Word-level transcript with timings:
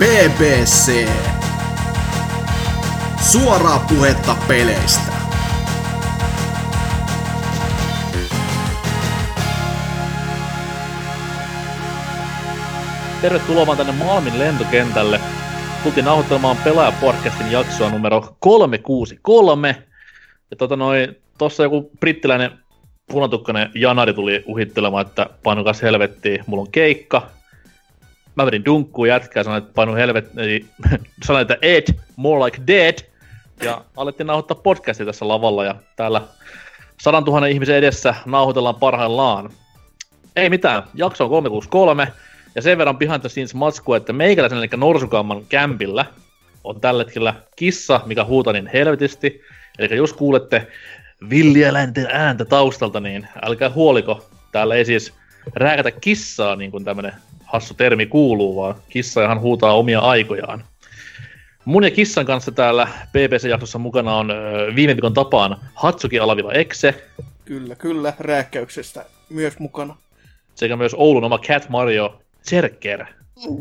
BBC. 0.00 1.08
Suoraa 3.30 3.86
puhetta 3.88 4.36
peleistä. 4.48 5.12
Tervetuloa 13.22 13.66
vaan 13.66 13.78
tänne 13.78 13.92
Malmin 13.92 14.38
lentokentälle. 14.38 15.20
Tultiin 15.82 16.04
nauhoittelemaan 16.04 16.56
Pelaaja-podcastin 16.56 17.52
jaksoa 17.52 17.90
numero 17.90 18.36
363. 18.38 19.76
Ja 20.50 20.56
tota 20.56 20.76
noin, 20.76 21.16
tossa 21.38 21.62
joku 21.62 21.90
brittiläinen 22.00 22.50
punatukkainen 23.12 23.70
Janari 23.74 24.14
tuli 24.14 24.44
uhittelemaan, 24.46 25.06
että 25.06 25.26
painukas 25.42 25.82
helvettiin, 25.82 26.44
mulla 26.46 26.62
on 26.62 26.72
keikka. 26.72 27.39
Mä 28.34 28.46
vedin 28.46 28.64
dunkkuun 28.64 29.08
jätkää, 29.08 29.42
sanoin, 29.42 29.62
että 29.62 29.74
painu 29.74 29.94
helvettiin, 29.94 30.68
sanoin, 31.26 31.42
että 31.42 31.56
Ed, 31.62 31.94
more 32.16 32.44
like 32.44 32.62
dead. 32.66 32.94
Ja 33.62 33.84
alettiin 33.96 34.26
nauhoittaa 34.26 34.60
podcastia 34.62 35.06
tässä 35.06 35.28
lavalla 35.28 35.64
ja 35.64 35.74
täällä 35.96 36.22
sadan 37.00 37.24
tuhannen 37.24 37.50
ihmisen 37.50 37.76
edessä 37.76 38.14
nauhoitellaan 38.26 38.74
parhaillaan. 38.74 39.50
Ei 40.36 40.50
mitään, 40.50 40.82
jakso 40.94 41.24
on 41.24 41.30
363. 41.30 42.08
Ja 42.54 42.62
sen 42.62 42.78
verran 42.78 42.98
behind 42.98 43.20
the 43.20 43.28
scenes 43.28 43.54
matskua, 43.54 43.96
että 43.96 44.12
meikäläisen 44.12 44.58
eli 44.58 44.68
Norsukamman 44.76 45.46
kämpillä 45.48 46.04
on 46.64 46.80
tällä 46.80 47.04
hetkellä 47.04 47.34
kissa, 47.56 48.00
mikä 48.06 48.24
huutaa 48.24 48.52
niin 48.52 48.70
helvetisti. 48.72 49.40
Eli 49.78 49.96
jos 49.96 50.12
kuulette 50.12 50.66
villieläinten 51.30 52.06
ääntä 52.10 52.44
taustalta, 52.44 53.00
niin 53.00 53.28
älkää 53.42 53.70
huoliko. 53.70 54.26
Täällä 54.52 54.74
ei 54.74 54.84
siis 54.84 55.14
rääkätä 55.54 55.90
kissaa, 55.90 56.56
niin 56.56 56.70
kuin 56.70 56.84
tämmönen 56.84 57.12
hassu 57.52 57.74
termi 57.74 58.06
kuuluu, 58.06 58.56
vaan 58.56 58.74
kissa 58.88 59.24
ihan 59.24 59.40
huutaa 59.40 59.74
omia 59.74 60.00
aikojaan. 60.00 60.64
Mun 61.64 61.84
ja 61.84 61.90
kissan 61.90 62.26
kanssa 62.26 62.52
täällä 62.52 62.88
BBC-jaksossa 63.12 63.78
mukana 63.78 64.14
on 64.14 64.32
viime 64.74 64.96
viikon 64.96 65.14
tapaan 65.14 65.56
Hatsuki 65.74 66.18
Alavila 66.18 66.52
Exe. 66.52 67.04
Kyllä, 67.44 67.74
kyllä, 67.74 68.12
rääkkäyksestä 68.18 69.04
myös 69.30 69.58
mukana. 69.58 69.96
Sekä 70.54 70.76
myös 70.76 70.94
Oulun 70.94 71.24
oma 71.24 71.38
Cat 71.38 71.68
Mario 71.68 72.20
Zerker. 72.48 73.04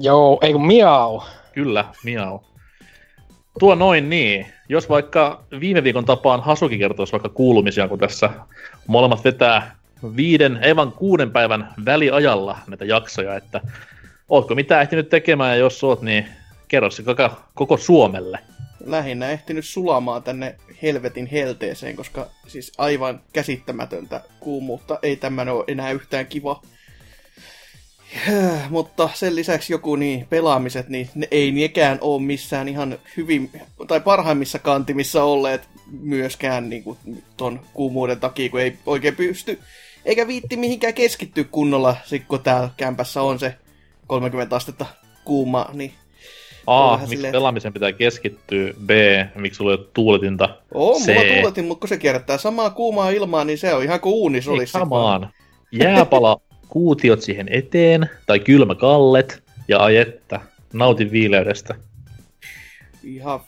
Joo, 0.02 0.40
ei 0.42 0.54
kun 0.54 0.68
miau. 0.68 1.22
Kyllä, 1.54 1.86
miau. 2.04 2.40
Tuo 3.60 3.76
noin 3.76 4.10
niin. 4.10 4.46
Jos 4.70 4.90
vaikka 4.90 5.44
viime 5.60 5.84
viikon 5.84 6.06
tapaan 6.06 6.44
Hasuki 6.44 6.78
kertoisi 6.78 7.12
vaikka 7.12 7.30
kuulumisia, 7.30 7.88
kun 7.88 8.00
tässä 8.00 8.30
molemmat 8.88 9.24
vetää 9.24 9.79
viiden, 10.16 10.60
ei 10.62 10.76
vaan 10.76 10.92
kuuden 10.92 11.32
päivän 11.32 11.74
väliajalla 11.86 12.58
näitä 12.68 12.86
jaksoja, 12.86 13.36
että 13.36 13.62
ootko 14.30 14.56
mitä 14.56 14.82
ehtinyt 14.82 15.10
tekemään 15.10 15.52
ja 15.52 15.56
jos 15.56 15.84
oot, 15.84 16.02
niin 16.02 16.28
kerro 16.68 16.90
se 16.90 17.04
koko, 17.04 17.30
koko 17.54 17.78
Suomelle. 17.78 18.40
Lähinnä 18.86 19.30
ehtinyt 19.30 19.66
sulamaan 19.66 20.24
tänne 20.24 20.56
helvetin 20.82 21.26
helteeseen, 21.26 21.96
koska 21.96 22.30
siis 22.48 22.72
aivan 22.78 23.22
käsittämätöntä 23.34 24.22
kuumuutta. 24.40 25.00
Ei 25.02 25.16
tämmöinen 25.16 25.54
ole 25.54 25.64
enää 25.68 25.92
yhtään 25.92 26.28
kiva. 26.28 26.62
Mutta 28.70 29.10
sen 29.14 29.36
lisäksi 29.36 29.74
joku 29.74 29.96
niin, 29.96 30.28
pelaamiset, 30.30 30.90
niin 30.90 31.10
ne 31.16 31.28
ei 31.32 31.52
niekään 31.52 31.98
ole 32.02 32.22
missään 32.22 32.68
ihan 32.68 33.00
hyvin, 33.18 33.52
tai 33.88 34.02
parhaimmissa 34.02 34.60
kantimissa 34.60 35.24
olleet 35.24 35.68
myöskään 36.02 36.70
niin 36.70 36.84
kuin, 36.84 36.98
ton 37.38 37.60
kuumuuden 37.74 38.20
takia, 38.20 38.50
kun 38.50 38.60
ei 38.60 38.78
oikein 38.86 39.16
pysty, 39.16 39.60
eikä 40.10 40.28
viitti 40.28 40.58
mihinkään 40.58 40.94
keskittyä 40.94 41.44
kunnolla, 41.44 41.96
sit 42.06 42.24
kun 42.28 42.44
täällä 42.44 42.70
kämpässä 42.78 43.22
on 43.22 43.40
se 43.40 43.56
30 44.08 44.56
astetta 44.56 44.86
kuuma, 45.26 45.70
niin 45.74 45.94
A, 46.68 46.98
miksi 46.98 47.16
silleen... 47.16 47.32
pelaamisen 47.32 47.74
pitää 47.74 47.92
keskittyä, 47.92 48.74
B, 48.86 48.90
miksi 49.36 49.58
sulla 49.58 49.72
ei 49.72 49.78
ole 49.78 49.88
tuuletinta, 49.94 50.50
On, 50.74 51.02
C. 51.02 51.08
mulla 51.08 51.36
tuuletin, 51.36 51.66
mutta 51.66 51.80
kun 51.80 51.90
se 51.90 51.98
kierrättää 51.98 52.38
samaa 52.38 52.70
kuumaa 52.70 53.10
ilmaa, 53.10 53.44
niin 53.44 53.58
se 53.58 53.74
on 53.74 53.84
ihan 53.84 54.00
kuin 54.00 54.14
uunis 54.14 54.48
olisi. 54.48 54.72
Samaan. 54.72 55.30
Jääpala 55.72 56.42
kuutiot 56.68 57.22
siihen 57.22 57.48
eteen, 57.52 58.10
tai 58.26 58.40
kylmäkallet, 58.40 59.44
ja 59.68 59.84
ajetta, 59.84 60.42
nautin 60.74 61.12
viileydestä. 61.12 61.76
Ihan 63.04 63.40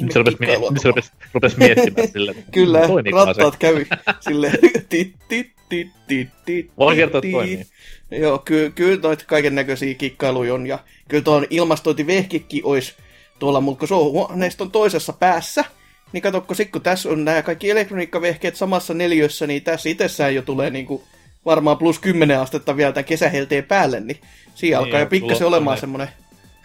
nyt 0.00 0.12
se 0.12 0.18
rupesi, 0.18 0.36
mie- 0.40 0.58
se 0.82 0.88
rupesi, 0.88 1.12
rupesi 1.34 1.58
miettimään 1.58 2.08
silleen. 2.08 2.44
Kyllä, 2.54 2.80
rattaat 3.12 3.56
kävi 3.56 3.86
silleen. 4.20 4.58
tit, 4.88 5.14
tit, 5.28 5.52
tit, 5.68 5.88
tit, 6.08 6.28
tit, 6.44 6.70
Voin 6.78 6.96
kertoa, 6.96 7.18
että 7.18 7.30
toimii. 7.30 7.66
Joo, 8.10 8.38
ky- 8.38 8.72
kyllä 8.74 9.00
noita 9.02 9.24
kaiken 9.26 9.54
näköisiä 9.54 9.94
kikkailuja 9.94 10.54
on. 10.54 10.66
Ja 10.66 10.78
kyllä 11.08 11.24
tuon 11.24 11.46
ilmastointivehkikki 11.50 12.60
olisi 12.64 12.94
tuolla, 13.38 13.60
mutta 13.60 13.78
kun 13.78 13.88
se 13.88 13.94
on 13.94 14.12
huoneiston 14.12 14.70
toisessa 14.70 15.12
päässä, 15.12 15.64
niin 16.12 16.22
katsokko, 16.22 16.54
sit 16.54 16.70
kun 16.70 16.82
tässä 16.82 17.08
on 17.08 17.24
nämä 17.24 17.42
kaikki 17.42 17.70
elektroniikkavehkeet 17.70 18.56
samassa 18.56 18.94
neljössä, 18.94 19.46
niin 19.46 19.62
tässä 19.62 19.88
itsessään 19.88 20.34
jo 20.34 20.42
tulee 20.42 20.70
niinku 20.70 21.04
varmaan 21.44 21.78
plus 21.78 21.98
10 21.98 22.40
astetta 22.40 22.76
vielä 22.76 22.92
tämän 22.92 23.04
kesähelteen 23.04 23.64
päälle, 23.64 24.00
niin 24.00 24.20
siinä 24.54 24.78
niin, 24.78 24.86
alkaa 24.86 25.00
jo 25.00 25.06
pikkasen 25.06 25.46
olemaan 25.46 25.78
semmoinen... 25.78 26.08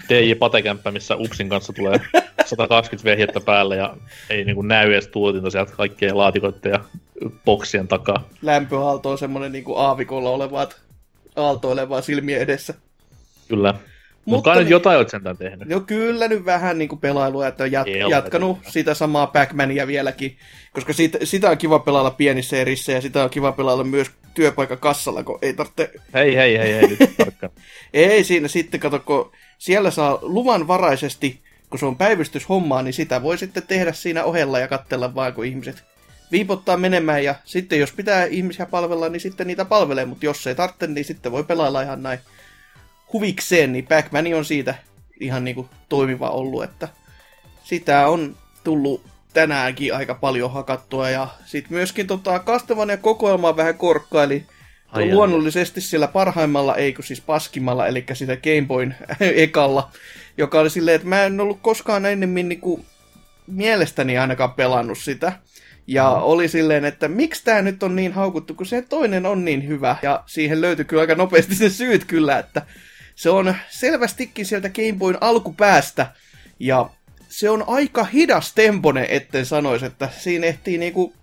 DJ 0.10 0.34
Patekämppä, 0.34 0.92
missä 0.92 1.16
Upsin 1.16 1.50
kanssa 1.50 1.74
tulee 1.74 2.02
120 2.46 3.12
vehjettä 3.12 3.40
päälle 3.40 3.76
ja 3.76 3.98
ei 4.30 4.46
niinku 4.46 4.62
näy 4.62 4.94
edes 4.94 5.08
tuotinta 5.08 5.50
sieltä 5.50 5.72
kaikkien 5.72 6.18
laatikoiden 6.18 6.72
ja 6.72 6.80
boksien 7.46 7.88
takaa. 7.88 8.30
Lämpöaalto 8.42 9.10
on 9.10 9.18
semmoinen 9.18 9.52
niinku 9.52 9.76
aavikolla 9.76 10.30
olevat 10.30 10.82
aaltoilevaa 11.36 12.02
silmien 12.02 12.42
edessä. 12.42 12.74
Kyllä. 13.48 13.74
Mutta 14.26 14.56
nyt 14.56 14.70
jotain 14.70 14.98
olet 14.98 15.10
sentään 15.10 15.38
tehnyt. 15.38 15.70
Joo, 15.70 15.80
kyllä 15.80 16.28
nyt 16.28 16.46
vähän 16.46 16.78
niin 16.78 16.90
kuin 16.90 17.00
pelailua, 17.00 17.48
että 17.48 17.64
on 17.64 17.70
jat- 17.70 18.10
jatkanut 18.10 18.60
sitä 18.68 18.94
samaa 18.94 19.28
pac 19.28 19.50
vieläkin, 19.88 20.38
koska 20.74 20.94
siitä, 20.94 21.18
sitä 21.24 21.50
on 21.50 21.58
kiva 21.58 21.80
pelailla 21.80 22.12
pienissä 22.12 22.58
erissä 22.58 22.92
ja 22.92 23.02
sitä 23.02 23.24
on 23.24 23.30
kiva 23.30 23.52
pelailla 23.52 23.84
myös 23.84 24.12
työpaikan 24.34 24.78
kassalla, 24.78 25.24
kun 25.24 25.40
ei 25.42 25.54
tarvitse... 25.54 25.92
Hei, 26.14 26.36
hei, 26.36 26.58
hei, 26.58 26.74
hei, 26.74 26.88
nyt 26.88 27.00
Ei 27.94 28.24
siinä 28.24 28.48
sitten, 28.48 28.80
kato, 28.80 29.00
kun 29.00 29.32
siellä 29.58 29.92
saa 29.92 30.20
luvanvaraisesti, 30.22 31.40
kun 31.70 31.80
se 31.80 31.86
on 31.86 31.98
päivystyshommaa, 31.98 32.82
niin 32.82 32.94
sitä 32.94 33.22
voi 33.22 33.38
sitten 33.38 33.64
tehdä 33.68 33.94
siinä 33.94 34.24
ohella 34.24 34.60
ja 34.60 34.68
katsella 34.68 35.16
vaan, 35.16 35.34
kun 35.34 35.46
ihmiset 35.46 35.84
viipottaa 36.32 36.78
menemään 36.78 37.24
ja 37.24 37.36
sitten 37.46 37.80
jos 37.80 37.92
pitää 37.92 38.26
ihmisiä 38.26 38.66
palvella, 38.66 39.10
niin 39.10 39.20
sitten 39.20 39.48
niitä 39.48 39.66
palvelee, 39.66 40.06
mutta 40.06 40.26
jos 40.26 40.48
ei 40.48 40.56
tarvitse, 40.56 40.88
niin 40.88 41.06
sitten 41.06 41.32
voi 41.32 41.44
pelailla 41.44 41.82
ihan 41.82 42.04
näin 42.04 42.20
huvikseen, 43.14 43.74
niin 43.74 43.88
pac 43.88 44.06
on 44.36 44.46
siitä 44.46 44.76
ihan 45.20 45.44
niinku 45.44 45.70
toimiva 45.90 46.30
ollut, 46.30 46.64
että 46.64 46.88
sitä 47.64 48.08
on 48.08 48.36
tullut 48.64 49.06
tänäänkin 49.34 49.96
aika 49.96 50.16
paljon 50.16 50.52
hakattua 50.52 51.10
ja 51.10 51.28
sitten 51.46 51.74
myöskin 51.74 52.08
tota, 52.08 52.44
ja 52.90 52.98
kokoelmaa 52.98 53.58
vähän 53.58 53.78
korkkaili 53.78 54.46
Ai 54.92 55.14
luonnollisesti 55.14 55.82
siellä 55.82 56.08
parhaimmalla, 56.08 56.76
ei 56.76 56.94
kun 56.94 57.04
siis 57.04 57.22
paskimmalla, 57.22 57.88
eli 57.88 58.06
sitä 58.14 58.36
Game 58.36 58.66
Boyn 58.68 58.96
ekalla, 59.20 59.92
joka 60.38 60.60
oli 60.60 60.70
silleen, 60.70 60.96
että 60.96 61.08
mä 61.08 61.24
en 61.24 61.40
ollut 61.40 61.60
koskaan 61.62 62.06
ennemmin 62.06 62.50
niinku 62.50 62.86
mielestäni 63.48 64.18
ainakaan 64.18 64.54
pelannut 64.54 64.98
sitä. 64.98 65.34
Ja 65.88 66.04
mm. 66.04 66.24
oli 66.24 66.48
silleen, 66.48 66.86
että 66.86 67.08
miksi 67.08 67.44
tämä 67.44 67.62
nyt 67.62 67.84
on 67.84 67.96
niin 67.96 68.14
haukuttu, 68.14 68.54
kun 68.54 68.66
se 68.66 68.82
toinen 68.82 69.26
on 69.26 69.46
niin 69.46 69.68
hyvä. 69.68 69.96
Ja 70.02 70.24
siihen 70.26 70.62
löytyi 70.62 70.86
kyllä 70.86 71.02
aika 71.02 71.16
nopeasti 71.16 71.56
se 71.56 71.70
syyt 71.70 72.06
kyllä, 72.06 72.40
että 72.40 72.62
se 73.20 73.30
on 73.30 73.56
selvästikin 73.70 74.46
sieltä 74.46 74.70
Game 74.70 74.94
Boyn 74.98 75.18
alkupäästä, 75.22 76.12
ja 76.60 76.90
se 77.30 77.50
on 77.50 77.64
aika 77.68 78.04
hidas 78.04 78.54
tempone, 78.54 79.08
etten 79.10 79.46
sanoisi, 79.46 79.86
että 79.86 80.10
siinä 80.18 80.48
ehtii 80.48 80.78
niinku 80.78 81.14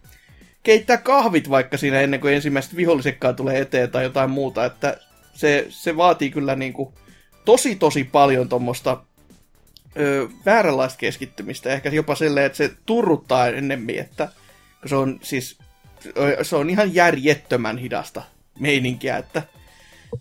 keittää 0.62 0.96
kahvit 0.96 1.50
vaikka 1.50 1.76
siinä 1.76 2.00
ennen 2.00 2.20
kuin 2.20 2.34
ensimmäiset 2.34 2.76
vihollisekkaan 2.76 3.36
tulee 3.36 3.60
eteen 3.60 3.90
tai 3.90 4.04
jotain 4.04 4.30
muuta, 4.30 4.64
että 4.64 4.96
se, 5.34 5.66
se 5.68 5.96
vaatii 5.96 6.30
kyllä 6.30 6.56
niinku 6.56 6.94
tosi 7.44 7.76
tosi 7.76 8.04
paljon 8.04 8.48
tuommoista 8.48 9.02
vääränlaista 10.46 10.98
keskittymistä, 10.98 11.72
ehkä 11.72 11.88
jopa 11.88 12.14
silleen, 12.14 12.46
että 12.46 12.56
se 12.56 12.70
turruttaa 12.86 13.48
ennemmin, 13.48 13.98
että 13.98 14.28
se 14.86 14.96
on 14.96 15.18
siis 15.22 15.58
se 16.42 16.56
on 16.56 16.70
ihan 16.70 16.94
järjettömän 16.94 17.78
hidasta 17.78 18.22
meininkiä, 18.58 19.16
että 19.16 19.42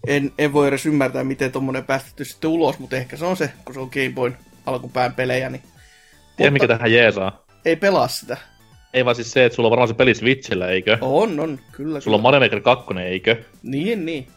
en, 0.07 0.31
en 0.37 0.53
voi 0.53 0.67
edes 0.67 0.85
ymmärtää, 0.85 1.23
miten 1.23 1.51
tuommoinen 1.51 1.83
päästetty 1.83 2.25
sitten 2.25 2.49
ulos, 2.49 2.79
mutta 2.79 2.95
ehkä 2.95 3.17
se 3.17 3.25
on 3.25 3.37
se, 3.37 3.49
kun 3.65 3.73
se 3.73 3.79
on 3.79 3.89
Game 3.93 4.11
Boyn 4.15 4.37
alkupään 4.65 5.13
pelejä. 5.13 5.49
Niin... 5.49 5.61
Tiedä, 6.37 6.51
mikä 6.51 6.67
tähän 6.67 6.91
jeesaa? 6.91 7.45
Ei 7.65 7.75
pelaa 7.75 8.07
sitä. 8.07 8.37
Ei 8.93 9.05
vaan 9.05 9.15
siis 9.15 9.31
se, 9.31 9.45
että 9.45 9.55
sulla 9.55 9.67
on 9.67 9.71
varmaan 9.71 9.87
se 9.87 9.93
peli 9.93 10.15
Switchillä, 10.15 10.67
eikö? 10.67 10.97
On, 11.01 11.39
on, 11.39 11.59
kyllä. 11.71 11.99
Sulla 11.99 12.17
on 12.17 12.23
Mario 12.23 12.39
Maker 12.39 12.61
2, 12.61 12.93
eikö? 13.03 13.35
Niin, 13.63 14.05
niin. 14.05 14.27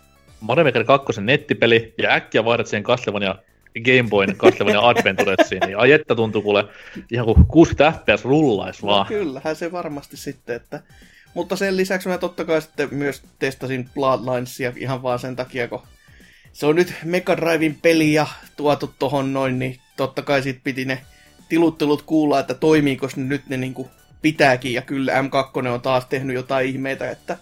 Mario 0.40 0.64
Maker 0.64 0.84
2 0.84 1.20
nettipeli, 1.20 1.94
ja 1.99 2.10
äkkiä 2.10 2.44
vaihdat 2.44 2.66
siihen 2.66 2.84
Castlevania 2.84 3.34
Game 3.84 4.08
Boyn 4.10 4.37
Castlevania 4.37 4.88
Adventuresiin, 4.88 5.62
niin 5.66 5.78
ajetta 5.78 6.14
tuntuu 6.14 6.43
kuule 6.43 6.64
ihan 7.12 7.26
kuin 7.26 7.46
60 7.46 7.99
fps 7.99 8.25
rullais 8.25 8.82
vaan. 8.82 9.06
No, 9.06 9.08
kyllähän 9.08 9.56
se 9.56 9.72
varmasti 9.72 10.16
sitten, 10.16 10.56
että 10.56 10.82
mutta 11.34 11.56
sen 11.56 11.76
lisäksi 11.76 12.08
mä 12.08 12.19
totta 12.19 12.44
kai 12.44 12.62
sitten 12.62 12.88
myös 12.94 13.22
testasin 13.38 13.90
Bloodlinesia 13.94 14.72
ihan 14.76 15.02
vaan 15.02 15.19
sen 15.19 15.36
takia, 15.36 15.69
kun 15.69 15.82
se 16.52 16.66
on 16.66 16.76
nyt 16.76 16.94
Mega 17.04 17.36
Drivein 17.36 17.78
peli 17.82 18.12
ja 18.12 18.26
tuotu 18.56 18.94
tohon 18.98 19.32
noin, 19.32 19.58
niin 19.58 19.80
totta 19.96 20.22
kai 20.22 20.42
sit 20.42 20.60
piti 20.64 20.84
ne 20.84 21.00
tiluttelut 21.48 22.02
kuulla, 22.02 22.40
että 22.40 22.54
toimiiko 22.54 23.08
ne 23.16 23.25
nyt 23.25 23.48
ne 23.48 23.56
niinku 23.56 23.90
pitääkin, 24.22 24.72
ja 24.72 24.82
kyllä 24.82 25.12
M2 25.22 25.69
on 25.69 25.80
taas 25.80 26.06
tehnyt 26.06 26.36
jotain 26.36 26.69
ihmeitä, 26.69 27.10
että 27.10 27.36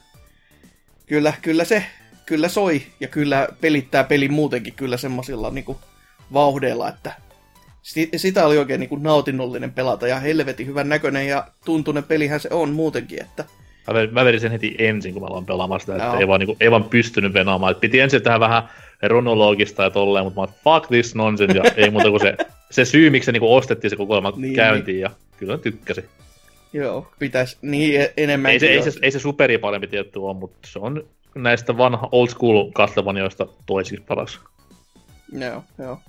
kyllä, 1.07 1.33
kyllä 1.43 1.65
se 1.65 1.87
kyllä 2.27 2.49
soi, 2.49 2.83
ja 3.01 3.09
kyllä 3.09 3.49
pelittää 3.61 4.05
pelin 4.05 4.33
muutenkin 4.33 4.75
kyllä 4.75 4.97
semmoisilla 4.97 5.51
niinku 5.51 5.81
vauhdeilla, 6.33 6.89
että 6.89 7.13
sitä 8.17 8.47
oli 8.47 8.59
oikein 8.59 8.81
niinku 8.81 8.97
nautinnollinen 8.97 9.73
pelata, 9.73 10.09
ja 10.09 10.21
helvetin 10.21 10.67
hyvän 10.67 10.89
näköinen 10.89 11.29
ja 11.29 11.49
tuntunen 11.65 12.05
pelihän 12.05 12.41
se 12.41 12.49
on 12.53 12.71
muutenkin, 12.71 13.23
että 13.23 13.45
Mä, 13.87 13.95
vedin, 13.95 14.15
mä 14.15 14.25
vedin 14.25 14.41
sen 14.41 14.53
heti 14.53 14.75
ensin, 14.79 15.13
kun 15.13 15.23
mä 15.23 15.27
aloin 15.27 15.47
pelaamaan 15.47 15.81
sitä, 15.81 15.97
että 15.97 16.19
ei 16.19 16.29
vaan, 16.29 16.41
niin 16.41 16.47
kuin, 16.47 16.57
ei 16.61 16.71
vaan 16.71 16.85
pystynyt 16.85 17.35
venaamaan. 17.35 17.73
Et 17.73 17.81
piti 17.81 18.01
ensin 18.01 18.23
tähän 18.23 18.41
vähän 18.41 18.63
runologista 19.03 19.83
ja 19.83 19.91
tolleen, 19.91 20.25
mutta 20.25 20.41
mä 20.41 20.45
oon, 20.45 20.55
fuck 20.65 20.89
this 20.89 21.15
nonsense, 21.15 21.59
ja 21.59 21.65
ei 21.77 21.91
muuta 21.91 22.11
kuin 22.11 22.21
se, 22.21 22.37
se 22.71 22.85
syy, 22.85 23.11
miksi 23.11 23.27
se 23.27 23.33
niin 23.33 23.43
ostettiin 23.43 23.91
se 23.91 23.97
kokoelma 23.97 24.33
niin, 24.37 24.55
käyntiin, 24.55 24.95
niin. 24.95 25.03
ja 25.03 25.11
kyllä 25.37 25.59
tykkäsi. 25.59 26.05
Joo, 26.73 27.13
pitäisi 27.19 27.57
niin 27.63 28.01
e- 28.01 28.13
enemmän. 28.17 28.53
Ei 28.53 28.61
se, 28.61 28.67
ei, 28.67 28.83
se, 28.83 28.93
ei 29.03 29.11
se 29.11 29.19
superi 29.19 29.59
parempi 29.59 29.87
tietty 29.87 30.19
ole, 30.19 30.35
mutta 30.35 30.59
se 30.67 30.79
on 30.79 31.05
näistä 31.35 31.79
vanha 31.79 32.09
old 32.13 32.29
school 32.29 32.71
Castlevaniaista 32.71 33.47
toisiksi 33.67 34.05
paras. 34.09 34.41
Joo, 35.33 35.65
joo. 35.79 36.01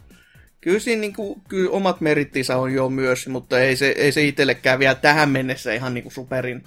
Kyllä 0.62 0.80
siinä 0.80 1.02
niin 1.02 1.14
kuin, 1.14 1.42
kyllä 1.48 1.72
omat 1.72 2.02
merittinsä 2.02 2.58
on 2.58 2.74
jo 2.74 2.90
myös, 2.90 3.28
mutta 3.28 3.60
ei 3.60 3.76
se, 3.76 3.88
ei 3.98 4.12
se 4.12 4.24
itsellekään 4.24 4.80
vielä 4.80 4.96
tähän 4.96 5.30
mennessä 5.30 5.74
ihan 5.74 5.94
niin 5.94 6.04
kuin 6.04 6.14
superin 6.14 6.64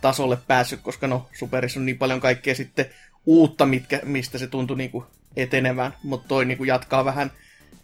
tasolle 0.00 0.38
päässyt, 0.46 0.80
koska 0.80 1.06
no 1.06 1.28
Superissa 1.38 1.80
on 1.80 1.86
niin 1.86 1.98
paljon 1.98 2.20
kaikkea 2.20 2.54
sitten 2.54 2.86
uutta, 3.26 3.66
mitkä, 3.66 4.00
mistä 4.04 4.38
se 4.38 4.46
tuntui 4.46 4.76
niin 4.76 4.90
kuin 4.90 5.04
etenevän, 5.36 5.94
mutta 6.02 6.28
toi 6.28 6.44
niin 6.44 6.58
kuin 6.58 6.68
jatkaa 6.68 7.04
vähän 7.04 7.30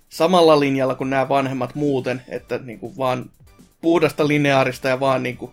samalla 0.09 0.61
linjalla 0.61 0.95
kuin 0.95 1.11
nämä 1.11 1.29
vanhemmat 1.29 1.75
muuten, 1.75 2.23
että 2.29 2.59
niin 2.59 2.79
kuin 2.79 2.97
vaan 2.97 3.31
puhdasta 3.81 4.29
lineaarista 4.29 4.89
ja 4.89 5.01
vaan 5.01 5.23
niin 5.23 5.37
kuin 5.37 5.53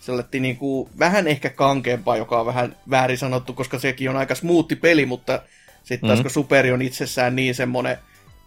selletti 0.00 0.40
niin 0.40 0.56
kuin 0.56 0.90
vähän 0.98 1.26
ehkä 1.26 1.50
kankeampaa, 1.50 2.16
joka 2.16 2.40
on 2.40 2.46
vähän 2.46 2.76
väärin 2.90 3.18
sanottu, 3.18 3.52
koska 3.52 3.78
sekin 3.78 4.10
on 4.10 4.16
aika 4.16 4.34
smoothi 4.34 4.76
peli, 4.76 5.06
mutta 5.06 5.42
sitten 5.84 6.08
taas 6.08 6.18
mm-hmm. 6.18 6.22
kun 6.22 6.30
Superi 6.30 6.72
on 6.72 6.82
itsessään 6.82 7.36
niin 7.36 7.54
semmonen, 7.54 7.98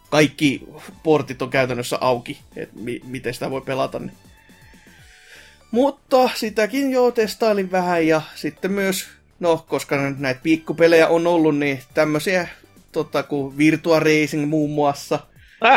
kaikki 0.09 0.67
portit 1.03 1.41
on 1.41 1.49
käytännössä 1.49 1.97
auki, 2.01 2.39
että 2.55 2.79
mi- 2.79 3.01
miten 3.03 3.33
sitä 3.33 3.51
voi 3.51 3.61
pelata, 3.61 3.99
niin 3.99 4.11
mutta 5.71 6.29
sitäkin 6.35 6.91
jo 6.91 7.11
testailin 7.11 7.71
vähän 7.71 8.07
ja 8.07 8.21
sitten 8.35 8.71
myös, 8.71 9.07
no 9.39 9.65
koska 9.67 9.97
näitä 10.17 10.39
pikkupelejä 10.43 11.07
on 11.07 11.27
ollut, 11.27 11.57
niin 11.57 11.79
tämmöisiä 11.93 12.47
tota, 12.91 13.23
kuin 13.23 13.57
Virtua 13.57 13.99
Racing 13.99 14.49
muun 14.49 14.69
muassa. 14.69 15.19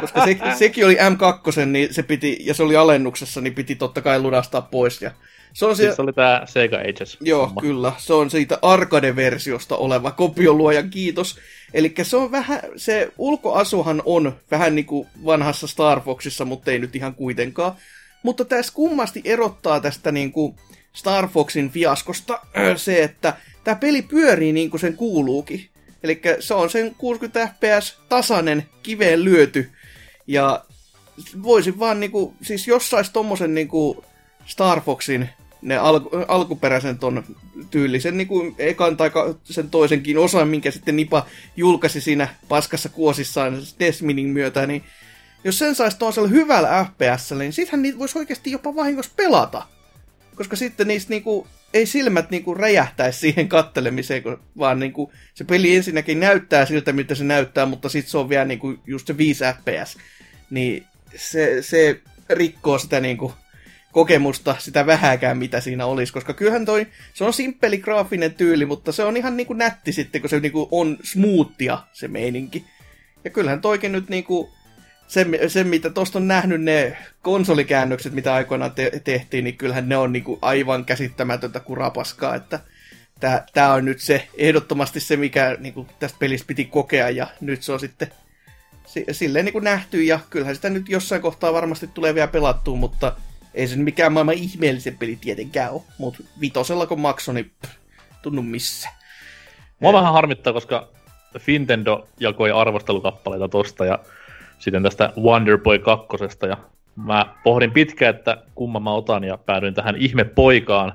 Koska 0.00 0.24
se, 0.24 0.38
sekin 0.58 0.86
oli 0.86 0.96
M2, 0.96 1.66
niin 1.66 1.94
se 1.94 2.02
piti, 2.02 2.36
ja 2.40 2.54
se 2.54 2.62
oli 2.62 2.76
alennuksessa, 2.76 3.40
niin 3.40 3.54
piti 3.54 3.74
totta 3.74 4.02
kai 4.02 4.20
lunastaa 4.20 4.62
pois. 4.62 5.02
Ja 5.02 5.10
se 5.52 5.66
on 5.66 5.76
siis 5.76 5.96
se 5.96 6.02
oli 6.02 6.12
tää 6.12 6.46
Sega 6.46 6.76
Ages. 6.76 7.18
Joo, 7.20 7.46
homma. 7.46 7.60
kyllä. 7.60 7.92
Se 7.98 8.12
on 8.12 8.30
siitä 8.30 8.58
arcade-versiosta 8.62 9.76
oleva 9.76 10.10
kopioluoja, 10.10 10.82
kiitos. 10.82 11.38
Eli 11.74 11.94
se 12.02 12.16
on 12.16 12.32
vähän, 12.32 12.60
se 12.76 13.12
ulkoasuhan 13.18 14.02
on 14.04 14.36
vähän 14.50 14.74
niin 14.74 14.86
kuin 14.86 15.08
vanhassa 15.24 15.66
Star 15.66 16.00
Foxissa, 16.00 16.44
mutta 16.44 16.70
ei 16.70 16.78
nyt 16.78 16.96
ihan 16.96 17.14
kuitenkaan. 17.14 17.72
Mutta 18.24 18.44
tässä 18.44 18.72
kummasti 18.74 19.20
erottaa 19.24 19.80
tästä 19.80 20.12
niin 20.12 20.32
kuin 20.32 20.56
Star 20.92 21.28
Foxin 21.28 21.70
fiaskosta 21.70 22.40
se, 22.76 23.02
että 23.02 23.36
tämä 23.64 23.74
peli 23.74 24.02
pyörii 24.02 24.52
niin 24.52 24.70
kuin 24.70 24.80
sen 24.80 24.96
kuuluukin. 24.96 25.68
Eli 26.02 26.20
se 26.40 26.54
on 26.54 26.70
sen 26.70 26.94
60 26.98 27.48
fps 27.48 27.98
tasainen, 28.08 28.66
kiveen 28.82 29.24
lyöty. 29.24 29.70
Ja 30.26 30.64
voisin 31.42 31.78
vaan 31.78 32.00
niinku, 32.00 32.34
siis 32.42 32.68
jos 32.68 32.90
sais 32.90 33.10
tommosen 33.10 33.54
niinku 33.54 34.04
Star 34.46 34.80
Foxin 34.80 35.28
ne 35.62 35.76
al- 35.76 36.24
alkuperäisen 36.28 36.98
ton 36.98 37.24
tyylisen 37.70 38.16
niinku 38.16 38.54
ekan 38.58 38.96
tai 38.96 39.10
sen 39.44 39.70
toisenkin 39.70 40.18
osan, 40.18 40.48
minkä 40.48 40.70
sitten 40.70 40.96
Nipa 40.96 41.26
julkaisi 41.56 42.00
siinä 42.00 42.28
paskassa 42.48 42.88
kuosissaan 42.88 43.62
Desminin 43.80 44.26
myötä, 44.26 44.66
niin 44.66 44.82
jos 45.44 45.58
sen 45.58 45.74
saisi 45.74 45.98
tuollaisella 45.98 46.28
hyvällä 46.28 46.84
FPS, 46.84 47.32
niin 47.32 47.52
sittenhän 47.52 47.82
niitä 47.82 47.98
voisi 47.98 48.18
oikeasti 48.18 48.50
jopa 48.50 48.74
vahingossa 48.74 49.12
pelata. 49.16 49.66
Koska 50.36 50.56
sitten 50.56 50.88
niistä 50.88 51.10
niinku, 51.10 51.46
ei 51.74 51.86
silmät 51.86 52.30
niinku 52.30 52.54
räjähtäisi 52.54 53.18
siihen 53.18 53.48
kattelemiseen, 53.48 54.22
vaan 54.58 54.78
niinku, 54.78 55.12
se 55.34 55.44
peli 55.44 55.76
ensinnäkin 55.76 56.20
näyttää 56.20 56.66
siltä, 56.66 56.92
mitä 56.92 57.14
se 57.14 57.24
näyttää, 57.24 57.66
mutta 57.66 57.88
sitten 57.88 58.10
se 58.10 58.18
on 58.18 58.28
vielä 58.28 58.44
niinku 58.44 58.74
just 58.86 59.06
se 59.06 59.16
5 59.16 59.44
FPS. 59.44 59.96
Niin 60.50 60.86
se, 61.16 61.62
se 61.62 62.00
rikkoo 62.28 62.78
sitä 62.78 63.00
niinku 63.00 63.34
kokemusta, 63.92 64.56
sitä 64.58 64.86
vähääkään 64.86 65.38
mitä 65.38 65.60
siinä 65.60 65.86
olisi, 65.86 66.12
koska 66.12 66.34
kyllähän 66.34 66.64
toi, 66.64 66.86
se 67.14 67.24
on 67.24 67.32
simppeli 67.32 67.78
graafinen 67.78 68.34
tyyli, 68.34 68.66
mutta 68.66 68.92
se 68.92 69.04
on 69.04 69.16
ihan 69.16 69.36
niinku 69.36 69.52
nätti 69.52 69.92
sitten, 69.92 70.20
kun 70.20 70.30
se 70.30 70.40
niinku 70.40 70.68
on 70.70 70.98
smoothia 71.02 71.78
se 71.92 72.08
meininki. 72.08 72.64
Ja 73.24 73.30
kyllähän 73.30 73.60
toikin 73.60 73.92
nyt 73.92 74.08
niinku, 74.08 74.50
se, 75.14 75.48
se 75.48 75.64
mitä 75.64 75.90
tuosta 75.90 76.18
on 76.18 76.28
nähnyt 76.28 76.62
ne 76.62 76.96
konsolikäännökset, 77.22 78.12
mitä 78.12 78.34
aikoinaan 78.34 78.72
te- 78.72 79.00
tehtiin, 79.04 79.44
niin 79.44 79.56
kyllähän 79.56 79.88
ne 79.88 79.96
on 79.96 80.12
niinku 80.12 80.38
aivan 80.42 80.84
käsittämätöntä 80.84 81.60
kurapaskaa, 81.60 82.34
että 82.34 82.60
tämä 83.52 83.72
on 83.72 83.84
nyt 83.84 84.00
se 84.00 84.28
ehdottomasti 84.38 85.00
se, 85.00 85.16
mikä 85.16 85.56
niinku 85.60 85.86
tästä 85.98 86.18
pelistä 86.18 86.46
piti 86.46 86.64
kokea, 86.64 87.10
ja 87.10 87.26
nyt 87.40 87.62
se 87.62 87.72
on 87.72 87.80
sitten 87.80 88.08
silleen 89.12 89.44
niinku 89.44 89.60
nähty, 89.60 90.02
ja 90.02 90.20
kyllähän 90.30 90.54
sitä 90.54 90.70
nyt 90.70 90.88
jossain 90.88 91.22
kohtaa 91.22 91.52
varmasti 91.52 91.86
tulee 91.86 92.14
vielä 92.14 92.28
pelattua, 92.28 92.76
mutta 92.76 93.16
ei 93.54 93.68
se 93.68 93.76
mikään 93.76 94.12
maailman 94.12 94.34
ihmeellisen 94.34 94.98
peli 94.98 95.16
tietenkään 95.16 95.72
ole, 95.72 95.82
mutta 95.98 96.22
vitosella 96.40 96.86
kun 96.86 97.00
makso, 97.00 97.32
niin 97.32 97.52
pff, 97.62 97.72
tunnu 98.22 98.42
missä. 98.42 98.88
Mua 99.80 99.92
vähän 99.92 100.12
harmittaa, 100.12 100.52
koska 100.52 100.88
Fintendo 101.38 102.08
jakoi 102.20 102.50
arvostelukappaleita 102.50 103.48
tosta, 103.48 103.84
ja 103.84 103.98
sitten 104.64 104.82
tästä 104.82 105.12
Wonder 105.20 105.58
Boy 105.58 105.78
2. 105.78 106.08
Ja 106.48 106.56
mä 106.96 107.26
pohdin 107.44 107.70
pitkään, 107.70 108.14
että 108.14 108.36
kumman 108.54 108.82
mä 108.82 108.92
otan 108.92 109.24
ja 109.24 109.38
päädyin 109.38 109.74
tähän 109.74 109.96
ihmepoikaan, 109.96 110.92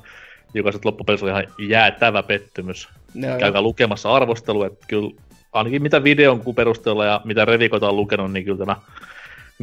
joka 0.54 0.72
sitten 0.72 0.90
loppupeleissä 0.90 1.26
oli 1.26 1.32
ihan 1.32 1.70
jäätävä 1.70 2.24
pettymys. 2.24 2.90
No, 3.14 3.28
Käykää 3.40 3.62
lukemassa 3.62 4.14
arvostelu, 4.14 4.64
että 4.64 4.86
kyllä 4.88 5.12
ainakin 5.54 5.82
mitä 5.82 6.04
videon 6.04 6.42
perusteella 6.56 7.06
ja 7.06 7.22
mitä 7.24 7.46
revikoita 7.46 7.90
on 7.90 7.96
lukenut, 7.96 8.34
niin 8.34 8.46
kyllä 8.46 8.58
tämä 8.58 8.76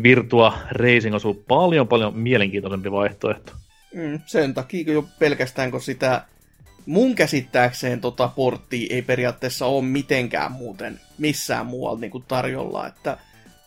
Virtua 0.02 0.58
Racing 0.70 1.14
on 1.14 1.44
paljon 1.48 1.88
paljon 1.88 2.16
mielenkiintoisempi 2.18 2.92
vaihtoehto. 2.92 3.52
Mm, 3.94 4.20
sen 4.26 4.54
takia 4.54 4.92
jo 4.92 5.04
pelkästään, 5.18 5.70
kun 5.70 5.80
sitä 5.80 6.22
mun 6.86 7.14
käsittääkseen 7.14 8.00
tota 8.00 8.28
porttia 8.28 8.94
ei 8.94 9.02
periaatteessa 9.02 9.66
ole 9.66 9.84
mitenkään 9.84 10.52
muuten 10.52 11.00
missään 11.18 11.66
muualla 11.66 12.00
niin 12.00 12.25
tarjolla, 12.28 12.86
että 12.86 13.18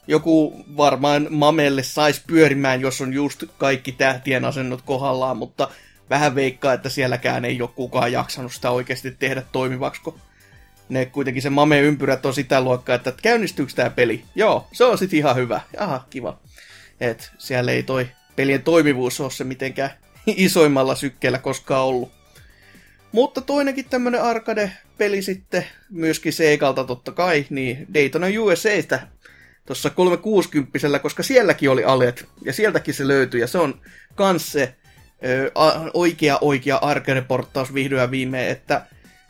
joku 0.09 0.65
varmaan 0.77 1.27
Mamelle 1.29 1.83
saisi 1.83 2.21
pyörimään, 2.27 2.81
jos 2.81 3.01
on 3.01 3.13
just 3.13 3.43
kaikki 3.57 3.91
tähtien 3.91 4.45
asennot 4.45 4.81
kohdallaan, 4.81 5.37
mutta 5.37 5.69
vähän 6.09 6.35
veikkaa, 6.35 6.73
että 6.73 6.89
sielläkään 6.89 7.45
ei 7.45 7.61
ole 7.61 7.69
kukaan 7.75 8.11
jaksanut 8.11 8.53
sitä 8.53 8.71
oikeasti 8.71 9.11
tehdä 9.11 9.43
toimivaksi, 9.51 10.01
kun 10.01 10.19
ne 10.89 11.05
kuitenkin 11.05 11.43
se 11.43 11.49
Mame-ympyrät 11.49 12.25
on 12.25 12.33
sitä 12.33 12.61
luokkaa, 12.61 12.95
että 12.95 13.13
käynnistyykö 13.21 13.71
tämä 13.75 13.89
peli? 13.89 14.23
Joo, 14.35 14.67
se 14.71 14.83
on 14.83 14.97
sitten 14.97 15.19
ihan 15.19 15.35
hyvä. 15.35 15.61
Aha, 15.77 16.05
kiva. 16.09 16.39
Et 16.99 17.31
siellä 17.37 17.71
ei 17.71 17.83
toi 17.83 18.07
pelien 18.35 18.63
toimivuus 18.63 19.21
ole 19.21 19.31
se 19.31 19.43
mitenkään 19.43 19.91
isoimmalla 20.25 20.95
sykkeellä 20.95 21.37
koskaan 21.37 21.85
ollut. 21.85 22.11
Mutta 23.11 23.41
toinenkin 23.41 23.85
tämmönen 23.89 24.21
arcade-peli 24.21 25.21
sitten, 25.21 25.65
myöskin 25.89 26.33
Segalta 26.33 26.83
totta 26.83 27.11
kai, 27.11 27.45
niin 27.49 27.87
Daytona 27.93 28.27
USAstä 28.39 29.07
tuossa 29.69 29.89
360 29.89 30.99
koska 31.01 31.23
sielläkin 31.23 31.69
oli 31.69 31.83
alet, 31.83 32.25
ja 32.41 32.53
sieltäkin 32.53 32.93
se 32.93 33.07
löytyi, 33.07 33.41
ja 33.41 33.47
se 33.47 33.57
on 33.57 33.81
kans 34.15 34.51
se 34.51 34.75
ö, 35.25 35.51
a, 35.55 35.71
oikea 35.93 36.37
oikea 36.41 36.77
arcade-porttaus 36.77 37.73
vihdoin 37.73 38.01
ja 38.01 38.11
viimein, 38.11 38.51
että 38.51 38.85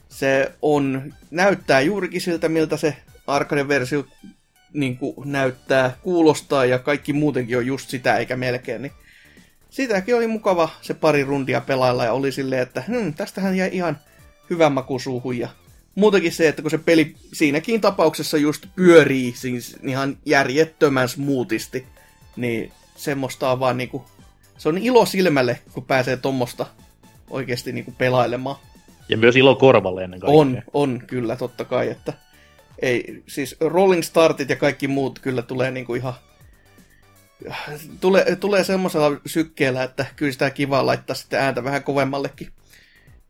se 0.09 0.51
on, 0.61 1.13
näyttää 1.31 1.81
juurikin 1.81 2.21
siltä, 2.21 2.49
miltä 2.49 2.77
se 2.77 2.97
arcade-versio 3.27 4.05
niin 4.73 4.99
näyttää, 5.25 5.97
kuulostaa, 6.01 6.65
ja 6.65 6.79
kaikki 6.79 7.13
muutenkin 7.13 7.57
on 7.57 7.65
just 7.65 7.89
sitä, 7.89 8.17
eikä 8.17 8.35
melkein, 8.35 8.81
niin 8.81 8.93
sitäkin 9.69 10.15
oli 10.15 10.27
mukava 10.27 10.69
se 10.81 10.93
pari 10.93 11.23
rundia 11.23 11.61
pelailla, 11.61 12.05
ja 12.05 12.13
oli 12.13 12.31
silleen, 12.31 12.61
että 12.61 12.83
hm, 12.87 13.13
tästähän 13.13 13.57
jäi 13.57 13.69
ihan 13.73 13.99
hyvä 14.49 14.69
maku 14.69 14.99
suuhun, 14.99 15.37
ja 15.37 15.49
muutenkin 15.99 16.31
se, 16.31 16.47
että 16.47 16.61
kun 16.61 16.71
se 16.71 16.77
peli 16.77 17.15
siinäkin 17.33 17.81
tapauksessa 17.81 18.37
just 18.37 18.65
pyörii 18.75 19.33
siis 19.35 19.77
ihan 19.83 20.17
järjettömän 20.25 21.09
smoothisti, 21.09 21.85
niin 22.35 22.71
semmoista 22.95 23.51
on 23.51 23.59
vaan 23.59 23.77
niinku, 23.77 24.05
se 24.57 24.69
on 24.69 24.77
ilo 24.77 25.05
silmälle, 25.05 25.59
kun 25.73 25.85
pääsee 25.85 26.17
tuommoista 26.17 26.65
oikeasti 27.29 27.71
niinku 27.71 27.91
pelailemaan. 27.97 28.55
Ja 29.09 29.17
myös 29.17 29.35
ilo 29.35 29.55
korvalle 29.55 30.03
ennen 30.03 30.19
kaikkea. 30.19 30.39
On, 30.39 30.61
on 30.73 31.03
kyllä 31.07 31.35
totta 31.35 31.65
kai, 31.65 31.89
että 31.89 32.13
ei, 32.81 33.23
siis 33.27 33.55
rolling 33.59 34.03
startit 34.03 34.49
ja 34.49 34.55
kaikki 34.55 34.87
muut 34.87 35.19
kyllä 35.19 35.41
tulee 35.41 35.71
niinku 35.71 35.95
ihan 35.95 36.13
tulee, 38.01 38.35
tulee 38.35 38.63
semmoisella 38.63 39.21
sykkeellä, 39.25 39.83
että 39.83 40.05
kyllä 40.15 40.31
sitä 40.31 40.49
kivaa 40.49 40.85
laittaa 40.85 41.15
sitten 41.15 41.39
ääntä 41.39 41.63
vähän 41.63 41.83
kovemmallekin 41.83 42.47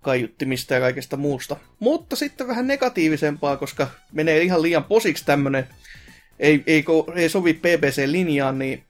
kaiuttimista 0.02 0.74
ja 0.74 0.80
kaikesta 0.80 1.18
muusta. 1.18 1.56
Mutta 1.80 2.16
sitten 2.16 2.48
vähän 2.48 2.68
negatiivisempaa, 2.68 3.58
koska 3.58 3.88
menee 4.12 4.42
ihan 4.42 4.62
liian 4.62 4.84
posiksi 4.84 5.26
tämmönen, 5.26 5.68
ei, 6.40 6.64
ei, 6.68 6.86
ei 7.16 7.30
sovi 7.30 7.54
PPC-linjaan, 7.54 8.60
niin 8.60 8.84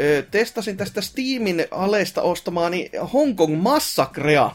ö, 0.00 0.22
testasin 0.30 0.76
tästä 0.76 1.00
Steamin 1.00 1.66
alesta 1.70 2.22
ostamaani 2.22 2.90
Hong 3.12 3.36
Kong 3.36 3.62
Massacrea, 3.62 4.50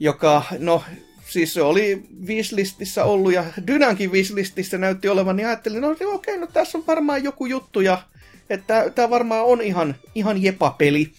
joka, 0.00 0.42
no, 0.58 0.84
siis 1.28 1.54
se 1.54 1.62
oli 1.62 2.02
Wishlistissä 2.26 3.04
ollut 3.04 3.32
ja 3.32 3.44
Dynankin 3.66 4.12
Wishlistissä 4.12 4.78
näytti 4.78 5.08
olevan, 5.08 5.36
niin 5.36 5.46
ajattelin, 5.46 5.80
no 5.80 5.90
okei, 5.90 6.06
okay, 6.06 6.36
no 6.36 6.46
tässä 6.46 6.78
on 6.78 6.86
varmaan 6.86 7.24
joku 7.24 7.46
juttu 7.46 7.80
ja 7.80 8.02
että 8.50 8.90
tämä 8.94 9.10
varmaan 9.10 9.44
on 9.44 9.60
ihan, 9.60 9.94
ihan 10.14 10.42
jepa-peli. 10.42 11.12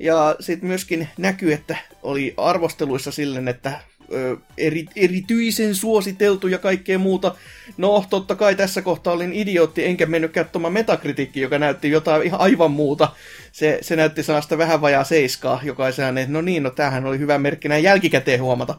Ja 0.00 0.36
sitten 0.40 0.68
myöskin 0.68 1.08
näkyy, 1.18 1.52
että 1.52 1.76
oli 2.02 2.34
arvosteluissa 2.36 3.12
silleen, 3.12 3.48
että 3.48 3.80
ö, 4.12 4.36
eri, 4.58 4.86
erityisen 4.96 5.74
suositeltu 5.74 6.48
ja 6.48 6.58
kaikkea 6.58 6.98
muuta. 6.98 7.34
No, 7.76 8.04
totta 8.10 8.34
kai 8.34 8.54
tässä 8.54 8.82
kohtaa 8.82 9.12
olin 9.12 9.32
idiootti, 9.32 9.84
enkä 9.84 10.06
mennyt 10.06 10.32
katsomaan 10.32 10.72
metakritiikki, 10.72 11.40
joka 11.40 11.58
näytti 11.58 11.90
jotain 11.90 12.22
ihan 12.22 12.40
aivan 12.40 12.70
muuta. 12.70 13.08
Se, 13.52 13.78
se 13.80 13.96
näytti 13.96 14.22
sellaista 14.22 14.58
vähän 14.58 14.80
vajaa 14.80 15.04
seiskaa, 15.04 15.60
joka 15.62 15.86
ei 15.86 15.92
että 15.92 16.32
no 16.32 16.40
niin, 16.40 16.62
no 16.62 16.70
tämähän 16.70 17.06
oli 17.06 17.18
hyvä 17.18 17.38
merkki 17.38 17.68
näin 17.68 17.84
jälkikäteen 17.84 18.42
huomata. 18.42 18.74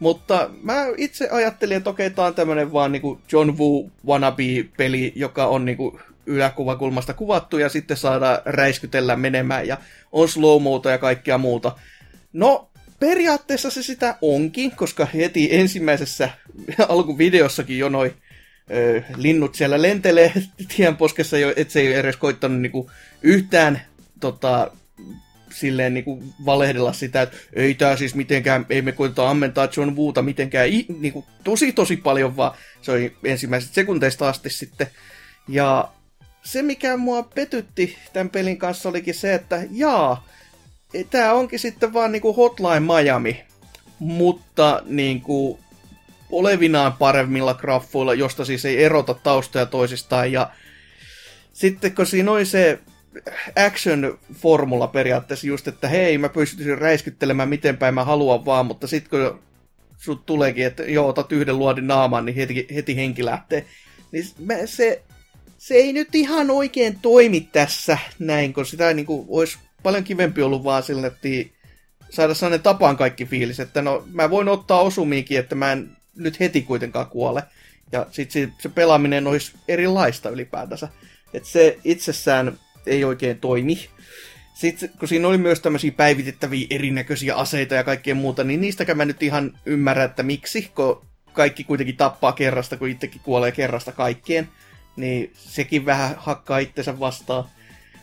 Mutta 0.00 0.50
mä 0.62 0.86
itse 0.96 1.28
ajattelin, 1.30 1.76
että 1.76 1.90
okei, 1.90 2.10
tää 2.10 2.24
on 2.24 2.34
tämmönen 2.34 2.72
vaan 2.72 2.92
niinku 2.92 3.20
John 3.32 3.58
Woo 3.58 3.90
wannabe-peli, 4.06 5.12
joka 5.16 5.46
on 5.46 5.64
niinku 5.64 6.00
yläkuvakulmasta 6.26 7.14
kuvattu 7.14 7.58
ja 7.58 7.68
sitten 7.68 7.96
saadaan 7.96 8.38
räiskytellä 8.44 9.16
menemään 9.16 9.66
ja 9.66 9.76
on 10.12 10.28
slow 10.28 10.62
ja 10.90 10.98
kaikkea 10.98 11.38
muuta. 11.38 11.76
No, 12.32 12.70
periaatteessa 13.00 13.70
se 13.70 13.82
sitä 13.82 14.16
onkin, 14.22 14.70
koska 14.70 15.04
heti 15.04 15.48
ensimmäisessä 15.52 16.30
alkuvideossakin 16.88 17.78
jo 17.78 17.88
noin 17.88 18.12
ö, 18.70 19.02
linnut 19.16 19.54
siellä 19.54 19.82
lentelee 19.82 20.32
tienposkessa, 20.76 21.38
jo, 21.38 21.52
et 21.56 21.70
se 21.70 21.80
ei 21.80 21.92
edes 21.92 22.16
koittanut 22.16 22.60
niinku 22.60 22.90
yhtään 23.22 23.80
tota, 24.20 24.70
silleen 25.50 25.94
niinku 25.94 26.22
valehdella 26.44 26.92
sitä, 26.92 27.22
että 27.22 27.36
ei 27.52 27.74
tää 27.74 27.96
siis 27.96 28.14
mitenkään, 28.14 28.66
ei 28.70 28.82
me 28.82 28.92
koiteta 28.92 29.30
ammentaa 29.30 29.68
John 29.76 29.96
Woota 29.96 30.22
mitenkään 30.22 30.68
niinku, 31.00 31.24
tosi 31.44 31.72
tosi 31.72 31.96
paljon, 31.96 32.36
vaan 32.36 32.58
se 32.82 32.92
oli 32.92 33.16
ensimmäiset 33.24 33.74
sekunteista 33.74 34.28
asti 34.28 34.50
sitten. 34.50 34.86
Ja 35.48 35.88
se, 36.42 36.62
mikä 36.62 36.96
mua 36.96 37.22
petytti 37.22 37.96
tämän 38.12 38.30
pelin 38.30 38.58
kanssa, 38.58 38.88
olikin 38.88 39.14
se, 39.14 39.34
että 39.34 39.62
jaa, 39.70 40.26
tämä 41.10 41.32
onkin 41.32 41.58
sitten 41.58 41.92
vaan 41.92 42.12
niinku 42.12 42.32
Hotline 42.32 42.80
Miami, 42.80 43.44
mutta 43.98 44.82
niinku 44.86 45.58
olevinaan 46.30 46.92
paremmilla 46.92 47.54
graffuilla, 47.54 48.14
josta 48.14 48.44
siis 48.44 48.64
ei 48.64 48.84
erota 48.84 49.14
taustoja 49.14 49.66
toisistaan. 49.66 50.32
Ja 50.32 50.50
sitten 51.52 51.94
kun 51.94 52.06
siinä 52.06 52.30
oli 52.32 52.44
se 52.46 52.78
action-formula 53.56 54.86
periaatteessa 54.86 55.46
just, 55.46 55.68
että 55.68 55.88
hei, 55.88 56.18
mä 56.18 56.28
pystyisin 56.28 56.78
räiskyttelemään 56.78 57.48
miten 57.48 57.76
päin 57.76 57.94
mä 57.94 58.04
haluan 58.04 58.44
vaan, 58.44 58.66
mutta 58.66 58.86
sitten 58.86 59.10
kun 59.10 59.42
sut 59.96 60.26
tuleekin, 60.26 60.66
että 60.66 60.82
joo, 60.82 61.08
otat 61.08 61.32
yhden 61.32 61.58
luodin 61.58 61.86
naaman, 61.86 62.24
niin 62.24 62.36
heti, 62.36 62.66
heti 62.74 62.96
henki 62.96 63.24
lähtee. 63.24 63.66
Niin 64.12 64.24
se 64.64 65.02
se 65.60 65.74
ei 65.74 65.92
nyt 65.92 66.14
ihan 66.14 66.50
oikein 66.50 66.98
toimi 67.02 67.40
tässä 67.40 67.98
näin, 68.18 68.52
kun 68.52 68.66
sitä 68.66 68.94
niin 68.94 69.06
kuin, 69.06 69.26
olisi 69.28 69.58
paljon 69.82 70.04
kivempi 70.04 70.42
ollut 70.42 70.64
vaan 70.64 70.82
sille, 70.82 71.06
että 71.06 71.28
saada 72.10 72.34
sellainen 72.34 72.62
tapaan 72.62 72.96
kaikki 72.96 73.26
fiilis, 73.26 73.60
että 73.60 73.82
no 73.82 74.04
mä 74.12 74.30
voin 74.30 74.48
ottaa 74.48 74.80
osumiinkin, 74.80 75.38
että 75.38 75.54
mä 75.54 75.72
en 75.72 75.96
nyt 76.16 76.40
heti 76.40 76.62
kuitenkaan 76.62 77.06
kuole. 77.06 77.42
Ja 77.92 78.06
sitten 78.10 78.42
se, 78.42 78.52
se 78.58 78.68
pelaaminen 78.68 79.26
olisi 79.26 79.52
erilaista 79.68 80.30
ylipäätänsä. 80.30 80.88
Että 81.34 81.48
se 81.48 81.78
itsessään 81.84 82.58
ei 82.86 83.04
oikein 83.04 83.40
toimi. 83.40 83.88
Sitten 84.54 84.90
kun 84.98 85.08
siinä 85.08 85.28
oli 85.28 85.38
myös 85.38 85.60
tämmöisiä 85.60 85.92
päivitettäviä 85.92 86.66
erinäköisiä 86.70 87.34
aseita 87.36 87.74
ja 87.74 87.84
kaikkea 87.84 88.14
muuta, 88.14 88.44
niin 88.44 88.60
niistäkään 88.60 88.98
mä 88.98 89.04
nyt 89.04 89.22
ihan 89.22 89.58
ymmärrän, 89.66 90.06
että 90.06 90.22
miksi, 90.22 90.70
kun 90.74 91.06
kaikki 91.32 91.64
kuitenkin 91.64 91.96
tappaa 91.96 92.32
kerrasta, 92.32 92.76
kun 92.76 92.88
itsekin 92.88 93.20
kuolee 93.24 93.52
kerrasta 93.52 93.92
kaikkeen 93.92 94.48
niin 95.00 95.30
sekin 95.34 95.86
vähän 95.86 96.14
hakkaa 96.18 96.58
itsensä 96.58 97.00
vastaan. 97.00 97.44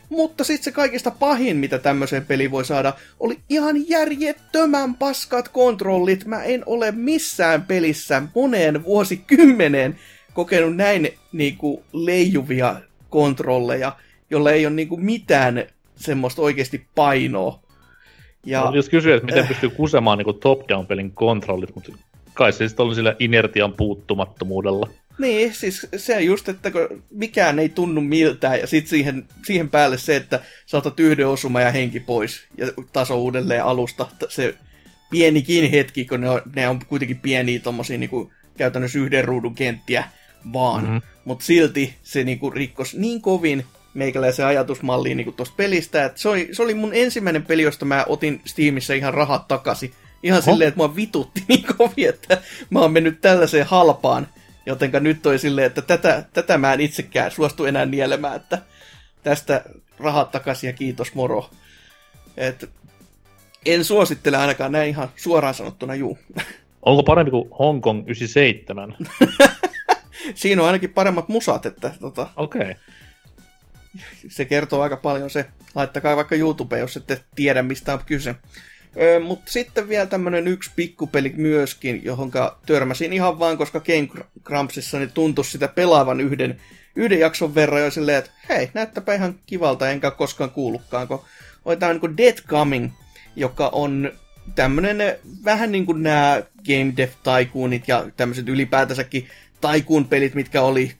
Mutta 0.08 0.44
sitten 0.44 0.64
se 0.64 0.72
kaikista 0.72 1.10
pahin, 1.10 1.56
mitä 1.56 1.78
tämmöiseen 1.78 2.26
peliin 2.26 2.50
voi 2.50 2.64
saada, 2.64 2.92
oli 3.20 3.38
ihan 3.48 3.88
järjettömän 3.88 4.94
paskat 4.94 5.48
kontrollit. 5.48 6.24
Mä 6.24 6.42
en 6.42 6.62
ole 6.66 6.92
missään 6.92 7.62
pelissä 7.62 8.22
moneen 8.34 8.84
vuosikymmeneen 8.84 9.98
kokenut 10.34 10.76
näin 10.76 11.08
niinku 11.32 11.84
leijuvia 11.92 12.76
kontrolleja, 13.10 13.96
jolle 14.30 14.52
ei 14.52 14.66
ole 14.66 14.74
niinku 14.74 14.96
mitään 14.96 15.64
semmoista 15.96 16.42
oikeasti 16.42 16.86
painoa. 16.94 17.60
Ja, 18.46 18.60
no, 18.60 18.74
jos 18.74 18.88
kysyy, 18.88 19.14
että 19.14 19.26
miten 19.26 19.46
pystyy 19.46 19.70
kusemaan 19.70 20.18
niinku 20.18 20.32
top-down-pelin 20.32 21.10
kontrollit, 21.10 21.74
mutta 21.74 21.92
kai 22.34 22.52
se 22.52 22.68
sitten 22.68 22.86
oli 22.86 22.94
sillä 22.94 23.16
inertian 23.18 23.72
puuttumattomuudella. 23.72 24.88
Niin, 25.18 25.54
siis 25.54 25.86
se 25.96 26.20
just, 26.20 26.48
että 26.48 26.70
kun 26.70 27.02
mikään 27.10 27.58
ei 27.58 27.68
tunnu 27.68 28.00
miltään 28.00 28.60
ja 28.60 28.66
sitten 28.66 28.90
siihen, 28.90 29.24
siihen 29.46 29.68
päälle 29.68 29.98
se, 29.98 30.16
että 30.16 30.40
saatat 30.66 31.00
yhden 31.00 31.28
osuma 31.28 31.60
ja 31.60 31.70
henki 31.70 32.00
pois 32.00 32.44
ja 32.56 32.66
taso 32.92 33.20
uudelleen 33.20 33.64
alusta. 33.64 34.06
Se 34.28 34.54
pienikin 35.10 35.70
hetki, 35.70 36.04
kun 36.04 36.20
ne 36.20 36.30
on, 36.30 36.42
ne 36.56 36.68
on 36.68 36.80
kuitenkin 36.88 37.18
pieniä 37.18 37.60
tommosia 37.60 37.98
niinku, 37.98 38.32
käytännössä 38.58 38.98
yhden 38.98 39.24
ruudun 39.24 39.54
kenttiä 39.54 40.04
vaan. 40.52 40.84
Mm-hmm. 40.84 41.00
Mutta 41.24 41.44
silti 41.44 41.94
se 42.02 42.24
niinku 42.24 42.50
rikkos 42.50 42.94
niin 42.94 43.22
kovin 43.22 43.64
meikäläisen 43.94 44.46
ajatusmalliin 44.46 45.16
niinku 45.16 45.32
tosta 45.32 45.54
pelistä, 45.56 46.04
että 46.04 46.20
se 46.20 46.28
oli, 46.28 46.48
se 46.52 46.62
oli 46.62 46.74
mun 46.74 46.94
ensimmäinen 46.94 47.42
peli, 47.42 47.62
josta 47.62 47.84
mä 47.84 48.04
otin 48.08 48.40
Steamissa 48.44 48.94
ihan 48.94 49.14
rahat 49.14 49.48
takaisin. 49.48 49.92
Ihan 50.22 50.42
Oho. 50.42 50.52
silleen, 50.52 50.68
että 50.68 50.78
mua 50.78 50.96
vitutti 50.96 51.44
niin 51.48 51.64
kovin, 51.76 52.08
että 52.08 52.42
mä 52.70 52.80
oon 52.80 52.92
mennyt 52.92 53.20
tällaiseen 53.20 53.66
halpaan 53.66 54.28
Jotenka 54.68 55.00
nyt 55.00 55.22
toi 55.22 55.38
silleen, 55.38 55.66
että 55.66 55.82
tätä, 55.82 56.24
tätä 56.32 56.58
mä 56.58 56.72
en 56.72 56.80
itsekään 56.80 57.30
suostu 57.30 57.64
enää 57.64 57.86
nielemään, 57.86 58.36
että 58.36 58.58
tästä 59.22 59.64
rahat 59.98 60.30
takaisin 60.30 60.68
ja 60.68 60.72
kiitos 60.72 61.14
moro. 61.14 61.50
Et 62.36 62.70
en 63.66 63.84
suosittele 63.84 64.36
ainakaan 64.36 64.72
näin 64.72 64.88
ihan 64.88 65.08
suoraan 65.16 65.54
sanottuna, 65.54 65.94
juu. 65.94 66.18
Onko 66.82 67.02
parempi 67.02 67.30
kuin 67.30 67.48
Hong 67.58 67.82
Kong 67.82 68.02
97? 68.04 68.96
Siinä 70.34 70.62
on 70.62 70.66
ainakin 70.66 70.92
paremmat 70.92 71.28
musat, 71.28 71.66
että 71.66 71.94
tota, 72.00 72.28
Okei. 72.36 72.60
Okay. 72.60 72.74
Se 74.28 74.44
kertoo 74.44 74.82
aika 74.82 74.96
paljon 74.96 75.30
se. 75.30 75.46
Laittakaa 75.74 76.16
vaikka 76.16 76.34
YouTube, 76.34 76.78
jos 76.78 76.96
ette 76.96 77.20
tiedä 77.34 77.62
mistä 77.62 77.92
on 77.92 78.00
kyse. 78.06 78.34
Mutta 79.24 79.50
sitten 79.50 79.88
vielä 79.88 80.06
tämmönen 80.06 80.48
yksi 80.48 80.70
pikkupeli 80.76 81.32
myöskin, 81.36 82.04
johon 82.04 82.30
törmäsin 82.66 83.12
ihan 83.12 83.38
vaan, 83.38 83.58
koska 83.58 83.80
Game 83.80 84.24
Grumpsissa 84.44 84.98
niin 84.98 85.12
tuntui 85.12 85.44
sitä 85.44 85.68
pelaavan 85.68 86.20
yhden, 86.20 86.60
yhden 86.96 87.20
jakson 87.20 87.54
verran 87.54 87.82
jo 87.82 87.90
silleen, 87.90 88.18
että 88.18 88.30
hei, 88.48 88.70
näyttäpä 88.74 89.14
ihan 89.14 89.34
kivalta, 89.46 89.90
enkä 89.90 90.10
koskaan 90.10 90.50
kuullutkaan, 90.50 91.08
kun 91.08 91.20
tämä 91.78 91.92
niin 91.92 92.16
Dead 92.16 92.42
Coming, 92.46 92.90
joka 93.36 93.68
on 93.72 94.12
tämmönen 94.54 94.98
vähän 95.44 95.72
niin 95.72 95.86
kuin 95.86 96.02
nämä 96.02 96.42
Game 96.66 96.92
Dev 96.96 97.10
Tycoonit 97.22 97.88
ja 97.88 98.06
tämmöiset 98.16 98.48
ylipäätänsäkin 98.48 99.28
Tycoon 99.60 100.04
pelit, 100.04 100.34
mitkä 100.34 100.62
oli 100.62 100.92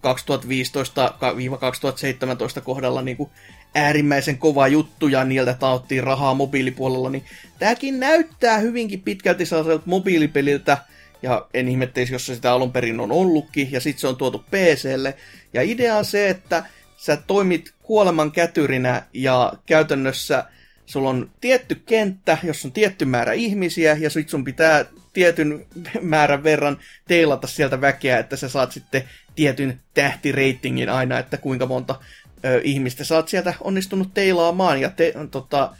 2015-2017 2.58 2.60
kohdalla 2.64 3.02
niin 3.02 3.16
kuin 3.16 3.30
äärimmäisen 3.74 4.38
kova 4.38 4.68
juttu 4.68 5.08
ja 5.08 5.24
niiltä 5.24 5.54
taottiin 5.54 6.04
rahaa 6.04 6.34
mobiilipuolella, 6.34 7.10
niin 7.10 7.24
tämäkin 7.58 8.00
näyttää 8.00 8.58
hyvinkin 8.58 9.00
pitkälti 9.00 9.46
sellaiselta 9.46 9.82
mobiilipeliltä, 9.86 10.78
ja 11.22 11.46
en 11.54 11.68
ihmetteisi, 11.68 12.12
jos 12.12 12.26
se 12.26 12.34
sitä 12.34 12.52
alun 12.52 12.72
perin 12.72 13.00
on 13.00 13.12
ollutkin, 13.12 13.72
ja 13.72 13.80
sitten 13.80 14.00
se 14.00 14.08
on 14.08 14.16
tuotu 14.16 14.38
PClle. 14.38 15.14
Ja 15.52 15.62
idea 15.62 15.96
on 15.96 16.04
se, 16.04 16.28
että 16.28 16.64
sä 16.96 17.16
toimit 17.16 17.74
kuoleman 17.82 18.32
kätyrinä, 18.32 19.02
ja 19.12 19.52
käytännössä 19.66 20.44
sulla 20.86 21.10
on 21.10 21.30
tietty 21.40 21.74
kenttä, 21.74 22.38
jossa 22.42 22.68
on 22.68 22.72
tietty 22.72 23.04
määrä 23.04 23.32
ihmisiä, 23.32 23.96
ja 24.00 24.10
sit 24.10 24.28
sun 24.28 24.44
pitää 24.44 24.84
tietyn 25.12 25.66
määrän 26.00 26.44
verran 26.44 26.78
teilata 27.08 27.46
sieltä 27.46 27.80
väkeä, 27.80 28.18
että 28.18 28.36
sä 28.36 28.48
saat 28.48 28.72
sitten 28.72 29.04
tietyn 29.34 29.80
tähtireitingin 29.94 30.88
aina, 30.88 31.18
että 31.18 31.36
kuinka 31.36 31.66
monta 31.66 32.00
ö, 32.44 32.60
ihmistä 32.64 33.04
sä 33.04 33.16
oot 33.16 33.28
sieltä 33.28 33.54
onnistunut 33.60 34.14
teilaamaan, 34.14 34.80
ja 34.80 34.90
te, 34.90 35.14
tota, 35.30 35.72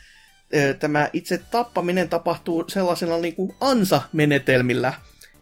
ö, 0.55 0.75
tämä 0.75 1.09
itse 1.13 1.39
tappaminen 1.39 2.09
tapahtuu 2.09 2.65
sellaisilla 2.69 3.19
niin 3.19 3.35
kuin 3.35 3.55
ansa-menetelmillä. 3.61 4.95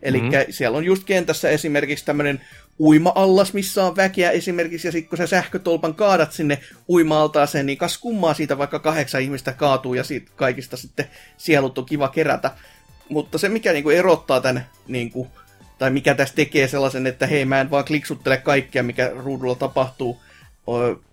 Eli 0.02 0.20
mm-hmm. 0.20 0.46
siellä 0.50 0.78
on 0.78 0.84
just 0.84 1.04
kentässä 1.04 1.48
esimerkiksi 1.48 2.04
tämmöinen 2.04 2.40
uima-allas, 2.80 3.52
missä 3.52 3.84
on 3.84 3.96
väkeä 3.96 4.30
esimerkiksi, 4.30 4.88
ja 4.88 4.92
sitten 4.92 5.08
kun 5.08 5.18
sä 5.18 5.26
sähkötolpan 5.26 5.94
kaadat 5.94 6.32
sinne 6.32 6.58
uima-altaaseen, 6.88 7.66
niin 7.66 7.78
kas 7.78 7.98
kummaa 7.98 8.34
siitä 8.34 8.58
vaikka 8.58 8.78
kahdeksan 8.78 9.22
ihmistä 9.22 9.52
kaatuu, 9.52 9.94
ja 9.94 10.04
siitä 10.04 10.30
kaikista 10.36 10.76
sitten 10.76 11.06
sielut 11.36 11.78
on 11.78 11.86
kiva 11.86 12.08
kerätä. 12.08 12.50
Mutta 13.08 13.38
se, 13.38 13.48
mikä 13.48 13.72
niinku 13.72 13.90
erottaa 13.90 14.40
tämän, 14.40 14.66
niinku, 14.88 15.26
tai 15.78 15.90
mikä 15.90 16.14
tässä 16.14 16.34
tekee 16.34 16.68
sellaisen, 16.68 17.06
että 17.06 17.26
hei, 17.26 17.44
mä 17.44 17.60
en 17.60 17.70
vaan 17.70 17.84
kliksuttele 17.84 18.36
kaikkea, 18.36 18.82
mikä 18.82 19.10
ruudulla 19.14 19.54
tapahtuu 19.54 20.20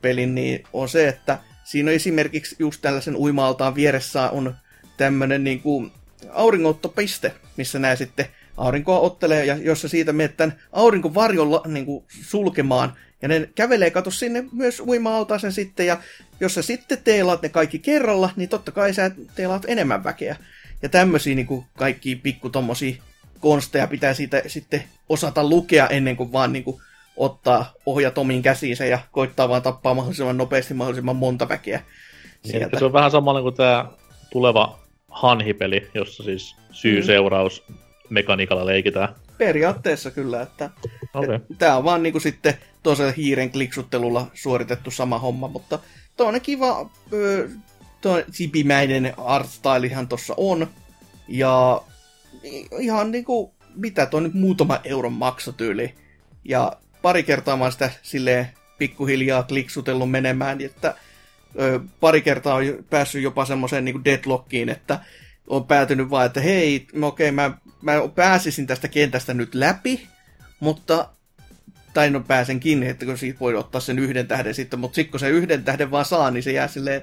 pelin, 0.01 0.35
niin 0.35 0.63
on 0.73 0.89
se, 0.89 1.07
että 1.07 1.39
siinä 1.63 1.89
on 1.89 1.95
esimerkiksi 1.95 2.55
just 2.59 2.81
tällaisen 2.81 3.15
uima-altaan 3.15 3.75
vieressä 3.75 4.29
on 4.29 4.55
tämmöinen 4.97 5.43
niinku 5.43 5.91
auringottopiste, 6.29 7.33
missä 7.57 7.79
nää 7.79 7.95
sitten 7.95 8.25
aurinkoa 8.57 8.99
ottelee, 8.99 9.45
ja 9.45 9.57
jos 9.57 9.81
sä 9.81 9.87
siitä 9.87 10.13
menet 10.13 10.37
tämän 10.37 10.59
aurinkovarjolla 10.71 11.61
niin 11.65 11.85
kuin 11.85 12.05
sulkemaan, 12.21 12.93
ja 13.21 13.27
ne 13.27 13.49
kävelee, 13.55 13.91
kato 13.91 14.11
sinne 14.11 14.43
myös 14.51 14.79
uima 14.79 15.39
sen 15.41 15.51
sitten, 15.51 15.87
ja 15.87 15.97
jos 16.39 16.53
sä 16.53 16.61
sitten 16.61 16.97
teilaat 17.03 17.41
ne 17.41 17.49
kaikki 17.49 17.79
kerralla, 17.79 18.29
niin 18.35 18.49
totta 18.49 18.71
kai 18.71 18.93
sä 18.93 19.11
teilaat 19.35 19.65
enemmän 19.67 20.03
väkeä. 20.03 20.35
Ja 20.81 20.89
tämmöisiä 20.89 21.35
niin 21.35 21.47
kuin 21.47 21.65
kaikki 21.77 22.15
pikku 22.15 22.51
konsteja 23.39 23.87
pitää 23.87 24.13
siitä 24.13 24.41
sitten 24.47 24.83
osata 25.09 25.49
lukea 25.49 25.87
ennen 25.87 26.15
kuin 26.15 26.31
vaan 26.31 26.53
niin 26.53 26.63
kuin 26.63 26.81
ottaa 27.17 27.73
ohjat 27.85 28.17
omiin 28.17 28.41
käsiinsä 28.41 28.85
ja 28.85 28.99
koittaa 29.11 29.49
vaan 29.49 29.61
tappaa 29.61 29.93
mahdollisimman 29.93 30.37
nopeasti 30.37 30.73
mahdollisimman 30.73 31.15
monta 31.15 31.49
väkeä. 31.49 31.81
Sieltä. 32.43 32.79
Se 32.79 32.85
on 32.85 32.93
vähän 32.93 33.11
samalla 33.11 33.41
kuin 33.41 33.55
tämä 33.55 33.85
tuleva 34.31 34.79
Hanhipeli, 35.09 35.89
jossa 35.93 36.23
siis 36.23 36.55
syy-seuraus 36.71 37.63
mekaniikalla 38.09 38.65
leikitään. 38.65 39.15
Periaatteessa 39.37 40.11
kyllä, 40.11 40.41
että 40.41 40.69
okay. 41.13 41.39
tämä 41.57 41.77
on 41.77 41.83
vaan 41.83 42.03
niinku 42.03 42.19
sitten 42.19 42.53
toisella 42.83 43.11
hiiren 43.11 43.51
kliksuttelulla 43.51 44.27
suoritettu 44.33 44.91
sama 44.91 45.19
homma, 45.19 45.47
mutta 45.47 45.79
toinen 46.17 46.41
kiva 46.41 46.89
tuo 48.01 48.21
sipimäinen 48.31 49.13
artstylihan 49.17 50.07
tuossa 50.07 50.33
on. 50.37 50.67
Ja 51.27 51.81
ihan 52.79 53.11
niinku, 53.11 53.53
mitä 53.75 54.05
toi 54.05 54.21
nyt 54.21 54.33
muutama 54.33 54.79
euron 54.83 55.13
maksotyyli. 55.13 55.95
Ja 56.43 56.71
pari 57.03 57.23
kertaa 57.23 57.57
mä 57.57 57.71
sitä 57.71 57.91
silleen 58.01 58.49
pikkuhiljaa 58.77 59.43
kliksutellut 59.43 60.11
menemään, 60.11 60.61
että 60.61 60.95
ö, 61.59 61.79
pari 61.99 62.21
kertaa 62.21 62.55
on 62.55 62.63
päässyt 62.89 63.23
jopa 63.23 63.45
semmoiseen 63.45 63.85
niinku 63.85 64.03
deadlockiin, 64.05 64.69
että 64.69 64.99
on 65.47 65.67
päätynyt 65.67 66.09
vaan, 66.09 66.25
että 66.25 66.41
hei, 66.41 66.87
okei, 67.01 67.31
mä, 67.31 67.51
mä 67.81 67.93
pääsisin 68.15 68.67
tästä 68.67 68.87
kentästä 68.87 69.33
nyt 69.33 69.55
läpi, 69.55 70.07
mutta 70.59 71.09
tai 71.93 72.09
no 72.09 72.19
pääsenkin, 72.19 72.83
että 72.83 73.05
kun 73.05 73.17
siitä 73.17 73.39
voi 73.39 73.55
ottaa 73.55 73.81
sen 73.81 73.99
yhden 73.99 74.27
tähden 74.27 74.55
sitten, 74.55 74.79
mutta 74.79 74.95
sitten 74.95 75.11
kun 75.11 75.19
se 75.19 75.29
yhden 75.29 75.63
tähden 75.63 75.91
vaan 75.91 76.05
saa, 76.05 76.31
niin 76.31 76.43
se 76.43 76.51
jää 76.51 76.67
silleen 76.67 77.01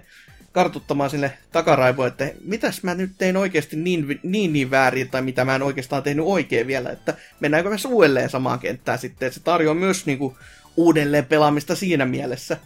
kartuttamaan 0.52 1.11
sille 1.11 1.33
takaraivoon, 1.52 2.09
että 2.09 2.30
mitäs 2.45 2.83
mä 2.83 2.95
nyt 2.95 3.12
tein 3.19 3.37
oikeasti 3.37 3.76
niin, 3.76 4.21
niin, 4.23 4.52
niin 4.52 4.71
väärin, 4.71 5.11
tai 5.11 5.23
mitä 5.23 5.45
mä 5.45 5.54
en 5.54 5.62
oikeastaan 5.62 6.02
tehnyt 6.02 6.25
oikein 6.28 6.66
vielä, 6.66 6.90
että 6.90 7.14
mennäänkö 7.40 7.69
myös 7.69 7.85
uudelleen 7.85 8.30
samaan 8.30 8.59
kenttään 8.59 8.99
sitten, 8.99 9.26
että 9.26 9.38
se 9.38 9.45
tarjoaa 9.45 9.75
myös 9.75 10.07
niinku 10.07 10.38
uudelleen 10.76 11.26
pelaamista 11.26 11.75
siinä 11.75 12.07
mielessä. 12.07 12.57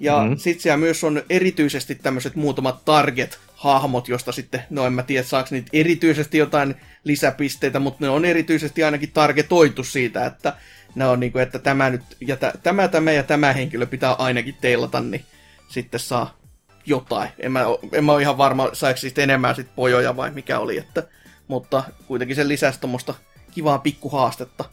Ja 0.00 0.18
mm-hmm. 0.18 0.36
sitten 0.36 0.62
siellä 0.62 0.76
myös 0.76 1.04
on 1.04 1.22
erityisesti 1.30 1.94
tämmöiset 1.94 2.34
muutamat 2.34 2.84
target-hahmot, 2.84 4.08
josta 4.08 4.32
sitten, 4.32 4.62
no 4.70 4.86
en 4.86 4.92
mä 4.92 5.02
tiedä 5.02 5.22
saako 5.22 5.48
niitä 5.50 5.68
erityisesti 5.72 6.38
jotain 6.38 6.74
lisäpisteitä, 7.04 7.78
mutta 7.78 8.04
ne 8.04 8.10
on 8.10 8.24
erityisesti 8.24 8.84
ainakin 8.84 9.12
targetoitu 9.12 9.84
siitä, 9.84 10.26
että 10.26 10.52
ne 10.94 11.06
on 11.06 11.20
niinku, 11.20 11.38
että 11.38 11.58
tämä 11.58 11.90
nyt, 11.90 12.02
ja 12.20 12.36
t- 12.36 12.62
tämä, 12.62 12.88
tämä 12.88 13.12
ja 13.12 13.22
tämä 13.22 13.52
henkilö 13.52 13.86
pitää 13.86 14.12
ainakin 14.12 14.56
teilata, 14.60 15.00
niin 15.00 15.24
sitten 15.68 16.00
saa 16.00 16.37
jotain. 16.88 17.30
En 17.38 17.52
mä, 17.52 17.64
en 17.92 18.04
mä 18.04 18.12
ole 18.12 18.22
ihan 18.22 18.38
varma, 18.38 18.70
saiko 18.72 18.98
sitten 18.98 19.24
enemmän 19.24 19.54
sit 19.54 19.74
pojoja 19.76 20.16
vai 20.16 20.30
mikä 20.30 20.58
oli, 20.58 20.78
että, 20.78 21.02
mutta 21.48 21.84
kuitenkin 22.06 22.36
se 22.36 22.48
lisäsi 22.48 22.80
tuommoista 22.80 23.14
kivaa 23.50 23.78
pikkuhaastetta. 23.78 24.64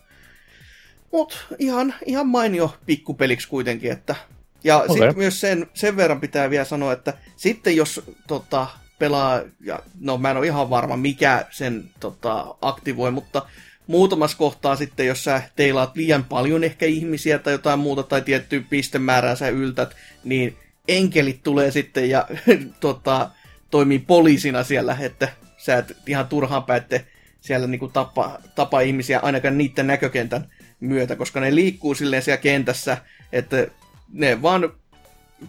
Mut 1.12 1.45
ihan, 1.60 1.93
ihan 2.06 2.28
mainio 2.28 2.75
pikkupeliksi 2.86 3.47
kuitenkin, 3.47 3.91
että 3.91 4.15
ja 4.63 4.78
okay. 4.78 4.89
sitten 4.89 5.17
myös 5.17 5.41
sen, 5.41 5.67
sen 5.73 5.97
verran 5.97 6.21
pitää 6.21 6.49
vielä 6.49 6.65
sanoa, 6.65 6.93
että 6.93 7.13
sitten 7.36 7.75
jos 7.75 8.01
tota, 8.28 8.67
pelaa, 8.99 9.41
ja 9.62 9.80
no 9.99 10.17
mä 10.17 10.32
en 10.32 10.38
ole 10.38 10.45
ihan 10.45 10.69
varma 10.69 10.97
mikä 10.97 11.45
sen 11.51 11.89
tota, 11.99 12.56
aktivoi, 12.62 13.12
mutta 13.12 13.45
muutamassa 13.88 14.38
kohtaa 14.38 14.75
sitten, 14.75 15.08
jos 15.08 15.23
sä 15.23 15.41
teilaat 15.56 15.95
liian 15.95 16.23
paljon 16.23 16.63
ehkä 16.63 16.86
ihmisiä 16.86 17.39
tai 17.39 17.54
jotain 17.54 17.80
muuta 17.80 18.04
tai 18.04 18.21
tiettyä 18.21 18.62
pistemäärää 18.69 19.36
sä 19.36 19.49
yltät, 19.49 19.95
niin 20.23 20.58
enkelit 20.87 21.43
tulee 21.43 21.71
sitten 21.71 22.09
ja 22.09 22.27
tota, 22.79 23.29
toimii 23.71 23.99
poliisina 23.99 24.63
siellä, 24.63 24.97
että 24.99 25.29
sä 25.57 25.77
et 25.77 25.97
ihan 26.07 26.27
turhaan 26.27 26.63
päätte 26.63 27.05
siellä 27.41 27.67
niinku 27.67 27.87
tapa, 27.87 28.39
tapa 28.55 28.81
ihmisiä 28.81 29.19
ainakaan 29.19 29.57
niiden 29.57 29.87
näkökentän 29.87 30.49
myötä, 30.79 31.15
koska 31.15 31.39
ne 31.39 31.55
liikkuu 31.55 31.95
silleen 31.95 32.21
siellä 32.23 32.41
kentässä, 32.41 32.97
että 33.31 33.67
ne 34.13 34.41
vaan 34.41 34.73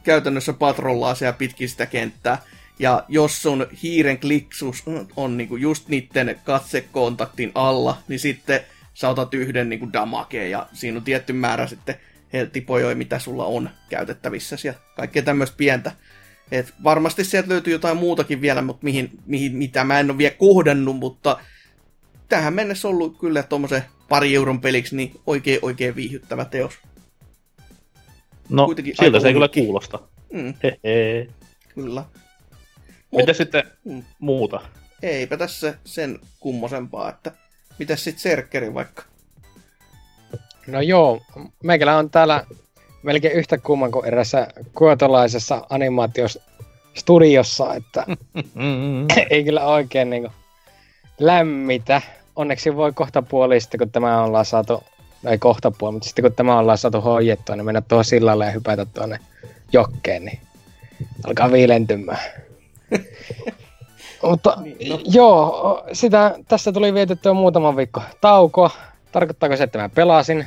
käytännössä 0.02 0.52
patrollaa 0.52 1.14
siellä 1.14 1.32
pitkin 1.32 1.68
sitä 1.68 1.86
kenttää. 1.86 2.42
Ja 2.78 3.04
jos 3.08 3.42
sun 3.42 3.66
hiiren 3.82 4.20
kliksus 4.20 4.84
on 5.16 5.36
niinku 5.36 5.56
just 5.56 5.88
niiden 5.88 6.40
katsekontaktin 6.44 7.52
alla, 7.54 7.98
niin 8.08 8.20
sitten 8.20 8.60
sä 8.94 9.08
otat 9.08 9.34
yhden 9.34 9.68
niinku 9.68 9.92
damakeen 9.92 10.50
ja 10.50 10.66
siinä 10.72 10.98
on 10.98 11.04
tietty 11.04 11.32
määrä 11.32 11.66
sitten 11.66 11.96
he 12.32 12.46
tipojoi, 12.46 12.94
mitä 12.94 13.18
sulla 13.18 13.44
on 13.44 13.70
käytettävissä 13.88 14.56
ja 14.64 14.74
kaikkea 14.96 15.22
tämmöistä 15.22 15.56
pientä. 15.56 15.92
Et 16.52 16.74
varmasti 16.84 17.24
sieltä 17.24 17.48
löytyy 17.48 17.72
jotain 17.72 17.96
muutakin 17.96 18.40
vielä, 18.40 18.62
mutta 18.62 18.84
mihin, 18.84 19.10
mihin, 19.26 19.56
mitä 19.56 19.84
mä 19.84 20.00
en 20.00 20.10
ole 20.10 20.18
vielä 20.18 20.34
kohdannut, 20.38 20.96
mutta 20.96 21.38
tähän 22.28 22.54
mennessä 22.54 22.88
ollut 22.88 23.18
kyllä 23.18 23.42
tuommoisen 23.42 23.82
pari 24.08 24.34
euron 24.34 24.60
peliksi 24.60 24.96
niin 24.96 25.20
oikein 25.26 25.58
oikein 25.62 25.96
viihyttävä 25.96 26.44
teos. 26.44 26.72
No, 28.48 28.66
Kuitenkin 28.66 28.94
siltä 29.00 29.20
se 29.20 29.26
ei 29.28 29.32
kyllä 29.32 29.48
kuulosta. 29.48 29.98
Mm. 30.32 30.54
Hehe. 30.62 31.28
Kyllä. 31.74 32.04
Mut, 33.10 33.20
Mitä 33.20 33.32
sitten 33.32 33.64
mm. 33.84 34.02
muuta? 34.18 34.60
Eipä 35.02 35.36
tässä 35.36 35.74
sen 35.84 36.18
kummosempaa, 36.40 37.08
että 37.08 37.32
mitä 37.78 37.96
sitten 37.96 38.22
Serkkeri 38.22 38.74
vaikka? 38.74 39.02
No 40.66 40.80
joo, 40.80 41.20
meikälä 41.62 41.96
on 41.96 42.10
täällä 42.10 42.44
melkein 43.02 43.34
yhtä 43.34 43.58
kumman 43.58 43.90
kuin 43.90 44.06
erässä 44.06 44.48
kuotolaisessa 44.74 45.66
animaatiostudiossa, 45.70 47.74
että 47.74 48.06
ei 49.30 49.44
kyllä 49.44 49.66
oikein 49.66 50.10
niinku 50.10 50.32
lämmitä. 51.20 52.02
Onneksi 52.36 52.76
voi 52.76 52.92
kohta 52.92 53.22
puolista, 53.22 53.78
kun 53.78 53.90
tämä 53.90 54.22
ollaan 54.22 54.44
saatu 54.44 54.82
ei 55.26 55.38
kohta 55.38 55.70
puoli, 55.70 55.92
mutta 55.92 56.06
sitten 56.06 56.22
kun 56.22 56.32
tämä 56.32 56.58
ollaan 56.58 56.78
saatu 56.78 57.00
hoidettua, 57.00 57.56
niin 57.56 57.64
mennä 57.64 57.80
tuohon 57.80 58.04
sillalle 58.04 58.44
ja 58.44 58.50
hypätä 58.50 58.84
tuonne 58.84 59.18
jokkeen, 59.72 60.24
niin 60.24 60.40
alkaa 61.26 61.52
viilentymään. 61.52 62.18
mutta 64.22 64.56
niin, 64.62 64.88
no. 64.88 65.00
joo, 65.04 65.84
sitä, 65.92 66.34
tästä 66.48 66.72
tuli 66.72 66.94
vietettyä 66.94 67.32
muutama 67.32 67.76
viikko 67.76 68.02
taukoa. 68.20 68.70
Tarkoittaako 69.16 69.56
se, 69.56 69.64
että 69.64 69.78
mä 69.78 69.88
pelasin? 69.88 70.46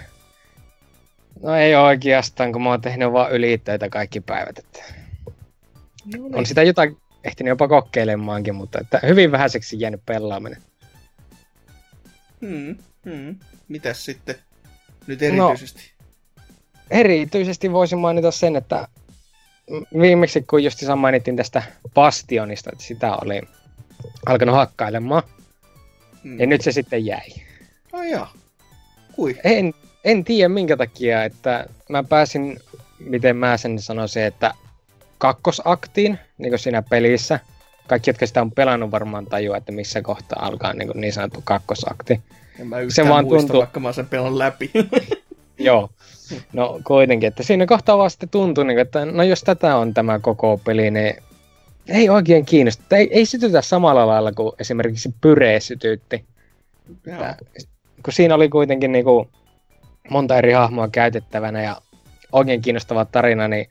No 1.42 1.56
ei 1.56 1.76
oikeastaan, 1.76 2.52
kun 2.52 2.64
mä 2.64 2.70
oon 2.70 2.82
tehnyt 2.82 3.14
vaan 3.14 3.32
ylitteitä 3.32 3.90
kaikki 3.90 4.22
päivät. 4.22 4.60
Että 4.60 4.84
no 6.06 6.24
niin. 6.24 6.36
On 6.36 6.46
sitä 6.46 6.64
jotain 6.64 6.98
ehtinyt 7.24 7.50
jopa 7.50 7.68
kokeilemaankin, 7.68 8.56
mutta 8.56 8.80
että 8.82 9.00
hyvin 9.08 9.32
vähäiseksi 9.32 9.80
jäänyt 9.80 10.02
pelaaminen. 10.06 10.62
Hmm, 12.42 12.78
hmm. 13.06 13.40
Mitäs 13.68 14.06
sitten 14.06 14.36
nyt 15.08 15.22
erityisesti? 15.22 15.92
No, 16.00 16.44
erityisesti 16.90 17.72
voisin 17.72 18.00
mainita 18.00 18.32
sen, 18.32 18.56
että 18.56 18.88
viimeksi 20.02 20.42
kun 20.42 20.64
just 20.64 20.80
mainittiin 20.96 21.38
tästä 21.38 21.64
Bastionista, 21.94 22.70
että 22.74 22.84
sitä 22.84 23.16
oli 23.16 23.42
alkanut 24.26 24.56
hakkailemaan, 24.56 25.24
hmm. 26.24 26.38
niin 26.38 26.50
nyt 26.50 26.62
se 26.62 26.72
sitten 26.72 27.06
jäi. 27.06 27.30
Oh 27.94 28.04
joo. 28.04 28.28
Kui? 29.20 29.36
En, 29.44 29.74
en 30.04 30.24
tiedä 30.24 30.50
minkä 30.50 30.78
takia, 30.78 31.24
että 31.24 31.66
mä 31.90 32.04
pääsin, 32.04 32.60
miten 33.00 33.36
mä 33.36 33.58
sen 33.58 33.80
sanoisin, 33.80 34.24
että 34.24 34.54
kakkosaktiin 35.18 36.20
niin 36.38 36.52
kuin 36.52 36.60
siinä 36.60 36.82
pelissä. 36.82 37.40
Kaikki, 37.88 38.10
jotka 38.10 38.26
sitä 38.26 38.42
on 38.42 38.52
pelannut 38.52 38.92
varmaan 38.92 39.26
tajua, 39.26 39.58
että 39.58 39.72
missä 39.72 40.02
kohtaa 40.02 40.46
alkaa 40.46 40.74
niin, 40.74 40.88
kuin 40.88 41.02
niin 41.02 41.14
sanottu 41.14 41.42
kakkosakti. 41.44 42.22
En 42.60 42.68
mä 42.68 42.78
se 42.90 43.10
vaan 43.10 43.26
muista, 43.26 43.40
tuntuu... 43.40 43.60
vaikka 43.60 43.80
mä 43.80 43.94
sen 43.94 44.06
pelan 44.06 44.40
läpi. 44.40 44.72
Joo. 45.58 45.90
No 46.54 46.80
kuitenkin, 46.84 47.28
että 47.28 47.44
siinä 47.44 47.66
kohtaa 47.66 47.98
vaan 47.98 48.12
sitten 48.12 48.30
tuntui, 48.30 48.66
niin 48.66 48.80
että 48.80 49.06
no 49.06 49.24
jos 49.24 49.44
tätä 49.44 49.76
on 49.76 49.94
tämä 49.94 50.20
koko 50.20 50.62
peli, 50.66 50.92
niin 50.92 51.16
ei 51.88 52.10
oikein 52.10 52.46
kiinnosta. 52.46 52.98
Ei, 52.98 53.10
ei 53.12 53.26
sytytä 53.26 53.62
samalla 53.62 54.08
lailla 54.08 54.32
kuin 54.32 54.54
esimerkiksi 54.60 55.14
Pyree 55.22 55.60
sytytti. 55.60 56.26
Kun 58.04 58.14
siinä 58.14 58.36
oli 58.36 58.50
kuitenkin 58.50 58.92
niinku, 58.92 59.30
monta 60.10 60.38
eri 60.38 60.54
hahmoa 60.54 60.88
käytettävänä 60.88 61.62
ja 61.62 61.76
oikein 62.32 62.62
kiinnostava 62.62 63.06
tarina, 63.06 63.48
niin 63.48 63.70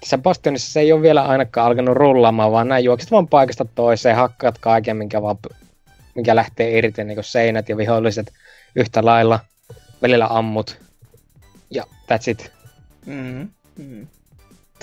tässä 0.00 0.18
Bastionissa 0.18 0.72
se 0.72 0.80
ei 0.80 0.92
ole 0.92 1.02
vielä 1.02 1.24
ainakaan 1.24 1.66
alkanut 1.66 1.96
rullaamaan, 1.96 2.52
vaan 2.52 2.68
näin 2.68 2.84
juokset 2.84 3.10
vaan 3.10 3.28
paikasta 3.28 3.64
toiseen, 3.64 4.16
hakkaat 4.16 4.58
kaiken, 4.58 4.96
minkä, 4.96 5.22
vaan, 5.22 5.36
mikä 6.14 6.36
lähtee 6.36 6.78
irti, 6.78 7.04
niin 7.04 7.16
kuin 7.16 7.24
seinät 7.24 7.68
ja 7.68 7.76
viholliset 7.76 8.32
yhtä 8.74 9.04
lailla. 9.04 9.40
Välillä 10.02 10.26
ammut. 10.30 10.78
Ja 11.70 11.84
that's 11.84 12.30
it. 12.30 12.52
Mm. 13.06 13.48
Mm. 13.78 14.06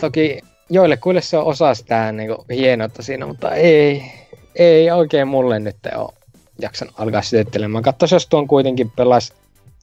Toki 0.01 0.41
joillekuille 0.69 1.21
se 1.21 1.37
on 1.37 1.45
osa 1.45 1.73
sitä 1.73 2.11
niin 2.11 2.35
kuin, 2.35 2.57
hienoutta 2.57 3.03
siinä, 3.03 3.25
mutta 3.25 3.51
ei, 3.51 4.03
ei 4.55 4.91
oikein 4.91 5.27
mulle 5.27 5.59
nyt 5.59 5.77
ole 5.95 6.13
jaksan 6.61 6.89
alkaa 6.97 7.21
sytyttelemään. 7.21 7.83
Katsotaan, 7.83 8.15
jos 8.15 8.27
tuon 8.27 8.47
kuitenkin 8.47 8.91
pelas 8.91 9.33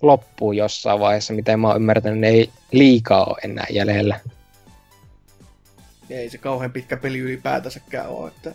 loppuun 0.02 0.56
jossain 0.56 1.00
vaiheessa, 1.00 1.32
mitä 1.32 1.56
mä 1.56 1.68
oon 1.68 1.76
ymmärtänyt, 1.76 2.18
niin 2.18 2.34
ei 2.34 2.50
liikaa 2.72 3.24
ole 3.24 3.38
enää 3.44 3.66
jäljellä. 3.70 4.20
Ei 6.10 6.30
se 6.30 6.38
kauhean 6.38 6.72
pitkä 6.72 6.96
peli 6.96 7.18
ylipäätänsäkään 7.18 8.08
ole, 8.08 8.28
että 8.28 8.54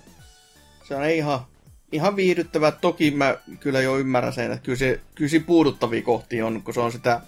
se 0.88 0.96
on 0.96 1.06
ihan, 1.06 1.40
ihan 1.92 2.16
viihdyttävä. 2.16 2.72
Toki 2.72 3.12
mä 3.12 3.38
kyllä 3.60 3.82
jo 3.82 3.98
ymmärrän 3.98 4.34
sen, 4.34 4.52
että 4.52 4.66
kyllä, 4.66 4.78
se, 4.78 5.00
kyllä 5.16 5.30
se 5.30 5.40
puuduttavia 5.40 6.02
kohtia 6.02 6.46
on, 6.46 6.62
kun 6.64 6.74
se 6.74 6.80
on 6.80 6.92
sitä 6.92 7.22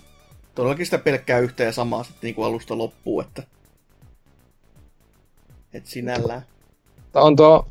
todellakin 0.55 0.85
sitä 0.85 0.97
pelkkää 0.97 1.39
yhtä 1.39 1.63
ja 1.63 1.71
samaa 1.71 2.03
sitten 2.03 2.19
niin 2.21 2.35
kuin 2.35 2.45
alusta 2.45 2.77
loppuun, 2.77 3.23
että 3.23 3.43
et 5.73 5.85
sinällään. 5.85 6.41
On 7.13 7.35
tuo, 7.35 7.67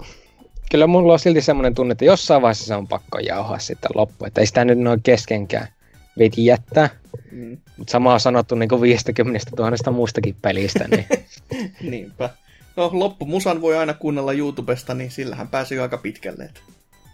kyllä 0.70 0.86
mulla 0.86 1.12
on 1.12 1.18
silti 1.18 1.40
semmoinen 1.40 1.74
tunne, 1.74 1.92
että 1.92 2.04
jossain 2.04 2.42
vaiheessa 2.42 2.66
se 2.66 2.74
on 2.74 2.88
pakko 2.88 3.18
jauhaa 3.18 3.58
sitten 3.58 3.90
loppu, 3.94 4.24
että 4.24 4.40
ei 4.40 4.46
sitä 4.46 4.64
nyt 4.64 4.78
noin 4.78 5.02
keskenkään 5.02 5.68
veti 6.18 6.44
jättää. 6.44 6.90
Mm. 7.32 7.58
Mutta 7.76 7.90
sama 7.90 8.14
on 8.14 8.20
sanottu 8.20 8.54
niin 8.54 8.68
kuin 8.68 8.80
50 8.80 9.50
000 9.58 9.92
muustakin 9.92 10.36
pelistä. 10.42 10.88
Niin... 10.88 11.06
Niinpä. 11.90 12.30
No 12.76 12.90
loppumusan 12.92 13.60
voi 13.60 13.76
aina 13.76 13.94
kuunnella 13.94 14.32
YouTubesta, 14.32 14.94
niin 14.94 15.10
sillähän 15.10 15.48
pääsee 15.48 15.76
jo 15.76 15.82
aika 15.82 15.98
pitkälle. 15.98 16.44
Että... 16.44 16.60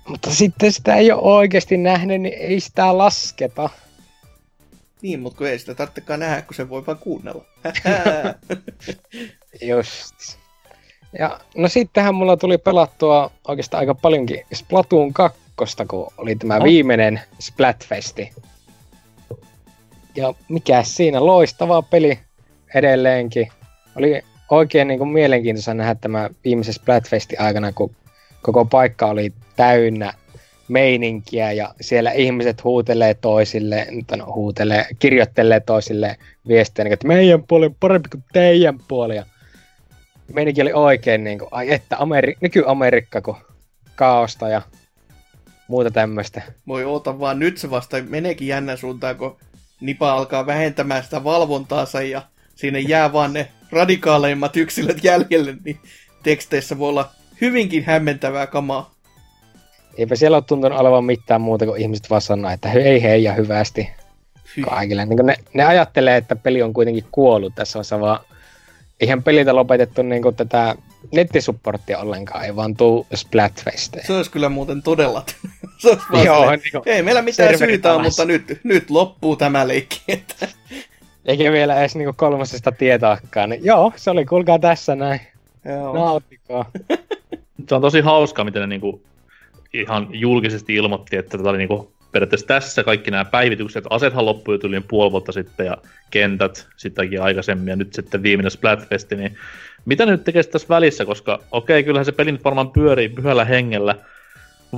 Mutta 0.09 0.31
sitten 0.31 0.73
sitä 0.73 0.95
ei 0.95 1.13
ole 1.13 1.23
oikeasti 1.23 1.77
nähnyt, 1.77 2.21
niin 2.21 2.35
ei 2.35 2.61
sitä 2.61 2.99
lasketa. 2.99 3.71
Niin, 5.03 5.21
mutta 5.21 5.39
kun 5.39 5.47
ei 5.47 5.59
sitä 5.59 5.75
tarvitsekaan 5.75 6.21
nähdä, 6.21 6.43
kun 6.43 6.55
se 6.55 6.69
voi 6.69 6.87
vaan 6.87 6.99
kuunnella. 6.99 7.45
Just. 9.69 10.44
Ja 11.19 11.41
no 11.57 11.69
sittenhän 11.69 12.15
mulla 12.15 12.37
tuli 12.37 12.59
pelattua 12.59 13.31
oikeastaan 13.49 13.79
aika 13.81 13.95
paljonkin 13.95 14.47
Splatoon 14.53 15.13
2, 15.13 15.41
kun 15.89 16.13
oli 16.19 16.37
tämä 16.37 16.57
oh. 16.57 16.65
viimeinen 16.65 17.21
Splatfesti. 17.39 18.33
Ja 20.17 20.35
mikä 20.49 20.83
siinä, 20.83 21.27
loistava 21.27 21.83
peli 21.83 22.19
edelleenkin. 22.75 23.49
Oli 23.97 24.23
oikein 24.51 24.89
niin 24.89 24.99
kuin 24.99 25.11
mielenkiintoista 25.11 25.75
nähdä 25.75 25.95
tämä 25.95 26.31
viimeisessä 26.45 26.83
Splatfestin 26.83 27.41
aikana, 27.41 27.73
kun 27.73 27.95
koko 28.43 28.65
paikka 28.65 29.07
oli 29.07 29.33
täynnä 29.57 30.13
meininkiä 30.69 31.53
ja 31.53 31.75
siellä 31.81 32.13
ihmiset 32.13 32.65
huutelee 32.65 33.15
toisille, 33.15 33.87
no, 34.17 34.33
huutelee, 34.35 34.87
kirjoittelee 34.99 35.61
toisille 35.61 36.17
viestejä, 36.49 36.93
että 36.93 37.09
meidän 37.09 37.43
puoli 37.43 37.67
on 37.67 37.77
parempi 37.81 38.09
kuin 38.09 38.25
teidän 38.33 38.79
puoli. 38.89 39.17
Ja 39.17 39.27
meininki 40.33 40.63
oli 40.63 40.73
oikein 40.73 41.25
niin 41.25 41.39
kuin, 41.39 41.49
ai 41.51 41.73
että 41.73 41.97
Ameri- 41.97 42.37
nyky-Amerikka, 42.41 43.21
kun 43.21 43.37
kaaosta 43.95 44.49
ja 44.49 44.63
muuta 45.69 45.91
tämmöistä. 45.91 46.43
Voi 46.67 46.85
oota 46.85 47.21
vaan, 47.21 47.39
nyt 47.39 47.59
se 47.59 47.71
vasta 47.71 47.97
meneekin 48.09 48.49
jännä 48.49 48.77
suuntaan, 48.77 49.17
kun 49.17 49.37
Nipa 49.81 50.13
alkaa 50.13 50.47
vähentämään 50.47 51.05
sitä 51.05 51.25
valvontaansa 51.25 52.03
ja 52.03 52.23
siinä 52.55 52.79
jää 52.79 53.13
vaan 53.13 53.33
ne 53.33 53.49
radikaaleimmat 53.71 54.57
yksilöt 54.57 55.05
jäljelle, 55.05 55.57
niin 55.65 55.79
teksteissä 56.23 56.79
voi 56.79 56.89
olla 56.89 57.11
hyvinkin 57.41 57.85
hämmentävää 57.85 58.47
kamaa. 58.47 58.95
Eipä 59.99 60.17
siellä 60.17 60.37
ole 60.37 60.45
tuntunut 60.47 60.79
olevan 60.79 61.05
mitään 61.05 61.41
muuta 61.41 61.67
kuin 61.67 61.81
ihmiset 61.81 62.11
vaan 62.11 62.23
sanoo, 62.23 62.51
että 62.51 62.69
hei 62.69 63.03
hei 63.03 63.25
ja 63.25 63.33
hyvästi 63.33 63.91
kaikille. 64.65 65.07
Niin 65.07 65.27
ne, 65.27 65.37
ne 65.55 65.65
ajattelee, 65.65 66.17
että 66.17 66.37
peli 66.37 66.63
on 66.63 66.73
kuitenkin 66.73 67.05
kuollut 67.13 67.55
tässä 67.55 67.79
on 67.79 68.01
vaan 68.01 68.21
ihan 69.01 69.23
peliltä 69.23 69.55
lopetettu 69.55 70.03
niin 70.03 70.23
kuin 70.23 70.37
tätä 70.37 70.75
nettisupporttia 71.13 71.99
ollenkaan, 71.99 72.45
ei 72.45 72.57
vaan 72.57 72.77
tuu 72.77 73.07
Splatfest. 73.15 73.97
Se 74.07 74.13
olisi 74.13 74.31
kyllä 74.31 74.49
muuten 74.49 74.83
todella... 74.83 75.25
se 75.79 75.89
olisi 75.89 76.05
vaan 76.13 76.25
Joo, 76.25 76.51
niin 76.51 76.63
kuin, 76.73 76.83
ei 76.87 77.03
meillä 77.03 77.23
mitään 77.23 77.59
syytä 77.59 77.95
on, 77.95 78.03
mutta 78.03 78.25
nyt, 78.25 78.61
nyt 78.65 78.91
loppuu 78.91 79.37
tämä 79.37 79.69
leikki. 79.69 80.03
Että... 80.09 80.49
Eikä 81.25 81.53
vielä 81.53 81.81
edes 81.81 81.97
niin 81.97 82.15
kolmosesta 82.17 82.73
tietaakaan. 82.73 83.51
Niin, 83.51 83.65
joo, 83.65 83.93
se 83.97 84.11
oli 84.11 84.25
kuulkaa 84.25 84.59
tässä 84.59 84.95
näin. 84.95 85.21
Joo. 85.65 85.95
Nauttikaa. 85.95 86.71
se 87.69 87.75
on 87.75 87.81
tosi 87.81 88.01
hauskaa, 88.01 88.45
miten 88.45 88.61
ne 88.61 88.67
niinku 88.67 89.03
ihan 89.73 90.09
julkisesti 90.11 90.75
ilmoitti, 90.75 91.17
että 91.17 91.39
tämä 91.39 91.51
oli 91.51 91.59
niinku 91.59 91.94
periaatteessa 92.15 92.47
tässä 92.47 92.85
kaikki 92.85 93.11
nämä 93.11 93.25
päivitykset, 93.25 93.85
asethan 93.91 94.27
loppui 94.27 94.59
jo 94.75 94.81
puoli 94.89 95.13
vuotta 95.13 95.33
sitten 95.33 95.67
ja 95.67 95.77
kentät 96.11 96.69
sitäkin 96.77 97.23
aikaisemmin 97.23 97.69
ja 97.69 97.77
nyt 97.77 97.95
sitten 97.95 98.23
viimeinen 98.23 98.51
Splatfesti, 98.51 99.17
niin 99.17 99.37
mitä 99.85 100.07
nyt 100.07 100.25
tekee 100.25 100.43
tässä 100.43 100.69
välissä, 100.69 101.05
koska 101.05 101.35
okei, 101.35 101.79
okay, 101.81 101.83
kyllähän 101.83 102.05
se 102.05 102.13
peli 102.13 102.33
nyt 102.33 102.45
varmaan 102.45 102.71
pyörii 102.71 103.09
pyhällä 103.09 103.45
hengellä 103.45 103.95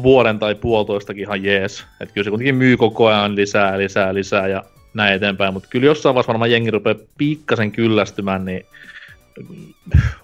vuoden 0.02 0.38
tai 0.38 0.54
puolitoistakin 0.54 1.22
ihan 1.22 1.44
jees. 1.44 1.84
Että 2.00 2.14
kyllä 2.14 2.24
se 2.24 2.30
kuitenkin 2.30 2.54
myy 2.54 2.76
koko 2.76 3.06
ajan 3.06 3.36
lisää, 3.36 3.78
lisää, 3.78 4.14
lisää 4.14 4.48
ja 4.48 4.64
näin 4.94 5.14
eteenpäin, 5.14 5.54
mutta 5.54 5.68
kyllä 5.68 5.86
jossain 5.86 6.14
vaiheessa 6.14 6.32
varmaan 6.32 6.50
jengi 6.50 6.70
rupeaa 6.70 6.96
pikkasen 7.18 7.72
kyllästymään, 7.72 8.44
niin 8.44 8.66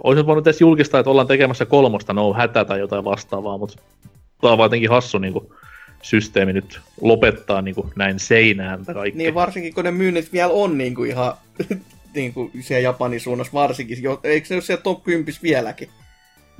olisin 0.03 0.27
voinut 0.27 0.47
edes 0.47 0.61
julkistaa, 0.61 1.01
että 1.01 1.11
ollaan 1.11 1.27
tekemässä 1.27 1.67
kolmosta 1.67 2.13
no 2.13 2.33
hätä 2.33 2.65
tai 2.65 2.81
jotain 2.81 3.05
vastaavaa, 3.05 3.59
mutta 3.59 3.83
tämä 4.41 4.53
on 4.53 4.59
vaan 4.59 4.67
jotenkin 4.67 4.91
hassu 4.91 5.19
niin 5.19 5.33
kuin, 5.33 5.47
systeemi 6.03 6.53
nyt 6.53 6.81
lopettaa 7.01 7.63
niin 7.63 7.75
kuin, 7.75 7.91
näin 7.97 8.19
seinään 8.19 8.85
kaikki. 8.85 9.19
Niin 9.19 9.35
varsinkin 9.35 9.75
kun 9.75 9.85
ne 9.85 9.91
myynnit 9.91 10.33
vielä 10.33 10.53
on 10.53 10.79
niin 10.79 10.95
kuin, 10.95 11.11
ihan 11.11 11.35
niin 12.15 12.33
kuin, 12.33 12.51
siellä 12.61 12.81
Japanin 12.81 13.21
suunnassa 13.21 13.53
varsinkin. 13.53 14.03
Jo, 14.03 14.21
eikö 14.25 14.47
se 14.47 14.55
ole 14.55 14.63
siellä 14.63 14.83
top 14.83 15.05
10 15.05 15.35
vieläkin? 15.43 15.89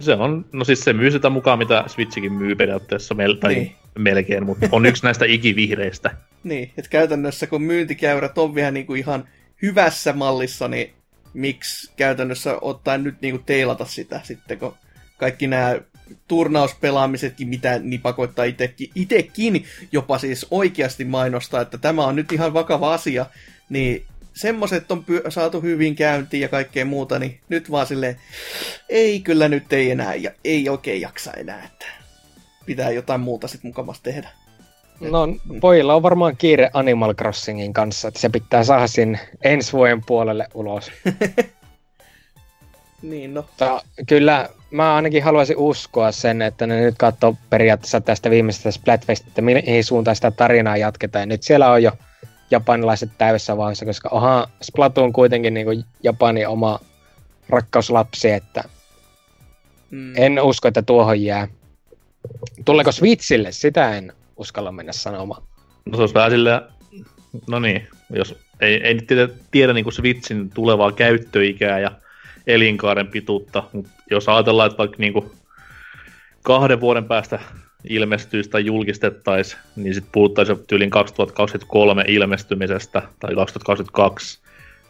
Se 0.01 0.15
on, 0.15 0.45
no 0.53 0.65
siis 0.65 0.81
se 0.81 0.93
myy 0.93 1.11
sitä 1.11 1.31
mukaan, 1.31 1.59
mitä 1.59 1.85
Switchikin 1.87 2.33
myy 2.33 2.55
periaatteessa, 2.55 3.15
mel- 3.15 3.39
tai 3.41 3.55
niin. 3.55 3.73
melkein, 3.99 4.47
mutta 4.47 4.69
on 4.73 4.87
yksi 4.87 5.05
näistä 5.05 5.25
ikivihreistä. 5.25 6.11
niin, 6.45 6.73
että 6.79 6.91
käytännössä 6.91 7.47
kun 7.47 7.63
myyntikäyrät 7.63 8.39
on 8.39 8.55
vielä 8.55 8.71
niin 8.71 8.87
kuin 8.87 8.99
ihan 8.99 9.29
hyvässä 9.63 10.13
mallissa, 10.13 10.69
niin 10.69 10.93
miksi 11.35 11.93
käytännössä 11.97 12.59
ottaen 12.61 13.05
nyt 13.05 13.21
niin 13.21 13.35
kuin 13.35 13.45
teilata 13.45 13.85
sitä 13.85 14.21
sitten, 14.25 14.59
kun 14.59 14.75
kaikki 15.19 15.47
nämä 15.47 15.81
turnauspelaamisetkin, 16.29 17.49
mitä 17.49 17.79
nipakoittaa 17.79 18.45
itekin, 18.45 18.91
itekin 18.95 19.65
jopa 19.93 20.19
siis 20.19 20.47
oikeasti 20.51 21.05
mainostaa, 21.05 21.61
että 21.61 21.79
tämä 21.79 22.07
on 22.07 22.17
nyt 22.17 22.33
ihan 22.33 22.55
vakava 22.55 22.95
asia, 22.95 23.27
niin 23.69 24.05
semmoset 24.35 24.93
on 24.93 25.05
py- 25.11 25.31
saatu 25.31 25.61
hyvin 25.61 25.95
käyntiin 25.95 26.41
ja 26.41 26.49
kaikkea 26.49 26.85
muuta, 26.85 27.19
niin 27.19 27.41
nyt 27.49 27.71
vaan 27.71 27.87
silleen, 27.87 28.17
ei 28.89 29.21
kyllä 29.21 29.49
nyt 29.49 29.73
ei 29.73 29.91
enää, 29.91 30.15
ja 30.15 30.31
ei 30.45 30.69
oikein 30.69 31.01
jaksa 31.01 31.33
enää, 31.33 31.65
että 31.65 31.87
pitää 32.67 32.91
jotain 32.91 33.21
muuta 33.21 33.49
sitten 33.49 33.69
mukavasti 33.69 34.03
tehdä. 34.03 34.29
No, 35.01 35.29
pojilla 35.61 35.95
on 35.95 36.03
varmaan 36.03 36.37
kiire 36.37 36.71
Animal 36.73 37.15
Crossingin 37.15 37.73
kanssa, 37.73 38.09
että 38.09 38.21
se 38.21 38.29
pitää 38.29 38.65
saada 38.65 38.87
sinne 38.87 39.19
ensi 39.43 39.73
vuoden 39.73 40.05
puolelle 40.07 40.47
ulos. 40.55 40.93
niin 43.03 43.35
no. 43.35 43.45
Ta, 43.57 43.83
kyllä 44.07 44.49
mä 44.71 44.95
ainakin 44.95 45.23
haluaisin 45.23 45.57
uskoa 45.57 46.13
sen, 46.13 46.43
että 46.43 46.67
ne 46.67 46.81
nyt 46.81 46.95
katsoo 46.99 47.37
periaatteessa 47.51 48.01
tästä 48.01 48.31
viimeisestä 48.31 48.71
Splatfestistä, 48.71 49.31
että 49.31 49.43
mihin 49.43 49.85
suuntaan 49.85 50.17
sitä 50.17 50.31
tarinaa 50.31 50.77
jatketaan. 50.77 51.29
Nyt 51.29 51.43
siellä 51.43 51.71
on 51.71 51.83
jo 51.83 51.93
japanilaiset 52.51 53.11
täydessä 53.19 53.57
vaiheessa, 53.57 53.85
koska 53.85 54.09
onhan 54.13 54.47
Splatoon 54.63 55.13
kuitenkin 55.13 55.55
niin 55.55 55.85
Japanin 56.03 56.49
oma 56.49 56.81
rakkauslapsi, 57.49 58.31
että 58.31 58.65
mm. 59.91 60.13
en 60.17 60.43
usko, 60.43 60.69
että 60.69 60.83
tuohon 60.83 61.23
jää. 61.23 61.49
Tuleeko 62.65 62.93
Switchille? 62.93 63.53
Sitä 63.53 63.97
en 63.97 64.13
uskalla 64.37 64.73
mennä 64.73 64.93
sanomaan. 64.93 65.43
No 65.85 65.97
se 65.97 66.01
olisi 66.01 66.15
vähän 66.15 66.31
silleen, 66.31 66.61
no 67.47 67.59
niin, 67.59 67.89
jos 68.11 68.39
ei, 68.61 68.81
ei 68.85 68.95
nyt 68.95 69.07
tiedä, 69.07 69.29
tiedä 69.51 69.73
niin 69.73 69.85
kuin 69.85 69.95
Switchin 69.95 70.51
tulevaa 70.51 70.93
käyttöikää 70.93 71.79
ja 71.79 71.91
elinkaaren 72.47 73.07
pituutta, 73.07 73.63
mutta 73.73 73.91
jos 74.11 74.29
ajatellaan, 74.29 74.67
että 74.67 74.79
vaikka 74.79 74.97
niin 74.99 75.13
kuin 75.13 75.31
kahden 76.43 76.81
vuoden 76.81 77.05
päästä 77.05 77.39
ilmestyisi 77.89 78.51
tai 78.51 78.67
julkistettaisiin, 78.67 79.61
niin 79.77 79.95
sitten 79.95 80.13
puhuttaisiin 80.13 80.59
tyylin 80.67 80.91
2023 80.91 82.05
ilmestymisestä 82.09 83.03
tai 83.21 83.35
2022, 83.35 84.39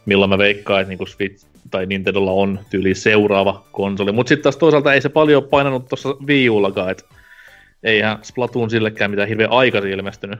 milloin 0.05 0.29
mä 0.29 0.37
veikkaan, 0.37 0.81
että 0.81 0.89
niin 0.89 1.07
Switch 1.07 1.45
tai 1.71 1.85
Nintendolla 1.85 2.31
on 2.31 2.59
tyyli 2.69 2.95
seuraava 2.95 3.63
konsoli. 3.71 4.11
Mutta 4.11 4.29
sitten 4.29 4.43
taas 4.43 4.57
toisaalta 4.57 4.93
ei 4.93 5.01
se 5.01 5.09
paljon 5.09 5.43
painanut 5.43 5.87
tuossa 5.87 6.15
Wii 6.25 6.49
Ullakaan, 6.49 6.91
että 6.91 7.03
eihän 7.83 8.17
Splatoon 8.21 8.69
sillekään 8.69 9.11
mitään 9.11 9.27
hirveän 9.27 9.51
aikaisin 9.51 9.91
ilmestynyt. 9.91 10.39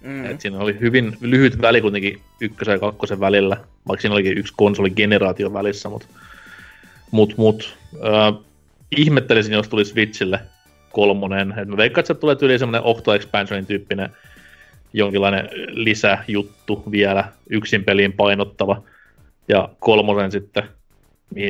Mm. 0.00 0.24
Et 0.24 0.40
siinä 0.40 0.58
oli 0.58 0.76
hyvin 0.80 1.16
lyhyt 1.20 1.60
väli 1.60 1.80
kuitenkin 1.80 2.20
ykkösen 2.40 2.72
ja 2.72 2.78
kakkosen 2.78 3.20
välillä, 3.20 3.56
vaikka 3.88 4.00
siinä 4.00 4.14
olikin 4.14 4.38
yksi 4.38 4.54
konsoligeneraatio 4.56 5.52
välissä, 5.52 5.88
mutta 5.88 6.06
mut, 7.10 7.34
mut, 7.36 7.76
äh, 7.94 8.44
ihmettelisin, 8.96 9.52
jos 9.52 9.68
tulisi 9.68 9.90
Switchille 9.90 10.40
kolmonen. 10.92 11.54
Et 11.58 11.68
mä 11.68 11.76
veikkaan, 11.76 12.00
että 12.00 12.14
se 12.14 12.20
tulee 12.20 12.36
tyyliin 12.36 12.58
semmoinen 12.58 12.82
Octo 12.82 13.14
Expansionin 13.14 13.66
tyyppinen 13.66 14.10
jonkinlainen 14.92 15.48
lisäjuttu 15.68 16.82
vielä 16.90 17.24
yksin 17.50 17.84
peliin 17.84 18.12
painottava. 18.12 18.82
Ja 19.48 19.68
kolmosen 19.78 20.32
sitten, 20.32 20.64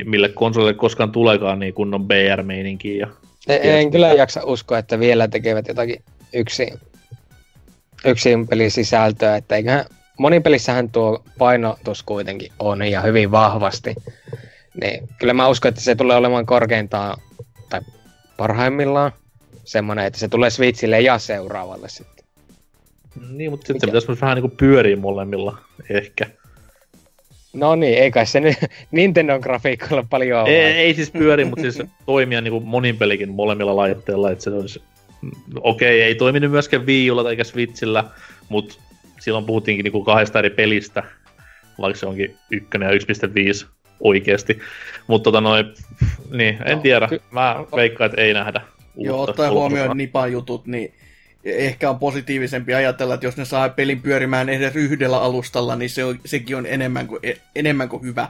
mille 0.04 0.28
konsolille 0.28 0.74
koskaan 0.74 1.12
tulekaan 1.12 1.58
niin 1.58 1.74
kunnon 1.74 2.08
BR-meininkiä. 2.08 2.96
Ja 2.96 3.08
en, 3.48 3.78
en 3.78 3.90
kyllä 3.90 4.12
jaksa 4.12 4.40
uskoa, 4.44 4.78
että 4.78 4.98
vielä 4.98 5.28
tekevät 5.28 5.68
jotakin 5.68 6.02
yksi, 6.34 6.72
yksin 8.04 8.48
pelisisältöä, 8.48 9.36
että 9.36 9.56
eiköhän 9.56 9.84
monipelissähän 10.18 10.90
tuo 10.90 11.24
painotus 11.38 12.02
kuitenkin 12.02 12.52
on 12.58 12.82
ja 12.82 13.00
hyvin 13.00 13.30
vahvasti. 13.30 13.94
Niin, 14.80 15.08
kyllä 15.18 15.34
mä 15.34 15.48
uskon, 15.48 15.68
että 15.68 15.80
se 15.80 15.94
tulee 15.94 16.16
olemaan 16.16 16.46
korkeintaan, 16.46 17.20
tai 17.68 17.80
parhaimmillaan, 18.36 19.12
semmoinen, 19.64 20.04
että 20.04 20.18
se 20.18 20.28
tulee 20.28 20.50
Switchille 20.50 21.00
ja 21.00 21.18
seuraavalle 21.18 21.88
sitten. 21.88 22.24
Niin, 23.30 23.50
mutta 23.50 23.66
sitten 23.66 23.80
se 23.80 23.86
pitäisi 23.86 24.20
vähän 24.20 24.36
niinku 24.36 24.56
pyöriä 24.56 24.96
molemmilla, 24.96 25.58
ehkä. 25.90 26.26
No 27.52 27.74
niin, 27.74 27.98
ei 27.98 28.10
kai 28.10 28.26
se 28.26 28.40
nyt 28.40 28.56
Nintendo 28.90 29.40
grafiikolla 29.40 30.06
paljon 30.10 30.40
ole. 30.40 30.48
Ei, 30.48 30.72
ei 30.72 30.94
siis 30.94 31.10
pyöri, 31.10 31.44
mutta 31.44 31.62
siis 31.62 31.82
toimia 32.06 32.40
niinku 32.40 32.60
monin 32.60 32.96
pelikin 32.96 33.30
molemmilla 33.30 33.76
laitteilla, 33.76 34.30
että 34.30 34.44
se 34.44 34.50
olisi... 34.50 34.82
Okei, 35.60 35.98
okay, 35.98 36.06
ei 36.06 36.14
toiminut 36.14 36.50
myöskään 36.50 36.86
Wii 36.86 37.10
Ulla 37.10 37.30
eikä 37.30 37.44
Switchillä, 37.44 38.04
mutta 38.48 38.74
silloin 39.20 39.44
puhuttiinkin 39.44 39.84
niinku 39.84 40.04
kahdesta 40.04 40.38
eri 40.38 40.50
pelistä, 40.50 41.02
vaikka 41.80 42.00
se 42.00 42.06
onkin 42.06 42.36
ykkönen 42.50 42.88
ja 42.88 42.98
1.5 43.64 43.73
oikeasti. 44.00 44.58
Mutta 45.06 45.24
tota 45.24 45.40
noin, 45.40 45.66
niin, 46.30 46.58
en 46.64 46.76
no, 46.76 46.82
tiedä. 46.82 47.08
Mä 47.30 47.64
veikkaan, 47.76 48.10
että 48.10 48.22
ei 48.22 48.34
nähdä. 48.34 48.60
Joo, 48.96 49.22
ottaen 49.22 49.52
huomioon 49.52 49.96
Nipan 49.96 50.32
jutut, 50.32 50.66
niin 50.66 50.94
ehkä 51.44 51.90
on 51.90 51.98
positiivisempi 51.98 52.74
ajatella, 52.74 53.14
että 53.14 53.26
jos 53.26 53.36
ne 53.36 53.44
saa 53.44 53.68
pelin 53.68 54.02
pyörimään 54.02 54.48
edes 54.48 54.76
yhdellä 54.76 55.20
alustalla, 55.20 55.76
niin 55.76 55.90
se 55.90 56.04
on, 56.04 56.20
sekin 56.24 56.56
on 56.56 56.66
enemmän 56.66 57.06
kuin, 57.06 57.20
enemmän 57.54 57.88
kuin 57.88 58.02
hyvä. 58.02 58.28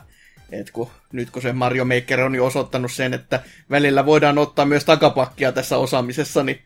Et 0.52 0.70
kun, 0.70 0.90
nyt 1.12 1.30
kun 1.30 1.42
se 1.42 1.52
Mario 1.52 1.84
Maker 1.84 2.20
on 2.20 2.34
jo 2.34 2.46
osoittanut 2.46 2.92
sen, 2.92 3.14
että 3.14 3.40
välillä 3.70 4.06
voidaan 4.06 4.38
ottaa 4.38 4.64
myös 4.64 4.84
takapakkia 4.84 5.52
tässä 5.52 5.78
osaamisessa, 5.78 6.42
niin 6.42 6.58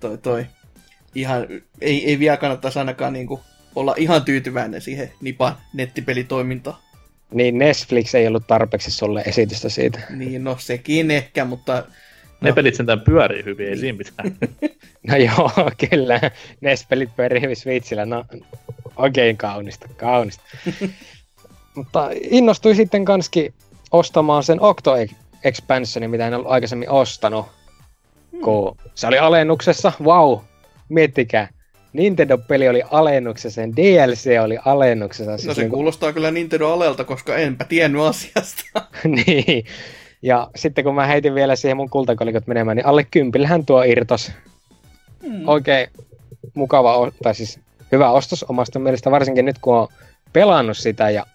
toi, 0.00 0.18
toi 0.18 0.46
ihan, 1.14 1.46
ei, 1.80 2.06
ei 2.06 2.18
vielä 2.18 2.36
kannattaisi 2.36 2.78
ainakaan 2.78 3.12
niin 3.12 3.26
kuin 3.26 3.40
olla 3.74 3.94
ihan 3.96 4.24
tyytyväinen 4.24 4.80
siihen 4.80 5.12
Nipan 5.20 5.56
nettipelitoimintaan. 5.74 6.76
Niin 7.34 7.58
Netflix 7.58 8.14
ei 8.14 8.26
ollut 8.26 8.46
tarpeeksi 8.46 8.90
sulle 8.90 9.22
esitystä 9.26 9.68
siitä. 9.68 10.00
Niin, 10.10 10.44
no 10.44 10.56
sekin 10.58 11.10
ehkä, 11.10 11.44
mutta 11.44 11.84
ne 12.40 12.48
no. 12.48 12.54
pelit 12.54 12.74
sentään 12.74 13.00
pyörii 13.00 13.44
hyvin, 13.44 13.68
ei 13.68 13.76
siinä 13.76 13.98
mitään. 13.98 14.36
no 15.08 15.16
joo, 15.16 15.70
kyllä. 15.90 16.20
NES-pelit 16.60 17.16
pyörii 17.16 17.40
hyvin 17.40 17.56
Switchillä. 17.56 18.06
No, 18.06 18.24
oikein 18.96 19.36
kaunista, 19.36 19.88
kaunista. 19.96 20.42
Mutta 21.74 22.10
innostui 22.12 22.74
sitten 22.74 23.04
kanski 23.04 23.54
ostamaan 23.90 24.42
sen 24.42 24.60
Octo 24.60 24.94
Expansionin, 25.44 26.10
mitä 26.10 26.26
en 26.26 26.34
ollut 26.34 26.50
aikaisemmin 26.50 26.90
ostanut. 26.90 27.46
Hmm. 28.32 28.40
Kun 28.40 28.76
se 28.94 29.06
oli 29.06 29.18
alennuksessa. 29.18 29.92
Wow, 30.02 30.38
miettikää. 30.88 31.48
Nintendo-peli 31.92 32.68
oli 32.68 32.82
alennuksessa, 32.90 33.54
sen 33.54 33.76
DLC 33.76 34.40
oli 34.44 34.58
alennuksessa. 34.64 35.36
Siis 35.36 35.48
no 35.48 35.54
se 35.54 35.60
niin 35.60 35.70
kuulostaa 35.70 36.12
kyllä 36.12 36.30
Nintendo-alelta, 36.30 37.04
koska 37.04 37.36
enpä 37.36 37.64
tiennyt 37.64 38.02
asiasta. 38.02 38.64
niin, 39.26 39.64
ja 40.22 40.50
sitten 40.56 40.84
kun 40.84 40.94
mä 40.94 41.06
heitin 41.06 41.34
vielä 41.34 41.56
siihen 41.56 41.76
mun 41.76 41.90
kultakolikot 41.90 42.46
menemään, 42.46 42.76
niin 42.76 42.86
alle 42.86 43.06
kympillähän 43.10 43.66
tuo 43.66 43.82
irtos. 43.82 44.32
Mm. 45.22 45.48
Oikein 45.48 45.88
mukava, 46.54 47.12
tai 47.22 47.34
siis 47.34 47.60
hyvä 47.92 48.10
ostos 48.10 48.44
omasta 48.48 48.78
mielestä, 48.78 49.10
varsinkin 49.10 49.44
nyt 49.44 49.58
kun 49.60 49.76
on 49.76 49.88
pelannut 50.32 50.76
sitä 50.76 51.10
ja 51.10 51.26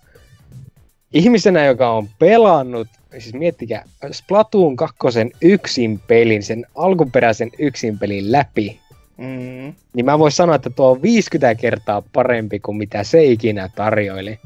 ihmisenä, 1.14 1.66
joka 1.66 1.92
on 1.92 2.08
pelannut, 2.20 2.88
siis 3.12 3.34
miettikää, 3.34 3.86
Splatoon 4.12 4.76
2 4.76 4.98
yksin 5.42 6.00
pelin, 6.08 6.44
sen 6.44 6.66
alkuperäisen 6.76 7.52
yksin 7.60 8.00
pelin 8.00 8.32
läpi, 8.32 8.80
mm. 9.18 9.74
niin 9.94 10.06
mä 10.06 10.20
voin 10.20 10.32
sanoa, 10.32 10.56
että 10.56 10.70
tuo 10.70 10.92
on 10.92 11.02
50 11.02 11.56
kertaa 11.56 12.04
parempi 12.14 12.60
kuin 12.60 12.78
mitä 12.78 13.04
se 13.04 13.24
ikinä 13.24 13.70
tarjoili. 13.76 14.40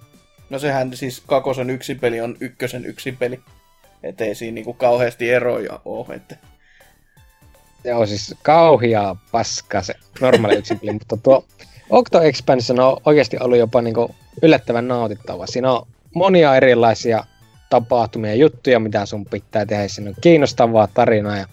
No 0.49 0.59
sehän 0.59 0.97
siis 0.97 1.23
kakosen 1.27 1.69
yksin 1.69 1.99
peli 1.99 2.21
on 2.21 2.37
ykkösen 2.39 2.85
yksin 2.85 3.17
peli. 3.17 3.39
Että 4.03 4.23
ei 4.23 4.35
siinä 4.35 4.55
niinku 4.55 4.73
kauheasti 4.73 5.29
eroja 5.29 5.79
ole. 5.85 6.15
Että... 6.15 6.37
Joo, 7.83 8.05
siis 8.05 8.35
kauhia 8.43 9.15
paska 9.31 9.81
se 9.81 9.93
normaali 10.21 10.57
yksipeli, 10.57 10.91
mutta 10.91 11.17
tuo 11.17 11.45
Octo 11.89 12.21
Expansion 12.21 12.79
on 12.79 12.97
oikeasti 13.05 13.37
ollut 13.39 13.57
jopa 13.57 13.81
niinku 13.81 14.15
yllättävän 14.41 14.87
nautittava. 14.87 15.47
Siinä 15.47 15.71
on 15.71 15.87
monia 16.15 16.55
erilaisia 16.55 17.23
tapahtumia 17.69 18.31
ja 18.31 18.35
juttuja, 18.35 18.79
mitä 18.79 19.05
sun 19.05 19.25
pitää 19.25 19.65
tehdä. 19.65 19.87
Siinä 19.87 20.09
on 20.09 20.15
kiinnostavaa 20.21 20.87
tarinaa 20.87 21.37
ja 21.37 21.47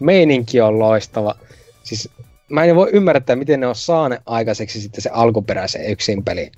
meininki 0.00 0.60
on 0.60 0.78
loistava. 0.78 1.34
Siis 1.82 2.08
mä 2.52 2.64
en 2.64 2.76
voi 2.76 2.90
ymmärtää, 2.92 3.36
miten 3.36 3.60
ne 3.60 3.66
on 3.66 3.74
saaneet 3.74 4.22
aikaiseksi 4.26 4.80
sitten 4.80 5.02
se 5.02 5.10
alkuperäisen 5.12 5.90
yksin 5.90 6.24
peli. 6.24 6.52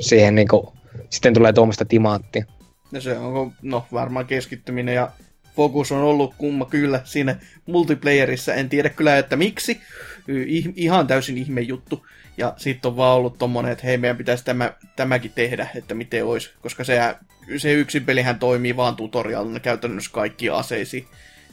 Siihen 0.00 0.34
niinku, 0.34 0.72
sitten 1.10 1.34
tulee 1.34 1.52
tuommoista 1.52 1.84
timaattia. 1.84 2.44
Ja 2.92 3.00
se 3.00 3.18
on, 3.18 3.52
no 3.62 3.86
varmaan 3.92 4.26
keskittyminen 4.26 4.94
ja 4.94 5.10
fokus 5.56 5.92
on 5.92 6.02
ollut 6.02 6.34
kumma 6.38 6.64
kyllä 6.64 7.00
siinä 7.04 7.36
multiplayerissa. 7.66 8.54
En 8.54 8.68
tiedä 8.68 8.88
kyllä, 8.88 9.18
että 9.18 9.36
miksi. 9.36 9.80
Ihan 10.76 11.06
täysin 11.06 11.38
ihme 11.38 11.60
juttu. 11.60 12.06
Ja 12.36 12.54
sitten 12.56 12.88
on 12.88 12.96
vaan 12.96 13.16
ollut 13.16 13.38
tommonen, 13.38 13.72
että 13.72 13.86
hei, 13.86 13.98
meidän 13.98 14.16
pitäisi 14.16 14.44
tämä, 14.44 14.72
tämäkin 14.96 15.32
tehdä, 15.34 15.68
että 15.74 15.94
miten 15.94 16.24
olisi. 16.24 16.50
Koska 16.62 16.84
se, 16.84 17.14
se 17.56 17.72
yksin 17.72 18.04
pelihän 18.04 18.38
toimii 18.38 18.76
vaan 18.76 18.96
tutorialina 18.96 19.60
käytännössä 19.60 20.10
kaikki 20.12 20.50
aseisiin. 20.50 21.06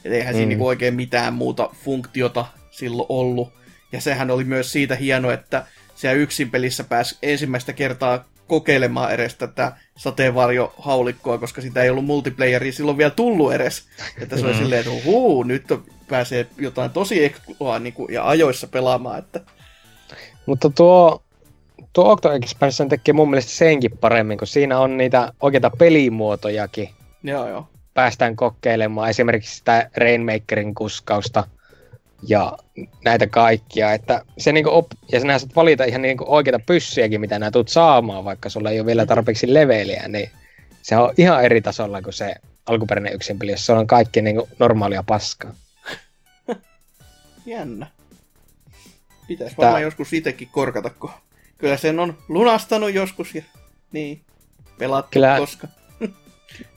Et 0.05 0.11
eihän 0.11 0.33
mm. 0.33 0.37
siinä 0.37 0.49
niinku 0.49 0.67
oikein 0.67 0.93
mitään 0.93 1.33
muuta 1.33 1.69
funktiota 1.83 2.45
silloin 2.71 3.05
ollut. 3.09 3.53
Ja 3.91 4.01
sehän 4.01 4.31
oli 4.31 4.43
myös 4.43 4.71
siitä 4.71 4.95
hieno, 4.95 5.31
että 5.31 5.65
siellä 5.95 6.21
yksin 6.21 6.51
pelissä 6.51 6.83
pääsi 6.83 7.17
ensimmäistä 7.21 7.73
kertaa 7.73 8.25
kokeilemaan 8.47 9.11
edes 9.11 9.35
tätä 9.35 9.71
sateenvarjohaulikkoa, 9.97 11.37
koska 11.37 11.61
sitä 11.61 11.83
ei 11.83 11.89
ollut 11.89 12.05
multiplayeria 12.05 12.71
silloin 12.71 12.97
vielä 12.97 13.11
tullut 13.11 13.53
edes. 13.53 13.83
Että 14.21 14.37
se 14.37 14.45
oli 14.45 14.53
mm. 14.53 14.59
silleen, 14.59 14.79
että 14.79 15.03
huu, 15.05 15.43
nyt 15.43 15.63
pääsee 16.07 16.47
jotain 16.57 16.91
tosi 16.91 17.25
ekloa 17.25 17.79
niin 17.79 17.93
kuin, 17.93 18.13
ja 18.13 18.27
ajoissa 18.27 18.67
pelaamaan. 18.67 19.19
Että... 19.19 19.41
Mutta 20.45 20.69
tuo, 20.69 21.23
tuo 21.93 22.11
Octo 22.11 22.31
Expansion 22.31 22.89
tekee 22.89 23.13
mun 23.13 23.29
mielestä 23.29 23.51
senkin 23.51 23.97
paremmin, 23.97 24.37
kun 24.37 24.47
siinä 24.47 24.79
on 24.79 24.97
niitä 24.97 25.33
oikeita 25.41 25.69
pelimuotojakin. 25.69 26.89
Joo, 27.23 27.49
joo. 27.49 27.67
Päästään 27.93 28.35
kokeilemaan 28.35 29.09
esimerkiksi 29.09 29.55
sitä 29.55 29.89
Rainmakerin 29.97 30.75
kuskausta 30.75 31.43
ja 32.27 32.57
näitä 33.05 33.27
kaikkia, 33.27 33.93
että 33.93 34.21
se 34.37 34.51
niinku 34.51 34.69
op, 34.73 34.87
ja 35.11 35.19
sinä 35.19 35.39
saat 35.39 35.55
valita 35.55 35.83
ihan 35.83 36.01
niinku 36.01 36.25
oikeita 36.27 36.59
pyssyjäkin, 36.59 37.21
mitä 37.21 37.39
nää 37.39 37.51
tulet 37.51 37.67
saamaan, 37.67 38.25
vaikka 38.25 38.49
sulla 38.49 38.69
ei 38.71 38.79
ole 38.79 38.85
vielä 38.85 39.05
tarpeeksi 39.05 39.53
leveliä, 39.53 40.07
niin 40.07 40.29
se 40.81 40.97
on 40.97 41.13
ihan 41.17 41.45
eri 41.45 41.61
tasolla 41.61 42.01
kuin 42.01 42.13
se 42.13 42.35
alkuperäinen 42.65 43.13
yksin 43.13 43.39
peli, 43.39 43.51
jossa 43.51 43.77
on 43.77 43.87
kaikki 43.87 44.21
niinku 44.21 44.49
normaalia 44.59 45.03
paskaa. 45.03 45.53
Jännä. 47.45 47.87
Pitäisi 49.27 49.57
varmaan 49.57 49.81
joskus 49.81 50.13
itsekin 50.13 50.49
korkata, 50.51 50.89
kun 50.89 51.11
kyllä 51.57 51.77
sen 51.77 51.99
on 51.99 52.17
lunastanut 52.27 52.93
joskus 52.93 53.35
ja 53.35 53.43
niin, 53.91 54.21
pelattu 54.77 55.09
kyllä, 55.11 55.37
koska. 55.37 55.67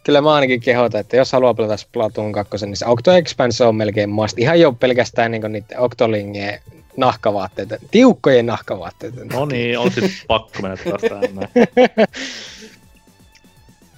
Kyllä 0.05 0.21
mä 0.21 0.35
ainakin 0.35 0.61
kehotan, 0.61 1.01
että 1.01 1.17
jos 1.17 1.33
haluaa 1.33 1.55
pelata 1.55 1.77
Splatoon 1.77 2.33
2, 2.33 2.67
niin 2.67 2.77
se 2.77 2.87
Octo 2.87 3.13
Expanse 3.13 3.65
on 3.65 3.77
melkein 3.77 4.11
must. 4.11 4.39
Ihan 4.39 4.61
jo 4.61 4.73
pelkästään 4.73 5.31
niin 5.31 5.53
niiden 5.53 5.81
Octolingien 5.81 6.61
nahkavaatteita, 6.97 7.77
tiukkojen 7.91 8.47
nahkavaatteita. 8.47 9.25
No 9.25 9.47
niin, 9.47 9.79
on 9.79 9.93
sit 9.93 10.05
pakko 10.29 10.63
mennä 10.63 10.77
taas 10.77 11.21
tänne. 11.21 11.49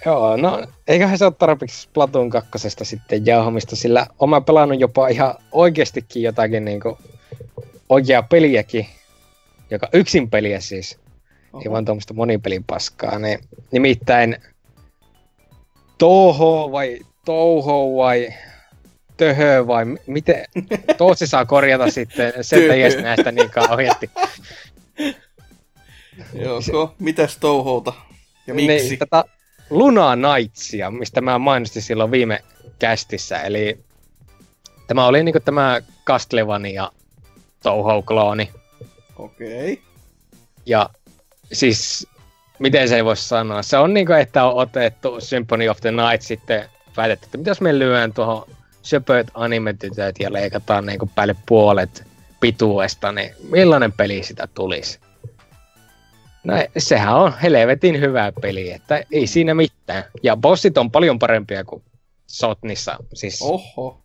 Joo, 0.07 0.37
no 0.37 0.66
eiköhän 0.88 1.19
se 1.19 1.25
ole 1.25 1.33
tarpeeksi 1.38 1.83
Splatoon 1.83 2.31
2 2.31 2.51
sitten 2.83 3.27
jauhamista, 3.27 3.77
sillä 3.77 4.07
oma 4.19 4.40
pelannut 4.40 4.81
jopa 4.81 5.09
ihan 5.09 5.35
oikeastikin 5.53 6.23
jotakin 6.23 6.64
niinku 6.64 6.99
oikeaa 7.88 8.23
peliäkin, 8.23 8.87
joka 9.71 9.88
yksin 9.93 10.31
peliä 10.31 10.61
siis, 10.61 10.99
Oho. 11.53 11.62
ei 11.64 11.71
vaan 11.71 11.85
tuommoista 11.85 12.14
monipelin 12.14 12.64
paskaa, 12.64 13.19
niin 13.19 13.38
nimittäin 13.73 14.37
Toho 16.01 16.73
vai 16.73 17.01
Touho 17.25 17.97
vai 17.97 18.35
Töhö 19.17 19.67
vai 19.67 19.85
miten? 20.07 20.45
Tootsi 20.99 21.27
saa 21.27 21.45
korjata 21.45 21.91
sitten, 21.91 22.33
se 22.41 22.57
ei 22.57 23.03
näistä 23.03 23.33
niin 23.33 23.51
kauheasti. 23.51 24.11
Joko, 26.35 26.95
mitäs 26.99 27.37
touhouta? 27.37 27.93
Ja 28.47 28.55
miksi? 28.55 28.89
Niin, 28.89 28.99
tätä 28.99 29.25
Luna 29.71 30.17
Knightsia, 30.17 30.91
mistä 30.91 31.21
mä 31.21 31.39
mainostin 31.39 31.83
silloin 31.83 32.11
viime 32.11 32.45
kästissä, 32.79 33.41
eli 33.41 33.79
tämä 34.87 35.07
oli 35.07 35.25
niinku 35.25 35.41
tämä 35.41 35.81
Castlevania 36.07 36.93
touhou-klooni. 37.63 38.51
Okei. 39.17 39.73
Okay. 39.73 39.85
Ja 40.67 40.89
siis, 41.53 42.07
miten 42.61 42.88
se 42.88 42.96
ei 42.96 43.05
voi 43.05 43.16
sanoa, 43.16 43.62
se 43.62 43.79
on 43.79 43.94
niinku, 43.94 44.12
että 44.12 44.44
on 44.44 44.55
otettu 44.55 45.20
Symphony 45.20 45.68
of 45.68 45.81
the 45.81 45.90
Night 45.90 46.23
sitten 46.23 46.64
väitetty, 46.96 47.27
että 47.27 47.38
mitäs 47.38 47.61
me 47.61 47.79
lyön 47.79 48.12
tuohon 48.12 48.46
söpöt 48.83 49.31
animetytöt 49.35 50.16
ja 50.18 50.33
leikataan 50.33 50.87
niinku 50.87 51.11
päälle 51.14 51.37
puolet 51.46 52.05
pituudesta, 52.40 53.12
niin 53.12 53.35
millainen 53.51 53.92
peli 53.92 54.23
sitä 54.23 54.49
tulisi? 54.55 54.99
No 56.44 56.55
sehän 56.79 57.14
on 57.14 57.33
helvetin 57.42 58.01
hyvä 58.01 58.33
peli, 58.40 58.73
että 58.73 59.03
ei 59.12 59.27
siinä 59.27 59.55
mitään. 59.55 60.05
Ja 60.23 60.37
bossit 60.37 60.79
on 60.79 60.90
paljon 60.90 61.18
parempia 61.18 61.64
kuin 61.64 61.83
Sotnissa. 62.27 62.96
Siis 63.14 63.42
Oho. 63.42 64.01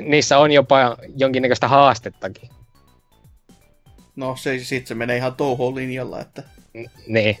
niissä 0.00 0.38
on 0.38 0.52
jopa 0.52 0.96
jonkinnäköistä 1.16 1.68
haastettakin. 1.68 2.50
No 4.16 4.36
se, 4.36 4.58
sit 4.58 4.86
se 4.86 4.94
menee 4.94 5.16
ihan 5.16 5.34
touhoon 5.34 5.74
linjalla, 5.74 6.20
että... 6.20 6.42
Niin. 7.06 7.36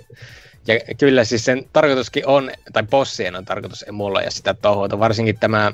Ja 0.66 0.74
kyllä 0.98 1.24
siis 1.24 1.44
sen 1.44 1.64
tarkoituskin 1.72 2.26
on, 2.26 2.50
tai 2.72 2.82
bossien 2.82 3.36
on 3.36 3.44
tarkoitus 3.44 3.84
emulla 3.88 4.22
ja 4.22 4.30
sitä 4.30 4.54
touhuuta, 4.54 4.98
varsinkin 4.98 5.38
tämä 5.38 5.72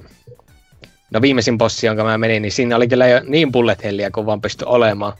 No 1.11 1.23
viimeisin 1.23 1.59
bossi, 1.59 1.87
jonka 1.87 2.05
mä 2.05 2.19
menin, 2.19 2.43
niin 2.43 2.53
siinä 2.53 2.77
oli 2.77 2.89
kyllä 2.89 3.09
jo 3.09 3.21
niin 3.27 3.53
bullet 3.53 3.85
helliä, 3.85 4.11
kun 4.11 4.27
vaan 4.27 4.41
pystyi 4.41 4.67
olemaan. 4.69 5.13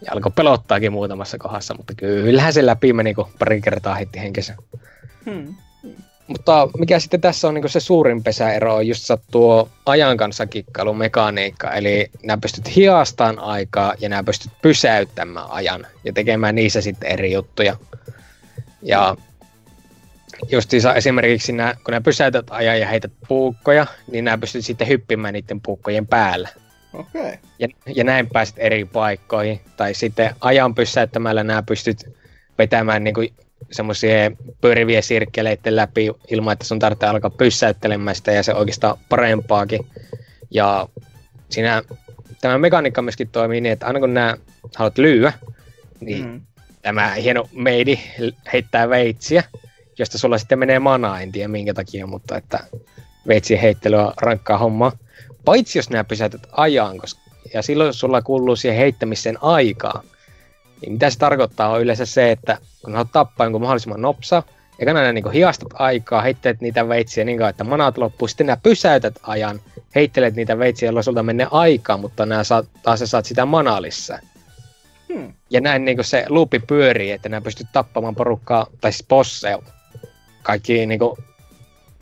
Ja 0.00 0.12
alkoi 0.12 0.32
pelottaakin 0.34 0.92
muutamassa 0.92 1.38
kohdassa, 1.38 1.74
mutta 1.74 1.94
kyllähän 1.94 2.52
se 2.52 2.66
läpi 2.66 2.92
meni, 2.92 3.14
kun 3.14 3.28
pari 3.38 3.60
kertaa 3.60 3.94
heitti 3.94 4.20
henkensä. 4.20 4.56
Hmm. 5.24 5.54
Mutta 6.28 6.68
mikä 6.78 6.98
sitten 6.98 7.20
tässä 7.20 7.48
on 7.48 7.54
niin 7.54 7.68
se 7.68 7.80
suurin 7.80 8.22
pesäero 8.22 8.74
on 8.74 8.86
just 8.86 9.10
tuo 9.30 9.68
ajan 9.86 10.16
kanssa 10.16 10.46
kikkailun 10.46 10.98
mekaniikka. 10.98 11.72
Eli 11.72 12.10
nämä 12.22 12.38
pystyt 12.40 12.76
hiastaan 12.76 13.38
aikaa 13.38 13.94
ja 13.98 14.08
nämä 14.08 14.24
pystyt 14.24 14.52
pysäyttämään 14.62 15.50
ajan 15.50 15.86
ja 16.04 16.12
tekemään 16.12 16.54
niissä 16.54 16.80
sitten 16.80 17.10
eri 17.10 17.32
juttuja. 17.32 17.76
Ja 18.82 19.16
justiinsa 20.50 20.94
esimerkiksi 20.94 21.52
nää, 21.52 21.74
kun 21.74 21.92
nämä 21.92 22.00
pysäytät 22.00 22.46
ajan 22.50 22.80
ja 22.80 22.88
heität 22.88 23.12
puukkoja, 23.28 23.86
niin 24.12 24.24
nämä 24.24 24.38
pystyt 24.38 24.64
sitten 24.64 24.88
hyppimään 24.88 25.34
niiden 25.34 25.60
puukkojen 25.60 26.06
päällä. 26.06 26.48
Okei. 26.92 27.22
Okay. 27.22 27.36
Ja, 27.58 27.68
ja 27.94 28.04
näin 28.04 28.28
pääset 28.32 28.54
eri 28.58 28.84
paikkoihin. 28.84 29.60
Tai 29.76 29.94
sitten 29.94 30.34
ajan 30.40 30.74
pysäyttämällä 30.74 31.44
nämä 31.44 31.62
pystyt 31.62 32.16
vetämään 32.58 33.04
niinku 33.04 33.20
semmoisia 33.70 34.30
pyöriviä 34.60 35.02
sirkkeleiden 35.02 35.76
läpi 35.76 36.10
ilman, 36.28 36.52
että 36.52 36.64
sun 36.64 36.78
tarvitsee 36.78 37.08
alkaa 37.08 37.30
pysäyttelemään 37.30 38.16
sitä 38.16 38.32
ja 38.32 38.42
se 38.42 38.54
oikeastaan 38.54 38.98
parempaakin. 39.08 39.86
Ja 40.50 40.88
siinä 41.50 41.82
tämä 42.40 42.58
mekaniikka 42.58 43.02
myöskin 43.02 43.28
toimii 43.28 43.60
niin, 43.60 43.72
että 43.72 43.86
aina 43.86 44.00
kun 44.00 44.14
nämä 44.14 44.36
haluat 44.76 44.98
lyödä, 44.98 45.32
niin 46.00 46.26
mm. 46.26 46.40
tämä 46.82 47.14
hieno 47.14 47.48
meidi 47.52 47.98
heittää 48.52 48.88
veitsiä, 48.88 49.44
josta 49.98 50.18
sulla 50.18 50.38
sitten 50.38 50.58
menee 50.58 50.78
manaa, 50.78 51.20
en 51.20 51.32
tiedä 51.32 51.48
minkä 51.48 51.74
takia, 51.74 52.06
mutta 52.06 52.36
että 52.36 52.60
veitsien 53.28 53.60
heittely 53.60 53.96
on 53.96 54.12
rankkaa 54.22 54.58
hommaa. 54.58 54.92
Paitsi 55.44 55.78
jos 55.78 55.90
nämä 55.90 56.04
pysäytät 56.04 56.46
ajan, 56.52 56.98
koska, 56.98 57.20
ja 57.54 57.62
silloin 57.62 57.94
sulla 57.94 58.22
kuuluu 58.22 58.56
siihen 58.56 58.78
heittämiseen 58.78 59.38
aikaa, 59.42 60.02
niin 60.80 60.92
mitä 60.92 61.10
se 61.10 61.18
tarkoittaa 61.18 61.68
on 61.68 61.82
yleensä 61.82 62.06
se, 62.06 62.30
että 62.30 62.58
kun 62.84 62.92
haluat 62.92 63.12
tappaa 63.12 63.44
jonkun 63.44 63.60
mahdollisimman 63.60 64.02
nopsa, 64.02 64.42
ja 64.78 64.86
kannattaa 64.86 65.12
niin 65.12 65.32
hiastat 65.32 65.68
aikaa, 65.74 66.22
heittelet 66.22 66.60
niitä 66.60 66.88
veitsiä 66.88 67.24
niin 67.24 67.38
kauan, 67.38 67.50
että 67.50 67.64
manat 67.64 67.98
loppuu, 67.98 68.28
sitten 68.28 68.46
nämä 68.46 68.56
pysäytät 68.62 69.14
ajan, 69.22 69.60
heittelet 69.94 70.36
niitä 70.36 70.58
veitsiä, 70.58 70.86
jolloin 70.88 71.04
sulta 71.04 71.22
menee 71.22 71.46
aikaa, 71.50 71.96
mutta 71.96 72.26
nämä 72.26 72.44
saat, 72.44 72.66
taas 72.82 73.00
saat 73.04 73.24
sitä 73.24 73.46
manalissa. 73.46 74.18
Hmm. 75.12 75.32
Ja 75.50 75.60
näin 75.60 75.84
niin 75.84 76.04
se 76.04 76.24
luupi 76.28 76.58
pyörii, 76.58 77.10
että 77.10 77.28
nämä 77.28 77.40
pystyt 77.40 77.66
tappamaan 77.72 78.14
porukkaa, 78.14 78.66
tai 78.80 78.92
siis 78.92 79.08
bosseja. 79.08 79.58
Kaikki 80.42 80.86
niin 80.86 80.98
kuin, 80.98 81.18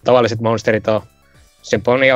tavalliset 0.04 0.40
monsterit 0.40 0.88
on 0.88 1.00
Symphony 1.62 2.06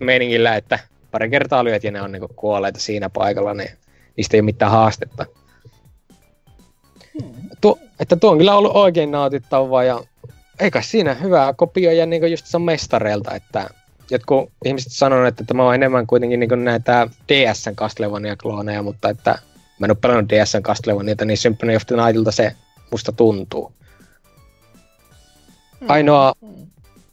meiningillä, 0.00 0.56
että 0.56 0.78
pari 1.10 1.30
kertaa 1.30 1.64
lyöt 1.64 1.84
ja 1.84 1.90
ne 1.90 2.02
on 2.02 2.12
niin 2.12 2.22
kuolleita 2.36 2.80
siinä 2.80 3.10
paikalla, 3.10 3.54
niin 3.54 3.70
niistä 4.16 4.36
ei 4.36 4.40
ole 4.40 4.44
mitään 4.44 4.72
haastetta. 4.72 5.26
Hmm. 7.74 7.80
Tuo, 7.80 7.88
että 8.00 8.16
tuo 8.16 8.30
on 8.30 8.38
kyllä 8.38 8.54
ollut 8.54 8.76
oikein 8.76 9.10
nautittavaa 9.10 9.84
ja 9.84 10.02
eikä 10.60 10.82
siinä 10.82 11.14
hyvää 11.14 11.52
kopioja 11.52 12.06
niin 12.06 12.30
just 12.30 12.46
mestareilta, 12.64 13.34
että 13.34 13.70
jotkut 14.10 14.50
ihmiset 14.64 14.92
sanoo, 14.92 15.24
että 15.24 15.44
tämä 15.44 15.68
on 15.68 15.74
enemmän 15.74 16.06
kuitenkin 16.06 16.40
niin 16.40 16.64
näitä 16.64 17.08
DSn 17.28 17.76
Castlevania-klooneja, 17.76 18.82
mutta 18.82 19.08
että 19.08 19.38
mä 19.78 19.84
en 19.84 19.90
ole 19.90 19.98
pelannut 20.00 20.28
DSn 20.28 20.62
Castlevaniata, 20.62 21.24
niin 21.24 21.38
Symphony 21.38 21.76
of 21.76 21.86
the 21.86 21.96
Nightilta 21.96 22.32
se 22.32 22.52
musta 22.90 23.12
tuntuu. 23.12 23.72
Hmm. 25.80 25.90
Ainoa, 25.90 26.32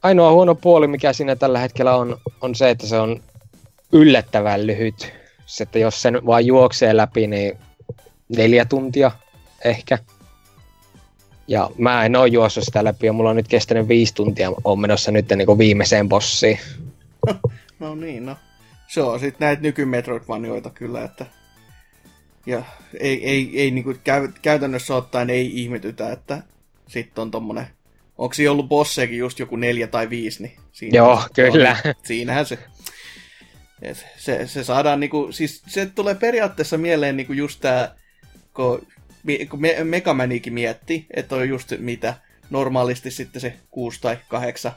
ainoa 0.03 0.31
huono 0.31 0.55
puoli, 0.55 0.87
mikä 0.87 1.13
siinä 1.13 1.35
tällä 1.35 1.59
hetkellä 1.59 1.95
on, 1.95 2.17
on 2.41 2.55
se, 2.55 2.69
että 2.69 2.87
se 2.87 2.99
on 2.99 3.21
yllättävän 3.91 4.67
lyhyt. 4.67 5.13
Se, 5.45 5.63
että 5.63 5.79
jos 5.79 6.01
sen 6.01 6.25
vaan 6.25 6.45
juoksee 6.45 6.97
läpi, 6.97 7.27
niin 7.27 7.57
neljä 8.29 8.65
tuntia 8.65 9.11
ehkä. 9.65 9.99
Ja 11.47 11.69
mä 11.77 12.05
en 12.05 12.15
oo 12.15 12.25
juossut 12.25 12.63
sitä 12.63 12.83
läpi 12.83 13.05
ja 13.05 13.13
mulla 13.13 13.29
on 13.29 13.35
nyt 13.35 13.47
kestänyt 13.47 13.87
viisi 13.87 14.15
tuntia. 14.15 14.51
on 14.63 14.79
menossa 14.79 15.11
nyt 15.11 15.29
niin 15.35 15.45
kuin 15.45 15.57
viimeiseen 15.57 16.09
bossiin. 16.09 16.59
no 17.79 17.95
niin, 17.95 18.25
no. 18.25 18.35
Se 18.87 19.01
on 19.01 19.19
sitten 19.19 19.45
näitä 19.45 19.61
nykymetroidvanioita 19.61 20.69
kyllä, 20.69 21.03
että... 21.03 21.25
Ja 22.45 22.63
ei, 22.99 23.29
ei, 23.29 23.51
ei 23.55 23.71
niin 23.71 23.83
kuin 23.83 23.99
käy, 24.03 24.27
käytännössä 24.41 24.95
ottaen 24.95 25.29
ei 25.29 25.61
ihmetytä, 25.61 26.11
että 26.11 26.43
sitten 26.87 27.21
on 27.21 27.31
tommonen... 27.31 27.67
Onko 28.17 28.33
siinä 28.33 28.51
ollut 28.51 28.69
bosseekin 28.69 29.17
just 29.17 29.39
joku 29.39 29.55
neljä 29.55 29.87
tai 29.87 30.09
viisi, 30.09 30.43
niin 30.43 30.57
siinä 30.71 30.97
Joo, 30.97 31.21
kyllä. 31.35 31.77
On, 31.85 31.93
siinähän 32.03 32.45
se... 32.45 32.59
Et 33.81 34.05
se, 34.17 34.47
se 34.47 34.63
saadaan 34.63 34.99
niinku, 34.99 35.27
siis 35.31 35.63
se 35.67 35.85
tulee 35.85 36.15
periaatteessa 36.15 36.77
mieleen 36.77 37.17
niinku 37.17 37.33
just 37.33 37.59
tää, 37.61 37.95
kun 38.53 38.87
me, 39.57 39.83
Megamanikin 39.83 40.53
mietti, 40.53 41.05
että 41.15 41.35
on 41.35 41.49
just 41.49 41.73
mitä 41.77 42.13
normaalisti 42.49 43.11
sitten 43.11 43.41
se 43.41 43.53
6 43.71 44.01
tai 44.01 44.17
8 44.27 44.71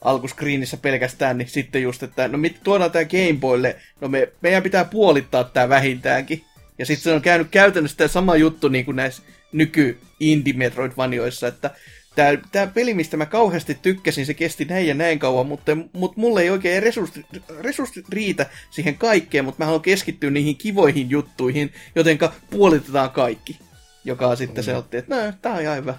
alkuskriinissä 0.00 0.76
pelkästään, 0.76 1.38
niin 1.38 1.48
sitten 1.48 1.82
just, 1.82 2.02
että 2.02 2.28
no 2.28 2.38
mit, 2.38 2.60
tuodaan 2.64 2.90
tämä 2.90 3.04
Game 3.04 3.38
Boylle, 3.40 3.76
no 4.00 4.08
me, 4.08 4.28
meidän 4.40 4.62
pitää 4.62 4.84
puolittaa 4.84 5.44
tämä 5.44 5.68
vähintäänkin. 5.68 6.44
Ja 6.78 6.86
sitten 6.86 7.02
se 7.02 7.12
on 7.12 7.22
käynyt 7.22 7.48
käytännössä 7.50 7.96
tämä 7.96 8.08
sama 8.08 8.36
juttu 8.36 8.68
niin 8.68 8.84
kuin 8.84 8.96
näissä 8.96 9.22
nyky 9.52 9.98
indie 10.20 10.52
Metroidvanioissa, 10.52 11.48
että 11.48 11.70
tämä, 12.16 12.38
tämä 12.52 12.66
peli, 12.66 12.94
mistä 12.94 13.16
mä 13.16 13.26
kauheasti 13.26 13.78
tykkäsin, 13.82 14.26
se 14.26 14.34
kesti 14.34 14.64
näin 14.64 14.86
ja 14.86 14.94
näin 14.94 15.18
kauan, 15.18 15.46
mutta, 15.46 15.76
mutta 15.92 16.20
mulle 16.20 16.42
ei 16.42 16.50
oikein 16.50 16.82
resurssit, 16.82 17.26
resurssit 17.60 18.08
riitä 18.08 18.46
siihen 18.70 18.98
kaikkeen, 18.98 19.44
mutta 19.44 19.58
mä 19.58 19.64
haluan 19.64 19.82
keskittyä 19.82 20.30
niihin 20.30 20.56
kivoihin 20.56 21.10
juttuihin, 21.10 21.72
jotenka 21.94 22.32
puolitetaan 22.50 23.10
kaikki 23.10 23.58
joka 24.06 24.36
sitten 24.36 24.64
mm. 24.64 24.66
se 24.66 24.76
otti, 24.76 24.96
että 24.96 25.16
no, 25.16 25.32
tää 25.42 25.52
on 25.52 25.62
ihan 25.62 25.76
hyvä. 25.76 25.94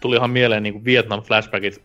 Tuli 0.00 0.16
ihan 0.16 0.30
mieleen 0.30 0.62
niin 0.62 0.84
Vietnam 0.84 1.22
flashbackit 1.22 1.82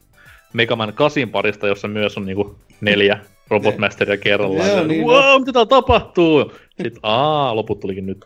Mega 0.54 0.76
Man 0.76 0.94
8 0.94 1.30
parista, 1.30 1.68
jossa 1.68 1.88
myös 1.88 2.18
on 2.18 2.26
niin 2.26 2.36
kuin 2.36 2.56
neljä 2.82 3.20
robotmasteria 3.50 4.18
kerrallaan. 4.18 4.70
Joo, 4.70 4.84
niin, 4.84 5.06
wow, 5.06 5.24
no. 5.24 5.40
mitä 5.40 5.66
tapahtuu? 5.66 6.54
Sitten 6.70 7.00
aa, 7.04 7.56
loput 7.56 7.80
tulikin 7.80 8.06
nyt. 8.06 8.26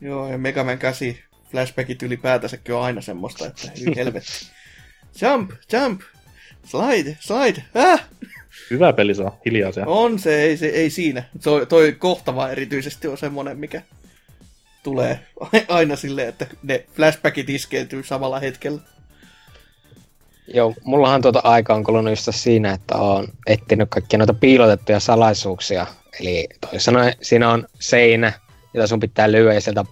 Joo, 0.00 0.28
ja 0.28 0.38
Mega 0.38 0.64
Man 0.64 0.78
8 0.78 1.14
flashbackit 1.50 2.02
ylipäätänsäkin 2.02 2.74
on 2.74 2.82
aina 2.82 3.00
semmoista, 3.00 3.46
että 3.46 3.72
helvetti. 3.96 4.46
jump, 5.22 5.50
jump, 5.72 6.00
slide, 6.64 7.16
slide, 7.20 7.64
ah! 7.74 8.04
Hyvä 8.70 8.92
peli 8.92 9.14
saa, 9.14 9.38
hiljaa 9.46 9.72
se. 9.72 9.82
On 9.86 10.18
se, 10.18 10.42
ei, 10.42 10.56
se, 10.56 10.66
ei 10.66 10.90
siinä. 10.90 11.22
Toi, 11.42 11.66
toi 11.66 11.92
kohtava 11.92 12.48
erityisesti 12.48 13.08
on 13.08 13.18
semmonen, 13.18 13.58
mikä 13.58 13.82
tulee 14.82 15.20
aina 15.68 15.96
silleen, 15.96 16.28
että 16.28 16.46
ne 16.62 16.84
flashbackit 16.96 17.50
iskeytyy 17.50 18.02
samalla 18.02 18.40
hetkellä. 18.40 18.80
Joo, 20.54 20.74
mullahan 20.84 21.22
tuota 21.22 21.40
aika 21.44 21.74
on 21.74 21.84
kulunut 21.84 22.12
just 22.12 22.28
siinä, 22.30 22.72
että 22.72 22.96
on 22.96 23.28
etsinyt 23.46 23.90
kaikkia 23.90 24.18
noita 24.18 24.34
piilotettuja 24.34 25.00
salaisuuksia. 25.00 25.86
Eli 26.20 26.48
toisin 26.60 26.80
sanoen 26.80 27.12
siinä 27.22 27.50
on 27.50 27.66
seinä, 27.80 28.32
jota 28.74 28.86
sun 28.86 29.00
pitää 29.00 29.32
lyödä 29.32 29.54
ja 29.54 29.60
sieltä 29.60 29.84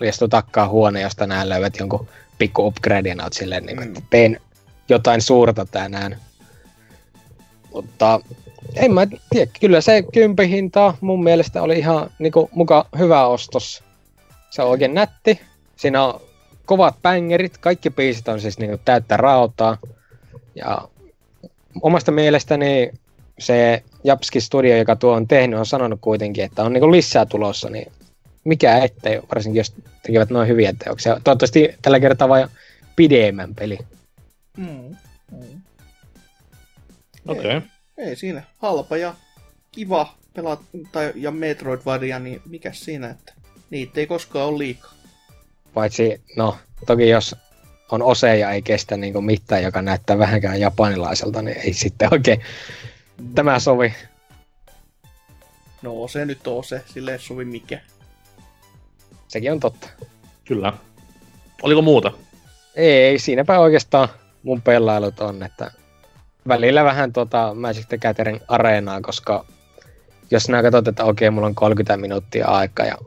liestuu 0.00 0.28
takkaa 0.28 0.68
huone, 0.68 1.00
josta 1.00 1.26
nää 1.26 1.48
löydät 1.48 1.78
jonkun 1.78 2.08
pikku 2.38 2.66
upgrade 2.66 3.08
ja 3.08 3.24
oot 3.24 3.32
silleen, 3.32 3.66
niin, 3.66 3.76
mm. 3.76 3.82
että 3.82 4.00
teen 4.10 4.40
jotain 4.88 5.22
suurta 5.22 5.66
tänään. 5.66 6.16
Mutta 7.72 8.20
en 8.76 8.94
mä 8.94 9.06
tiedä, 9.30 9.50
kyllä 9.60 9.80
se 9.80 10.02
kympihinta 10.12 10.94
mun 11.00 11.24
mielestä 11.24 11.62
oli 11.62 11.78
ihan 11.78 12.10
niinku, 12.18 12.50
muka 12.52 12.86
hyvä 12.98 13.26
ostos 13.26 13.82
se 14.52 14.62
on 14.62 14.68
oikein 14.68 14.94
nätti. 14.94 15.40
Siinä 15.76 16.04
on 16.04 16.20
kovat 16.66 17.02
bängerit, 17.02 17.58
kaikki 17.58 17.90
biisit 17.90 18.28
on 18.28 18.40
siis 18.40 18.58
niinku 18.58 18.80
täyttä 18.84 19.16
rautaa. 19.16 19.78
Ja 20.54 20.88
omasta 21.82 22.12
mielestäni 22.12 22.92
se 23.38 23.82
Japski 24.04 24.40
Studio, 24.40 24.76
joka 24.76 24.96
tuo 24.96 25.12
on 25.12 25.28
tehnyt, 25.28 25.58
on 25.58 25.66
sanonut 25.66 26.00
kuitenkin, 26.00 26.44
että 26.44 26.62
on 26.62 26.72
niinku 26.72 26.92
lisää 26.92 27.26
tulossa, 27.26 27.70
niin 27.70 27.92
mikä 28.44 28.78
ettei, 28.78 29.20
varsinkin 29.34 29.60
jos 29.60 29.74
tekevät 30.02 30.30
noin 30.30 30.48
hyviä 30.48 30.74
teoksia. 30.84 31.20
Toivottavasti 31.24 31.74
tällä 31.82 32.00
kertaa 32.00 32.28
vain 32.28 32.48
pidemmän 32.96 33.54
peli. 33.54 33.78
Mm. 34.56 34.96
Mm. 35.30 35.62
Okei. 37.28 37.56
Okay. 37.56 37.68
Ei 37.98 38.16
siinä. 38.16 38.42
Halpa 38.58 38.96
ja 38.96 39.14
kiva 39.70 40.14
pelata, 40.34 40.62
tai, 40.92 41.12
ja 41.14 41.30
Metroidvania, 41.30 42.18
niin 42.18 42.42
mikä 42.46 42.72
siinä, 42.72 43.10
että 43.10 43.34
niitä 43.72 44.00
ei 44.00 44.06
koskaan 44.06 44.48
ole 44.48 44.58
liikaa. 44.58 44.92
Paitsi, 45.74 46.20
no, 46.36 46.56
toki 46.86 47.08
jos 47.08 47.36
on 47.90 48.02
ose 48.02 48.38
ja 48.38 48.50
ei 48.50 48.62
kestä 48.62 48.96
niin 48.96 49.12
kuin 49.12 49.24
mitään, 49.24 49.62
joka 49.62 49.82
näyttää 49.82 50.18
vähänkään 50.18 50.60
japanilaiselta, 50.60 51.42
niin 51.42 51.56
ei 51.56 51.72
sitten 51.72 52.08
oikein 52.12 52.40
tämä 53.34 53.58
sovi. 53.58 53.94
No 55.82 56.08
se 56.08 56.24
nyt 56.24 56.46
on 56.46 56.64
se, 56.64 56.82
sille 56.86 57.12
ei 57.12 57.18
sovi 57.18 57.44
mikä. 57.44 57.80
Sekin 59.28 59.52
on 59.52 59.60
totta. 59.60 59.88
Kyllä. 60.44 60.72
Oliko 61.62 61.82
muuta? 61.82 62.12
Ei, 62.74 63.18
siinäpä 63.18 63.58
oikeastaan 63.58 64.08
mun 64.42 64.62
pelailut 64.62 65.20
on, 65.20 65.42
että 65.42 65.70
välillä 66.48 66.84
vähän 66.84 67.12
tuota 67.12 67.54
Magic 67.54 67.88
the 67.88 67.98
Gathering 67.98 68.38
areenaa, 68.48 69.00
koska 69.00 69.44
jos 70.30 70.48
nää 70.48 70.62
katsot, 70.62 70.88
että 70.88 71.04
okei, 71.04 71.30
mulla 71.30 71.46
on 71.46 71.54
30 71.54 71.96
minuuttia 71.96 72.46
aikaa, 72.46 72.86
ja, 72.86 72.98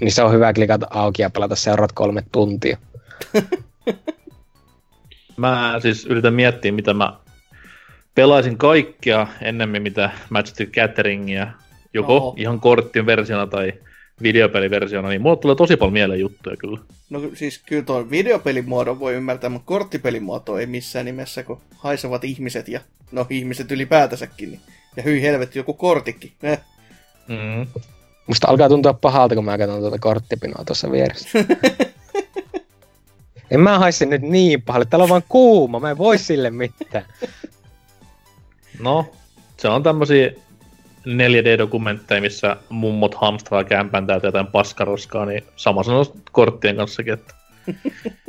niin 0.00 0.12
se 0.12 0.22
on 0.22 0.32
hyvä 0.32 0.52
klikata 0.52 0.86
auki 0.90 1.22
ja 1.22 1.30
pelata 1.30 1.56
seuraavat 1.56 1.92
kolme 1.92 2.22
tuntia. 2.32 2.76
mä 5.36 5.76
siis 5.82 6.06
yritän 6.06 6.34
miettiä, 6.34 6.72
mitä 6.72 6.94
mä 6.94 7.16
pelaisin 8.14 8.58
kaikkea 8.58 9.26
ennemmin 9.40 9.82
mitä 9.82 10.10
Magic 10.30 10.54
the 10.54 10.66
Gatheringia, 10.66 11.46
joko 11.94 12.16
Oho. 12.16 12.34
ihan 12.36 12.60
korttin 12.60 13.06
versiona 13.06 13.46
tai 13.46 13.72
videopeliversiona, 14.22 15.08
niin 15.08 15.22
mulle 15.22 15.36
tulee 15.36 15.56
tosi 15.56 15.76
paljon 15.76 15.92
mieleen 15.92 16.20
juttuja 16.20 16.56
kyllä. 16.56 16.78
No 17.10 17.20
siis 17.34 17.62
kyllä 17.66 17.82
tuo 17.82 18.10
videopelimuodon 18.10 19.00
voi 19.00 19.14
ymmärtää, 19.14 19.50
mutta 19.50 19.66
korttipelimuoto 19.66 20.58
ei 20.58 20.66
missään 20.66 21.06
nimessä, 21.06 21.42
kun 21.42 21.60
haisevat 21.76 22.24
ihmiset 22.24 22.68
ja 22.68 22.80
no 23.12 23.26
ihmiset 23.30 23.72
ylipäätänsäkin. 23.72 24.50
Niin. 24.50 24.60
Ja 24.96 25.02
hyi 25.02 25.22
helvetti, 25.22 25.58
joku 25.58 25.74
kortikki. 25.74 26.32
Eh. 26.42 26.60
Mm. 27.28 27.66
Musta 28.26 28.48
alkaa 28.48 28.68
tuntua 28.68 28.94
pahalta, 28.94 29.34
kun 29.34 29.44
mä 29.44 29.58
katson 29.58 29.80
tuota 29.80 29.98
korttipinoa 29.98 30.64
tuossa 30.64 30.90
vieressä. 30.90 31.28
en 33.50 33.60
mä 33.60 33.78
haise 33.78 34.06
nyt 34.06 34.22
niin 34.22 34.62
pahalle, 34.62 34.84
täällä 34.84 35.04
on 35.04 35.10
vaan 35.10 35.22
kuuma, 35.28 35.80
mä 35.80 35.90
en 35.90 35.98
voi 35.98 36.18
sille 36.18 36.50
mitään. 36.50 37.04
No, 38.78 39.06
se 39.56 39.68
on 39.68 39.82
tämmösiä 39.82 40.30
4D-dokumentteja, 41.06 42.20
missä 42.20 42.56
mummot 42.68 43.14
hamstraa 43.14 43.64
kämpän 43.64 44.06
täältä 44.06 44.26
jotain 44.26 44.46
paskaroskaa, 44.46 45.26
niin 45.26 45.42
sama 45.56 45.82
sanoo 45.82 46.14
korttien 46.32 46.76
kanssakin, 46.76 47.12
että 47.12 47.34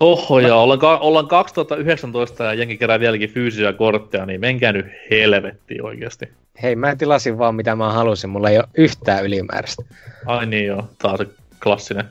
Oho, 0.00 0.40
ja 0.40 0.56
ollaan, 0.56 0.78
ka- 0.78 0.98
ollaan 0.98 1.28
2019 1.28 2.44
ja 2.44 2.54
jengi 2.54 2.76
kerää 2.76 3.00
vieläkin 3.00 3.30
fyysisiä 3.30 3.72
kortteja, 3.72 4.26
niin 4.26 4.40
menkää 4.40 4.72
nyt 4.72 4.86
helvetti 5.10 5.80
oikeasti. 5.82 6.28
Hei, 6.62 6.76
mä 6.76 6.96
tilasin 6.96 7.38
vaan 7.38 7.54
mitä 7.54 7.76
mä 7.76 7.92
halusin, 7.92 8.30
mulla 8.30 8.50
ei 8.50 8.58
ole 8.58 8.68
yhtään 8.76 9.24
ylimääräistä. 9.24 9.82
Ai 10.26 10.46
niin 10.46 10.66
joo, 10.66 10.88
taas 10.98 11.18
se 11.18 11.26
klassinen 11.62 12.04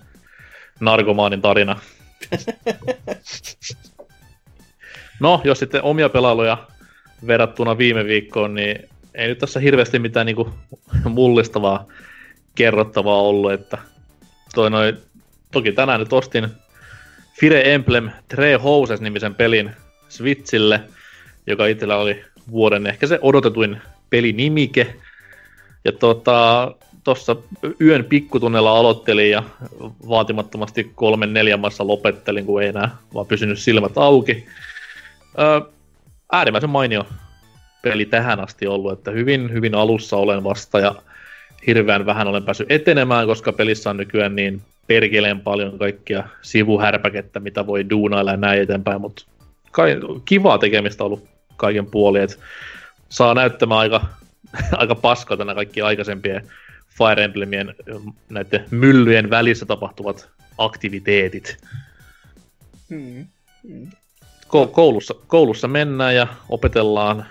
narkomaanin 0.79 1.41
tarina. 1.41 1.79
no, 5.19 5.41
jos 5.43 5.59
sitten 5.59 5.83
omia 5.83 6.09
pelailuja 6.09 6.57
verrattuna 7.27 7.77
viime 7.77 8.05
viikkoon, 8.05 8.53
niin 8.53 8.89
ei 9.15 9.27
nyt 9.27 9.39
tässä 9.39 9.59
hirveästi 9.59 9.99
mitään 9.99 10.25
niinku 10.25 10.49
mullistavaa 11.09 11.87
kerrottavaa 12.55 13.21
ollut, 13.21 13.51
että 13.51 13.77
toi 14.55 14.69
noi, 14.69 14.93
toki 15.51 15.71
tänään 15.71 15.99
nyt 15.99 16.13
ostin 16.13 16.49
Fire 17.39 17.73
Emblem 17.73 18.09
Tre 18.27 18.55
Houses 18.55 19.01
nimisen 19.01 19.35
pelin 19.35 19.71
Switchille, 20.09 20.81
joka 21.47 21.65
itsellä 21.65 21.97
oli 21.97 22.25
vuoden 22.51 22.87
ehkä 22.87 23.07
se 23.07 23.19
odotetuin 23.21 23.81
pelinimike. 24.09 24.95
Ja 25.85 25.91
tota, 25.91 26.71
tuossa 27.03 27.35
yön 27.81 28.05
pikkutunnella 28.05 28.77
aloittelin 28.77 29.31
ja 29.31 29.43
vaatimattomasti 30.09 30.91
kolmen 30.95 31.33
neljän 31.33 31.59
maassa 31.59 31.87
lopettelin, 31.87 32.45
kun 32.45 32.61
ei 32.61 32.69
enää 32.69 32.97
vaan 33.13 33.25
pysynyt 33.25 33.59
silmät 33.59 33.97
auki. 33.97 34.45
Öö, 35.39 35.61
äärimmäisen 36.31 36.69
mainio 36.69 37.05
peli 37.81 38.05
tähän 38.05 38.39
asti 38.39 38.67
ollut, 38.67 38.91
että 38.91 39.11
hyvin, 39.11 39.53
hyvin 39.53 39.75
alussa 39.75 40.17
olen 40.17 40.43
vasta 40.43 40.79
ja 40.79 40.95
hirveän 41.67 42.05
vähän 42.05 42.27
olen 42.27 42.43
päässyt 42.43 42.71
etenemään, 42.71 43.27
koska 43.27 43.53
pelissä 43.53 43.89
on 43.89 43.97
nykyään 43.97 44.35
niin 44.35 44.61
perkeleen 44.87 45.39
paljon 45.39 45.79
kaikkia 45.79 46.23
sivuhärpäkettä, 46.41 47.39
mitä 47.39 47.67
voi 47.67 47.89
duunailla 47.89 48.31
ja 48.31 48.37
näin 48.37 48.61
eteenpäin, 48.61 49.01
mutta 49.01 49.25
kai, 49.71 49.97
kivaa 50.25 50.57
tekemistä 50.57 51.03
ollut 51.03 51.27
kaiken 51.57 51.85
puolin, 51.85 52.27
saa 53.09 53.33
näyttämään 53.33 53.79
aika, 53.79 54.05
aika 54.71 54.95
paskalta 54.95 55.45
nämä 55.45 55.55
kaikki 55.55 55.81
aikaisempien 55.81 56.49
Fire 56.97 57.23
Emblemien 57.23 57.75
näiden 58.29 58.65
myllyjen 58.71 59.29
välissä 59.29 59.65
tapahtuvat 59.65 60.29
aktiviteetit. 60.57 61.57
Hmm. 62.89 63.25
Hmm. 63.67 63.87
Ko- 64.47 64.67
koulussa, 64.71 65.15
koulussa 65.27 65.67
mennään 65.67 66.15
ja 66.15 66.27
opetellaan 66.49 67.25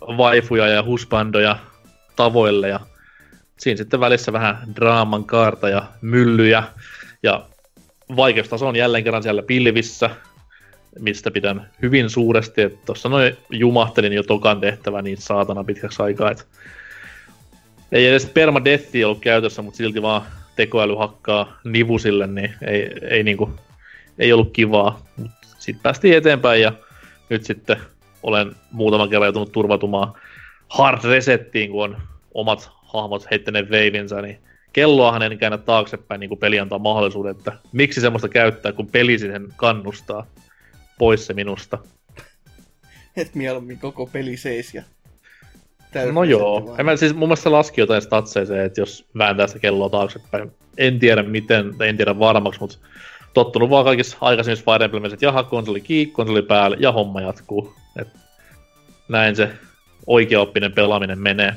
vaifuja 0.00 0.68
ja 0.68 0.82
husbandoja 0.82 1.58
tavoille 2.16 2.68
ja 2.68 2.80
siinä 3.58 3.76
sitten 3.76 4.00
välissä 4.00 4.32
vähän 4.32 4.56
draaman 4.76 5.24
kaarta 5.24 5.68
ja 5.68 5.86
myllyjä 6.00 6.62
ja 7.22 7.46
vaikeustaso 8.16 8.68
on 8.68 8.76
jälleen 8.76 9.04
kerran 9.04 9.22
siellä 9.22 9.42
pilvissä, 9.42 10.10
mistä 10.98 11.30
pidän 11.30 11.70
hyvin 11.82 12.10
suuresti, 12.10 12.78
tuossa 12.86 13.08
noin 13.08 13.36
jumahtelin 13.50 14.12
jo 14.12 14.22
tokan 14.22 14.60
tehtävä 14.60 15.02
niin 15.02 15.16
saatana 15.16 15.64
pitkäksi 15.64 16.02
aikaa, 16.02 16.30
että 16.30 16.44
ei 17.92 18.06
edes 18.06 18.26
permadethi 18.26 19.04
ollut 19.04 19.20
käytössä, 19.20 19.62
mutta 19.62 19.76
silti 19.76 20.02
vaan 20.02 20.22
tekoäly 20.56 20.94
hakkaa 20.94 21.58
nivusille, 21.64 22.26
niin 22.26 22.54
ei, 22.66 22.90
ei, 23.10 23.22
niinku, 23.22 23.50
ei 24.18 24.32
ollut 24.32 24.52
kivaa. 24.52 25.06
Sitten 25.58 25.82
päästiin 25.82 26.16
eteenpäin 26.16 26.62
ja 26.62 26.72
nyt 27.28 27.44
sitten 27.44 27.76
olen 28.22 28.52
muutaman 28.72 29.08
kerran 29.08 29.26
joutunut 29.26 29.52
turvatumaan 29.52 30.12
hard 30.68 31.04
resettiin, 31.04 31.70
kun 31.70 31.84
on 31.84 31.96
omat 32.34 32.70
hahmot 32.84 33.30
heittäneet 33.30 33.70
veivinsä, 33.70 34.22
niin 34.22 34.38
kelloahan 34.72 35.22
en 35.22 35.38
käännä 35.38 35.58
taaksepäin, 35.58 36.20
niin 36.20 36.28
kuin 36.28 36.38
peli 36.38 36.60
antaa 36.60 36.78
mahdollisuuden, 36.78 37.30
että 37.30 37.52
miksi 37.72 38.00
semmoista 38.00 38.28
käyttää, 38.28 38.72
kun 38.72 38.86
peli 38.86 39.18
siihen 39.18 39.48
kannustaa 39.56 40.26
pois 40.98 41.26
se 41.26 41.34
minusta. 41.34 41.78
Et 43.16 43.34
mieluummin 43.34 43.78
koko 43.78 44.06
peli 44.06 44.36
seis 44.36 44.74
ja 44.74 44.82
No 46.12 46.24
joo, 46.24 46.74
en 46.78 46.86
mä, 46.86 46.96
siis 46.96 47.14
mun 47.14 47.28
mielestä 47.28 47.52
laski 47.52 47.80
jotain 47.80 48.02
statseja 48.02 48.46
se, 48.46 48.64
että 48.64 48.80
jos 48.80 49.06
vääntää 49.18 49.46
sitä 49.46 49.58
kelloa 49.58 49.88
taaksepäin. 49.88 50.52
En 50.78 50.98
tiedä 50.98 51.22
miten, 51.22 51.74
en 51.80 51.96
tiedä 51.96 52.18
varmaksi, 52.18 52.60
mutta 52.60 52.78
tottunut 53.34 53.70
vaan 53.70 53.84
kaikissa 53.84 54.16
aikaisemmissa 54.20 54.72
Fire 54.72 54.84
Emblemissa, 54.84 55.14
että 55.14 55.26
jaha, 55.26 55.42
konsoli 55.42 55.80
kiinni, 55.80 56.12
konsoli 56.12 56.42
päälle 56.42 56.76
ja 56.80 56.92
homma 56.92 57.20
jatkuu. 57.20 57.74
Et 58.00 58.08
näin 59.08 59.36
se 59.36 59.50
oikeaoppinen 60.06 60.72
pelaaminen 60.72 61.18
menee. 61.18 61.54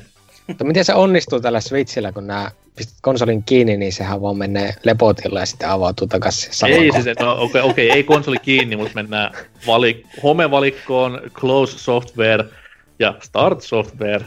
Mutta 0.50 0.64
miten 0.64 0.84
se 0.84 0.94
onnistuu 0.94 1.40
tällä 1.40 1.60
Switchillä, 1.60 2.12
kun 2.12 2.26
nämä 2.26 2.50
pistät 2.76 2.98
konsolin 3.02 3.42
kiinni, 3.42 3.76
niin 3.76 3.92
sehän 3.92 4.22
vaan 4.22 4.36
menee 4.36 4.74
lepotilla 4.84 5.40
ja 5.40 5.46
sitten 5.46 5.68
avautuu 5.68 6.06
takaisin 6.06 6.68
Ei 6.68 6.86
kohtaan. 6.86 7.02
siis, 7.02 7.18
no, 7.20 7.32
okei, 7.32 7.60
okay, 7.60 7.70
okay, 7.70 7.84
ei 7.84 8.04
konsoli 8.04 8.36
kiinni, 8.38 8.76
mutta 8.76 8.94
mennään 8.94 9.32
valik- 9.66 10.22
home-valikkoon, 10.22 11.20
close 11.32 11.78
software 11.78 12.44
ja 12.98 13.14
start 13.22 13.62
software. 13.62 14.24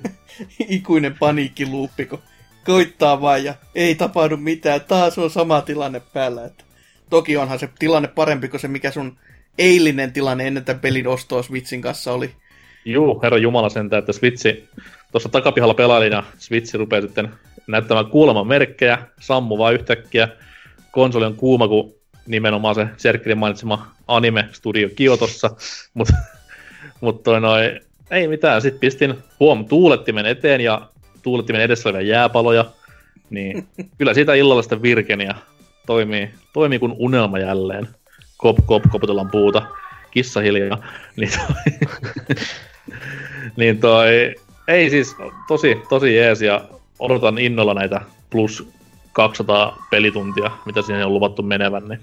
Ikuinen 0.68 1.16
paniikkiluuppi, 1.18 2.06
kun 2.06 2.22
koittaa 2.64 3.20
vaan 3.20 3.44
ja 3.44 3.54
ei 3.74 3.94
tapahdu 3.94 4.36
mitään. 4.36 4.80
Taas 4.80 5.18
on 5.18 5.30
sama 5.30 5.60
tilanne 5.60 6.00
päällä. 6.12 6.44
Että 6.44 6.64
toki 7.10 7.36
onhan 7.36 7.58
se 7.58 7.68
tilanne 7.78 8.08
parempi 8.08 8.48
kuin 8.48 8.60
se, 8.60 8.68
mikä 8.68 8.90
sun 8.90 9.18
eilinen 9.58 10.12
tilanne 10.12 10.46
ennen 10.46 10.64
tämän 10.64 10.80
pelin 10.80 11.08
ostoa 11.08 11.42
Switchin 11.42 11.82
kanssa 11.82 12.12
oli. 12.12 12.30
Juu, 12.84 13.20
herra 13.22 13.38
Jumala 13.38 13.68
sentään, 13.68 13.98
että 13.98 14.12
Switchi 14.12 14.68
tuossa 15.14 15.28
takapihalla 15.28 15.74
pelailin 15.74 16.12
ja 16.12 16.22
Switch 16.38 16.74
rupeaa 16.74 17.02
sitten 17.02 17.30
näyttämään 17.66 18.06
kuoleman 18.06 18.46
merkkejä, 18.46 18.98
sammu 19.20 19.58
vaan 19.58 19.74
yhtäkkiä. 19.74 20.28
Konsoli 20.90 21.24
on 21.24 21.34
kuuma 21.36 21.68
kuin 21.68 21.94
nimenomaan 22.26 22.74
se 22.74 22.86
Serkkelin 22.96 23.38
mainitsema 23.38 23.86
anime 24.08 24.48
studio 24.52 24.88
Kiotossa, 24.96 25.50
mutta 25.94 26.12
mut 27.00 27.22
toi 27.22 27.40
noi, 27.40 27.80
ei 28.10 28.28
mitään, 28.28 28.62
sitten 28.62 28.80
pistin 28.80 29.14
huom 29.40 29.64
tuulettimen 29.64 30.26
eteen 30.26 30.60
ja 30.60 30.88
tuulettimen 31.22 31.62
edessä 31.62 31.88
olevia 31.88 32.08
jääpaloja, 32.08 32.64
niin 33.30 33.68
kyllä 33.98 34.14
siitä 34.14 34.34
illalla 34.34 34.62
sitten 34.62 34.82
virkeni 34.82 35.24
ja 35.24 35.34
toimii, 35.86 36.30
toimii 36.52 36.78
kuin 36.78 36.94
unelma 36.98 37.38
jälleen. 37.38 37.88
Kop, 38.36 38.56
kop, 38.66 38.82
koputellaan 38.90 39.30
puuta. 39.30 39.62
Kissa 40.10 40.40
hiljaa. 40.40 40.86
Niin 41.16 41.30
toi, 41.40 41.54
niin 43.56 43.80
toi, 43.80 44.34
ei 44.68 44.90
siis, 44.90 45.16
tosi, 45.48 45.82
tosi 45.88 46.14
jees 46.14 46.42
ja 46.42 46.68
odotan 46.98 47.38
innolla 47.38 47.74
näitä 47.74 48.00
plus 48.30 48.68
200 49.12 49.86
pelituntia, 49.90 50.50
mitä 50.66 50.82
siihen 50.82 51.06
on 51.06 51.14
luvattu 51.14 51.42
menevän. 51.42 51.88
Niin. 51.88 52.00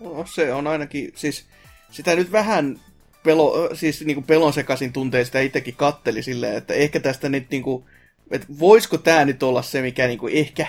No, 0.00 0.24
se 0.26 0.52
on 0.52 0.66
ainakin, 0.66 1.12
siis 1.14 1.46
sitä 1.90 2.14
nyt 2.14 2.32
vähän 2.32 2.80
pelo, 3.22 3.70
siis 3.74 4.04
niinku 4.04 4.22
pelon 4.22 4.52
sekaisin 4.52 4.92
tuntee 4.92 5.24
sitä 5.24 5.40
itsekin 5.40 5.76
katteli 5.76 6.22
silleen, 6.22 6.56
että 6.56 6.74
ehkä 6.74 7.00
tästä 7.00 7.28
nyt 7.28 7.50
niinku, 7.50 7.86
että 8.30 8.46
voisiko 8.58 8.98
tämä 8.98 9.24
nyt 9.24 9.42
olla 9.42 9.62
se, 9.62 9.82
mikä 9.82 10.06
niinku 10.06 10.28
ehkä 10.32 10.66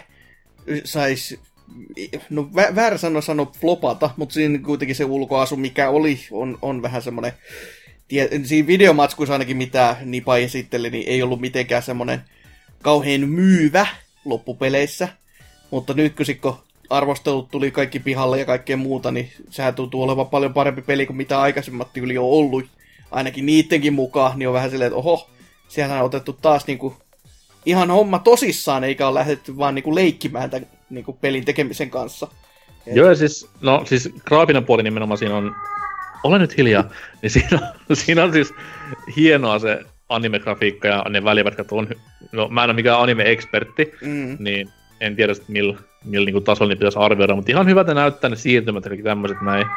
saisi 0.83 1.39
no 2.29 2.49
väärä 2.53 2.97
sanoa 2.97 3.21
sano 3.21 3.51
flopata, 3.59 4.09
mutta 4.17 4.33
siinä 4.33 4.59
kuitenkin 4.59 4.95
se 4.95 5.05
ulkoasu, 5.05 5.55
mikä 5.55 5.89
oli, 5.89 6.19
on, 6.31 6.57
on 6.61 6.81
vähän 6.81 7.01
semmoinen, 7.01 7.33
siinä 8.43 8.67
videomatskuissa 8.67 9.33
ainakin 9.33 9.57
mitä 9.57 9.95
Nipa 10.01 10.37
esitteli, 10.37 10.89
niin 10.89 11.07
ei 11.07 11.23
ollut 11.23 11.41
mitenkään 11.41 11.83
semmoinen 11.83 12.21
kauhean 12.81 13.29
myyvä 13.29 13.87
loppupeleissä, 14.25 15.07
mutta 15.71 15.93
nyt 15.93 16.15
kun 16.15 16.25
sikko 16.25 16.63
arvostelut 16.89 17.51
tuli 17.51 17.71
kaikki 17.71 17.99
pihalle 17.99 18.39
ja 18.39 18.45
kaikkea 18.45 18.77
muuta, 18.77 19.11
niin 19.11 19.31
sehän 19.49 19.75
tuntuu 19.75 20.03
olevan 20.03 20.27
paljon 20.27 20.53
parempi 20.53 20.81
peli 20.81 21.05
kuin 21.05 21.17
mitä 21.17 21.41
aikaisemmat 21.41 21.97
yli 21.97 22.17
on 22.17 22.25
ollut. 22.25 22.65
Ainakin 23.11 23.45
niittenkin 23.45 23.93
mukaan, 23.93 24.39
niin 24.39 24.47
on 24.47 24.53
vähän 24.53 24.69
silleen, 24.69 24.87
että 24.87 24.97
oho, 24.97 25.29
siellä 25.67 25.95
on 25.95 26.05
otettu 26.05 26.33
taas 26.33 26.67
niinku 26.67 26.95
ihan 27.65 27.91
homma 27.91 28.19
tosissaan, 28.19 28.83
eikä 28.83 29.07
ole 29.07 29.19
lähdetty 29.19 29.57
vaan 29.57 29.75
niinku 29.75 29.95
leikkimään 29.95 30.49
tämän 30.49 30.67
niinku 30.89 31.13
pelin 31.13 31.45
tekemisen 31.45 31.89
kanssa. 31.89 32.27
Joo, 32.85 33.15
siis, 33.15 33.49
no 33.61 33.85
siis 33.85 34.09
graafinen 34.25 34.65
puoli 34.65 34.83
nimenomaan 34.83 35.17
siinä 35.17 35.35
on, 35.35 35.55
ole 36.23 36.39
nyt 36.39 36.57
hiljaa, 36.57 36.89
niin 37.21 37.29
siinä 37.29 37.49
on, 37.61 37.67
siinä 37.97 38.23
on 38.23 38.33
siis 38.33 38.53
hienoa 39.15 39.59
se 39.59 39.79
anime-grafiikka 40.09 40.87
ja 40.87 41.05
ne 41.09 41.23
välipätkät 41.23 41.71
on, 41.71 41.87
no 42.31 42.47
mä 42.47 42.63
en 42.63 42.69
ole 42.69 42.75
mikään 42.75 42.99
anime-ekspertti, 42.99 43.93
mm. 44.01 44.37
niin 44.39 44.69
en 45.01 45.15
tiedä 45.15 45.33
millä 45.47 45.77
millä 46.07 46.25
niin 46.25 46.43
tasolla 46.43 46.69
niin 46.69 46.77
pitäisi 46.77 46.99
arvioida, 46.99 47.35
mutta 47.35 47.51
ihan 47.51 47.67
hyvältä 47.67 47.93
näyttää 47.93 48.29
ne 48.29 48.35
siirtymät 48.35 48.85
ja 48.85 49.03
tämmöiset 49.03 49.41
näin. 49.41 49.67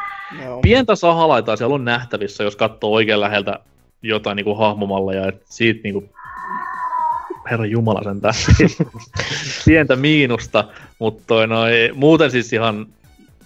No. 0.44 0.60
Pientä 0.60 0.94
sahalaitaa 0.94 1.56
siellä 1.56 1.74
on 1.74 1.84
nähtävissä, 1.84 2.44
jos 2.44 2.56
katsoo 2.56 2.92
oikein 2.92 3.20
läheltä 3.20 3.58
jotain 4.02 4.36
niin 4.36 4.56
hahmomalleja, 4.58 5.28
että 5.28 5.44
siitä 5.48 5.80
niin 5.84 5.92
kuin, 5.92 6.10
herra 7.50 7.66
jumala 7.66 8.02
sentään, 8.02 8.34
pientä 9.66 9.96
miinusta, 9.96 10.64
mutta 10.98 11.22
toi 11.26 11.46
noi, 11.46 11.90
muuten 11.94 12.30
siis 12.30 12.52
ihan 12.52 12.86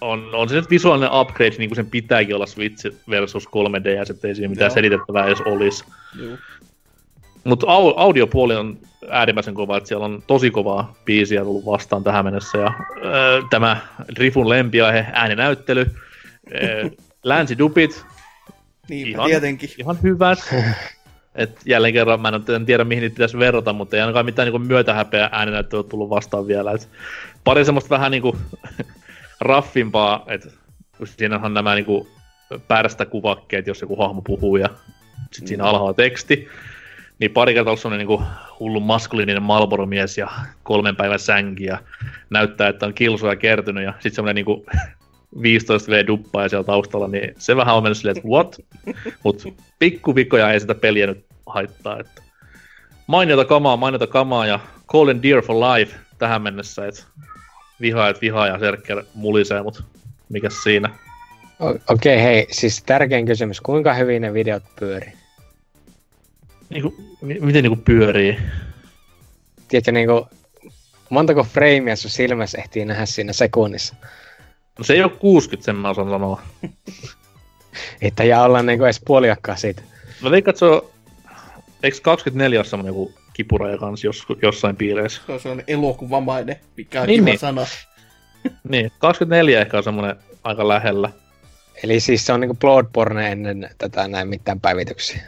on, 0.01 0.35
on 0.35 0.49
se 0.49 0.55
nyt 0.55 0.71
visuaalinen 0.71 1.11
upgrade, 1.13 1.57
niin 1.59 1.71
kuin 1.71 1.77
sen 1.77 1.91
pitääkin 1.91 2.35
olla 2.35 2.47
Switch 2.47 2.97
versus 3.11 3.49
3DS, 3.49 4.11
ettei 4.11 4.35
siinä 4.35 4.49
mitään 4.49 4.69
Joo. 4.69 4.75
selitettävää 4.75 5.27
edes 5.27 5.41
olisi. 5.41 5.85
Mutta 7.45 7.67
au, 7.67 7.95
audiopuoli 7.97 8.57
on 8.57 8.79
äärimmäisen 9.11 9.55
kova, 9.55 9.77
että 9.77 9.89
siellä 9.89 10.05
on 10.05 10.23
tosi 10.27 10.51
kovaa 10.51 10.95
biisiä 11.05 11.45
tullut 11.45 11.67
vastaan 11.67 12.05
tähän 12.05 12.25
mennessä. 12.25 12.59
Ja 12.59 12.73
öö, 13.05 13.43
tämä 13.51 13.77
Rifun 14.19 14.49
lempiaihe, 14.49 15.07
ääninäyttely, 15.13 15.87
öö, 16.63 16.89
länsidupit, 17.25 18.05
niin, 18.89 19.09
ihan, 19.09 19.27
tietenkin. 19.27 19.71
ihan 19.79 19.99
hyvät. 20.03 20.39
Et 21.35 21.61
jälleen 21.65 21.95
kerran, 21.95 22.21
mä 22.21 22.33
en 22.57 22.67
tiedä 22.67 22.85
mihin 22.85 23.01
niitä 23.01 23.15
pitäisi 23.15 23.39
verrata, 23.39 23.73
mutta 23.73 23.97
ei 23.97 24.03
ainakaan 24.03 24.25
mitään 24.25 24.53
niin 24.53 24.67
myötähäpeä 24.67 25.29
ääninäyttelyä 25.33 25.83
tullut 25.83 26.11
vastaan 26.11 26.47
vielä. 26.47 26.73
Et 26.73 26.89
pari 27.45 27.65
semmoista 27.65 27.91
vähän 27.91 28.11
niin 28.11 28.23
kuin, 28.23 28.37
raffimpaa, 29.45 30.25
että 30.29 30.51
siinähän 31.05 31.55
nämä 31.55 31.75
niin 31.75 31.87
päästä 32.69 33.07
kuvakkeet, 33.07 33.67
jos 33.67 33.81
joku 33.81 33.97
hahmo 33.97 34.23
puhuu 34.23 34.57
ja 34.57 34.69
sitten 35.33 35.49
siinä 35.49 35.65
alhaalla 35.65 35.95
teksti 35.95 36.49
niin 37.19 37.31
pari 37.31 37.55
kertaa 37.55 37.75
on 37.85 37.99
niin 37.99 38.09
hullu 38.61 38.81
maskuliininen 38.81 39.43
Malboro-mies 39.43 40.19
ja 40.19 40.31
kolmen 40.63 40.97
päivän 40.97 41.19
sänki 41.19 41.65
ja 41.65 41.79
näyttää, 42.31 42.69
että 42.69 42.87
on 42.87 42.95
kilsoja 42.95 43.37
kertynyt 43.37 43.85
ja 43.85 43.93
sitten 43.93 44.15
semmoinen 44.15 44.45
niin 44.45 44.65
15 45.43 45.91
v 45.93 46.07
duppaa 46.07 46.49
siellä 46.49 46.65
taustalla, 46.65 47.09
niin 47.09 47.35
se 47.39 47.57
vähän 47.57 47.77
on 47.77 47.83
mennyt 47.83 47.99
silleen, 47.99 48.17
että 48.17 48.29
what? 48.29 48.57
Mutta 49.25 49.49
pikkuvikoja 49.79 50.53
ei 50.53 50.61
sitä 50.61 50.75
peliä 50.75 51.07
nyt 51.07 51.27
haittaa. 51.47 52.01
Että 52.01 52.23
mainiota 53.07 53.45
kamaa, 53.45 53.77
mainiota 53.77 54.07
kamaa 54.07 54.47
ja 54.47 54.61
Call 54.93 55.09
and 55.09 55.23
Dear 55.23 55.43
for 55.43 55.57
Life 55.57 55.97
tähän 56.19 56.43
mennessä, 56.43 56.87
että 56.87 57.03
vihaajat 57.81 58.21
vihaa 58.21 58.47
ja 58.47 58.59
Serker 58.59 59.05
mulisee, 59.15 59.63
mutta 59.63 59.83
mikä 60.29 60.51
siinä? 60.51 60.91
Okei, 61.61 61.77
okay, 61.89 62.17
hei, 62.17 62.47
siis 62.51 62.83
tärkein 62.83 63.27
kysymys, 63.27 63.61
kuinka 63.61 63.95
hyvin 63.95 64.23
ne 64.23 64.35
videot 64.35 64.63
pyörii? 64.81 65.13
niinku, 66.75 66.95
miten 67.21 67.63
niinku 67.63 67.83
pyörii? 67.85 68.39
Tiedätkö, 69.69 69.93
niinku, 69.93 70.29
montako 71.11 71.45
freimiä 71.45 71.97
sun 71.97 72.11
silmässä 72.11 72.59
ehtii 72.59 72.85
nähdä 72.85 73.07
siinä 73.07 73.33
sekunnissa? 73.33 73.95
No 74.79 74.85
se 74.85 74.93
ei 74.93 75.03
ole 75.03 75.13
60, 75.13 75.65
sen 75.65 75.77
mä 75.77 75.91
osaan 75.91 76.11
sanoa. 76.11 76.43
Että 78.03 78.25
ja 78.25 78.43
olla 78.43 78.63
niinku 78.63 78.85
edes 78.85 79.01
puoliakkaa 79.07 79.57
siitä. 79.57 79.83
No 80.23 80.31
veikkaan, 80.31 80.51
että 80.51 80.59
se 80.59 80.65
on... 80.65 80.83
Eikö 81.83 81.99
24 82.03 82.59
ole 82.59 82.65
semmonen 82.65 82.91
joku 82.91 83.15
kipuraja 83.35 83.79
kans 83.79 84.05
jos, 84.05 84.27
jossain 84.43 84.77
piireissä? 84.77 85.23
Se 85.27 85.33
on 85.33 85.41
sellainen 85.41 85.65
elokuvamainen, 85.69 86.57
mikä 86.77 87.01
on 87.01 87.07
niin, 87.07 87.21
kiva 87.21 87.31
niin. 87.31 87.39
sana. 87.39 87.67
niin, 88.69 88.93
24 88.99 89.61
ehkä 89.61 89.77
on 89.77 89.85
semmonen 89.85 90.17
aika 90.45 90.69
lähellä. 90.69 91.11
Eli 91.83 92.01
siis 92.01 92.27
se 92.27 92.33
on 92.33 92.41
niinku 92.41 92.55
Bloodborne 92.55 93.33
ennen 93.33 93.71
tätä 93.79 94.09
näin 94.09 94.29
mitään 94.29 94.61
päivityksiä. 94.61 95.21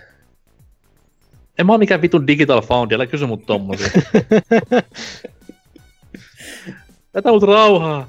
En 1.59 1.67
mä 1.67 1.73
oo 1.73 1.79
mikään 1.79 2.03
vitun 2.03 2.27
digital 2.27 2.63
found, 2.63 2.93
älä 2.93 3.07
kysy 3.07 3.27
mut 3.27 3.47
tommosia. 3.47 3.91
Jätä 7.15 7.31
mut 7.31 7.43
rauhaa. 7.43 8.09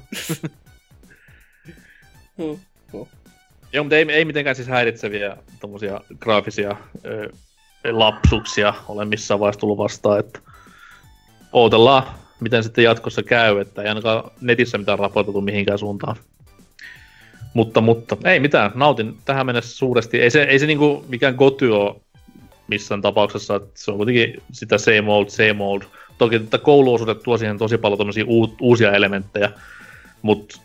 Joo, 3.72 3.84
mutta 3.84 3.96
ei, 3.96 4.06
ei 4.12 4.24
mitenkään 4.24 4.56
siis 4.56 4.68
häiritseviä 4.68 5.36
tommosia 5.60 6.00
graafisia 6.18 6.76
ö, 7.04 7.32
lapsuksia 7.84 8.74
ole 8.88 9.04
missään 9.04 9.40
vaiheessa 9.40 9.60
tullut 9.60 9.78
vastaan, 9.78 10.20
että 10.20 10.40
ootellaan, 11.52 12.02
miten 12.40 12.62
sitten 12.62 12.84
jatkossa 12.84 13.22
käy, 13.22 13.60
että 13.60 13.82
ei 13.82 13.88
ainakaan 13.88 14.30
netissä 14.40 14.78
mitään 14.78 14.98
raportoitu 14.98 15.40
mihinkään 15.40 15.78
suuntaan. 15.78 16.16
Mutta, 17.54 17.80
mutta 17.80 18.16
ei 18.24 18.40
mitään, 18.40 18.72
nautin 18.74 19.16
tähän 19.24 19.46
mennessä 19.46 19.76
suuresti. 19.76 20.20
Ei 20.20 20.30
se, 20.30 20.42
ei 20.42 20.58
se 20.58 20.66
niinku 20.66 21.04
mikään 21.08 21.34
goty 21.34 21.70
ole 21.70 21.96
missään 22.68 23.02
tapauksessa, 23.02 23.56
että 23.56 23.70
se 23.74 23.90
on 23.90 23.96
kuitenkin 23.96 24.42
sitä 24.52 24.78
same 24.78 25.12
old, 25.12 25.28
same 25.28 25.64
old. 25.64 25.82
Toki 26.18 26.38
tätä 26.38 26.58
kouluosuudet 26.58 27.22
tuo 27.22 27.38
siihen 27.38 27.58
tosi 27.58 27.78
paljon 27.78 27.98
u- 28.26 28.56
uusia 28.60 28.92
elementtejä, 28.92 29.50
mutta 30.22 30.60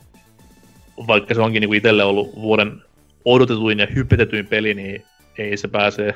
vaikka 1.07 1.33
se 1.33 1.41
onkin 1.41 1.61
niin 1.61 1.73
itselle 1.73 2.03
ollut 2.03 2.35
vuoden 2.35 2.81
odotetuin 3.25 3.79
ja 3.79 3.87
hypetetyin 3.95 4.47
peli, 4.47 4.73
niin 4.73 5.05
ei 5.37 5.57
se 5.57 5.67
pääse 5.67 6.13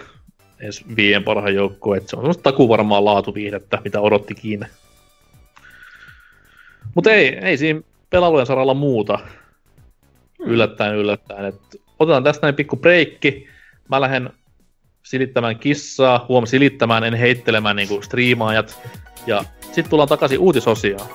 edes 0.59 0.95
viien 0.95 1.23
parhaan 1.23 1.55
joukkoon. 1.55 1.97
että 1.97 2.09
se 2.09 2.15
on 2.15 2.21
semmoista 2.21 2.43
takuvarmaa 2.43 3.05
laatuviihdettä, 3.05 3.81
mitä 3.83 4.01
odottikin. 4.01 4.65
Mutta 6.95 7.11
ei, 7.11 7.27
ei 7.27 7.57
siinä 7.57 7.81
pelailujen 8.09 8.45
saralla 8.45 8.73
muuta. 8.73 9.17
Hmm. 9.17 10.51
Yllättäen, 10.51 10.95
yllättäen. 10.95 11.45
Et 11.45 11.81
otetaan 11.99 12.23
tästä 12.23 12.47
näin 12.47 12.55
pikku 12.55 12.75
breikki. 12.75 13.47
Mä 13.89 14.01
lähden 14.01 14.29
silittämään 15.03 15.59
kissaa, 15.59 16.25
huom 16.29 16.45
silittämään, 16.45 17.03
en 17.03 17.13
heittelemään 17.13 17.75
niinku 17.75 18.01
striimaajat. 18.01 18.81
Ja 19.27 19.43
sitten 19.61 19.89
tullaan 19.89 20.09
takaisin 20.09 20.39
uutisosioon. 20.39 21.07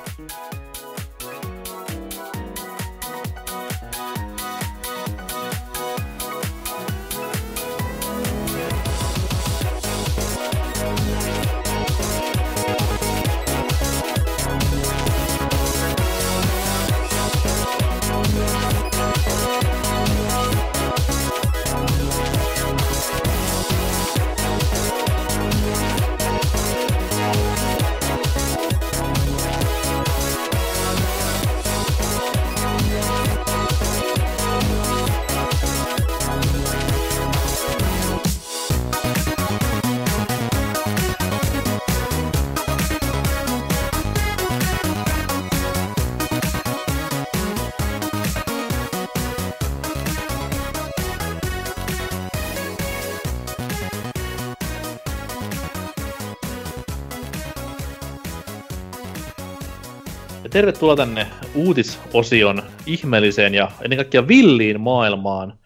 Tervetuloa 60.63 60.97
tänne 60.97 61.27
uutisosion 61.55 62.63
ihmeelliseen 62.87 63.55
ja 63.55 63.71
ennen 63.83 63.97
kaikkea 63.97 64.29
villiin 64.29 64.81
maailmaan. 64.81 65.59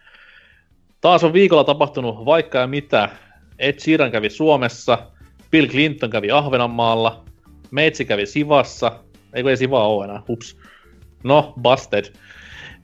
Taas 1.01 1.23
on 1.23 1.33
viikolla 1.33 1.63
tapahtunut 1.63 2.25
vaikka 2.25 2.57
ja 2.57 2.67
mitä. 2.67 3.09
Ed 3.59 3.79
Sheeran 3.79 4.11
kävi 4.11 4.29
Suomessa, 4.29 4.97
Bill 5.51 5.67
Clinton 5.67 6.09
kävi 6.09 6.31
Ahvenanmaalla, 6.31 7.23
Meitsi 7.71 8.05
kävi 8.05 8.25
Sivassa, 8.25 8.99
eikö 9.33 9.49
ei 9.49 9.57
Siva 9.57 9.87
ole 9.87 10.05
enää, 10.05 10.23
hups. 10.27 10.57
No, 11.23 11.53
busted. 11.61 12.05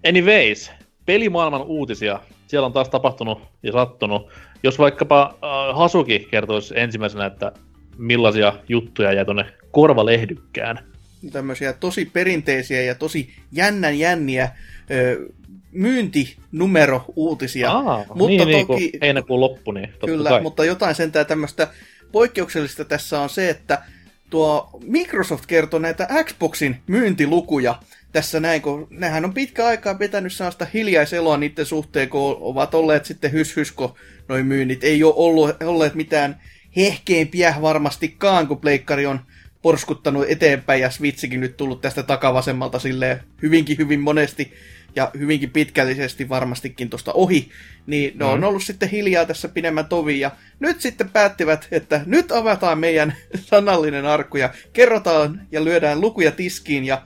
Anyways, 0.10 0.72
pelimaailman 1.06 1.62
uutisia. 1.62 2.20
Siellä 2.48 2.66
on 2.66 2.74
taas 2.74 2.90
tapahtunut 2.90 3.42
ja 3.64 3.72
sattunut. 3.72 4.30
Jos 4.64 4.80
vaikkapa 4.80 5.22
äh, 5.22 5.78
Hasuki 5.78 6.28
kertoisi 6.32 6.74
ensimmäisenä, 6.80 7.26
että 7.26 7.52
millaisia 7.98 8.54
juttuja 8.70 9.14
jäi 9.14 9.26
tuonne 9.26 9.46
korvalehdykkään. 9.72 10.93
Tämmöisiä 11.32 11.74
tosi 11.74 12.06
perinteisiä 12.06 12.82
ja 12.82 12.96
tosi 12.96 13.34
jännän 13.52 14.00
jänniä 14.00 14.50
ö, 14.92 15.30
myyntinumero-uutisia. 15.72 17.72
Aa, 17.72 18.06
mutta 18.16 18.28
niin, 18.28 18.48
niin, 18.48 18.68
toki, 18.68 18.80
niin, 18.80 19.00
heinäkuun 19.02 19.40
loppu, 19.40 19.72
niin 19.72 19.90
totta 19.90 20.08
Kyllä, 20.08 20.30
kai. 20.30 20.42
mutta 20.42 20.66
jotain 20.66 20.96
sentään 20.96 21.26
tämmöistä 21.26 21.68
poikkeuksellista 22.12 22.86
tässä 22.86 23.20
on 23.20 23.30
se, 23.30 23.50
että 23.50 23.82
tuo 24.30 24.80
Microsoft 24.84 25.46
kertoo 25.46 25.80
näitä 25.80 26.08
Xboxin 26.24 26.78
myyntilukuja 26.88 27.80
tässä 28.12 28.40
näin, 28.40 28.62
kun 28.62 28.88
nehän 28.90 29.26
on 29.26 29.34
pitkä 29.34 29.66
aikaa 29.66 30.00
vetänyt 30.00 30.34
sellaista 30.34 30.68
hiljaiseloa 30.74 31.38
niiden 31.38 31.66
suhteen, 31.66 32.10
kun 32.10 32.38
ovat 32.42 32.76
olleet 32.76 33.06
sitten 33.06 33.32
hyshysko 33.32 33.98
noin 34.28 34.46
myynnit. 34.46 34.84
Ei 34.84 35.04
ole 35.04 35.14
ollut, 35.18 35.64
olleet 35.64 35.96
mitään 35.96 36.42
hehkeimpiä 36.76 37.56
varmastikaan, 37.62 38.48
kun 38.48 38.60
pleikkari 38.60 39.06
on 39.06 39.20
porskuttanut 39.64 40.26
eteenpäin 40.30 40.82
ja 40.82 40.90
Switchikin 40.90 41.40
nyt 41.40 41.58
tullut 41.58 41.82
tästä 41.82 42.04
takavasemmalta 42.04 42.80
silleen 42.80 43.24
hyvinkin 43.42 43.78
hyvin 43.78 44.00
monesti 44.00 44.54
ja 44.96 45.12
hyvinkin 45.20 45.50
pitkällisesti 45.50 46.30
varmastikin 46.30 46.90
tuosta 46.90 47.14
ohi, 47.14 47.50
niin 47.88 48.18
ne 48.18 48.26
on 48.26 48.40
mm. 48.40 48.44
ollut 48.44 48.64
sitten 48.64 48.90
hiljaa 48.90 49.26
tässä 49.26 49.48
pidemmän 49.48 49.86
tovin 49.86 50.20
ja 50.20 50.32
nyt 50.60 50.82
sitten 50.82 51.10
päättivät, 51.10 51.68
että 51.72 52.02
nyt 52.06 52.32
avataan 52.32 52.80
meidän 52.80 53.16
sanallinen 53.36 54.06
arkku 54.06 54.38
ja 54.38 54.50
kerrotaan 54.74 55.42
ja 55.52 55.64
lyödään 55.64 56.02
lukuja 56.02 56.32
tiskiin 56.32 56.86
ja 56.86 57.02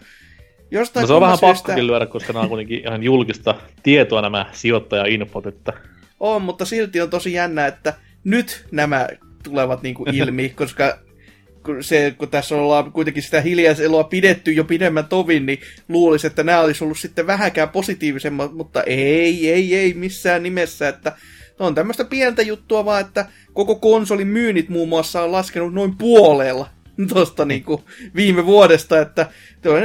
Jostain 0.71 1.01
no 1.01 1.07
se 1.07 1.13
on 1.13 1.21
vähän 1.21 1.37
syystä... 1.37 1.53
pakkokin 1.53 1.87
lyödä, 1.87 2.05
koska 2.05 2.33
nämä 2.33 2.43
on 2.43 2.49
kuitenkin 2.49 2.79
ihan 2.79 3.03
julkista 3.03 3.55
tietoa 3.83 4.21
nämä 4.21 4.45
sijoittaja-infot, 4.51 5.47
että... 5.47 5.73
On, 6.19 6.41
mutta 6.41 6.65
silti 6.65 7.01
on 7.01 7.09
tosi 7.09 7.33
jännä, 7.33 7.67
että 7.67 7.93
nyt 8.23 8.65
nämä 8.71 9.07
tulevat 9.43 9.83
niin 9.83 9.95
kuin 9.95 10.15
ilmi, 10.15 10.49
koska 10.55 10.99
se, 11.81 12.15
kun 12.17 12.29
tässä 12.29 12.55
ollaan 12.55 12.91
kuitenkin 12.91 13.23
sitä 13.23 13.41
hiljaiseloa 13.41 14.03
pidetty 14.03 14.51
jo 14.51 14.63
pidemmän 14.63 15.05
tovin, 15.05 15.45
niin 15.45 15.59
luulisi, 15.89 16.27
että 16.27 16.43
nämä 16.43 16.59
olisi 16.59 16.83
ollut 16.83 16.99
sitten 16.99 17.27
vähäkään 17.27 17.69
positiivisemmat, 17.69 18.53
mutta 18.53 18.83
ei, 18.83 19.51
ei, 19.51 19.75
ei 19.75 19.93
missään 19.93 20.43
nimessä, 20.43 20.87
että 20.87 21.11
on 21.59 21.75
tämmöistä 21.75 22.05
pientä 22.05 22.41
juttua 22.41 22.85
vaan, 22.85 23.01
että 23.01 23.25
koko 23.53 23.75
konsolin 23.75 24.27
myynnit 24.27 24.69
muun 24.69 24.89
muassa 24.89 25.21
on 25.21 25.31
laskenut 25.31 25.73
noin 25.73 25.97
puolella 25.97 26.69
tuosta 27.09 27.45
niinku 27.45 27.83
viime 28.15 28.45
vuodesta, 28.45 28.99
että 29.01 29.29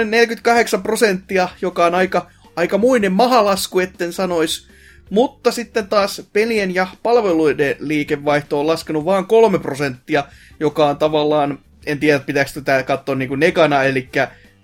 48 0.04 0.82
prosenttia, 0.82 1.48
joka 1.62 1.86
on 1.86 1.94
aika, 1.94 2.30
aika 2.56 2.78
muinen 2.78 3.12
mahalasku, 3.12 3.80
etten 3.80 4.12
sanois. 4.12 4.68
Mutta 5.10 5.52
sitten 5.52 5.88
taas 5.88 6.22
pelien 6.32 6.74
ja 6.74 6.86
palveluiden 7.02 7.76
liikevaihto 7.78 8.60
on 8.60 8.66
laskenut 8.66 9.04
vain 9.04 9.26
3 9.26 9.58
prosenttia, 9.58 10.24
joka 10.60 10.86
on 10.86 10.96
tavallaan, 10.96 11.58
en 11.86 11.98
tiedä 11.98 12.18
pitääkö 12.18 12.50
tätä 12.54 12.82
katsoa 12.82 13.14
niin 13.14 13.40
negana, 13.40 13.82
eli 13.82 14.08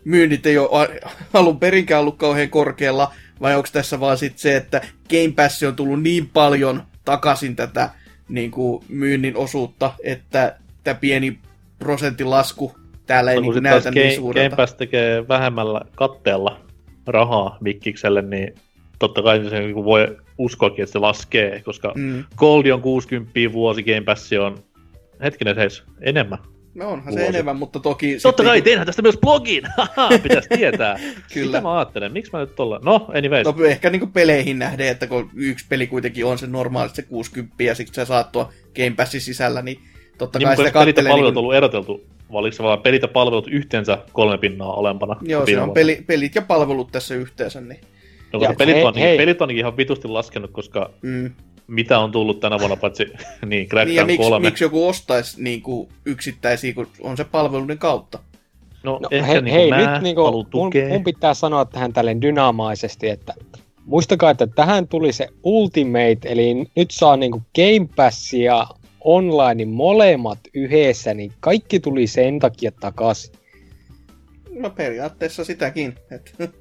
myynnit 0.04 0.46
ei 0.46 0.58
ole 0.58 1.00
alun 1.34 1.60
perinkään 1.60 2.00
ollut 2.00 2.16
kauhean 2.16 2.50
korkealla, 2.50 3.12
vai 3.40 3.56
onko 3.56 3.68
tässä 3.72 4.00
vaan 4.00 4.18
sitten 4.18 4.38
se, 4.38 4.56
että 4.56 4.80
Game 5.10 5.32
Pass 5.36 5.62
on 5.62 5.76
tullut 5.76 6.02
niin 6.02 6.30
paljon 6.32 6.82
takaisin 7.04 7.56
tätä 7.56 7.90
niin 8.28 8.50
kuin 8.50 8.84
myynnin 8.88 9.36
osuutta, 9.36 9.92
että 10.04 10.56
tämä 10.84 10.94
pieni 10.94 11.38
prosentin 11.78 12.30
lasku 12.30 12.74
täällä 13.06 13.30
ei 13.30 13.40
no, 13.40 13.52
niin 13.52 13.62
näytä 13.62 13.90
niin 13.90 14.16
suurelta. 14.16 14.48
Game 14.48 14.56
Pass 14.56 14.74
tekee 14.74 15.28
vähemmällä 15.28 15.80
katteella 15.94 16.60
rahaa 17.06 17.58
Mikkikselle, 17.60 18.22
niin 18.22 18.54
totta 18.98 19.22
kai 19.22 19.44
se 19.50 19.60
niin 19.60 19.84
voi 19.84 20.16
uskoakin, 20.38 20.82
että 20.82 20.92
se 20.92 20.98
laskee, 20.98 21.62
koska 21.64 21.92
mm. 21.96 22.24
Gold 22.36 22.66
on 22.66 22.82
60 22.82 23.32
vuosi, 23.52 23.82
Game 23.82 24.00
Pass 24.00 24.30
on 24.32 24.58
hetkinen 25.22 25.56
heis 25.56 25.82
enemmän. 26.00 26.38
No 26.78 26.90
onhan 26.90 27.06
vuosi. 27.06 27.24
se 27.24 27.28
enemmän, 27.28 27.56
mutta 27.56 27.80
toki... 27.80 28.18
Totta 28.22 28.42
kai, 28.42 28.62
teinhän 28.62 28.86
tästä 28.86 29.02
myös 29.02 29.18
blogin! 29.18 29.62
Pitäisi 30.22 30.48
tietää. 30.48 30.98
Kyllä. 31.34 31.46
Mitä 31.46 31.60
mä 31.60 31.78
ajattelen? 31.78 32.12
Miksi 32.12 32.32
mä 32.32 32.40
nyt 32.40 32.54
tuolla... 32.54 32.80
No, 32.82 33.06
anyways. 33.14 33.46
No 33.46 33.64
ehkä 33.64 33.90
niinku 33.90 34.06
peleihin 34.06 34.58
nähden, 34.58 34.88
että 34.88 35.06
kun 35.06 35.30
yksi 35.34 35.66
peli 35.68 35.86
kuitenkin 35.86 36.24
on 36.24 36.38
se 36.38 36.46
normaalisti 36.46 36.96
se 36.96 37.08
60 37.08 37.62
ja 37.62 37.74
sitten 37.74 37.94
sä 37.94 38.04
saat 38.04 38.32
tuo 38.32 38.52
Game 38.76 38.94
Passin 38.96 39.20
sisällä, 39.20 39.62
niin 39.62 39.78
Totta 40.18 40.38
niin, 40.38 40.46
kai 40.46 40.56
sitä 40.56 40.72
pelit 40.72 40.96
ja 40.96 41.02
palvelut 41.02 41.34
niin... 41.34 41.38
ollut 41.38 41.54
eroteltu, 41.54 42.04
vai 42.32 42.40
oliko 42.40 42.56
se 42.56 42.62
vaan 42.62 42.82
pelit 42.82 43.02
ja 43.02 43.08
palvelut 43.08 43.48
yhteensä 43.48 43.98
kolme 44.12 44.38
pinnaa 44.38 44.72
olempana? 44.72 45.16
Joo, 45.22 45.46
se 45.46 45.60
on 45.60 45.70
peli, 45.70 46.04
pelit 46.06 46.34
ja 46.34 46.42
palvelut 46.42 46.92
tässä 46.92 47.14
yhteensä. 47.14 47.60
Niin... 47.60 47.80
No, 48.32 48.38
koska 48.38 48.54
pelit, 48.54 48.74
hei, 48.74 48.84
on, 48.84 48.94
hei. 48.94 49.16
pelit 49.16 49.42
on 49.42 49.50
ihan 49.50 49.76
vitusti 49.76 50.08
laskenut, 50.08 50.50
koska 50.50 50.90
mm. 51.02 51.32
Mitä 51.68 51.98
on 51.98 52.12
tullut 52.12 52.40
tänä 52.40 52.58
vuonna, 52.58 52.76
paitsi 52.76 53.04
niin, 53.46 53.68
Crackdown 53.68 53.86
niin, 53.86 53.96
ja 53.96 54.04
miksi, 54.04 54.30
3. 54.30 54.48
miksi 54.48 54.64
joku 54.64 54.88
ostaisi 54.88 55.42
niin 55.42 55.62
kuin, 55.62 55.88
yksittäisiä, 56.04 56.74
kun 56.74 56.86
on 57.00 57.16
se 57.16 57.24
palveluiden 57.24 57.78
kautta? 57.78 58.18
No, 58.82 58.98
no 59.02 59.08
ehkä 59.10 59.26
he, 59.26 59.40
niin 59.40 59.54
hei, 59.54 59.70
nyt 59.70 60.02
niin 60.02 60.16
kuin, 60.16 60.46
mun, 60.54 60.72
mun 60.88 61.04
pitää 61.04 61.34
sanoa 61.34 61.64
tähän 61.64 61.92
tälleen 61.92 62.22
dynaamaisesti, 62.22 63.08
että 63.08 63.34
muistakaa, 63.84 64.30
että 64.30 64.46
tähän 64.46 64.88
tuli 64.88 65.12
se 65.12 65.28
Ultimate, 65.42 66.18
eli 66.24 66.54
nyt 66.76 66.90
saa 66.90 67.16
niin 67.16 67.32
kuin 67.32 67.46
Game 67.54 67.88
Passia 67.96 68.66
online 69.00 69.64
molemmat 69.64 70.38
yhdessä, 70.54 71.14
niin 71.14 71.32
kaikki 71.40 71.80
tuli 71.80 72.06
sen 72.06 72.38
takia 72.38 72.72
takaisin. 72.80 73.34
No 74.50 74.70
periaatteessa 74.70 75.44
sitäkin. 75.44 75.94
Et. 76.10 76.52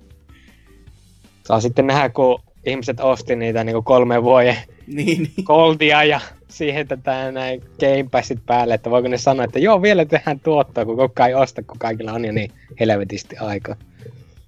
Saa 1.46 1.60
sitten 1.60 1.88
nähdä, 1.88 2.10
kun 2.10 2.40
ihmiset 2.66 3.00
osti 3.00 3.36
niitä 3.36 3.64
niin 3.64 3.84
kolme 3.84 4.24
vuoden 4.24 4.58
niin, 4.88 5.24
niin. 5.24 5.46
koldia 5.46 6.04
ja 6.04 6.20
siihen 6.50 6.88
tätä 6.88 7.32
näin 7.32 7.62
Game 7.80 8.10
Passit 8.12 8.40
päälle, 8.46 8.74
että 8.74 8.90
voiko 8.90 9.08
ne 9.08 9.18
sanoa, 9.18 9.46
että 9.46 9.60
joo, 9.60 9.82
vielä 9.82 10.06
tehdään 10.06 10.40
tuottoa, 10.40 10.86
kun 10.86 10.98
koko 10.98 11.24
ei 11.24 11.34
osta, 11.34 11.64
kun 11.64 11.80
kaikilla 11.80 12.14
on 12.14 12.26
jo 12.26 12.32
niin 12.32 12.52
helvetisti 12.80 13.38
aika. 13.38 13.76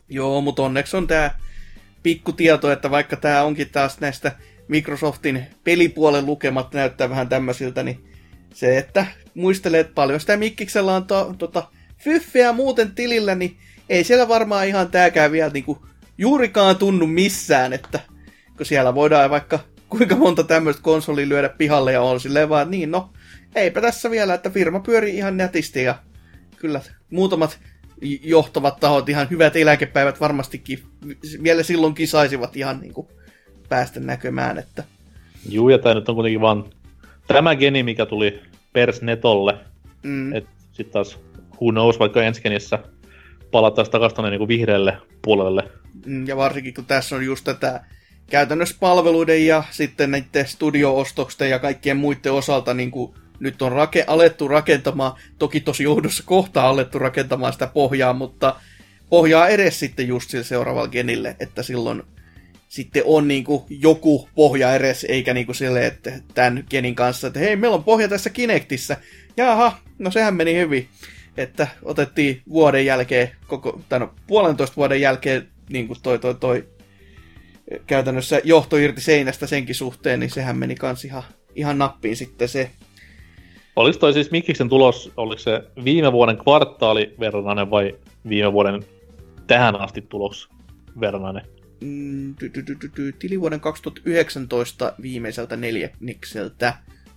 Joo, 0.10 0.42
mutta 0.42 0.62
onneksi 0.62 0.98
on 0.98 1.08
tämä 1.08 1.32
pikku 2.04 2.32
tieto, 2.32 2.72
että 2.72 2.92
vaikka 2.92 3.16
tämä 3.16 3.44
onkin 3.44 3.70
taas 3.70 4.00
näistä 4.00 4.32
Microsoftin 4.68 5.44
pelipuolen 5.64 6.26
lukemat 6.26 6.74
näyttää 6.74 7.10
vähän 7.10 7.30
tämmöisiltä, 7.30 7.84
niin 7.84 8.04
se, 8.54 8.78
että 8.78 9.06
muistelee, 9.34 9.80
että 9.80 9.94
paljon 9.94 10.20
sitä 10.20 10.38
Mikkiksellä 10.38 10.96
on 10.96 11.06
to, 11.06 11.36
tota, 11.38 11.64
fyffeä 11.98 12.54
muuten 12.54 12.92
tilillä, 12.92 13.36
niin 13.36 13.58
ei 13.90 14.04
siellä 14.04 14.28
varmaan 14.28 14.68
ihan 14.68 14.92
tääkään 14.92 15.32
vielä 15.32 15.52
niinku 15.54 15.86
juurikaan 16.18 16.76
tunnu 16.76 17.08
missään, 17.08 17.74
että 17.74 18.00
kun 18.58 18.66
siellä 18.66 18.96
voidaan 18.96 19.30
vaikka 19.30 19.60
kuinka 19.90 20.16
monta 20.16 20.44
tämmöistä 20.44 20.82
konsolia 20.82 21.30
lyödä 21.30 21.50
pihalle 21.50 21.92
ja 21.92 22.02
on 22.02 22.20
silleen 22.20 22.50
vaan, 22.50 22.72
niin 22.72 22.92
no, 22.92 23.10
eipä 23.56 23.82
tässä 23.82 24.12
vielä, 24.12 24.34
että 24.34 24.50
firma 24.50 24.80
pyörii 24.80 25.18
ihan 25.18 25.38
nätisti 25.38 25.84
ja 25.84 25.96
kyllä 26.58 26.82
muutamat 27.10 27.60
johtavat 28.24 28.80
tahot, 28.80 29.10
ihan 29.10 29.28
hyvät 29.30 29.56
eläkepäivät 29.56 30.20
varmastikin 30.20 30.80
vielä 31.44 31.64
silloin 31.64 31.94
kisaisivat 31.94 32.56
ihan 32.56 32.80
niin 32.80 32.94
kuin 32.94 33.08
päästä 33.70 34.00
näkymään. 34.00 34.58
Että... 34.58 34.84
Juu, 35.50 35.70
ja 35.70 35.78
tämä 35.78 35.96
nyt 35.96 36.10
on 36.10 36.16
kuitenkin 36.16 36.42
vaan 36.42 36.66
tämä 37.28 37.56
geni, 37.56 37.84
mikä 37.84 38.06
tuli 38.06 38.42
Persnetolle. 38.74 39.58
Mm. 40.04 40.34
Että 40.34 40.50
sitten 40.72 40.94
taas 40.94 41.20
who 41.62 41.72
knows, 41.72 42.00
vaikka 42.00 42.24
ensi 42.24 42.42
genissä 42.42 42.80
palataan 43.52 43.90
takaisin 43.90 44.24
niin 44.24 44.48
vihreälle 44.48 44.98
puolelle. 45.22 45.64
Mm, 46.06 46.28
ja 46.28 46.38
varsinkin 46.38 46.74
kun 46.74 46.86
tässä 46.86 47.16
on 47.16 47.26
just 47.26 47.44
tätä 47.44 47.86
käytännössä 48.30 48.76
palveluiden 48.80 49.46
ja 49.46 49.64
sitten 49.72 50.12
näiden 50.12 50.48
studio-ostoksen 50.48 51.50
ja 51.50 51.60
kaikkien 51.60 51.98
muiden 51.98 52.34
osalta 52.34 52.74
niin 52.74 52.92
kuin 52.92 53.14
nyt 53.40 53.62
on 53.62 53.72
rake- 53.72 54.04
alettu 54.08 54.48
rakentamaan, 54.48 55.14
toki 55.40 55.60
tosi 55.60 55.84
joudussa 55.84 56.24
kohtaa 56.26 56.70
alettu 56.70 57.00
rakentamaan 57.00 57.54
sitä 57.54 57.68
pohjaa, 57.68 58.14
mutta 58.14 58.56
pohjaa 59.10 59.48
edes 59.48 59.80
sitten 59.80 60.08
just 60.08 60.30
sille 60.30 60.44
seuraavalle 60.44 60.90
genille, 60.90 61.36
että 61.40 61.64
silloin 61.64 62.04
sitten 62.70 63.04
on 63.06 63.28
niin 63.28 63.44
kuin 63.44 63.64
joku 63.70 64.30
pohja 64.36 64.76
edes, 64.76 65.04
eikä 65.10 65.34
niin 65.34 65.46
kuin 65.46 65.56
sille, 65.56 65.86
että 65.86 66.12
tämän 66.34 66.64
genin 66.70 66.96
kanssa, 66.96 67.28
että 67.28 67.40
hei, 67.40 67.56
meillä 67.56 67.76
on 67.76 67.84
pohja 67.84 68.08
tässä 68.08 68.30
Kinectissä. 68.30 68.98
Jaha, 69.38 69.78
no 70.00 70.12
sehän 70.12 70.36
meni 70.36 70.56
hyvin. 70.56 70.88
Että 71.38 71.68
otettiin 71.84 72.42
vuoden 72.50 72.86
jälkeen, 72.86 73.30
koko, 73.48 73.82
tai 73.90 74.00
no 74.00 74.14
puolentoista 74.28 74.76
vuoden 74.76 75.02
jälkeen 75.02 75.48
niin 75.70 75.88
kuin 75.88 76.00
toi, 76.02 76.20
toi, 76.20 76.36
toi 76.36 76.68
käytännössä 77.88 78.42
johto 78.44 78.78
irti 78.78 79.02
seinästä 79.02 79.48
senkin 79.48 79.76
suhteen, 79.76 80.20
niin 80.20 80.30
sehän 80.30 80.58
meni 80.58 80.76
kans 80.76 81.06
ihan, 81.06 81.24
ihan 81.56 81.78
nappiin 81.78 82.16
sitten 82.16 82.50
se. 82.50 82.72
Oliko 83.76 84.00
toi 84.00 84.14
siis 84.14 84.32
Mikiksen 84.32 84.70
tulos, 84.70 85.12
oliko 85.18 85.40
se 85.40 85.64
viime 85.84 86.12
vuoden 86.12 86.38
kvartaali 86.38 87.16
verranainen 87.20 87.70
vai 87.70 87.96
viime 88.30 88.54
vuoden 88.54 88.86
tähän 89.48 89.82
asti 89.82 90.02
tulos 90.02 90.50
verranne? 91.00 91.42
Mm, 91.82 92.36
tilivuoden 93.20 93.60
2019 93.60 94.94
viimeiseltä 95.02 95.58
neljännikseltä 95.58 96.74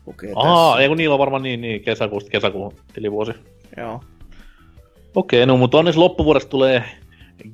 lukee 0.07 0.33
Aa, 0.37 0.71
tässä. 0.71 0.83
ei 0.83 0.89
kun 0.89 0.97
niillä 0.97 1.13
on 1.13 1.19
varmaan 1.19 1.43
niin, 1.43 1.61
niin 1.61 1.81
kesäkuusta 1.81 2.31
kesäkuun 2.31 2.77
tilivuosi. 2.93 3.33
Joo. 3.77 4.05
Okei, 5.15 5.47
no 5.47 5.57
mutta 5.57 5.79
onneksi 5.79 5.99
loppuvuodesta 5.99 6.51
tulee 6.51 6.85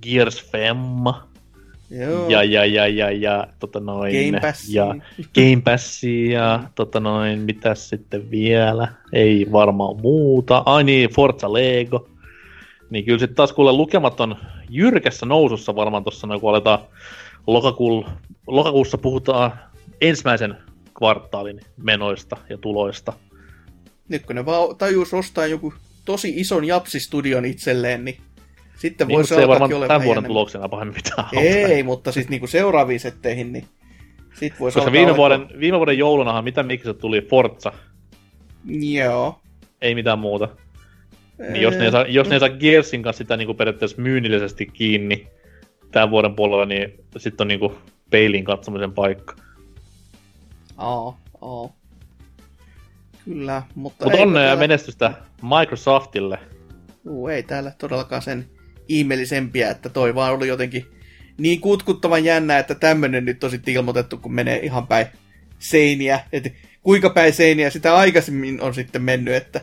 Gears 0.02 0.44
Femma. 0.50 1.27
Joo. 1.90 2.28
Ja, 2.28 2.42
ja, 2.44 2.64
ja, 2.64 2.86
ja, 2.86 3.10
ja, 3.10 3.46
tota 3.58 3.80
noin. 3.80 4.26
Game 4.26 4.40
Passia. 4.40 4.84
Ja 4.84 4.94
Game 5.34 5.62
Passia 5.64 6.40
ja 6.40 6.62
tota 6.74 7.00
noin, 7.00 7.38
mitäs 7.38 7.88
sitten 7.88 8.30
vielä? 8.30 8.88
Ei 9.12 9.46
varmaan 9.52 10.00
muuta. 10.00 10.62
Ai 10.66 10.84
niin, 10.84 11.10
Forza 11.10 11.52
Lego. 11.52 12.08
Niin 12.90 13.04
kyllä 13.04 13.18
sitten 13.18 13.36
taas 13.36 13.52
kuule 13.52 13.72
lukematon 13.72 14.36
jyrkässä 14.70 15.26
nousussa 15.26 15.76
varmaan 15.76 16.04
tuossa, 16.04 16.26
noin, 16.26 16.40
kun 16.40 16.50
aletaan 16.50 16.78
lokakuul, 17.46 18.04
lokakuussa 18.46 18.98
puhutaan 18.98 19.52
ensimmäisen 20.00 20.56
kvartaalin 20.98 21.60
menoista 21.76 22.36
ja 22.50 22.58
tuloista. 22.58 23.12
Nyt 24.08 24.26
kun 24.26 24.36
ne 24.36 24.46
vaan 24.46 24.76
tajus 24.76 25.14
ostaa 25.14 25.46
joku 25.46 25.74
tosi 26.04 26.32
ison 26.36 26.64
japsistudion 26.64 27.44
itselleen, 27.44 28.04
niin 28.04 28.16
sitten 28.78 29.08
Niin, 29.08 29.14
voi 29.14 29.22
mutta 29.22 29.34
se 29.34 29.40
ei 29.40 29.48
varmaan 29.48 29.72
olla 29.72 29.86
tämän 29.86 30.00
vuoden 30.02 30.12
enemmän. 30.18 30.28
tuloksena 30.28 30.68
pahemmin 30.68 30.96
mitään 30.96 31.28
Ei, 31.32 31.82
mutta 31.82 32.12
siis 32.12 32.28
niinku 32.28 32.46
seuraaviin 32.46 33.00
setteihin, 33.00 33.52
niin 33.52 33.64
sit 34.34 34.60
voisi 34.60 34.74
Koska 34.78 34.92
viime 34.92 35.16
vuoden, 35.16 35.48
viime 35.60 35.78
vuoden 35.78 35.98
joulunahan 35.98 36.44
mitä 36.44 36.62
miksi 36.62 36.94
tuli 36.94 37.20
Forza, 37.20 37.72
Joo. 38.94 39.40
ei 39.82 39.94
mitään 39.94 40.18
muuta. 40.18 40.48
Niin 41.38 41.62
jos 41.62 41.74
ne, 41.74 41.90
saa, 41.90 42.02
jos 42.06 42.28
ne 42.28 42.38
saa 42.38 42.48
Gearsin 42.48 43.02
kanssa 43.02 43.18
sitä 43.18 43.36
niin 43.36 43.56
periaatteessa 43.56 44.02
myynnillisesti 44.02 44.66
kiinni 44.66 45.28
tämän 45.90 46.10
vuoden 46.10 46.34
puolella, 46.34 46.64
niin 46.66 47.04
sitten 47.16 47.44
on 47.44 47.48
niin 47.48 47.60
kuin 47.60 47.74
peilin 48.10 48.44
katsomisen 48.44 48.92
paikka. 48.92 49.34
Aa, 50.76 51.18
aa. 51.40 51.68
Kyllä, 53.24 53.62
mutta... 53.74 54.04
Mutta 54.04 54.22
onnea 54.22 54.42
ja 54.42 54.46
täällä- 54.48 54.60
menestystä 54.60 55.12
Microsoftille. 55.58 56.38
Juu, 57.04 57.28
ei 57.28 57.42
täällä 57.42 57.72
todellakaan 57.78 58.22
sen 58.22 58.46
ihmeellisempiä, 58.88 59.70
että 59.70 59.88
toi 59.88 60.14
vaan 60.14 60.34
oli 60.34 60.48
jotenkin 60.48 60.86
niin 61.38 61.60
kutkuttavan 61.60 62.24
jännä, 62.24 62.58
että 62.58 62.74
tämmönen 62.74 63.24
nyt 63.24 63.44
on 63.44 63.50
sitten 63.50 63.74
ilmoitettu, 63.74 64.16
kun 64.16 64.34
menee 64.34 64.58
ihan 64.58 64.86
päin 64.86 65.06
seiniä. 65.58 66.20
Et 66.32 66.52
kuinka 66.82 67.10
päin 67.10 67.32
seiniä 67.32 67.70
sitä 67.70 67.96
aikaisemmin 67.96 68.60
on 68.60 68.74
sitten 68.74 69.02
mennyt, 69.02 69.34
että 69.34 69.60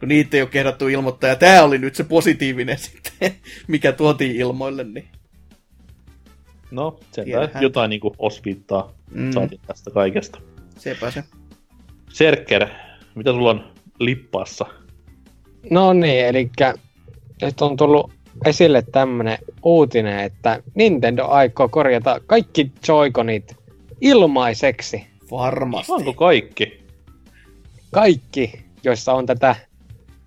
kun 0.00 0.08
niitä 0.08 0.36
ei 0.36 0.42
ole 0.42 0.50
kehdattu 0.50 0.88
ilmoittaa. 0.88 1.30
Ja 1.30 1.36
tää 1.36 1.64
oli 1.64 1.78
nyt 1.78 1.94
se 1.94 2.04
positiivinen 2.04 2.78
sitten, 2.88 3.32
mikä 3.66 3.92
tuotiin 3.92 4.36
ilmoille. 4.36 4.84
Niin. 4.84 5.08
No, 6.70 7.00
sen 7.12 7.24
Tiedähän. 7.24 7.62
jotain 7.62 7.90
niin 7.90 8.00
kuin 8.00 8.14
osviittaa 8.18 8.92
Mm. 9.10 9.22
mm. 9.22 9.32
saatiin 9.32 9.60
tästä 9.66 9.90
kaikesta. 9.90 10.40
Sepä 10.78 11.10
se. 11.10 11.24
Serker, 12.12 12.66
mitä 13.14 13.30
sulla 13.30 13.50
on 13.50 13.72
lippaassa? 14.00 14.66
No 15.70 15.92
niin, 15.92 16.26
eli 16.26 16.50
nyt 17.42 17.60
on 17.60 17.76
tullut 17.76 18.12
esille 18.44 18.82
tämmönen 18.92 19.38
uutinen, 19.62 20.20
että 20.20 20.62
Nintendo 20.74 21.26
aikoo 21.26 21.68
korjata 21.68 22.20
kaikki 22.26 22.72
Joy-Conit 22.88 23.56
ilmaiseksi. 24.00 25.06
Varmasti. 25.30 25.92
Onko 25.92 26.12
kaikki? 26.12 26.84
Kaikki, 27.90 28.64
joissa 28.84 29.12
on 29.12 29.26
tätä 29.26 29.56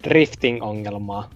drifting-ongelmaa. 0.03 1.29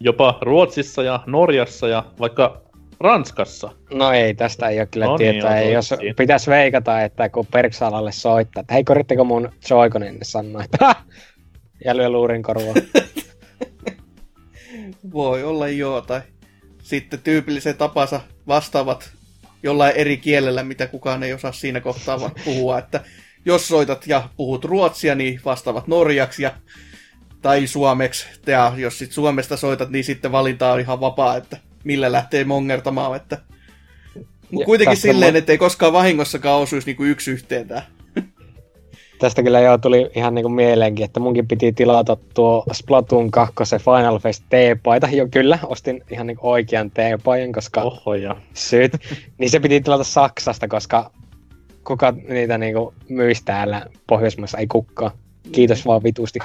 Jopa 0.00 0.38
Ruotsissa 0.42 1.02
ja 1.02 1.20
Norjassa 1.26 1.88
ja 1.88 2.04
vaikka 2.20 2.62
Ranskassa. 3.00 3.70
No 3.92 4.12
ei, 4.12 4.34
tästä 4.34 4.68
ei 4.68 4.78
ole 4.78 4.86
kyllä 4.86 5.06
No 5.06 5.16
niin, 5.16 5.32
tietoa. 5.32 5.56
ei, 5.56 5.72
jos 5.72 5.94
pitäisi 6.16 6.50
veikata, 6.50 7.02
että 7.02 7.28
kun 7.28 7.46
Perksalalle 7.46 8.12
soittaa, 8.12 8.60
että 8.60 8.74
hei, 8.74 8.84
korjatteko 8.84 9.24
mun 9.24 9.48
Joy-Conin, 9.70 10.12
niin 10.12 10.18
sanoo, 10.22 10.62
että 10.62 10.94
ja 11.84 11.96
lyö 11.96 12.08
luurin 12.08 12.42
korvaan. 12.42 12.74
Voi 15.12 15.44
olla 15.44 15.68
joo, 15.68 16.00
tai 16.00 16.20
sitten 16.82 17.20
tyypillisen 17.20 17.76
tapansa 17.76 18.20
vastaavat 18.46 19.10
jollain 19.62 19.96
eri 19.96 20.16
kielellä, 20.16 20.62
mitä 20.62 20.86
kukaan 20.86 21.22
ei 21.22 21.32
osaa 21.32 21.52
siinä 21.52 21.80
kohtaa 21.80 22.20
vaan 22.20 22.32
puhua, 22.44 22.78
että 22.78 23.04
jos 23.44 23.68
soitat 23.68 24.06
ja 24.06 24.28
puhut 24.36 24.64
ruotsia, 24.64 25.14
niin 25.14 25.40
vastaavat 25.44 25.86
norjaksi 25.86 26.42
ja, 26.42 26.52
tai 27.42 27.66
suomeksi, 27.66 28.26
ja 28.46 28.72
jos 28.76 28.98
sit 28.98 29.12
Suomesta 29.12 29.56
soitat, 29.56 29.90
niin 29.90 30.04
sitten 30.04 30.32
valinta 30.32 30.72
on 30.72 30.80
ihan 30.80 31.00
vapaa, 31.00 31.36
että 31.36 31.56
millä 31.84 32.12
lähtee 32.12 32.44
mongertamaan, 32.44 33.16
että 33.16 33.38
Mut 34.50 34.60
Ja 34.60 34.66
kuitenkin 34.66 34.96
silleen, 34.96 35.34
mo- 35.34 35.38
että 35.38 35.52
ei 35.52 35.58
koskaan 35.58 35.92
vahingossakaan 35.92 36.60
osuisi 36.60 36.86
niinku 36.86 37.04
yksi 37.04 37.30
yhteen 37.30 37.68
tää. 37.68 37.86
Tästä 39.18 39.42
kyllä 39.42 39.60
jo 39.60 39.78
tuli 39.78 40.10
ihan 40.14 40.34
niinku 40.34 40.48
mieleenkin, 40.48 41.04
että 41.04 41.20
munkin 41.20 41.48
piti 41.48 41.72
tilata 41.72 42.16
tuo 42.34 42.64
Splatoon 42.72 43.30
2 43.30 43.54
Final 43.84 44.18
Fest 44.18 44.44
T-paita. 44.48 45.08
Jo 45.12 45.28
kyllä, 45.30 45.58
ostin 45.66 46.02
ihan 46.10 46.26
niinku 46.26 46.50
oikean 46.50 46.90
T-paijan, 46.90 47.52
koska 47.52 47.82
oh. 47.82 47.92
Oho 47.92 48.14
ja. 48.14 48.36
syyt. 48.54 48.92
niin 49.38 49.50
se 49.50 49.60
piti 49.60 49.80
tilata 49.80 50.04
Saksasta, 50.04 50.68
koska 50.68 51.10
kuka 51.84 52.14
niitä 52.28 52.58
niinku 52.58 52.94
myisi 53.08 53.44
täällä 53.44 53.86
Pohjoismaissa, 54.06 54.58
ei 54.58 54.66
kukaan. 54.66 55.10
Kiitos 55.52 55.86
vaan 55.86 56.02
vitusti. 56.02 56.38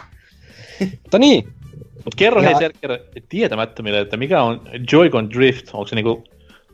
Mutta 1.03 1.19
niin, 1.19 1.47
Mut 2.05 2.15
kerro 2.15 2.41
hei 2.41 2.51
Ja- 2.51 2.57
Serker 2.57 2.99
tietämättömille, 3.29 3.99
että 3.99 4.17
mikä 4.17 4.43
on 4.43 4.61
Joy-Con 4.91 5.29
Drift? 5.29 5.69
Onko 5.73 5.87
se 5.87 5.95
niinku 5.95 6.23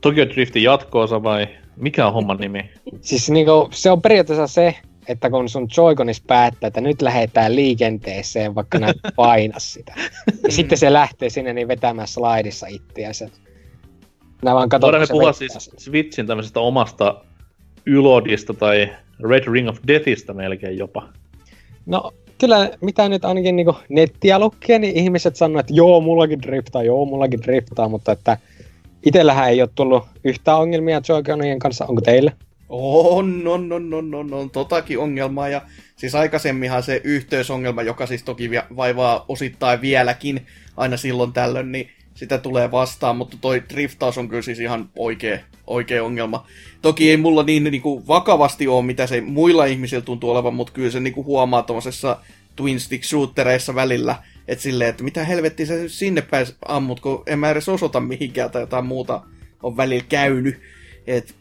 Tokyo 0.01 0.25
Driftin 0.29 0.63
jatkoosa 0.63 1.23
vai 1.23 1.47
mikä 1.75 2.07
on 2.07 2.13
homman 2.13 2.37
nimi? 2.37 2.69
siis 3.01 3.29
niinku, 3.29 3.69
se 3.71 3.91
on 3.91 4.01
periaatteessa 4.01 4.47
se, 4.47 4.75
että 5.07 5.29
kun 5.29 5.49
sun 5.49 5.67
Joy-Conis 5.77 6.23
päättää, 6.27 6.67
että 6.67 6.81
nyt 6.81 7.01
lähdetään 7.01 7.55
liikenteeseen, 7.55 8.55
vaikka 8.55 8.79
näet 8.79 8.97
paina 9.15 9.59
sitä. 9.59 9.93
Ja 10.43 10.51
sitten 10.51 10.77
se 10.77 10.93
lähtee 10.93 11.29
sinne 11.29 11.53
niin 11.53 11.67
vetämään 11.67 12.07
slaidissa 12.07 12.67
itseänsä. 12.67 13.29
Nää 14.43 14.55
vaan 14.55 14.69
katsot, 14.69 14.87
Voidaan 14.87 15.01
me 15.01 15.07
puhua 15.11 15.33
siis 15.33 15.53
sen. 15.53 15.73
Switchin 15.79 16.27
tämmöisestä 16.27 16.59
omasta 16.59 17.21
Ylodista 17.85 18.53
tai 18.53 18.89
Red 19.29 19.43
Ring 19.51 19.69
of 19.69 19.77
Deathista 19.87 20.33
melkein 20.33 20.77
jopa. 20.77 21.09
No, 21.85 22.11
kyllä 22.37 22.69
mitä 22.81 23.09
nyt 23.09 23.25
ainakin 23.25 23.55
niinku 23.55 23.75
nettiä 23.89 24.39
lukee, 24.39 24.79
niin 24.79 24.95
ihmiset 24.95 25.35
sanoo, 25.35 25.59
että 25.59 25.73
joo, 25.73 26.01
mullakin 26.01 26.41
driftaa, 26.41 26.83
joo, 26.83 27.05
mullakin 27.05 27.41
driftaa, 27.41 27.89
mutta 27.89 28.11
että 28.11 28.37
itellähän 29.05 29.49
ei 29.49 29.61
ole 29.61 29.69
tullut 29.75 30.03
yhtään 30.23 30.57
ongelmia 30.57 30.99
Joy-Conien 30.99 31.59
kanssa, 31.59 31.85
onko 31.85 32.01
teillä? 32.01 32.31
On, 32.69 33.47
on, 33.47 33.71
on, 33.71 33.93
on, 33.93 34.15
on, 34.15 34.33
on 34.33 34.49
totakin 34.49 34.99
ongelmaa. 34.99 35.49
Ja 35.49 35.61
siis 35.95 36.15
aikaisemminhan 36.15 36.83
se 36.83 37.01
yhteysongelma, 37.03 37.81
joka 37.81 38.07
siis 38.07 38.23
toki 38.23 38.49
vaivaa 38.75 39.25
osittain 39.27 39.81
vieläkin 39.81 40.45
aina 40.77 40.97
silloin 40.97 41.33
tällöin, 41.33 41.71
niin 41.71 41.89
sitä 42.15 42.37
tulee 42.37 42.71
vastaan, 42.71 43.15
mutta 43.15 43.37
toi 43.41 43.63
driftaus 43.73 44.17
on 44.17 44.29
kyllä 44.29 44.41
siis 44.41 44.59
ihan 44.59 44.89
oikea, 44.95 45.39
oikea 45.67 46.03
ongelma. 46.03 46.47
Toki 46.81 47.09
ei 47.09 47.17
mulla 47.17 47.43
niin, 47.43 47.63
niin 47.63 47.81
kuin 47.81 48.07
vakavasti 48.07 48.67
ole, 48.67 48.85
mitä 48.85 49.07
se 49.07 49.21
muilla 49.21 49.65
ihmisillä 49.65 50.01
tuntuu 50.01 50.31
olevan, 50.31 50.53
mutta 50.53 50.73
kyllä 50.73 50.91
se 50.91 50.99
niin 50.99 51.13
kuin 51.13 51.25
huomaa 51.25 51.63
tuollaisessa 51.63 52.17
twin 52.55 52.79
stick 52.79 53.03
shootereissa 53.03 53.75
välillä, 53.75 54.15
että 54.47 54.63
silleen, 54.63 54.89
että 54.89 55.03
mitä 55.03 55.23
helvettiä 55.23 55.65
sä 55.65 55.89
sinne 55.89 56.21
päin 56.21 56.47
ammut, 56.67 56.99
kun 56.99 57.23
en 57.27 57.39
mä 57.39 57.49
edes 57.49 57.69
osoita 57.69 57.99
mihinkään 57.99 58.51
tai 58.51 58.61
jotain 58.61 58.85
muuta 58.85 59.21
on 59.63 59.77
välillä 59.77 60.05
käynyt. 60.09 60.61
Et 61.07 61.35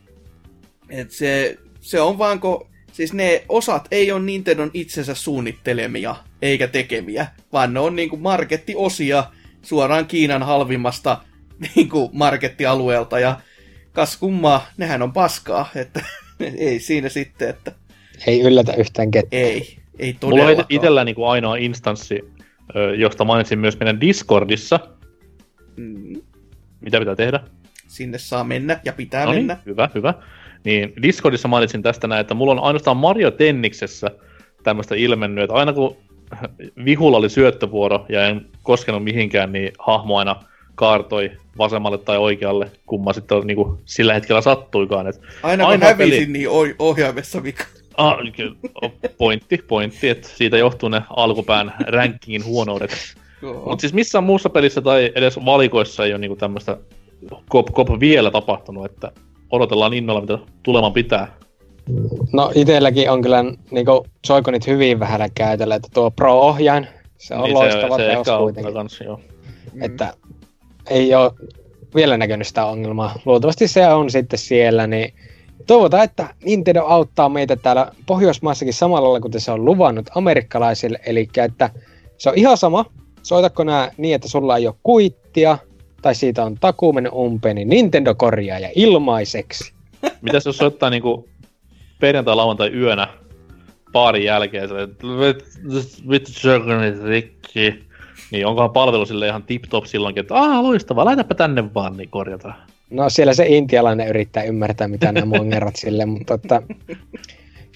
et 1.01 1.11
se, 1.11 1.59
se 1.81 2.01
on 2.01 2.19
vaan, 2.19 2.41
kun 2.41 2.67
siis 2.93 3.13
ne 3.13 3.45
osat 3.49 3.89
ei 3.91 4.13
ole 4.13 4.23
Nintendon 4.23 4.71
itsensä 4.75 5.15
suunnittelemia 5.15 6.17
eikä 6.43 6.69
tekemiä, 6.69 7.27
vaan 7.53 7.75
ne 7.75 7.81
on 7.81 7.97
niinku 7.97 8.17
markettiosia 8.17 9.25
suoraan 9.63 10.07
Kiinan 10.07 10.43
halvimmasta 10.43 11.19
niinku 11.77 12.11
markettialueelta 12.13 13.19
ja 13.19 13.41
kas 13.93 14.17
kummaa, 14.17 14.67
nehän 14.77 15.03
on 15.03 15.13
paskaa, 15.13 15.69
että 15.77 16.05
ei 16.59 16.81
siinä 16.81 17.09
sitten, 17.09 17.49
että 17.49 17.73
Ei 18.27 18.41
yllätä 18.41 18.73
yhtään 18.75 19.11
ketään. 19.11 19.43
ei, 19.43 19.77
ei 19.99 20.17
Mulla 20.23 20.35
on 20.35 20.41
todellakaan. 20.41 20.67
itellä 20.69 21.05
niinku 21.05 21.25
ainoa 21.25 21.57
instanssi, 21.57 22.21
josta 22.99 23.25
mainitsin 23.25 23.59
myös 23.59 23.79
meidän 23.81 24.01
Discordissa. 24.01 24.81
Mm, 25.77 26.21
Mitä 26.81 26.99
pitää 26.99 27.17
tehdä? 27.17 27.41
sinne 27.87 28.19
saa 28.19 28.45
mennä 28.45 28.81
ja 28.85 28.93
pitää 28.93 29.25
No 29.25 29.31
niin, 29.31 29.41
mennä. 29.41 29.57
hyvä, 29.67 29.91
hyvä. 29.95 30.15
Niin 30.65 30.93
Discordissa 31.03 31.49
mainitsin 31.49 31.83
tästä 31.83 32.07
näin, 32.07 32.21
että 32.21 32.35
mulla 32.35 32.53
on 32.53 32.63
ainoastaan 32.63 32.97
Mario 32.97 33.31
Tenniksessä 33.31 34.11
tämmöistä 34.63 34.95
ilmennyt, 34.95 35.45
että 35.45 35.55
aina 35.55 35.73
kun 35.73 35.97
vihulla 36.85 37.17
oli 37.17 37.31
syöttövuoro 37.31 38.07
ja 38.09 38.27
en 38.27 38.47
koskenut 38.63 39.05
mihinkään, 39.05 39.53
niin 39.53 39.73
hahmo 39.79 40.19
aina 40.19 40.37
kaartoi 40.75 41.31
vasemmalle 41.59 41.99
tai 41.99 42.19
oikealle, 42.19 42.71
kumma 42.87 43.13
sitten 43.13 43.47
niin 43.47 43.57
kuin 43.57 43.79
sillä 43.85 44.15
hetkellä 44.15 44.41
sattuikaan. 44.41 45.07
Et, 45.07 45.21
Aina 45.43 45.65
kun 45.65 45.83
hävisin, 45.83 46.13
peli- 46.13 46.33
niin 46.33 46.49
ohjaimessa 46.79 47.43
vika. 47.43 47.65
ah, 47.97 48.17
pointti, 49.19 49.59
pointti, 49.69 50.09
että 50.09 50.29
siitä 50.29 50.59
johtuu 50.59 50.89
ne 50.89 51.03
alkupään 51.11 51.75
rankingin 51.87 52.45
huonoudet. 52.45 53.15
Mutta 53.67 53.81
siis 53.81 53.93
missään 53.93 54.25
muussa 54.25 54.51
pelissä 54.51 54.81
tai 54.81 55.13
edes 55.15 55.45
valikoissa 55.45 56.05
ei 56.05 56.13
ole 56.13 56.19
niinku 56.19 56.37
tämmöistä 56.37 56.77
kop, 57.49 57.67
kop 57.73 57.89
vielä 58.01 58.31
tapahtunut, 58.31 58.85
että 58.85 59.13
odotellaan 59.51 59.95
innolla, 59.95 60.21
mitä 60.21 60.39
tuleman 60.63 60.93
pitää. 60.93 61.35
No 62.33 62.53
itselläkin 62.55 63.11
on 63.11 63.23
kyllä 63.23 63.43
niin 63.71 63.87
Soikonit 64.27 64.67
hyvin 64.67 65.01
vähällä 65.01 65.29
käytöllä, 65.35 65.75
että 65.75 65.89
tuo 65.95 66.11
Pro-ohjain, 66.11 66.87
se 67.19 67.35
on 67.35 67.43
niin 67.43 67.55
loistava 67.55 67.97
se, 67.97 68.07
teos 68.07 68.27
se 68.27 68.33
kuitenkin. 68.39 68.75
Kans, 68.75 69.01
joo. 69.01 69.21
Että 69.81 70.15
ei 70.91 71.15
ole 71.15 71.33
vielä 71.95 72.17
näkynyt 72.17 72.47
sitä 72.47 72.67
ongelmaa. 72.67 73.15
Luultavasti 73.25 73.69
se 73.69 73.89
on 73.89 74.11
sitten 74.11 74.39
siellä, 74.39 74.87
niin 74.87 75.15
toivotaan, 75.67 76.05
että 76.05 76.35
Nintendo 76.45 76.85
auttaa 76.85 77.29
meitä 77.29 77.57
täällä 77.57 77.93
Pohjoismaissakin 78.07 78.75
samalla 78.75 79.09
lailla, 79.09 79.21
kuten 79.21 79.41
se 79.41 79.53
on 79.53 79.65
luvannut 79.65 80.11
amerikkalaisille. 80.15 81.01
Eli 81.07 81.29
että 81.37 81.71
se 82.19 82.29
on 82.29 82.39
ihan 82.39 82.57
sama, 82.57 82.85
soitatko 83.23 83.65
nämä 83.65 83.91
niin, 83.97 84.15
että 84.15 84.29
sulla 84.29 84.57
ei 84.57 84.67
ole 84.67 84.75
kuittia, 84.83 85.59
tai 86.05 86.15
siitä 86.15 86.45
on 86.45 86.55
takuu 86.61 86.93
mennyt 86.93 87.13
umpeen, 87.13 87.57
niin 87.57 87.69
Nintendo 87.69 88.15
korjaa 88.15 88.59
ja 88.59 88.69
ilmaiseksi. 88.75 89.73
Mitäs 90.23 90.47
jos 90.47 90.57
soittaa 90.57 90.91
niinku 90.91 91.29
perjantai, 92.01 92.37
lauantai 92.37 92.71
yönä 92.73 93.09
paarin 93.93 94.25
jälkeen, 94.25 94.65
että 94.65 95.07
vittu 96.11 96.33
rikki, 97.05 97.85
niin 98.31 98.47
onkohan 98.47 98.71
palvelu 98.71 99.07
sille 99.07 99.27
ihan 99.27 99.43
tip-top 99.43 99.87
silloinkin, 99.87 100.21
että 100.21 100.35
aah 100.35 100.63
loistavaa, 100.63 101.05
laitapa 101.05 101.35
tänne 101.35 101.75
vaan, 101.75 101.97
niin 101.97 102.09
korjataan. 102.09 102.55
No 102.91 103.11
siellä 103.11 103.35
se 103.35 103.47
intialainen 103.47 104.09
yrittää 104.09 104.43
ymmärtää, 104.43 104.89
mitä 104.89 105.13
nämä 105.13 105.27
mongerat 105.39 105.77
sille, 105.77 106.07
mutta 106.07 106.35
että, 106.35 106.63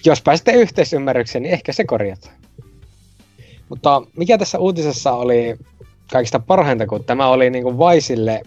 jos 0.05 0.21
pääsette 0.21 0.51
yhteisymmärrykseen, 0.51 1.43
niin 1.43 1.53
ehkä 1.53 1.73
se 1.73 1.83
korjataan. 1.83 2.35
Mutta 3.69 4.01
mikä 4.17 4.37
tässä 4.37 4.59
uutisessa 4.59 5.13
oli 5.13 5.57
kaikista 6.11 6.39
parhainta, 6.39 6.87
kun 6.87 7.03
tämä 7.03 7.27
oli 7.27 7.49
niin 7.49 7.63
kuin 7.63 7.77
Vaisille, 7.77 8.41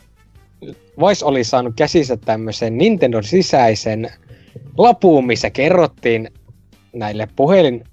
Vice 0.99 1.25
oli 1.25 1.45
saanut 1.45 1.75
käsissä 1.77 2.17
tämmöisen 2.17 2.79
Nintendo 2.79 3.23
sisäisen 3.23 4.11
lapuun, 4.79 5.27
missä 5.27 5.51
kerrottiin 5.51 6.31
näille 6.93 7.29
puhelin, 7.37 7.85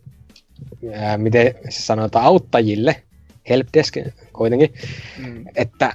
ää, 0.94 1.18
miten 1.18 1.56
se 1.70 1.82
sanotaan, 1.82 2.26
auttajille, 2.26 3.04
helpdesk 3.50 3.98
kuitenkin, 4.34 4.74
mm. 5.18 5.46
että 5.56 5.94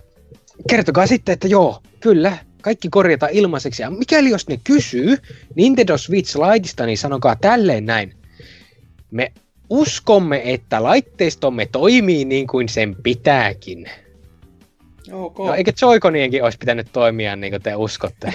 kertokaa 0.70 1.06
sitten, 1.06 1.32
että 1.32 1.48
joo, 1.48 1.82
kyllä, 2.00 2.38
kaikki 2.62 2.88
korjataan 2.88 3.32
ilmaiseksi. 3.32 3.82
Ja 3.82 3.90
mikäli 3.90 4.30
jos 4.30 4.48
ne 4.48 4.60
kysyy 4.64 5.16
Nintendo 5.54 5.98
Switch 5.98 6.36
Liteista, 6.36 6.86
niin 6.86 6.98
sanokaa 6.98 7.36
tälleen 7.36 7.86
näin. 7.86 8.14
Me 9.10 9.32
uskomme, 9.70 10.42
että 10.44 10.82
laitteistomme 10.82 11.66
toimii 11.66 12.24
niin 12.24 12.46
kuin 12.46 12.68
sen 12.68 12.96
pitääkin. 13.02 13.90
Okay. 15.12 15.46
No 15.46 15.54
eikö 15.54 15.72
Joy-Conienkin 15.82 16.42
olisi 16.44 16.58
pitänyt 16.58 16.86
toimia 16.92 17.36
niin 17.36 17.52
kuin 17.52 17.62
te 17.62 17.76
uskotte? 17.76 18.32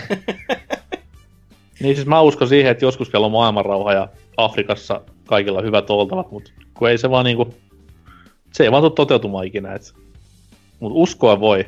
niin 1.81 1.95
siis 1.95 2.07
mä 2.07 2.21
uskon 2.21 2.47
siihen, 2.47 2.71
että 2.71 2.85
joskus 2.85 3.09
kello 3.09 3.25
on 3.25 3.31
maailmanrauha 3.31 3.93
ja 3.93 4.07
Afrikassa 4.37 5.01
kaikilla 5.25 5.61
hyvät 5.61 5.89
oltavat, 5.89 6.31
mutta 6.31 6.51
kun 6.73 6.89
ei 6.89 6.97
se 6.97 7.09
vaan 7.09 7.25
niinku, 7.25 7.53
se 8.53 8.63
ei 8.63 8.71
vaan 8.71 8.83
tule 8.83 8.91
toteutumaan 8.95 9.45
ikinä. 9.45 9.73
Et, 9.73 9.93
mutta 10.79 10.99
uskoa 10.99 11.39
voi. 11.39 11.65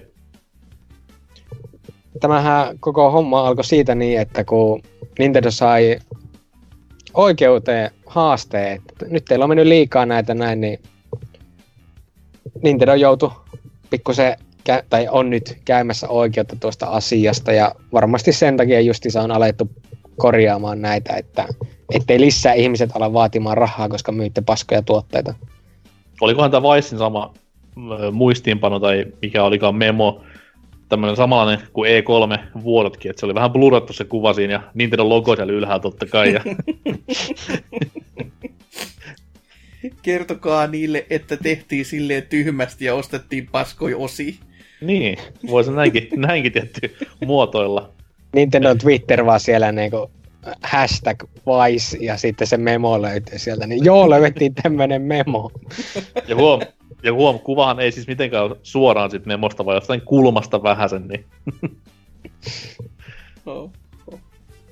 Tämähän 2.19 2.79
koko 2.79 3.11
homma 3.11 3.47
alkoi 3.47 3.63
siitä 3.63 3.95
niin, 3.95 4.21
että 4.21 4.43
kun 4.43 4.83
Nintendo 5.19 5.51
sai 5.51 5.99
oikeuteen 7.13 7.91
haasteen, 8.11 8.75
että 8.75 9.05
nyt 9.09 9.25
teillä 9.25 9.45
on 9.45 9.49
mennyt 9.49 9.67
liikaa 9.67 10.05
näitä 10.05 10.33
näin, 10.33 10.61
niin 10.61 10.79
Nintendo 12.63 12.93
joutui 12.93 13.31
pikkusen 13.89 14.37
tai 14.89 15.07
on 15.11 15.29
nyt 15.29 15.57
käymässä 15.65 16.07
oikeutta 16.09 16.55
tuosta 16.59 16.85
asiasta 16.85 17.51
ja 17.51 17.75
varmasti 17.93 18.33
sen 18.33 18.57
takia 18.57 18.81
justiinsa 18.81 19.21
on 19.21 19.31
alettu 19.31 19.69
korjaamaan 20.17 20.81
näitä, 20.81 21.13
että 21.13 21.47
ettei 21.93 22.21
lisää 22.21 22.53
ihmiset 22.53 22.89
ala 22.93 23.13
vaatimaan 23.13 23.57
rahaa, 23.57 23.89
koska 23.89 24.11
myytte 24.11 24.41
paskoja 24.41 24.81
tuotteita. 24.81 25.33
Olikohan 26.21 26.51
tämä 26.51 26.67
Vicein 26.75 26.99
sama 26.99 27.33
muistiinpano 28.11 28.79
tai 28.79 29.05
mikä 29.21 29.43
olikaan 29.43 29.75
memo, 29.75 30.21
tämmöinen 30.91 31.15
samanlainen 31.15 31.67
kuin 31.73 31.91
E3-vuodotkin, 31.91 33.09
että 33.09 33.19
se 33.19 33.25
oli 33.25 33.35
vähän 33.35 33.51
blurrattu 33.51 33.93
se 33.93 34.03
kuva 34.03 34.33
siinä 34.33 34.53
ja 34.53 34.61
Nintendo 34.73 35.09
logo 35.09 35.35
siellä 35.35 35.53
ylhäällä 35.53 35.81
totta 35.81 36.05
kai. 36.05 36.33
Ja... 36.33 36.41
Kertokaa 40.01 40.67
niille, 40.67 41.05
että 41.09 41.37
tehtiin 41.37 41.85
silleen 41.85 42.23
tyhmästi 42.23 42.85
ja 42.85 42.95
ostettiin 42.95 43.47
paskoi 43.51 43.93
osi. 43.93 44.39
Niin, 44.81 45.17
voisi 45.47 45.71
näinkin, 45.71 46.07
näinkin 46.27 46.51
tietty 46.51 46.95
muotoilla. 47.25 47.89
Nintendo 48.33 48.75
Twitter 48.75 49.25
vaan 49.25 49.39
siellä 49.39 49.71
niinku 49.71 50.11
hashtag 50.63 51.23
Vice 51.23 51.97
ja 51.99 52.17
sitten 52.17 52.47
se 52.47 52.57
memo 52.57 53.01
löytyy 53.01 53.39
sieltä, 53.39 53.67
niin 53.67 53.85
joo, 53.85 54.09
löydettiin 54.09 54.53
tämmönen 54.55 55.01
memo. 55.01 55.51
Ja 56.27 56.35
huom, 56.35 56.61
ja 57.03 57.13
huom, 57.13 57.39
kuvahan 57.39 57.79
ei 57.79 57.91
siis 57.91 58.07
mitenkään 58.07 58.55
suoraan 58.63 59.11
sit 59.11 59.25
memosta, 59.25 59.65
vaan 59.65 59.77
jostain 59.77 60.01
kulmasta 60.01 60.63
vähäsen, 60.63 61.07
niin... 61.07 61.25
oh, 63.45 63.71
oh. 64.07 64.19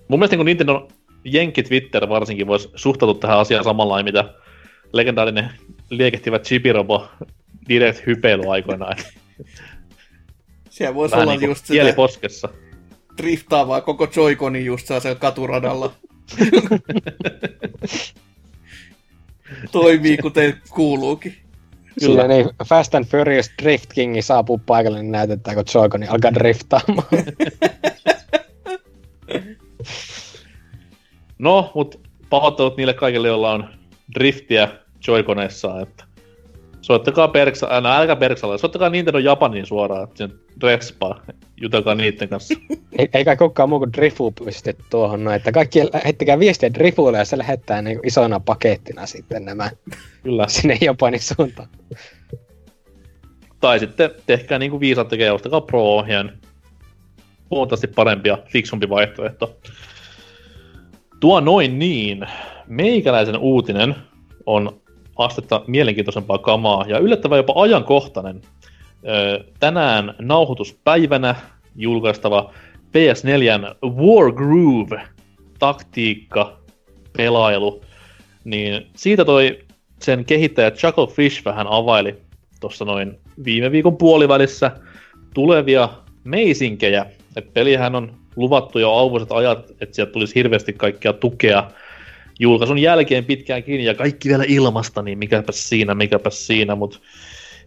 Mun 0.08 0.20
mielestä 0.20 0.36
niin 0.36 0.46
Nintendo 0.46 0.88
Jenkki 1.24 1.64
Twitter 1.64 2.10
varsinkin 2.10 2.48
voisi 2.48 2.70
suhtautua 2.76 3.22
tähän 3.22 3.40
asiaan 3.40 3.64
samalla 3.64 4.04
mitä 4.04 4.34
legendaarinen 4.94 5.52
liekehtivä 5.90 6.40
Chibirobo 6.40 7.08
direct 7.70 8.06
hypeily 8.06 8.44
aikoinaan. 8.52 8.98
Siellä 10.70 10.96
voisi 10.96 11.16
olla 11.16 11.36
niin 11.36 11.50
just 11.50 11.66
sitä 11.66 11.94
poskessa. 11.96 12.50
driftaavaa 13.18 13.82
koko 13.82 14.06
Joy-Conin 14.06 14.66
just 14.66 14.88
saa 14.88 15.16
katuradalla. 15.20 15.94
Toimii 19.72 20.18
kuten 20.18 20.62
kuuluukin. 20.70 21.49
Kyllä 22.00 22.28
niin 22.28 22.50
Fast 22.66 22.96
and 22.96 23.06
Furious 23.06 23.52
Drift 23.64 23.94
King 23.94 24.22
saapuu 24.22 24.62
paikalle, 24.66 25.02
niin 25.02 25.12
näytetään, 25.12 25.56
kun 25.56 25.66
Joy-Coni 25.76 26.08
alkaa 26.10 26.34
driftaamaan. 26.34 27.08
no, 31.40 31.72
mutta 31.76 31.98
pahoittelut 32.30 32.78
niille 32.78 32.94
kaikille, 32.94 33.28
joilla 33.28 33.52
on 33.52 33.70
driftiä 34.14 34.68
Joy-Coneissaan, 35.08 35.82
että 35.84 36.04
soittakaa 36.90 37.28
Perksa, 37.28 37.82
no 37.82 37.90
älkää 37.90 38.16
Perksalle, 38.16 38.58
soittakaa 38.58 38.90
Nintendo 38.90 39.20
Japaniin 39.20 39.66
suoraan, 39.66 40.04
että 40.04 40.18
sen 40.18 40.34
respaa, 40.64 41.22
jutelkaa 41.62 41.96
niiden 41.96 42.30
kanssa. 42.30 42.54
ei, 42.98 43.10
ei 43.14 43.26
kai 43.26 43.38
kukaan 43.38 43.70
muu 43.70 43.80
kuin 43.80 43.94
Drifu 43.94 44.32
pysty 44.32 44.76
tuohon, 44.90 45.24
no, 45.24 45.32
että 45.32 45.52
kaikki 45.52 45.80
heittäkää 46.06 46.40
viestiä 46.40 46.74
Drifuille 46.74 47.18
ja 47.18 47.26
se 47.26 47.38
lähettää 47.38 47.82
niin 47.82 48.00
isona 48.04 48.40
pakettina 48.40 49.06
sitten 49.06 49.46
nämä 49.46 49.72
Kyllä. 50.24 50.48
sinne 50.58 50.78
Japanin 50.82 51.20
suuntaan. 51.20 51.68
Tai 53.60 53.80
sitten 53.80 54.12
tehkää 54.26 54.60
niin 54.60 54.72
kuin 54.72 54.80
viisaat 54.80 55.08
tekee, 55.08 55.32
ostakaa 55.32 55.62
Pro-ohjaan. 55.62 56.32
Huomattavasti 57.52 57.88
parempi 57.88 58.30
ja 58.30 58.38
fiksumpi 58.48 58.90
vaihtoehto. 58.90 59.58
Tuo 61.20 61.40
noin 61.40 61.80
niin. 61.80 62.28
Meikäläisen 62.68 63.38
uutinen 63.38 63.96
on 64.46 64.82
astetta 65.20 65.62
mielenkiintoisempaa 65.68 66.38
kamaa 66.38 66.86
ja 66.88 67.00
yllättävän 67.00 67.38
jopa 67.38 67.54
ajankohtainen. 67.56 68.42
Tänään 69.60 70.16
nauhoituspäivänä 70.20 71.36
julkaistava 71.76 72.54
PS4 72.78 73.90
Wargroove 73.90 75.02
taktiikka 75.60 76.60
pelailu, 77.18 77.82
niin 78.44 78.88
siitä 78.96 79.26
toi 79.26 79.60
sen 80.00 80.26
kehittäjä 80.26 80.72
Chuckle 80.72 81.08
Fish 81.08 81.46
vähän 81.46 81.68
availi 81.70 82.16
tuossa 82.60 82.86
noin 82.86 83.20
viime 83.44 83.72
viikon 83.72 83.98
puolivälissä 83.98 84.72
tulevia 85.34 85.90
meisinkejä. 86.24 87.06
Et 87.36 87.54
pelihän 87.54 87.96
on 87.96 88.12
luvattu 88.36 88.80
jo 88.80 88.92
auvoiset 88.92 89.32
ajat, 89.32 89.70
että 89.82 89.96
sieltä 89.96 90.12
tulisi 90.12 90.36
hirveästi 90.36 90.74
kaikkea 90.74 91.14
tukea 91.14 91.72
julkaisun 92.40 92.80
jälkeen 92.80 93.26
pitkään 93.26 93.64
kiinni 93.64 93.86
ja 93.86 93.94
kaikki 93.94 94.30
vielä 94.30 94.44
ilmasta, 94.48 95.02
niin 95.02 95.18
mikäpä 95.18 95.52
siinä, 95.52 95.96
mikäpä 95.96 96.30
siinä, 96.30 96.76
mutta 96.76 97.00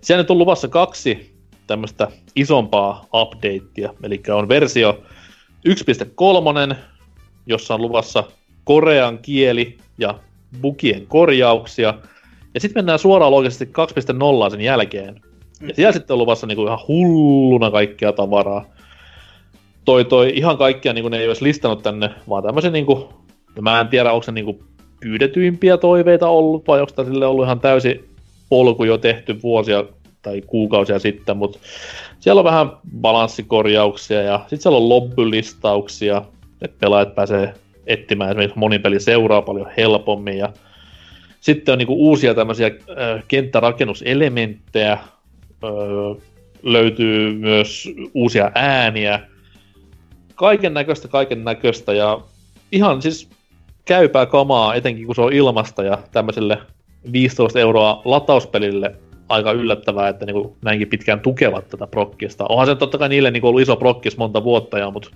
siellä 0.00 0.22
nyt 0.22 0.30
on 0.30 0.38
luvassa 0.38 0.68
kaksi 0.68 1.32
tämmöistä 1.66 2.08
isompaa 2.36 3.06
updatea, 3.14 3.94
eli 4.02 4.22
on 4.34 4.48
versio 4.48 5.02
1.3, 6.70 6.76
jossa 7.46 7.74
on 7.74 7.82
luvassa 7.82 8.24
korean 8.64 9.18
kieli 9.18 9.78
ja 9.98 10.18
bugien 10.60 11.06
korjauksia, 11.06 11.94
ja 12.54 12.60
sitten 12.60 12.78
mennään 12.78 12.98
suoraan 12.98 13.32
loogisesti 13.32 13.64
2.0 14.44 14.50
sen 14.50 14.60
jälkeen. 14.60 15.20
Ja 15.68 15.74
siellä 15.74 15.92
sitten 15.92 16.14
on 16.14 16.18
luvassa 16.18 16.46
niinku 16.46 16.66
ihan 16.66 16.78
hulluna 16.88 17.70
kaikkea 17.70 18.12
tavaraa. 18.12 18.64
Toi, 19.84 20.04
toi 20.04 20.32
ihan 20.34 20.58
kaikkia 20.58 20.92
niinku 20.92 21.08
ne 21.08 21.18
ei 21.18 21.28
olisi 21.28 21.44
listannut 21.44 21.82
tänne, 21.82 22.10
vaan 22.28 22.42
tämmöisen 22.42 22.72
niinku 22.72 23.21
mä 23.61 23.80
en 23.80 23.88
tiedä, 23.88 24.12
onko 24.12 24.22
se 24.22 24.32
niinku 24.32 24.62
pyydetyimpiä 25.00 25.76
toiveita 25.76 26.28
ollut, 26.28 26.66
vai 26.66 26.80
onko 26.80 27.05
sille 27.05 27.26
ollut 27.26 27.44
ihan 27.44 27.61
täysi 27.61 28.11
polku 28.48 28.84
jo 28.84 28.98
tehty 28.98 29.42
vuosia 29.42 29.84
tai 30.22 30.42
kuukausia 30.46 30.98
sitten, 30.98 31.36
mutta 31.36 31.59
siellä 32.20 32.40
on 32.40 32.44
vähän 32.44 32.70
balanssikorjauksia 33.00 34.22
ja 34.22 34.38
sitten 34.38 34.61
siellä 34.61 34.76
on 34.76 34.88
lobbylistauksia, 34.88 36.22
että 36.62 36.76
pelaajat 36.80 37.14
pääsee 37.14 37.55
etsimään 37.86 38.30
esimerkiksi 38.30 38.59
monipeli 38.59 39.00
seuraa 39.00 39.42
paljon 39.42 39.70
helpommin 39.76 40.38
ja 40.38 40.53
sitten 41.40 41.72
on 41.72 41.78
niinku 41.78 42.09
uusia 42.09 42.34
tämmöisiä 42.34 42.70
kenttärakennuselementtejä, 43.28 44.92
äh, 44.92 45.00
löytyy 46.62 47.34
myös 47.34 47.88
uusia 48.14 48.53
ääniä, 48.55 49.20
kaiken 50.34 50.74
näköistä, 50.74 51.09
kaiken 51.09 51.44
näköistä 51.44 51.92
ja 51.92 52.20
ihan 52.72 53.03
siis 53.03 53.28
käypää 53.84 54.26
kamaa, 54.26 54.74
etenkin 54.74 55.06
kun 55.06 55.14
se 55.14 55.20
on 55.20 55.32
ilmasta 55.32 55.82
ja 55.82 55.98
tämmöiselle 56.12 56.58
15 57.12 57.60
euroa 57.60 58.02
latauspelille 58.04 58.96
aika 59.28 59.52
yllättävää, 59.52 60.08
että 60.08 60.26
niin 60.26 60.56
näinkin 60.64 60.88
pitkään 60.88 61.20
tukevat 61.20 61.68
tätä 61.68 61.86
prokkista. 61.86 62.44
Onhan 62.48 62.66
se 62.66 62.74
totta 62.74 62.98
kai 62.98 63.08
niille 63.08 63.30
niin 63.30 63.44
ollut 63.44 63.62
iso 63.62 63.76
prokkis 63.76 64.16
monta 64.16 64.44
vuotta 64.44 64.78
jo, 64.78 64.90
mutta 64.90 65.10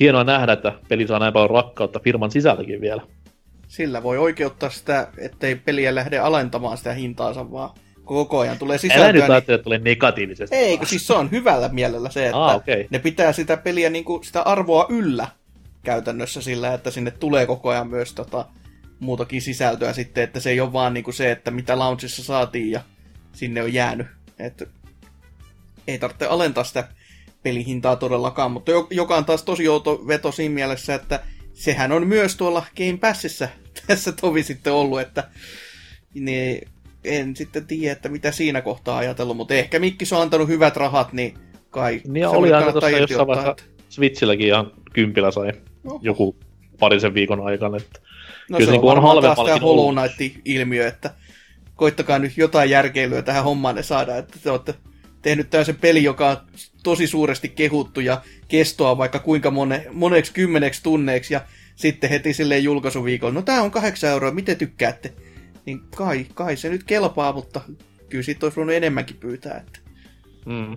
hienoa 0.00 0.24
nähdä, 0.24 0.52
että 0.52 0.72
peli 0.88 1.06
saa 1.06 1.18
näin 1.18 1.32
paljon 1.32 1.50
rakkautta 1.50 2.00
firman 2.04 2.30
sisältäkin 2.30 2.80
vielä. 2.80 3.02
Sillä 3.68 4.02
voi 4.02 4.18
oikeuttaa 4.18 4.70
sitä, 4.70 5.08
ettei 5.18 5.56
peliä 5.56 5.94
lähde 5.94 6.18
alentamaan 6.18 6.76
sitä 6.76 6.92
hintaansa, 6.92 7.50
vaan 7.50 7.70
koko 8.04 8.38
ajan 8.38 8.58
tulee 8.58 8.78
sisältöä. 8.78 9.04
Älä 9.04 9.12
nyt 9.12 9.22
niin... 9.22 9.32
ajattele, 9.32 9.54
että 9.54 9.64
tulee 9.64 9.78
negatiivisesti. 9.78 10.56
Ei, 10.56 10.78
kun 10.78 10.86
siis 10.86 11.06
se 11.06 11.14
on 11.14 11.30
hyvällä 11.30 11.68
mielellä 11.68 12.10
se, 12.10 12.26
että 12.26 12.44
ah, 12.44 12.56
okay. 12.56 12.84
ne 12.90 12.98
pitää 12.98 13.32
sitä 13.32 13.56
peliä, 13.56 13.90
niin 13.90 14.04
kuin, 14.04 14.24
sitä 14.24 14.42
arvoa 14.42 14.86
yllä 14.88 15.28
käytännössä 15.82 16.40
sillä, 16.40 16.74
että 16.74 16.90
sinne 16.90 17.10
tulee 17.10 17.46
koko 17.46 17.70
ajan 17.70 17.88
myös 17.88 18.14
tota, 18.14 18.46
muutakin 19.00 19.42
sisältöä 19.42 19.92
sitten, 19.92 20.24
että 20.24 20.40
se 20.40 20.50
ei 20.50 20.60
ole 20.60 20.72
vaan 20.72 20.94
niin 20.94 21.04
kuin 21.04 21.14
se, 21.14 21.30
että 21.30 21.50
mitä 21.50 21.78
launchissa 21.78 22.24
saatiin 22.24 22.70
ja 22.70 22.80
sinne 23.32 23.62
on 23.62 23.74
jäänyt. 23.74 24.06
Et 24.38 24.68
ei 25.88 25.98
tarvitse 25.98 26.26
alentaa 26.26 26.64
sitä 26.64 26.88
pelihintaa 27.42 27.96
todellakaan, 27.96 28.50
mutta 28.50 28.72
joka 28.90 29.16
on 29.16 29.24
taas 29.24 29.42
tosi 29.42 29.68
outo 29.68 30.06
veto 30.06 30.32
siinä 30.32 30.54
mielessä, 30.54 30.94
että 30.94 31.20
sehän 31.52 31.92
on 31.92 32.06
myös 32.06 32.36
tuolla 32.36 32.66
Game 32.76 32.98
Passissa 33.00 33.48
tässä 33.86 34.12
tovi 34.12 34.42
sitten 34.42 34.72
ollut, 34.72 35.00
että 35.00 35.28
niin 36.14 36.68
en 37.04 37.36
sitten 37.36 37.66
tiedä, 37.66 37.92
että 37.92 38.08
mitä 38.08 38.32
siinä 38.32 38.60
kohtaa 38.60 38.98
ajatellut, 38.98 39.36
mutta 39.36 39.54
ehkä 39.54 39.78
Mikkis 39.78 40.12
on 40.12 40.22
antanut 40.22 40.48
hyvät 40.48 40.76
rahat, 40.76 41.12
niin 41.12 41.34
kai 41.70 42.00
niin 42.06 42.30
se 42.30 42.36
oli 42.36 42.52
aika 42.52 42.72
tuossa 42.72 42.90
jossain 42.90 43.26
vaiheessa 43.26 43.50
että... 43.50 43.71
Switchilläkin 43.92 44.46
ihan 44.46 44.72
kympillä 44.92 45.30
sai 45.30 45.52
Oho. 45.84 46.00
joku 46.02 46.36
parisen 46.78 47.14
viikon 47.14 47.46
aikana. 47.46 47.76
Että 47.76 48.00
no 48.50 48.58
kyllä 48.58 48.72
se 48.72 48.78
on, 48.78 48.96
niin 48.96 49.04
on 49.04 49.22
taas 49.22 49.38
tämä 49.46 49.58
Hollow 49.58 49.94
Knight-ilmiö, 49.94 50.88
että 50.88 51.14
koittakaa 51.76 52.18
nyt 52.18 52.36
jotain 52.36 52.70
järkeilyä 52.70 53.22
tähän 53.22 53.44
hommaan 53.44 53.74
ne 53.74 53.82
saada, 53.82 54.16
että 54.16 54.38
te 54.42 54.50
olette 54.50 54.74
tehnyt 55.22 55.50
tämmöisen 55.50 55.76
peli, 55.76 56.04
joka 56.04 56.28
on 56.28 56.36
tosi 56.82 57.06
suuresti 57.06 57.48
kehuttu 57.48 58.00
ja 58.00 58.20
kestoa 58.48 58.98
vaikka 58.98 59.18
kuinka 59.18 59.50
mone, 59.50 59.86
moneksi 59.92 60.32
kymmeneksi 60.32 60.82
tunneiksi 60.82 61.34
ja 61.34 61.40
sitten 61.76 62.10
heti 62.10 62.34
silleen 62.34 62.64
julkaisuviikolla, 62.64 63.34
no 63.34 63.42
tää 63.42 63.62
on 63.62 63.70
kahdeksan 63.70 64.10
euroa, 64.10 64.30
miten 64.30 64.56
tykkäätte? 64.56 65.12
Niin 65.66 65.80
kai, 65.96 66.26
kai 66.34 66.56
se 66.56 66.68
nyt 66.68 66.84
kelpaa, 66.84 67.32
mutta 67.32 67.60
kyllä 68.08 68.24
siitä 68.24 68.46
olisi 68.46 68.56
voinut 68.56 68.74
enemmänkin 68.74 69.16
pyytää. 69.16 69.64
Että. 69.66 69.78
Mm. 70.46 70.76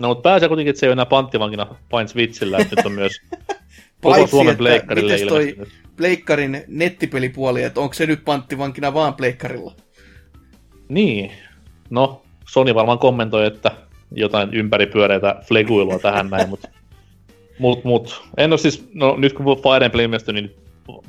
No 0.00 0.08
mutta 0.08 0.22
pääsee 0.22 0.48
kuitenkin, 0.48 0.70
että 0.70 0.80
se 0.80 0.86
ei 0.86 0.88
ole 0.88 0.92
enää 0.92 1.06
panttivankina 1.06 1.66
Pain 1.90 2.08
Switchillä, 2.08 2.58
että 2.58 2.76
nyt 2.76 2.86
on 2.86 2.92
myös 2.92 3.12
koko 4.02 4.26
Suomen 4.26 4.56
pleikkarille 4.56 5.16
ilmestynyt. 5.16 5.68
pleikkarin 5.96 6.64
nettipelipuoli, 6.68 7.62
että 7.62 7.80
onko 7.80 7.94
se 7.94 8.06
nyt 8.06 8.24
panttivankina 8.24 8.94
vaan 8.94 9.14
pleikkarilla? 9.14 9.74
Niin. 10.88 11.32
No, 11.90 12.22
Sony 12.48 12.74
varmaan 12.74 12.98
kommentoi, 12.98 13.46
että 13.46 13.70
jotain 14.12 14.54
ympäripyöreitä 14.54 15.42
fleguilua 15.48 15.98
tähän 15.98 16.30
näin, 16.30 16.48
mutta 16.48 16.68
mut, 17.58 17.84
mut. 17.84 18.22
En 18.36 18.52
ole 18.52 18.58
siis, 18.58 18.88
no 18.94 19.16
nyt 19.16 19.32
kun 19.32 19.44
Fire 19.44 19.84
Emblem 19.84 20.04
ilmestyi, 20.04 20.34
niin 20.34 20.54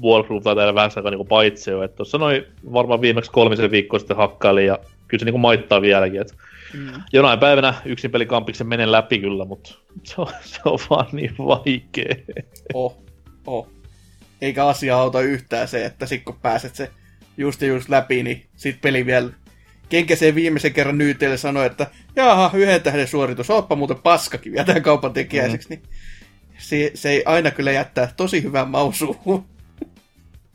Warcraft 0.03 0.43
tai 0.43 0.55
täällä 0.55 0.75
vähän 0.75 0.91
aikaa 0.95 1.11
niin 1.11 1.71
jo, 1.71 1.83
että 1.83 1.97
tuossa 1.97 2.17
noin 2.17 2.43
varmaan 2.73 3.01
viimeksi 3.01 3.31
kolmisen 3.31 3.71
viikkoa 3.71 3.99
sitten 3.99 4.17
hakkaili 4.17 4.65
ja 4.65 4.79
kyllä 5.11 5.21
se 5.21 5.31
niin 5.31 5.39
maittaa 5.39 5.81
vieläkin, 5.81 6.21
että 6.21 6.33
mm. 6.73 6.91
jonain 7.13 7.39
päivänä 7.39 7.73
yksin 7.85 8.11
pelikampiksen 8.11 8.67
menen 8.67 8.91
läpi 8.91 9.19
kyllä, 9.19 9.45
mutta 9.45 9.75
se 10.03 10.13
on, 10.17 10.27
se 10.43 10.59
on 10.65 10.79
vaan 10.89 11.07
niin 11.11 11.35
vaikea. 11.37 12.15
Oh, 12.73 13.03
oh. 13.47 13.67
Eikä 14.41 14.65
asia 14.67 14.97
auta 14.97 15.21
yhtään 15.21 15.67
se, 15.67 15.85
että 15.85 16.05
sit 16.05 16.23
kun 16.23 16.39
pääset 16.41 16.75
se 16.75 16.91
just 17.37 17.61
ja 17.61 17.67
just 17.67 17.89
läpi, 17.89 18.23
niin 18.23 18.45
sit 18.55 18.81
peli 18.81 19.05
vielä 19.05 19.29
kenkäseen 19.89 20.35
viimeisen 20.35 20.73
kerran 20.73 20.97
nyyteille 20.97 21.37
sanoi, 21.37 21.65
että 21.65 21.87
jaha, 22.15 22.51
yhden 22.53 22.81
tähden 22.81 23.07
suoritus, 23.07 23.49
oppa 23.49 23.75
muuten 23.75 23.97
paskakin 23.97 24.51
vielä 24.51 24.65
tämän 24.65 24.81
kaupan 24.81 25.13
tekijäiseksi, 25.13 25.69
mm. 25.69 25.75
niin 25.75 25.89
se, 26.57 26.91
se 26.93 27.09
ei 27.09 27.23
aina 27.25 27.51
kyllä 27.51 27.71
jättää 27.71 28.13
tosi 28.17 28.43
hyvän 28.43 28.69
mausuun. 28.69 29.45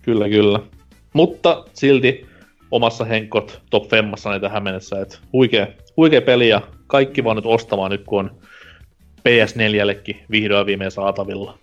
Kyllä, 0.03 0.29
kyllä. 0.29 0.61
Mutta 1.13 1.65
silti 1.75 2.26
omassa 2.71 3.05
henkot 3.05 3.63
top 3.71 3.89
femmassa 3.89 4.31
näitä 4.31 4.47
tähän 4.49 4.63
mennessä, 4.63 5.01
että 5.01 5.19
huikea, 5.33 5.67
huikea 5.97 6.23
peli 6.23 6.49
ja 6.49 6.61
kaikki 6.87 7.25
vaan 7.25 7.37
nyt 7.37 7.47
ostamaan 7.47 7.91
nyt, 7.91 8.05
kun 8.05 8.25
on 8.25 8.31
PS4-llekin 9.29 10.17
vihdoin 10.31 10.67
viimein 10.67 10.91
saatavilla. 10.91 11.59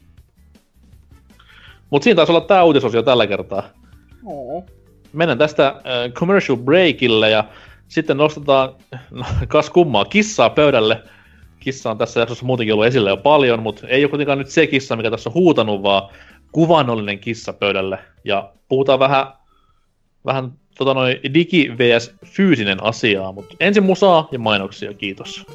Mutta 1.89 2.03
siinä 2.03 2.15
taisi 2.15 2.31
olla 2.31 2.41
tämä 2.41 2.63
uutisosio 2.63 3.03
tällä 3.03 3.27
kertaa. 3.27 3.63
Oh 4.25 4.65
mennään 5.13 5.37
tästä 5.37 5.67
äh, 5.67 6.11
commercial 6.13 6.57
breakille 6.57 7.29
ja 7.29 7.43
sitten 7.87 8.17
nostetaan, 8.17 8.75
no, 9.11 9.25
kas 9.47 9.69
kummaa, 9.69 10.05
kissaa 10.05 10.49
pöydälle. 10.49 11.03
Kissa 11.59 11.91
on 11.91 11.97
tässä 11.97 12.19
jaksossa 12.19 12.45
muutenkin 12.45 12.73
ollut 12.73 12.85
esillä 12.85 13.09
jo 13.09 13.17
paljon, 13.17 13.63
mutta 13.63 13.87
ei 13.87 14.03
ole 14.03 14.09
kuitenkaan 14.09 14.37
nyt 14.37 14.49
se 14.49 14.67
kissa, 14.67 14.95
mikä 14.95 15.11
tässä 15.11 15.29
on 15.29 15.33
huutanut, 15.33 15.83
vaan 15.83 16.09
kuvannollinen 16.51 17.19
kissa 17.19 17.53
pöydälle. 17.53 17.99
Ja 18.23 18.53
puhutaan 18.67 18.99
vähän, 18.99 19.27
vähän 20.25 20.51
tota 20.77 20.93
noin, 20.93 21.19
digi 21.33 21.71
vs. 21.77 22.13
fyysinen 22.25 22.83
asiaa, 22.83 23.31
mutta 23.31 23.55
ensin 23.59 23.83
musaa 23.83 24.27
ja 24.31 24.39
mainoksia, 24.39 24.93
kiitos. 24.93 25.45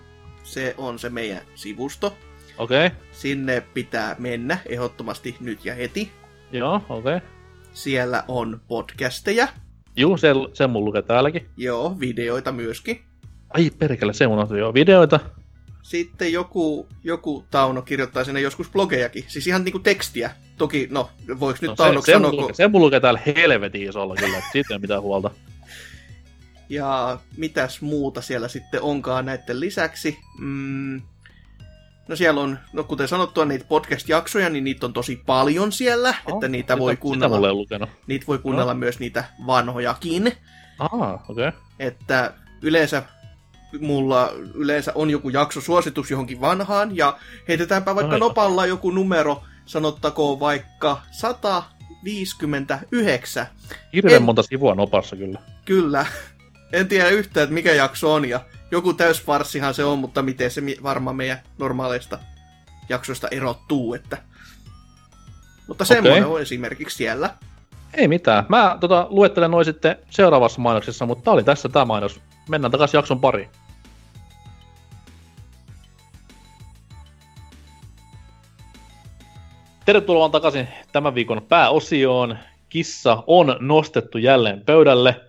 Se 0.42 0.74
on 0.78 0.98
se 0.98 1.10
meidän 1.10 1.42
sivusto. 1.54 2.16
Okei. 2.58 2.86
Okay. 2.86 2.98
Sinne 3.12 3.62
pitää 3.74 4.16
mennä 4.18 4.58
ehdottomasti 4.66 5.36
nyt 5.40 5.64
ja 5.64 5.74
heti. 5.74 6.12
Joo, 6.52 6.80
okei. 6.88 7.16
Okay. 7.16 7.28
Siellä 7.72 8.24
on 8.28 8.60
podcasteja. 8.68 9.48
Juu, 9.96 10.16
se, 10.16 10.32
se 10.52 10.66
mun 10.66 10.84
lukee 10.84 11.02
täälläkin. 11.02 11.48
Joo, 11.56 11.96
videoita 12.00 12.52
myöskin. 12.52 13.02
Ai 13.50 13.70
perkele, 13.78 14.12
se 14.12 14.26
on 14.26 14.58
joo. 14.58 14.74
Videoita, 14.74 15.20
sitten 15.82 16.32
joku, 16.32 16.88
joku 17.04 17.44
Tauno 17.50 17.82
kirjoittaa 17.82 18.24
sinne 18.24 18.40
joskus 18.40 18.70
blogejakin, 18.70 19.24
siis 19.28 19.46
ihan 19.46 19.64
niinku 19.64 19.78
tekstiä 19.78 20.30
Toki, 20.62 20.88
no, 20.90 21.10
voiko 21.40 21.58
nyt 21.62 21.68
No, 21.68 21.76
Taunoksi 21.76 22.06
se, 22.06 22.12
se, 22.12 22.16
sanoa, 22.16 22.30
mulla, 22.30 22.46
kun... 22.46 22.54
se 22.54 22.68
mulla 22.68 22.86
lukee 22.86 23.00
täällä 23.00 23.20
helvetin 23.26 23.88
isolla 23.88 24.14
kyllä, 24.14 24.38
että 24.38 24.50
siitä 24.52 24.74
ei 24.74 24.78
mitään 24.78 25.02
huolta. 25.02 25.30
Ja 26.68 27.18
mitäs 27.36 27.80
muuta 27.80 28.20
siellä 28.20 28.48
sitten 28.48 28.82
onkaan 28.82 29.26
näiden 29.26 29.60
lisäksi? 29.60 30.18
Mm, 30.38 31.02
no 32.08 32.16
siellä 32.16 32.40
on, 32.40 32.58
no 32.72 32.84
kuten 32.84 33.08
sanottua, 33.08 33.44
niitä 33.44 33.64
podcast-jaksoja, 33.68 34.48
niin 34.48 34.64
niitä 34.64 34.86
on 34.86 34.92
tosi 34.92 35.22
paljon 35.26 35.72
siellä, 35.72 36.14
oh, 36.26 36.34
että 36.34 36.48
niitä 36.48 36.78
voi 36.78 36.92
Sitä 36.92 37.00
kuunnella, 37.00 37.36
mulla 37.36 37.48
ei 37.48 37.54
lukenut. 37.54 37.90
niitä 38.06 38.26
voi 38.26 38.38
kuunnella 38.38 38.74
myös 38.74 38.98
niitä 38.98 39.24
vanhojakin. 39.46 40.32
Ah, 40.78 41.30
okei. 41.30 41.48
Okay. 41.48 41.60
Että 41.78 42.32
yleensä 42.62 43.02
mulla 43.80 44.32
yleensä 44.54 44.92
on 44.94 45.10
joku 45.10 45.28
jakso 45.28 45.60
suositus 45.60 46.10
johonkin 46.10 46.40
vanhaan, 46.40 46.96
ja 46.96 47.18
heitetäänpä 47.48 47.94
vaikka 47.94 48.14
Aivan. 48.14 48.28
nopalla 48.28 48.66
joku 48.66 48.90
numero, 48.90 49.42
sanottakoon 49.66 50.40
vaikka 50.40 51.02
159. 51.10 53.46
Hirveän 53.92 54.16
En- 54.16 54.22
monta 54.22 54.42
sivua 54.42 54.74
nopassa 54.74 55.16
kyllä. 55.16 55.40
Kyllä. 55.64 56.06
En 56.72 56.88
tiedä 56.88 57.08
yhtään, 57.08 57.44
että 57.44 57.54
mikä 57.54 57.72
jakso 57.72 58.14
on, 58.14 58.28
ja 58.28 58.40
joku 58.70 58.94
täysfarssihan 58.94 59.74
se 59.74 59.84
on, 59.84 59.98
mutta 59.98 60.22
miten 60.22 60.50
se 60.50 60.62
varmaan 60.82 61.16
meidän 61.16 61.38
normaaleista 61.58 62.18
jaksoista 62.88 63.28
erottuu, 63.30 63.94
että... 63.94 64.18
Mutta 65.68 65.84
semmoinen 65.84 66.24
Okei. 66.24 66.34
on 66.34 66.42
esimerkiksi 66.42 66.96
siellä. 66.96 67.30
Ei 67.94 68.08
mitään. 68.08 68.44
Mä 68.48 68.76
tota, 68.80 69.06
luettelen 69.10 69.50
noin 69.50 69.64
sitten 69.64 69.96
seuraavassa 70.10 70.60
mainoksessa, 70.60 71.06
mutta 71.06 71.24
tää 71.24 71.34
oli 71.34 71.44
tässä 71.44 71.68
tämä 71.68 71.84
mainos. 71.84 72.20
Mennään 72.48 72.72
takaisin 72.72 72.98
jakson 72.98 73.20
pariin. 73.20 73.48
Tervetuloa 79.84 80.28
takaisin 80.28 80.68
tämän 80.92 81.14
viikon 81.14 81.42
pääosioon. 81.48 82.38
Kissa 82.68 83.24
on 83.26 83.56
nostettu 83.60 84.18
jälleen 84.18 84.60
pöydälle. 84.60 85.20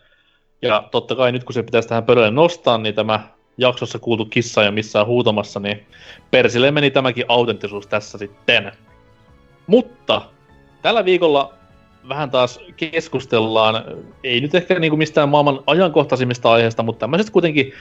Ja 0.62 0.88
totta 0.92 1.16
kai 1.16 1.32
nyt 1.32 1.44
kun 1.44 1.54
se 1.54 1.64
pitäisi 1.64 1.90
tähän 1.90 2.04
pöydälle 2.04 2.32
nostaa, 2.32 2.78
niin 2.78 2.96
tämä 2.96 3.28
jaksossa 3.58 4.00
kuultu 4.00 4.26
kissa 4.26 4.64
ja 4.64 4.72
missään 4.72 5.06
huutamassa, 5.06 5.60
niin 5.60 5.86
persille 6.32 6.72
meni 6.72 6.92
tämäkin 6.92 7.26
autenttisuus 7.28 7.88
tässä 7.88 8.18
sitten. 8.18 8.72
Mutta 9.68 10.22
tällä 10.82 11.06
viikolla 11.06 11.54
vähän 12.10 12.32
taas 12.32 12.60
keskustellaan, 12.78 13.84
ei 14.24 14.42
nyt 14.42 14.56
ehkä 14.56 14.80
niinku 14.80 14.98
mistään 14.98 15.30
maailman 15.30 15.60
ajankohtaisimmista 15.68 16.52
aiheista, 16.52 16.84
mutta 16.84 17.00
tämmöisestä 17.00 17.32
kuitenkin 17.32 17.74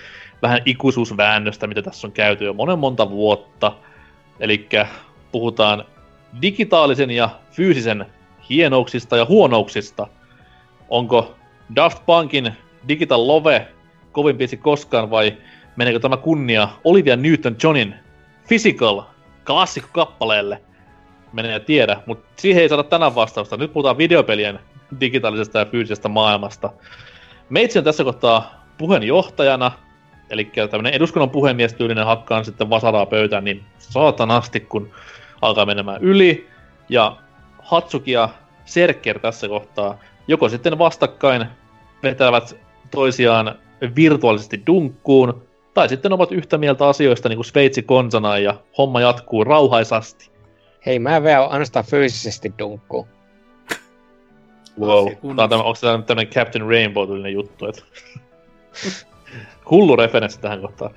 vähän 0.42 0.60
ikuisuusväännöstä, 0.64 1.66
mitä 1.66 1.82
tässä 1.82 2.06
on 2.06 2.12
käyty 2.12 2.44
jo 2.44 2.54
monen 2.54 2.78
monta 2.78 3.10
vuotta. 3.10 3.72
Eli 4.40 4.68
puhutaan 5.32 5.84
digitaalisen 6.42 7.10
ja 7.10 7.30
fyysisen 7.50 8.06
hienouksista 8.50 9.16
ja 9.16 9.24
huonouksista. 9.24 10.06
Onko 10.88 11.34
Daft 11.76 12.06
Punkin 12.06 12.52
Digital 12.88 13.26
Love 13.26 13.68
kovin 14.12 14.36
biisi 14.36 14.56
koskaan 14.56 15.10
vai 15.10 15.36
meneekö 15.76 16.00
tämä 16.00 16.16
kunnia 16.16 16.68
Olivia 16.84 17.16
Newton-Johnin 17.16 17.94
Physical 18.48 19.02
klassikkokappaleelle? 19.46 20.62
Menee 21.32 21.60
tiedä, 21.60 22.02
mutta 22.06 22.32
siihen 22.36 22.62
ei 22.62 22.68
saada 22.68 22.82
tänään 22.82 23.14
vastausta. 23.14 23.56
Nyt 23.56 23.72
puhutaan 23.72 23.98
videopelien 23.98 24.58
digitaalisesta 25.00 25.58
ja 25.58 25.64
fyysisestä 25.64 26.08
maailmasta. 26.08 26.70
Meitsi 27.48 27.78
on 27.78 27.84
tässä 27.84 28.04
kohtaa 28.04 28.64
puheenjohtajana, 28.78 29.72
eli 30.30 30.44
tämmöinen 30.70 30.94
eduskunnan 30.94 31.30
puhemies 31.30 31.74
tyylinen 31.74 32.06
hakkaan 32.06 32.44
sitten 32.44 32.70
vasaraa 32.70 33.06
pöytään 33.06 33.44
niin 33.44 33.64
saatanasti, 33.78 34.60
kun 34.60 34.90
alkaa 35.42 35.66
menemään 35.66 36.02
yli. 36.02 36.48
Ja 36.88 37.16
Hatsuki 37.62 38.12
ja 38.12 38.28
Serker 38.64 39.18
tässä 39.18 39.48
kohtaa 39.48 39.98
joko 40.28 40.48
sitten 40.48 40.78
vastakkain 40.78 41.46
vetävät 42.02 42.56
toisiaan 42.90 43.58
virtuaalisesti 43.96 44.62
dunkkuun, 44.66 45.42
tai 45.74 45.88
sitten 45.88 46.12
ovat 46.12 46.32
yhtä 46.32 46.58
mieltä 46.58 46.88
asioista 46.88 47.28
niin 47.28 47.36
kuin 47.36 47.44
Sveitsi 47.44 47.82
konsana 47.82 48.38
ja 48.38 48.54
homma 48.78 49.00
jatkuu 49.00 49.44
rauhaisasti. 49.44 50.30
Hei, 50.86 50.98
mä 50.98 51.22
vielä 51.22 51.46
ainoastaan 51.46 51.84
fyysisesti 51.84 52.52
dunkkuun. 52.58 53.06
Wow. 54.80 55.08
Tää 55.36 55.44
on 55.44 55.50
tämä, 55.50 55.62
onko 55.62 55.78
tämä 55.80 56.02
tämmöinen 56.02 56.32
Captain 56.32 56.68
Rainbow-tyylinen 56.68 57.32
juttu, 57.32 57.66
että... 57.66 57.82
Hullu 59.70 59.96
referenssi 59.96 60.40
tähän 60.40 60.60
kohtaan. 60.60 60.94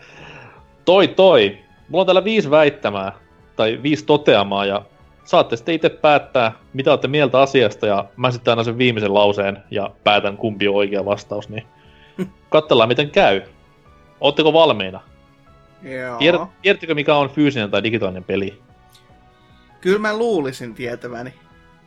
Toi 0.85 1.07
toi. 1.07 1.57
Mulla 1.89 2.01
on 2.01 2.05
täällä 2.05 2.23
viisi 2.23 2.51
väittämää, 2.51 3.11
tai 3.55 3.79
viisi 3.83 4.05
toteamaa, 4.05 4.65
ja 4.65 4.81
saatte 5.23 5.55
sitten 5.55 5.75
itse 5.75 5.89
päättää, 5.89 6.51
mitä 6.73 6.91
olette 6.91 7.07
mieltä 7.07 7.39
asiasta, 7.39 7.87
ja 7.87 8.05
mä 8.17 8.31
sitten 8.31 8.51
aina 8.51 8.63
sen 8.63 8.77
viimeisen 8.77 9.13
lauseen, 9.13 9.57
ja 9.71 9.91
päätän 10.03 10.37
kumpi 10.37 10.67
on 10.67 10.75
oikea 10.75 11.05
vastaus, 11.05 11.49
niin 11.49 11.63
katsellaan 12.49 12.89
miten 12.89 13.09
käy. 13.09 13.41
Ootteko 14.21 14.53
valmiina? 14.53 15.01
Joo. 15.83 16.17
Tiedät, 16.17 16.41
tiedättekö 16.61 16.95
mikä 16.95 17.15
on 17.15 17.29
fyysinen 17.29 17.71
tai 17.71 17.83
digitaalinen 17.83 18.23
peli? 18.23 18.61
Kyllä 19.81 19.99
mä 19.99 20.17
luulisin 20.17 20.75
tietäväni. 20.75 21.33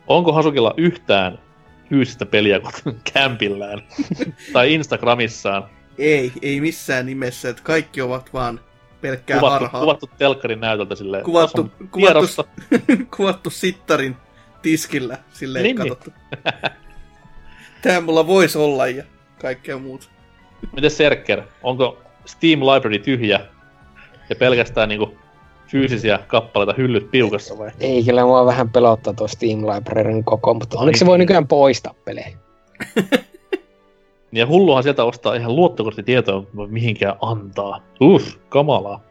Onko 0.07 0.33
Hasukilla 0.33 0.73
yhtään 0.77 1.39
fyysistä 1.89 2.25
peliä 2.25 2.59
kuten 2.59 3.01
kämpillään 3.13 3.81
tai 4.53 4.73
Instagramissaan? 4.73 5.63
Ei, 5.97 6.31
ei 6.41 6.61
missään 6.61 7.05
nimessä, 7.05 7.49
että 7.49 7.63
kaikki 7.63 8.01
ovat 8.01 8.33
vaan 8.33 8.59
pelkkää 9.01 9.39
Kuvattu, 9.39 9.63
harhaa. 9.63 9.81
kuvattu 9.81 10.09
telkkarin 10.17 10.59
näytöltä 10.59 10.95
silleen. 10.95 11.23
Kuvattu- 11.23 11.71
kuvattu- 11.91 12.47
kuvattu 13.17 13.49
sittarin 13.49 14.15
tiskillä, 14.61 15.17
silleen 15.33 15.63
Niin, 15.63 15.75
niin, 15.75 15.89
katsottu. 15.89 16.13
Tää 17.81 18.01
mulla 18.01 18.27
voisi 18.27 18.57
olla 18.57 18.87
ja 18.87 19.03
kaikkea 19.41 19.77
muuta. 19.77 20.07
Miten 20.75 20.91
Serker? 20.91 21.41
Onko 21.63 21.97
Steam 22.25 22.59
Library 22.59 22.99
tyhjä 22.99 23.39
ja 24.29 24.35
pelkästään 24.35 24.89
niinku 24.89 25.17
fyysisiä 25.67 26.19
kappaleita 26.27 26.73
hyllyt 26.77 27.11
piukassa 27.11 27.57
vai? 27.57 27.71
Ei, 27.79 28.03
kyllä 28.03 28.25
mua 28.25 28.45
vähän 28.45 28.69
pelottaa 28.69 29.13
tuo 29.13 29.27
Steam 29.27 29.59
Libraryn 29.59 30.23
koko, 30.23 30.53
mutta 30.53 30.79
onneksi 30.79 30.99
se 30.99 31.05
voi 31.05 31.17
nykyään 31.17 31.47
poistaa 31.47 31.93
pelejä. 32.05 32.37
Ja 34.31 34.47
hulluhan 34.47 34.83
sieltä 34.83 35.03
ostaa 35.03 35.35
ihan 35.35 35.55
luottokorttitietoa, 35.55 36.43
mihinkään 36.67 37.15
antaa. 37.21 37.81
Uff, 38.01 38.35
kamalaa. 38.49 39.03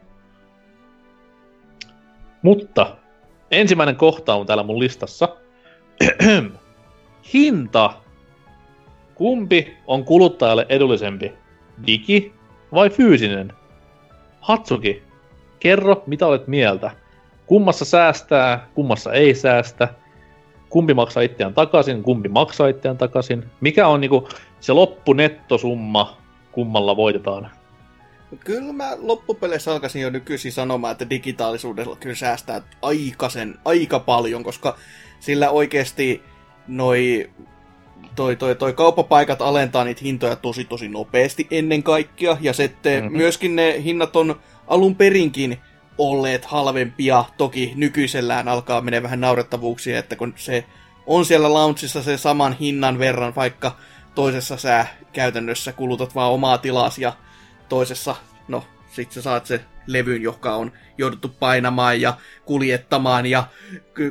Mutta 2.41 2.95
ensimmäinen 3.51 3.95
kohta 3.95 4.35
on 4.35 4.45
täällä 4.45 4.63
mun 4.63 4.79
listassa. 4.79 5.35
Hinta. 7.33 7.93
Kumpi 9.15 9.77
on 9.87 10.05
kuluttajalle 10.05 10.65
edullisempi? 10.69 11.33
Digi 11.87 12.33
vai 12.73 12.89
fyysinen? 12.89 13.53
Hatsuki, 14.41 15.03
kerro 15.59 16.03
mitä 16.05 16.27
olet 16.27 16.47
mieltä. 16.47 16.91
Kummassa 17.45 17.85
säästää, 17.85 18.67
kummassa 18.75 19.13
ei 19.13 19.35
säästä. 19.35 19.87
Kumpi 20.69 20.93
maksaa 20.93 21.23
itseään 21.23 21.53
takaisin, 21.53 22.03
kumpi 22.03 22.29
maksaa 22.29 22.67
itseään 22.67 22.97
takaisin. 22.97 23.43
Mikä 23.61 23.87
on 23.87 24.01
niinku 24.01 24.29
se 24.59 24.73
loppunettosumma, 24.73 26.17
kummalla 26.51 26.95
voitetaan? 26.97 27.49
Kyllä 28.45 28.73
mä 28.73 28.91
loppupeleissä 29.01 29.71
alkaisin 29.71 30.01
jo 30.01 30.09
nykyisin 30.09 30.51
sanomaan, 30.51 30.91
että 30.91 31.09
digitaalisuudella 31.09 31.95
kyllä 31.95 32.15
säästää 32.15 32.61
aikasen, 32.81 33.55
aika 33.65 33.99
paljon, 33.99 34.43
koska 34.43 34.77
sillä 35.19 35.49
oikeasti 35.49 36.23
noi, 36.67 37.29
toi, 38.15 38.35
toi, 38.35 38.55
toi 38.55 38.73
kauppapaikat 38.73 39.41
alentaa 39.41 39.83
niitä 39.83 40.01
hintoja 40.03 40.35
tosi 40.35 40.65
tosi 40.65 40.87
nopeasti 40.89 41.47
ennen 41.51 41.83
kaikkea, 41.83 42.37
ja 42.41 42.53
sitten 42.53 42.93
Mhm. 42.95 43.03
mm-hmm. 43.03 43.17
myöskin 43.17 43.55
ne 43.55 43.81
hinnat 43.83 44.15
on 44.15 44.39
alun 44.67 44.95
perinkin 44.95 45.57
olleet 45.99 46.45
halvempia, 46.45 47.25
toki 47.37 47.73
nykyisellään 47.75 48.47
alkaa 48.47 48.81
menee 48.81 49.03
vähän 49.03 49.21
naurettavuuksia, 49.21 49.99
että 49.99 50.15
kun 50.15 50.33
se 50.35 50.65
on 51.05 51.25
siellä 51.25 51.53
launchissa 51.53 52.03
se 52.03 52.17
saman 52.17 52.53
hinnan 52.53 52.99
verran, 52.99 53.35
vaikka 53.35 53.75
toisessa 54.15 54.57
sä 54.57 54.85
käytännössä 55.13 55.73
kulutat 55.73 56.15
vaan 56.15 56.31
omaa 56.31 56.57
tilas 56.57 56.97
ja 56.97 57.13
toisessa, 57.69 58.15
no, 58.47 58.63
sit 58.91 59.11
sä 59.11 59.21
saat 59.21 59.45
se 59.45 59.61
levyn, 59.87 60.21
joka 60.21 60.55
on 60.55 60.71
jouduttu 60.97 61.35
painamaan 61.39 62.01
ja 62.01 62.17
kuljettamaan 62.45 63.25
ja 63.25 63.43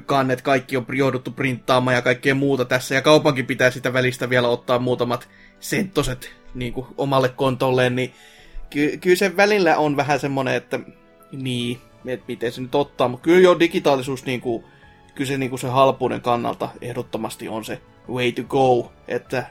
kannet 0.07 0.43
kaikki 0.43 0.77
on 0.77 0.87
jouduttu 0.93 1.31
printtaamaan 1.31 1.95
ja 1.95 2.03
kaikkea 2.03 2.35
muuta 2.35 2.65
tässä. 2.65 2.95
Ja 2.95 3.03
kaupankin 3.03 3.47
pitää 3.47 3.71
sitä 3.71 3.93
välistä 3.93 4.31
vielä 4.31 4.49
ottaa 4.49 4.79
muutamat 4.79 5.29
senttoset 5.61 6.33
niin 6.55 6.75
omalle 6.97 7.29
kontolleen, 7.29 7.97
niin 7.97 8.15
ky- 8.71 8.97
kyllä 8.97 9.17
se 9.17 9.37
välillä 9.37 9.77
on 9.77 9.97
vähän 9.97 10.21
semmonen, 10.21 10.55
että 10.55 10.81
niin, 11.33 11.81
et 12.07 12.23
miten 12.29 12.53
se 12.53 12.61
nyt 12.61 12.75
ottaa, 12.75 13.09
mutta 13.09 13.25
kyllä 13.25 13.41
jo 13.41 13.59
digitaalisuus 13.61 14.25
niin 14.25 14.41
kuin, 14.41 14.65
kyllä 15.15 15.29
se, 15.29 15.39
niin 15.39 15.51
kuin 15.51 15.61
se 15.61 15.69
halpuuden 15.69 16.21
kannalta 16.21 16.69
ehdottomasti 16.81 17.49
on 17.49 17.65
se 17.65 17.81
way 18.09 18.33
to 18.33 18.43
go, 18.43 18.93
että 19.09 19.47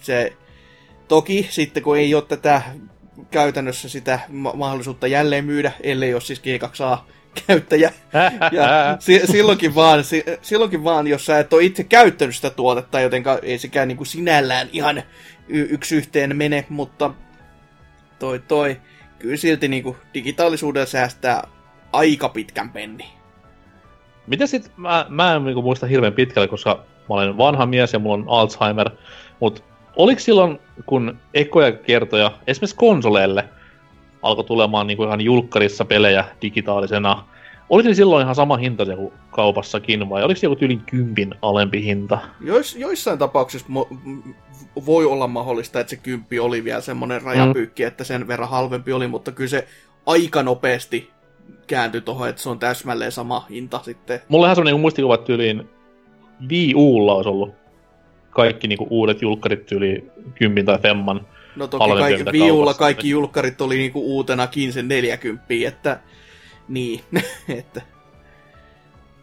se 0.00 0.32
toki 1.08 1.46
sitten 1.50 1.82
kun 1.82 1.96
ei 1.98 2.14
ole 2.14 2.22
tätä 2.22 2.62
käytännössä 3.30 3.88
sitä 3.88 4.20
ma- 4.28 4.52
mahdollisuutta 4.52 5.06
jälleen 5.06 5.44
myydä, 5.44 5.72
ellei 5.82 6.14
ole 6.14 6.20
siis 6.20 6.40
G2A 6.40 6.98
käyttäjä. 7.46 7.92
Ja 8.52 8.96
si- 8.98 9.26
silloinkin, 9.26 9.74
vaan, 9.74 10.04
si- 10.04 10.24
silloinkin 10.42 10.84
vaan, 10.84 11.06
jos 11.06 11.26
sä 11.26 11.38
et 11.38 11.52
ole 11.52 11.64
itse 11.64 11.84
käyttänyt 11.84 12.36
sitä 12.36 12.50
tuotetta, 12.50 13.00
joten 13.00 13.24
ei 13.42 13.58
sekään 13.58 13.88
niin 13.88 13.96
kuin 13.96 14.06
sinällään 14.06 14.68
ihan 14.72 15.02
y- 15.48 15.68
yksi 15.70 15.96
yhteen 15.96 16.36
mene, 16.36 16.66
mutta 16.68 17.14
toi 18.18 18.38
toi, 18.38 18.80
kyllä 19.20 19.36
silti 19.36 19.68
niin 19.68 19.82
kuin 19.82 19.96
digitaalisuudella 20.14 20.86
säästää 20.86 21.48
aika 21.92 22.28
pitkän 22.28 22.70
penni. 22.70 23.04
Miten 24.26 24.48
sit, 24.48 24.72
mä, 24.76 25.06
mä 25.08 25.34
en 25.34 25.44
niinku 25.44 25.62
muista 25.62 25.86
hirveän 25.86 26.12
pitkälle, 26.12 26.48
koska 26.48 26.84
mä 27.08 27.14
olen 27.14 27.38
vanha 27.38 27.66
mies 27.66 27.92
ja 27.92 27.98
mulla 27.98 28.14
on 28.14 28.24
Alzheimer, 28.28 28.90
mutta 29.40 29.62
oliko 29.96 30.20
silloin, 30.20 30.58
kun 30.86 31.18
ekoja 31.34 31.72
kertoja, 31.72 32.32
esimerkiksi 32.46 32.76
konsoleille, 32.76 33.48
alkoi 34.22 34.44
tulemaan 34.44 34.86
niinku 34.86 35.04
ihan 35.04 35.20
julkkarissa 35.20 35.84
pelejä 35.84 36.24
digitaalisena, 36.42 37.24
oliko 37.70 37.88
ne 37.88 37.94
silloin 37.94 38.22
ihan 38.22 38.34
sama 38.34 38.56
hinta 38.56 38.86
kuin 38.96 39.12
kaupassakin, 39.30 40.10
vai 40.10 40.22
oliko 40.22 40.40
se 40.40 40.46
joku 40.46 40.56
tyylin 40.56 40.80
kympin 40.80 41.34
alempi 41.42 41.84
hinta? 41.84 42.18
Jois, 42.40 42.76
joissain 42.76 43.18
tapauksissa 43.18 43.66
mo- 43.68 43.96
voi 44.86 45.04
olla 45.04 45.26
mahdollista, 45.26 45.80
että 45.80 45.90
se 45.90 45.96
kymppi 45.96 46.38
oli 46.38 46.64
vielä 46.64 46.80
semmoinen 46.80 47.22
rajapyykki, 47.22 47.82
mm. 47.82 47.88
että 47.88 48.04
sen 48.04 48.28
verran 48.28 48.48
halvempi 48.48 48.92
oli, 48.92 49.08
mutta 49.08 49.32
kyllä 49.32 49.50
se 49.50 49.68
aika 50.06 50.42
nopeasti 50.42 51.10
kääntyi 51.66 52.00
tuohon, 52.00 52.28
että 52.28 52.42
se 52.42 52.48
on 52.48 52.58
täsmälleen 52.58 53.12
sama 53.12 53.46
hinta 53.50 53.80
sitten. 53.82 54.20
Mulla 54.28 54.48
on 54.48 54.56
semmoinen 54.56 54.80
muistikuva, 54.80 55.14
että 55.14 55.26
tyyliin 55.26 55.68
Wii 56.48 56.74
Ulla 56.74 57.14
olisi 57.14 57.28
ollut 57.28 57.54
kaikki 58.30 58.68
niinku 58.68 58.86
uudet 58.90 59.22
julkkarit 59.22 59.66
tyyli 59.66 60.04
10 60.34 60.66
tai 60.66 60.78
femman. 60.78 61.26
No 61.56 61.66
toki 61.66 61.90
kaikki, 61.98 62.32
Wii 62.32 62.50
Ulla 62.50 62.74
kaikki 62.74 63.10
julkkarit 63.10 63.60
oli 63.60 63.76
niinku 63.76 64.00
uutenakin 64.00 64.72
sen 64.72 64.88
40, 64.88 65.44
että 65.66 66.00
niin, 66.70 67.00
että... 67.58 67.82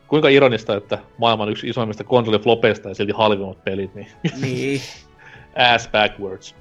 Kuinka 0.08 0.30
ironista, 0.30 0.76
että 0.76 1.00
maailman 1.18 1.50
yksi 1.50 1.70
isoimmista 1.70 2.04
konsoliflopeista 2.04 2.90
ja 2.90 2.96
silti 2.96 3.14
halvimmat 3.16 3.64
pelit, 3.64 3.96
niin... 3.96 4.08
Niin. 4.42 4.82
Ass 5.74 5.90
backwards. 5.90 6.56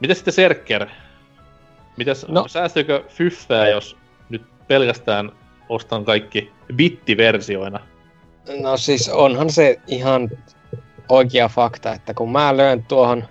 Miten 0.00 0.16
sitten 0.16 0.34
Serker? 0.34 0.86
Mitäs, 1.96 2.26
no. 2.28 2.48
säästyykö 2.48 3.04
fyffää, 3.08 3.68
jos 3.68 3.96
nyt 4.28 4.42
pelkästään 4.68 5.32
ostan 5.68 6.04
kaikki 6.04 6.52
bittiversioina? 6.74 7.80
No 8.62 8.76
siis 8.76 9.08
onhan 9.08 9.50
se 9.50 9.80
ihan 9.86 10.30
oikea 11.08 11.48
fakta, 11.48 11.92
että 11.92 12.14
kun 12.14 12.32
mä 12.32 12.56
löön 12.56 12.84
tuohon 12.84 13.24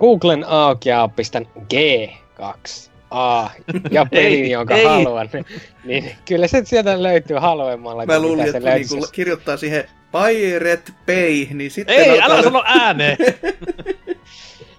Googlen 0.00 0.44
auki 0.44 0.88
ja 0.88 1.08
pistän 1.16 1.46
G2 1.58 2.93
A 3.14 3.50
ja 3.90 4.06
pelin, 4.10 4.50
jonka 4.50 4.74
ei. 4.74 4.84
haluan, 4.84 5.28
niin, 5.32 5.44
niin 5.84 6.16
kyllä 6.28 6.46
se 6.46 6.62
sieltä 6.64 7.02
löytyy 7.02 7.36
halvemmalla. 7.36 8.06
Mä 8.06 8.18
luulin, 8.18 8.46
että 8.46 8.60
kun 8.88 9.08
kirjoittaa 9.12 9.56
siihen 9.56 9.84
Pirate 10.12 10.92
Bay, 11.06 11.46
niin 11.54 11.70
sitten... 11.70 11.96
Ei, 11.96 12.20
älä 12.20 12.42
sano 12.42 12.62
ääneen! 12.66 13.16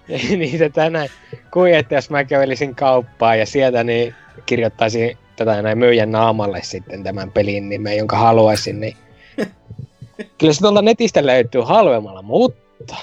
niin 0.38 0.58
se 0.58 0.68
tänään, 0.68 1.08
kuin 1.52 1.74
että 1.74 1.94
jos 1.94 2.10
mä 2.10 2.24
kävelisin 2.24 2.74
kauppaan 2.74 3.38
ja 3.38 3.46
sieltä 3.46 3.84
niin 3.84 4.14
kirjoittaisin 4.46 5.18
tätä 5.36 5.62
näin 5.62 5.78
myyjän 5.78 6.12
naamalle 6.12 6.60
sitten 6.62 7.04
tämän 7.04 7.32
pelin 7.32 7.68
nimen, 7.68 7.96
jonka 7.96 8.16
haluaisin, 8.16 8.80
niin 8.80 8.96
kyllä 10.38 10.52
se 10.52 10.60
tuolta 10.60 10.82
netistä 10.82 11.26
löytyy 11.26 11.60
halvemmalla, 11.60 12.22
mutta 12.22 12.96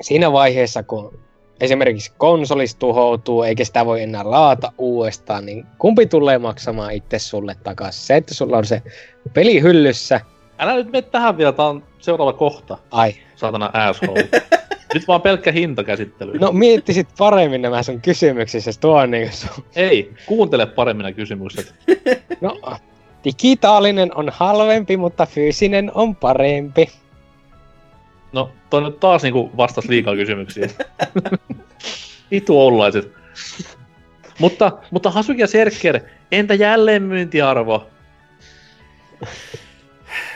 siinä 0.00 0.32
vaiheessa, 0.32 0.82
kun 0.82 1.18
esimerkiksi 1.60 2.12
konsolis 2.18 2.74
tuhoutuu, 2.74 3.42
eikä 3.42 3.64
sitä 3.64 3.86
voi 3.86 4.02
enää 4.02 4.30
laata 4.30 4.72
uudestaan, 4.78 5.46
niin 5.46 5.66
kumpi 5.78 6.06
tulee 6.06 6.38
maksamaan 6.38 6.92
itse 6.92 7.18
sulle 7.18 7.56
takaisin? 7.64 8.02
Se, 8.02 8.16
että 8.16 8.34
sulla 8.34 8.58
on 8.58 8.64
se 8.64 8.82
peli 9.34 9.62
hyllyssä. 9.62 10.20
Älä 10.58 10.74
nyt 10.74 10.92
mene 10.92 11.02
tähän 11.02 11.38
vielä, 11.38 11.52
tää 11.52 11.66
on 11.66 11.82
seuraava 11.98 12.32
kohta. 12.32 12.78
Ai. 12.90 13.14
Saatana 13.36 13.70
asshole. 13.72 14.28
nyt 14.94 15.08
vaan 15.08 15.22
pelkkä 15.22 15.52
hintakäsittely. 15.52 16.38
No 16.38 16.52
miettisit 16.52 17.08
paremmin 17.18 17.62
nämä 17.62 17.82
sun 17.82 18.00
kysymyksissä, 18.00 18.70
tuo 18.80 19.00
on 19.00 19.10
niin 19.10 19.32
sun... 19.32 19.64
Ei, 19.76 20.12
kuuntele 20.26 20.66
paremmin 20.66 21.04
nämä 21.04 21.12
kysymykset. 21.12 21.74
no, 22.40 22.60
digitaalinen 23.24 24.16
on 24.16 24.30
halvempi, 24.32 24.96
mutta 24.96 25.26
fyysinen 25.26 25.92
on 25.94 26.16
parempi. 26.16 26.88
No, 28.32 28.50
toi 28.70 28.82
nyt 28.82 29.00
taas 29.00 29.22
niinku 29.22 29.50
vastas 29.56 29.88
liikaa 29.88 30.16
kysymyksiä. 30.22 30.68
Itu 32.30 32.60
oululaiset. 32.60 33.12
mutta, 34.38 34.72
mutta 34.90 35.10
Hasuki 35.10 35.40
ja 35.40 35.46
Serker, 35.46 36.00
entä 36.32 36.54
jälleen 36.54 37.02
myyntiarvo? 37.02 37.86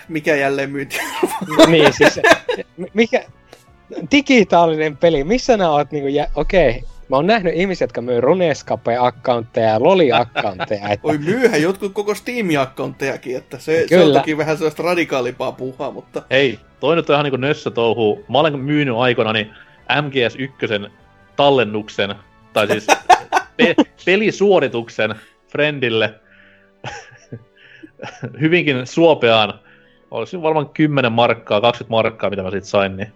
Mikä 0.08 0.36
jälleen 0.36 0.70
myyntiarvo? 0.70 1.66
niin, 1.70 1.92
siis 1.92 2.20
mikä, 2.94 3.24
digitaalinen 4.10 4.96
peli, 4.96 5.24
missä 5.24 5.56
nää 5.56 5.70
oot 5.70 5.92
niinku, 5.92 6.08
jä, 6.08 6.26
okei, 6.34 6.70
okay, 6.70 6.90
Mä 7.10 7.16
oon 7.16 7.26
nähnyt 7.26 7.54
ihmisiä, 7.54 7.84
jotka 7.84 8.00
myy 8.00 8.20
Runescape-akkauntteja 8.20 9.68
ja 9.68 9.78
Loli-akkauntteja. 9.78 10.88
Että... 10.88 11.08
Oi 11.08 11.18
myyhän 11.18 11.62
jotkut 11.62 11.92
koko 11.92 12.14
Steam-akkaunttejakin, 12.14 13.36
että 13.36 13.58
se, 13.58 13.84
se 13.88 14.04
on 14.04 14.12
toki 14.12 14.36
vähän 14.36 14.56
sellaista 14.56 14.82
radikaalipaa 14.82 15.52
puhua, 15.52 15.90
mutta... 15.90 16.22
Ei, 16.30 16.58
toi 16.80 16.96
nyt 16.96 17.10
on 17.10 17.14
ihan 17.14 17.24
niinku 17.24 17.36
nössö 17.36 17.70
touhu. 17.70 18.24
Mä 18.28 18.38
olen 18.38 18.58
myynyt 18.58 18.96
aikana 18.96 19.32
niin 19.32 19.50
MGS1 19.92 20.90
tallennuksen, 21.36 22.14
tai 22.52 22.66
siis 22.66 22.86
pe- 23.56 23.74
pelisuorituksen 24.04 25.14
friendille 25.48 26.14
hyvinkin 28.40 28.86
suopeaan. 28.86 29.60
Olisi 30.10 30.42
varmaan 30.42 30.68
10 30.68 31.12
markkaa, 31.12 31.60
20 31.60 31.90
markkaa, 31.90 32.30
mitä 32.30 32.42
mä 32.42 32.50
sit 32.50 32.64
sain, 32.64 32.96
niin 32.96 33.12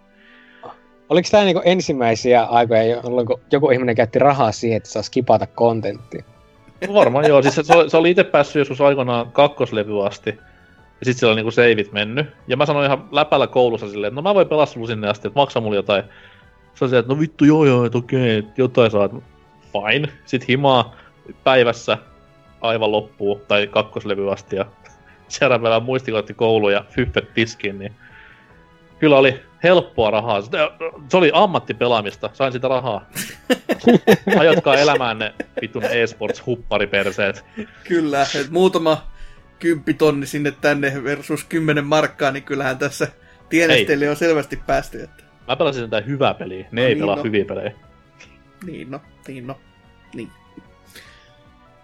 Oliko 1.15 1.29
tämä 1.31 1.45
niinku 1.45 1.63
ensimmäisiä 1.65 2.43
aikoja, 2.43 2.85
jolloin 2.85 3.27
joku 3.53 3.71
ihminen 3.71 3.95
käytti 3.95 4.19
rahaa 4.19 4.53
siihen, 4.53 4.77
että 4.77 4.89
saa 4.89 5.03
skipata 5.03 5.47
kontenttia? 5.47 6.25
Varmaan 6.95 7.29
joo, 7.29 7.43
siis 7.43 7.55
se, 7.55 7.63
se 7.89 7.97
oli 7.97 8.11
itse 8.11 8.25
päässyt 8.25 8.61
joskus 8.61 8.81
aikoinaan 8.81 9.33
kakkoslevy 9.33 10.07
asti. 10.07 10.31
Ja 11.01 11.05
sit 11.05 11.17
siellä 11.17 11.33
oli 11.33 11.39
niinku 11.39 11.51
seivit 11.51 11.93
mennyt. 11.93 12.27
Ja 12.49 12.57
mä 12.57 12.67
sanoin 12.67 12.87
ihan 12.87 13.09
läpällä 13.13 13.47
koulussa 13.47 13.89
silleen, 13.89 14.09
että 14.09 14.15
no 14.15 14.23
mä 14.23 14.35
voin 14.35 14.49
pelaa 14.49 14.67
sulla 14.67 14.87
sinne 14.87 15.09
asti, 15.09 15.29
että 15.29 15.41
maksa 15.41 15.61
mulle 15.61 15.77
jotain. 15.77 16.05
Se 16.75 16.89
se, 16.89 16.99
että 16.99 17.13
no 17.13 17.21
vittu 17.21 17.45
joo 17.45 17.65
joo, 17.65 17.85
että 17.85 17.99
okei, 17.99 18.37
että 18.37 18.53
jotain 18.57 18.91
saat. 18.91 19.13
Fine. 19.73 20.09
Sitten 20.25 20.49
himaa 20.49 20.97
päivässä 21.45 21.99
aivan 22.61 22.93
loppuu, 22.93 23.41
tai 23.49 23.67
kakkoslevy 23.67 24.33
asti. 24.33 24.57
Ja 24.57 24.67
seuraavan 25.29 25.63
päivän 25.63 25.83
muistikoitti 25.83 26.35
koulu 26.35 26.69
ja 26.69 26.85
fyffet 26.91 27.35
tiskiin, 27.35 27.79
niin 27.79 27.93
kyllä 28.99 29.19
oli 29.19 29.41
helppoa 29.65 30.11
rahaa. 30.11 30.43
Se 31.09 31.17
oli 31.17 31.31
ammattipelaamista, 31.35 32.31
sain 32.33 32.53
sitä 32.53 32.69
rahaa. 32.69 33.07
Ajatkaa 34.39 34.77
elämäänne 34.77 35.35
vitun 35.61 35.85
esports 35.85 36.47
huppariperseet. 36.47 37.45
Kyllä, 37.85 38.23
että 38.23 38.53
muutama 38.53 39.07
kymppitonni 39.59 40.27
sinne 40.27 40.51
tänne 40.51 41.05
versus 41.05 41.45
kymmenen 41.45 41.85
markkaa, 41.85 42.31
niin 42.31 42.43
kyllähän 42.43 42.79
tässä 42.79 43.09
tienesteli 43.49 44.09
on 44.09 44.17
selvästi 44.17 44.61
päästy. 44.67 45.03
Että... 45.03 45.25
Mä 45.49 45.57
pelasin 45.57 45.85
sitä 45.85 46.01
hyvää 46.01 46.35
peliä, 46.35 46.67
ne 46.71 46.81
no, 46.81 46.89
ei 46.89 46.95
niin 46.95 47.03
pelaa 47.03 47.17
no. 47.17 47.23
hyviä 47.23 47.45
pelejä. 47.45 47.73
Niin 48.67 48.91
no, 48.91 49.01
niin 49.29 49.47
no, 49.47 49.61
niin. 50.15 50.31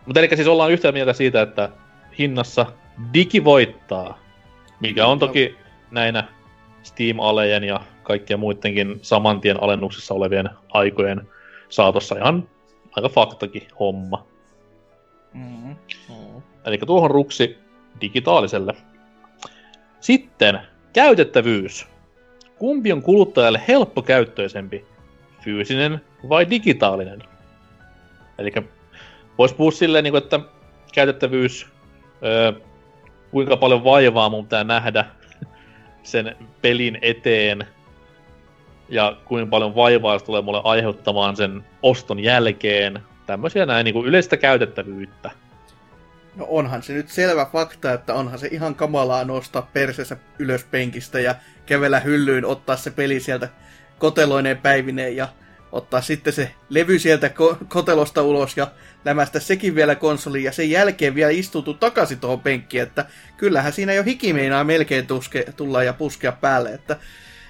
Mutta 0.07 0.21
eli 0.21 0.29
siis 0.37 0.49
ollaan 0.49 0.73
yhtä 0.73 0.93
mieltä 0.93 1.13
siitä, 1.13 1.43
että 1.43 1.69
hinnassa 2.19 2.67
digi 3.15 3.45
voittaa, 3.45 4.19
mikä 4.81 5.07
on 5.07 5.19
toki 5.19 5.57
näinä 5.91 6.25
Steam-alejen 6.83 7.65
ja 7.65 7.81
kaikkien 8.03 8.41
muidenkin 8.41 8.99
samantien 9.03 9.63
alennuksessa 9.63 10.15
olevien 10.15 10.51
aikojen 10.69 11.29
saatossa 11.69 12.17
ihan 12.17 12.49
aika 12.97 13.09
faktakin 13.09 13.69
homma. 13.81 14.27
Mm-hmm. 15.35 15.77
Mm. 16.09 16.43
Eli 16.65 16.79
tuohon 16.79 17.11
ruksi 17.11 17.59
digitaaliselle. 18.01 18.75
Sitten 20.01 20.61
käytettävyys. 20.93 21.87
Kumpi 22.59 22.93
on 22.93 23.03
kuluttajalle 23.03 23.63
helppokäyttöisempi, 23.69 24.85
fyysinen 25.41 26.01
vai 26.29 26.51
digitaalinen? 26.51 27.23
Eli 28.39 28.53
voisi 29.39 29.55
puhua 29.55 29.71
silleen, 29.71 30.05
niin 30.05 30.17
että 30.17 30.41
käytettävyys, 30.95 31.67
kuinka 33.31 33.57
paljon 33.57 33.85
vaivaa 33.85 34.29
mun 34.29 34.45
pitää 34.45 34.65
nähdä 34.65 35.05
sen 36.03 36.37
pelin 36.63 36.99
eteen 37.03 37.67
ja 38.89 39.17
kuinka 39.25 39.51
paljon 39.51 39.75
vaivaa 39.75 40.19
se 40.19 40.25
tulee 40.25 40.43
mulle 40.43 40.61
aiheuttamaan 40.65 41.37
sen 41.37 41.65
oston 41.83 42.21
jälkeen. 42.21 43.01
Tämmöisiä 43.27 43.67
näin 43.67 43.85
niin 43.85 43.95
kuin 43.95 44.07
yleistä 44.07 44.37
käytettävyyttä. 44.37 45.31
No 46.37 46.47
onhan 46.49 46.83
se 46.83 46.93
nyt 46.93 47.09
selvä 47.09 47.47
fakta, 47.53 47.93
että 47.93 48.15
onhan 48.15 48.39
se 48.39 48.49
ihan 48.51 48.75
kamalaa 48.75 49.25
nostaa 49.25 49.69
persensä 49.73 50.17
ylös 50.39 50.65
penkistä 50.65 51.21
ja 51.21 51.35
kävellä 51.67 52.01
hyllyyn, 52.01 52.45
ottaa 52.45 52.77
se 52.77 52.91
peli 52.91 53.21
sieltä 53.21 53.49
koteloineen 53.99 54.59
päivineen 54.59 55.17
ja 55.17 55.29
ottaa 55.73 56.01
sitten 56.01 56.33
se 56.33 56.55
levy 56.69 56.99
sieltä 56.99 57.29
ko- 57.29 57.57
kotelosta 57.69 58.23
ulos 58.23 58.57
ja 58.57 58.67
lämästä 59.05 59.41
sekin 59.41 59.75
vielä 59.75 59.95
konsoliin 59.95 60.45
ja 60.45 60.53
sen 60.53 60.71
jälkeen 60.71 61.15
vielä 61.15 61.31
istutu 61.31 61.75
takaisin 61.75 62.21
tuohon 62.21 62.41
penkkiin, 62.41 62.83
että 62.83 63.05
kyllähän 63.37 63.73
siinä 63.73 63.93
jo 63.93 64.03
hiki 64.03 64.33
meinaa 64.33 64.65
melkein 64.65 65.07
tuske, 65.07 65.45
tulla 65.57 65.83
ja 65.83 65.93
puskea 65.93 66.33
päälle, 66.33 66.71
että 66.71 66.97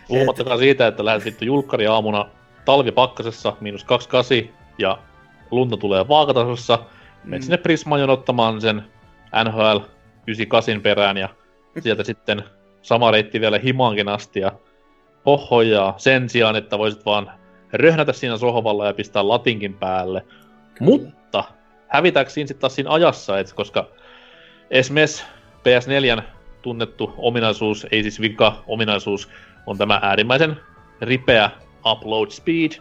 Puhumattakaan 0.09 0.59
siitä, 0.59 0.87
että 0.87 1.05
lähdet 1.05 1.25
vittu 1.25 1.45
julkkari 1.45 1.87
aamuna 1.87 2.27
talvipakkasessa, 2.65 3.57
miinus 3.61 3.85
28, 3.85 4.55
ja 4.79 4.99
lunta 5.51 5.77
tulee 5.77 6.09
vaakatasossa. 6.09 6.79
Menet 7.25 7.41
Mm. 7.41 7.43
sinne 7.43 7.57
Prismaan 7.57 8.01
jonottamaan 8.01 8.61
sen 8.61 8.83
NHL 9.45 9.79
98 10.27 10.81
perään, 10.83 11.17
ja 11.17 11.29
sieltä 11.81 12.05
sitten 12.05 12.43
sama 12.83 13.11
reitti 13.11 13.41
vielä 13.41 13.59
himaankin 13.59 14.09
asti, 14.09 14.41
ja 14.41 14.53
hohojaa 15.27 15.95
sen 15.97 16.29
sijaan, 16.29 16.57
että 16.57 16.79
voisit 16.79 17.07
vaan 17.07 17.31
röhnätä 17.73 18.13
siinä 18.13 18.37
sohvalla 18.37 18.87
ja 18.87 18.95
pistää 18.95 19.29
latinkin 19.29 19.75
päälle. 19.75 20.25
Mutta 20.81 21.45
hävitääkö 21.89 22.31
siinä 22.31 22.49
sitten 22.49 22.61
taas 22.61 22.75
siinä 22.75 22.91
ajassa, 22.91 23.39
et 23.39 23.53
koska 23.53 23.89
esimerkiksi 24.71 25.25
PS4 25.59 26.23
tunnettu 26.63 27.15
ominaisuus, 27.17 27.87
ei 27.93 28.03
siis 28.03 28.21
vika 28.21 28.65
ominaisuus, 28.67 29.29
on 29.67 29.79
tämä 29.79 30.01
äärimmäisen 30.03 30.57
ripeä 31.01 31.51
upload 31.87 32.31
speed, 32.31 32.73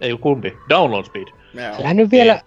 ei 0.00 0.16
kumpi, 0.20 0.56
download 0.68 1.04
speed. 1.04 1.28
Älä 1.80 1.94
nyt 1.94 2.10
vielä 2.10 2.40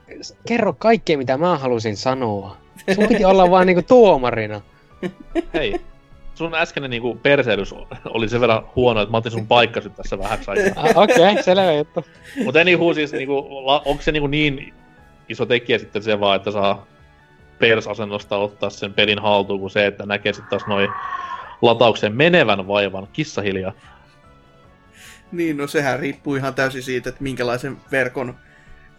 kerro 0.47 0.73
kaikkea, 0.73 1.17
mitä 1.17 1.37
mä 1.37 1.57
halusin 1.57 1.97
sanoa. 1.97 2.57
Sun 2.95 3.07
piti 3.07 3.25
olla 3.25 3.51
vaan 3.51 3.67
niinku 3.67 3.81
tuomarina. 3.81 4.61
Hei, 5.53 5.81
sun 6.37 6.55
äskeinen 6.55 6.89
niinku 6.89 7.15
perseilys 7.15 7.75
oli 8.05 8.29
sen 8.29 8.41
verran 8.41 8.63
huono, 8.75 9.01
että 9.01 9.11
mä 9.11 9.17
otin 9.17 9.31
sun 9.31 9.47
paikkasit 9.47 9.95
tässä 9.95 10.19
vähäksi 10.19 10.51
aikaa. 10.51 10.83
Ah, 10.83 10.97
Okei, 10.97 11.31
okay, 11.31 11.43
selvä 11.43 11.73
juttu. 11.73 12.05
Mutta 12.43 12.59
anywho, 12.59 12.93
siis 12.93 13.11
niinku, 13.11 13.47
onko 13.85 14.01
se 14.01 14.11
niinku 14.11 14.27
niin 14.27 14.73
iso 15.29 15.45
tekijä 15.45 15.79
sitten 15.79 16.03
se 16.03 16.19
vaan, 16.19 16.35
että 16.35 16.51
saa 16.51 16.85
persasennosta 17.59 18.37
ottaa 18.37 18.69
sen 18.69 18.93
pelin 18.93 19.19
haltuun, 19.19 19.59
kuin 19.59 19.69
se, 19.69 19.85
että 19.85 20.05
näkee 20.05 20.33
sitten 20.33 20.49
taas 20.49 20.67
noin 20.67 20.89
latauksen 21.61 22.15
menevän 22.15 22.67
vaivan 22.67 23.07
kissahiljaa. 23.13 23.73
Niin, 25.31 25.57
no 25.57 25.67
sehän 25.67 25.99
riippuu 25.99 26.35
ihan 26.35 26.53
täysin 26.53 26.83
siitä, 26.83 27.09
että 27.09 27.23
minkälaisen 27.23 27.77
verkon 27.91 28.35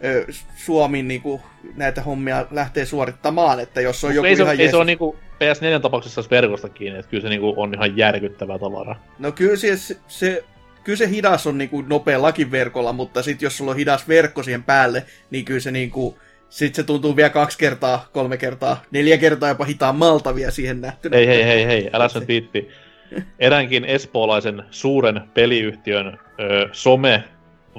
ö, 0.03 0.25
Suomi 0.55 1.03
niin 1.03 1.21
kuin, 1.21 1.41
näitä 1.75 2.01
hommia 2.01 2.45
lähtee 2.51 2.85
suorittamaan, 2.85 3.59
että 3.59 3.81
jos 3.81 4.03
on 4.03 4.09
Mut 4.09 4.15
joku 4.15 4.25
ei 4.25 4.35
se, 4.35 4.43
ihan 4.43 4.59
ei 4.59 4.69
se 4.69 4.77
ole 4.77 4.85
niinku 4.85 5.15
PS4 5.39 5.81
tapauksessa 5.81 6.21
edes 6.21 6.31
verkosta 6.31 6.69
kiinni, 6.69 6.99
että 6.99 7.09
kyllä 7.09 7.21
se 7.21 7.29
niinku 7.29 7.53
on 7.57 7.73
ihan 7.73 7.97
järkyttävää 7.97 8.59
tavaraa. 8.59 9.03
No 9.19 9.31
kyllä 9.31 9.55
se, 9.55 9.77
se, 10.07 10.43
kyllä 10.83 10.97
se 10.97 11.09
hidas 11.09 11.47
on 11.47 11.57
niin 11.57 11.69
kuin 11.69 11.89
nopea 11.89 12.21
lakiverkolla, 12.21 12.93
mutta 12.93 13.23
sitten 13.23 13.45
jos 13.45 13.57
sulla 13.57 13.71
on 13.71 13.77
hidas 13.77 14.07
verkko 14.07 14.43
siihen 14.43 14.63
päälle, 14.63 15.03
niin 15.31 15.45
kyllä 15.45 15.59
se 15.59 15.71
niin 15.71 15.91
kuin, 15.91 16.15
sit 16.49 16.75
se 16.75 16.83
tuntuu 16.83 17.15
vielä 17.15 17.29
kaksi 17.29 17.57
kertaa, 17.57 18.09
kolme 18.13 18.37
kertaa, 18.37 18.83
neljä 18.91 19.17
kertaa 19.17 19.49
jopa 19.49 19.65
hitaammalta 19.65 20.35
vielä 20.35 20.51
siihen 20.51 20.81
nähtynä. 20.81 21.17
Hei, 21.17 21.27
hei, 21.27 21.43
hei, 21.43 21.65
hei, 21.65 21.89
älä 21.93 22.09
nyt 22.15 22.27
viitti. 22.27 22.69
Eräänkin 23.39 23.85
espoolaisen 23.85 24.63
suuren 24.71 25.21
peliyhtiön 25.33 26.19
ö, 26.39 26.69
some 26.71 27.23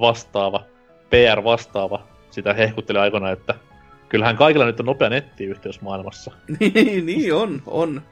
vastaava, 0.01 0.65
PR 1.11 1.45
vastaava, 1.45 2.07
sitä 2.31 2.55
hehkutteli 2.55 2.99
aikana, 2.99 3.31
että 3.31 3.55
kyllähän 4.11 4.37
kaikilla 4.37 4.67
nyt 4.67 4.81
on 4.81 4.87
nopea 4.87 5.09
nettiyhteys 5.09 5.81
maailmassa. 5.81 6.31
niin, 6.61 7.07
niin 7.07 7.35
on, 7.35 7.63
on. 7.67 8.03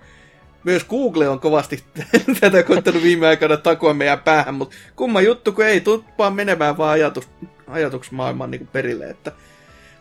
Myös 0.65 0.85
Google 0.85 1.29
on 1.29 1.41
kovasti 1.41 1.85
tätä 2.41 2.62
koittanut 2.62 3.03
viime 3.03 3.27
aikana 3.27 3.57
takoa 3.57 3.95
meidän 3.95 4.19
päähän, 4.19 4.55
mutta 4.55 4.77
kumma 4.97 5.20
juttu, 5.20 5.53
kun 5.53 5.65
ei 5.65 5.81
tuppaa 5.81 6.31
menemään 6.31 6.79
vaan 6.79 6.93
ajatus, 6.93 7.29
ajatusmaailman 7.66 8.51
niin 8.51 8.66
perille. 8.66 9.11
Että... 9.11 9.33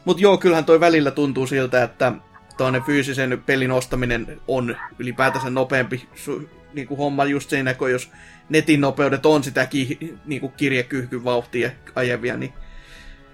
Mutta 0.05 0.23
joo, 0.23 0.37
kyllähän 0.37 0.65
toi 0.65 0.79
välillä 0.79 1.11
tuntuu 1.11 1.47
siltä, 1.47 1.83
että 1.83 2.13
tuonne 2.57 2.81
fyysisen 2.85 3.43
pelin 3.45 3.71
ostaminen 3.71 4.41
on 4.47 4.77
ylipäätänsä 4.99 5.49
nopeampi 5.49 6.07
su, 6.15 6.49
niin 6.73 6.87
kuin 6.87 6.97
homma 6.97 7.25
just 7.25 7.49
siinä, 7.49 7.73
kun 7.73 7.91
jos 7.91 8.11
netin 8.49 8.81
nopeudet 8.81 9.25
on 9.25 9.43
sitä 9.43 9.65
ki, 9.65 10.15
niin 10.25 10.41
kuin 10.41 10.53
kirjekyhkyn 10.57 11.23
vauhtia 11.23 11.71
ajavia, 11.95 12.37
niin 12.37 12.53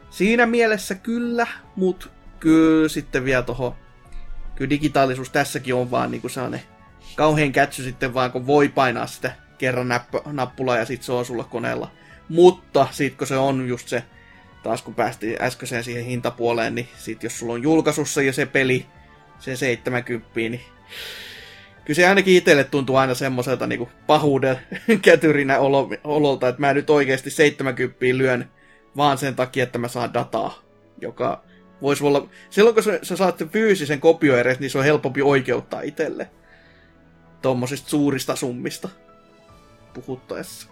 siinä 0.10 0.46
mielessä 0.46 0.96
kyllä, 0.96 1.48
mutta 1.76 2.08
kyllä 2.44 2.90
sitten 2.90 3.26
vielä 3.26 3.44
tuohon 3.44 3.76
kyllä 4.56 4.70
digitaalisuus 4.70 5.30
tässäkin 5.30 5.76
on 5.76 5.92
vaan 5.92 6.12
niinku 6.12 6.30
sellainen 6.30 6.62
kauhean 7.16 7.52
kätsy 7.52 7.84
sitten 7.84 8.14
vaan, 8.14 8.32
kun 8.32 8.48
voi 8.48 8.70
painaa 8.70 9.08
sitä 9.08 9.32
kerran 9.58 9.88
näppä, 9.88 10.22
nappulaa 10.26 10.78
ja 10.78 10.86
sitten 10.86 11.06
se 11.06 11.12
on 11.12 11.26
sulla 11.26 11.44
koneella. 11.44 11.92
Mutta 12.30 12.88
sit 12.92 13.16
kun 13.16 13.28
se 13.28 13.38
on 13.38 13.68
just 13.68 13.88
se, 13.88 14.04
taas 14.64 14.82
kun 14.82 14.96
päästiin 14.96 15.38
äskeiseen 15.42 15.84
siihen 15.84 16.06
hintapuoleen, 16.06 16.76
niin 16.76 16.88
sit 16.98 17.24
jos 17.24 17.40
sulla 17.40 17.54
on 17.54 17.64
julkaisussa 17.64 18.22
jo 18.22 18.34
se 18.34 18.46
peli, 18.46 18.86
se 19.40 19.56
70, 19.56 20.30
niin 20.36 20.62
kyllä 21.86 21.96
se 21.96 22.08
ainakin 22.08 22.38
itselle 22.38 22.64
tuntuu 22.64 22.96
aina 22.96 23.14
semmoiselta 23.14 23.68
niinku 23.68 23.90
pahuuden 24.08 24.60
kätyrinä 25.02 25.60
olo, 25.60 25.90
ololta, 26.04 26.48
että 26.48 26.62
mä 26.62 26.74
nyt 26.74 26.90
oikeasti 26.90 27.30
70 27.30 28.06
lyön 28.12 28.52
vaan 28.98 29.18
sen 29.18 29.36
takia, 29.36 29.64
että 29.64 29.78
mä 29.78 29.88
saan 29.88 30.14
dataa, 30.14 30.60
joka 31.02 31.44
voisi 31.84 32.04
olla... 32.04 32.28
Silloin 32.50 32.74
kun 32.74 32.84
sä, 32.84 33.00
sä 33.04 33.16
saat 33.16 33.38
sen 33.38 33.50
fyysisen 33.50 34.00
kopio 34.00 34.38
edes, 34.38 34.60
niin 34.60 34.70
se 34.70 34.78
on 34.78 34.84
helpompi 34.84 35.22
oikeuttaa 35.22 35.82
itselle. 35.82 36.30
Tuommoisista 37.42 37.90
suurista 37.90 38.36
summista 38.36 38.90
puhuttaessa. 39.94 40.68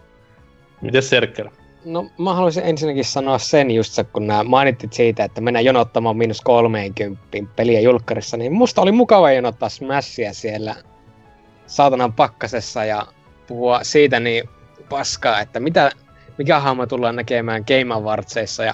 Miten 0.81 1.03
Serkker? 1.03 1.49
No 1.85 2.09
mä 2.17 2.33
haluaisin 2.33 2.63
ensinnäkin 2.63 3.05
sanoa 3.05 3.37
sen 3.37 3.71
just 3.71 3.93
se, 3.93 4.03
kun 4.03 4.27
nää 4.27 4.43
mainittit 4.43 4.93
siitä, 4.93 5.23
että 5.23 5.41
mennään 5.41 5.65
jonottamaan 5.65 6.17
miinus 6.17 6.41
30 6.41 7.27
peliä 7.55 7.79
julkkarissa, 7.79 8.37
niin 8.37 8.53
musta 8.53 8.81
oli 8.81 8.91
mukava 8.91 9.31
jonottaa 9.31 9.69
Smashia 9.69 10.33
siellä 10.33 10.75
saatanan 11.67 12.13
pakkasessa 12.13 12.85
ja 12.85 13.07
puhua 13.47 13.83
siitä 13.83 14.19
niin 14.19 14.43
paskaa, 14.89 15.39
että 15.41 15.59
mitä, 15.59 15.91
mikä 16.37 16.59
hahmo 16.59 16.85
tullaan 16.85 17.15
näkemään 17.15 17.63
Game 17.67 17.93
Awardsissa 17.93 18.63
ja 18.63 18.73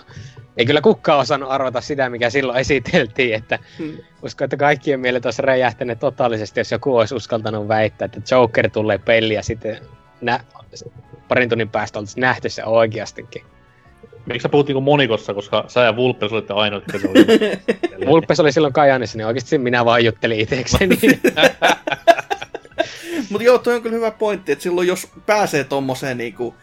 ei 0.58 0.66
kyllä 0.66 0.82
kukaan 0.82 1.20
osannut 1.20 1.52
arvata 1.52 1.82
sitä, 1.82 2.10
mikä 2.10 2.30
silloin 2.30 2.60
esiteltiin, 2.60 3.36
että 3.36 3.60
Hmm. 3.78 3.98
uskon, 4.24 4.46
että 4.46 4.58
kaikkien 4.58 5.00
mielet 5.00 5.26
olisi 5.26 5.42
räjähtäneet 5.42 6.00
totaalisesti, 6.00 6.60
jos 6.60 6.72
joku 6.72 6.98
olisi 6.98 7.16
uskaltanut 7.16 7.68
väittää, 7.68 8.06
että 8.06 8.36
Joker 8.36 8.70
tulee 8.70 8.98
peli 8.98 9.34
ja 9.34 9.44
sitten 9.44 9.78
nä- 10.22 10.40
parin 11.28 11.50
tunnin 11.50 11.70
päästä 11.70 12.00
oltaisiin 12.00 12.22
nähty 12.22 12.50
se 12.50 12.64
oikeastikin. 12.66 13.42
Miksi 14.26 14.44
sä 14.44 14.50
puhut 14.50 14.68
niinku 14.68 14.82
monikossa, 14.82 15.34
koska 15.34 15.66
sä 15.68 15.82
ja 15.82 15.96
Vulpes 15.96 16.32
olitte 16.32 16.54
ainoat, 16.54 16.84
jotka 16.84 17.00
se 17.00 17.08
oli. 17.10 17.26
Vulpes 18.12 18.40
oli 18.40 18.52
silloin 18.52 18.74
Kajaanissa, 18.74 19.18
niin 19.18 19.28
oikeasti 19.28 19.58
minä 19.58 19.86
vaan 19.86 20.06
juttelin 20.06 20.40
itsekseni. 20.40 20.98
Mutta 23.30 23.44
joo, 23.44 23.58
toi 23.58 23.76
on 23.76 23.82
kyllä 23.82 23.96
hyvä 23.96 24.12
pointti, 24.12 24.52
että 24.52 24.64
silloin 24.64 24.88
jos 24.88 25.08
pääsee 25.26 25.64
tommoseen 25.64 26.18
niinku 26.18 26.56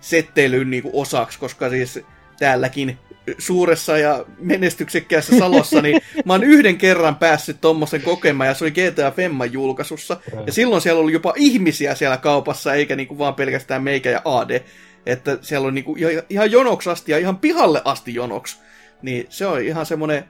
setteilyyn 0.00 0.70
niinku 0.70 0.90
osaksi, 1.00 1.38
koska 1.38 1.70
siis 1.70 2.00
täälläkin 2.38 2.98
suuressa 3.38 3.98
ja 3.98 4.24
menestyksekkäässä 4.38 5.38
Salossa, 5.38 5.82
niin 5.82 6.00
mä 6.24 6.32
oon 6.32 6.44
yhden 6.44 6.78
kerran 6.78 7.16
päässyt 7.16 7.60
tommosen 7.60 8.02
kokemaan, 8.02 8.48
ja 8.48 8.54
se 8.54 8.64
oli 8.64 8.70
GTA 8.70 9.10
Femman 9.10 9.52
julkaisussa. 9.52 10.16
Ja 10.46 10.52
silloin 10.52 10.82
siellä 10.82 11.00
oli 11.00 11.12
jopa 11.12 11.32
ihmisiä 11.36 11.94
siellä 11.94 12.16
kaupassa, 12.16 12.74
eikä 12.74 12.96
niinku 12.96 13.18
vaan 13.18 13.34
pelkästään 13.34 13.82
meikä 13.82 14.10
ja 14.10 14.22
AD. 14.24 14.60
Että 15.06 15.38
siellä 15.40 15.68
on 15.68 15.74
niinku 15.74 15.96
ihan- 16.28 16.50
jonoksi 16.50 16.90
asti 16.90 17.12
ja 17.12 17.18
ihan 17.18 17.38
pihalle 17.38 17.82
asti 17.84 18.14
jonoksi. 18.14 18.58
Niin 19.02 19.26
se 19.28 19.46
on 19.46 19.62
ihan 19.62 19.86
semmonen, 19.86 20.24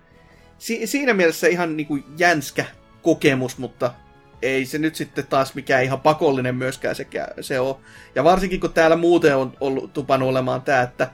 si- 0.58 0.86
siinä 0.86 1.14
mielessä 1.14 1.48
ihan 1.48 1.76
niinku 1.76 1.98
jänskä 2.18 2.64
kokemus, 3.02 3.58
mutta 3.58 3.92
ei 4.42 4.66
se 4.66 4.78
nyt 4.78 4.94
sitten 4.94 5.26
taas 5.26 5.54
mikään 5.54 5.84
ihan 5.84 6.00
pakollinen 6.00 6.54
myöskään 6.54 6.94
sekä 6.94 7.28
se 7.40 7.60
on. 7.60 7.76
Ja 8.14 8.24
varsinkin 8.24 8.60
kun 8.60 8.72
täällä 8.72 8.96
muuten 8.96 9.36
on 9.36 9.56
ollut 9.60 9.92
tupannut 9.92 10.28
olemaan 10.28 10.62
tämä, 10.62 10.82
että 10.82 11.10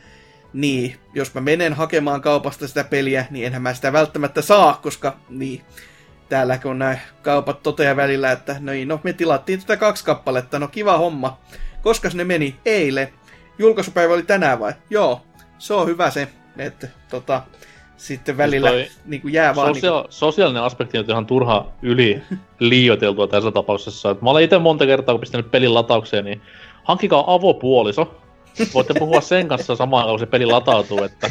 niin, 0.57 0.97
jos 1.15 1.35
mä 1.35 1.41
menen 1.41 1.73
hakemaan 1.73 2.21
kaupasta 2.21 2.69
sitä 2.69 2.85
peliä, 2.85 3.27
niin 3.31 3.47
enhän 3.47 3.63
mä 3.63 3.75
sitä 3.75 3.93
välttämättä 3.93 4.43
saa, 4.43 4.79
koska 4.83 5.17
niin, 5.29 5.63
täällä 6.29 6.59
kun 6.59 6.79
nämä 6.79 6.99
kaupat 7.23 7.63
toteaa 7.63 7.97
välillä, 7.97 8.33
että 8.33 8.57
no, 8.61 8.73
niin, 8.73 8.89
no 8.89 9.01
me 9.03 9.13
tilattiin 9.13 9.61
tätä 9.61 9.77
kaksi 9.77 10.05
kappaletta, 10.05 10.59
no 10.59 10.69
kiva 10.69 10.99
homma. 10.99 11.39
Koska 11.83 12.09
ne 12.15 12.25
meni? 12.25 12.57
Eilen. 12.65 13.09
Julkaisupäivä 13.59 14.15
oli 14.15 14.23
tänään 14.23 14.61
vai? 14.61 14.73
Joo, 14.91 15.21
se 15.59 15.75
on 15.75 15.87
hyvä 15.87 16.11
se, 16.11 16.29
että 16.59 16.89
tota, 17.11 17.43
sitten 17.97 18.37
välillä 18.37 18.71
toi 18.71 18.87
niin 19.05 19.23
kuin 19.23 19.35
jää 19.35 19.55
vaan... 19.55 19.75
Sosia- 19.75 20.07
sosiaalinen 20.09 20.63
aspekti 20.63 20.99
on 20.99 21.05
ihan 21.09 21.27
turha 21.27 21.67
yli 21.83 22.23
liioiteltua 22.59 23.27
tässä 23.27 23.51
tapauksessa. 23.51 24.11
Et 24.11 24.23
mä 24.23 24.31
olen 24.31 24.45
itse 24.45 24.59
monta 24.59 24.87
kertaa, 24.87 25.13
kun 25.13 25.21
pistänyt 25.21 25.51
pelin 25.51 25.75
lataukseen, 25.75 26.25
niin 26.25 26.43
hankkikaa 26.85 27.35
avopuoliso, 27.35 28.26
voitte 28.75 28.95
puhua 28.99 29.21
sen 29.21 29.49
kanssa 29.49 29.77
samaan 29.77 30.09
kun 30.09 30.19
se 30.19 30.27
peli 30.27 30.47
latautuu, 30.47 31.03
että 31.05 31.31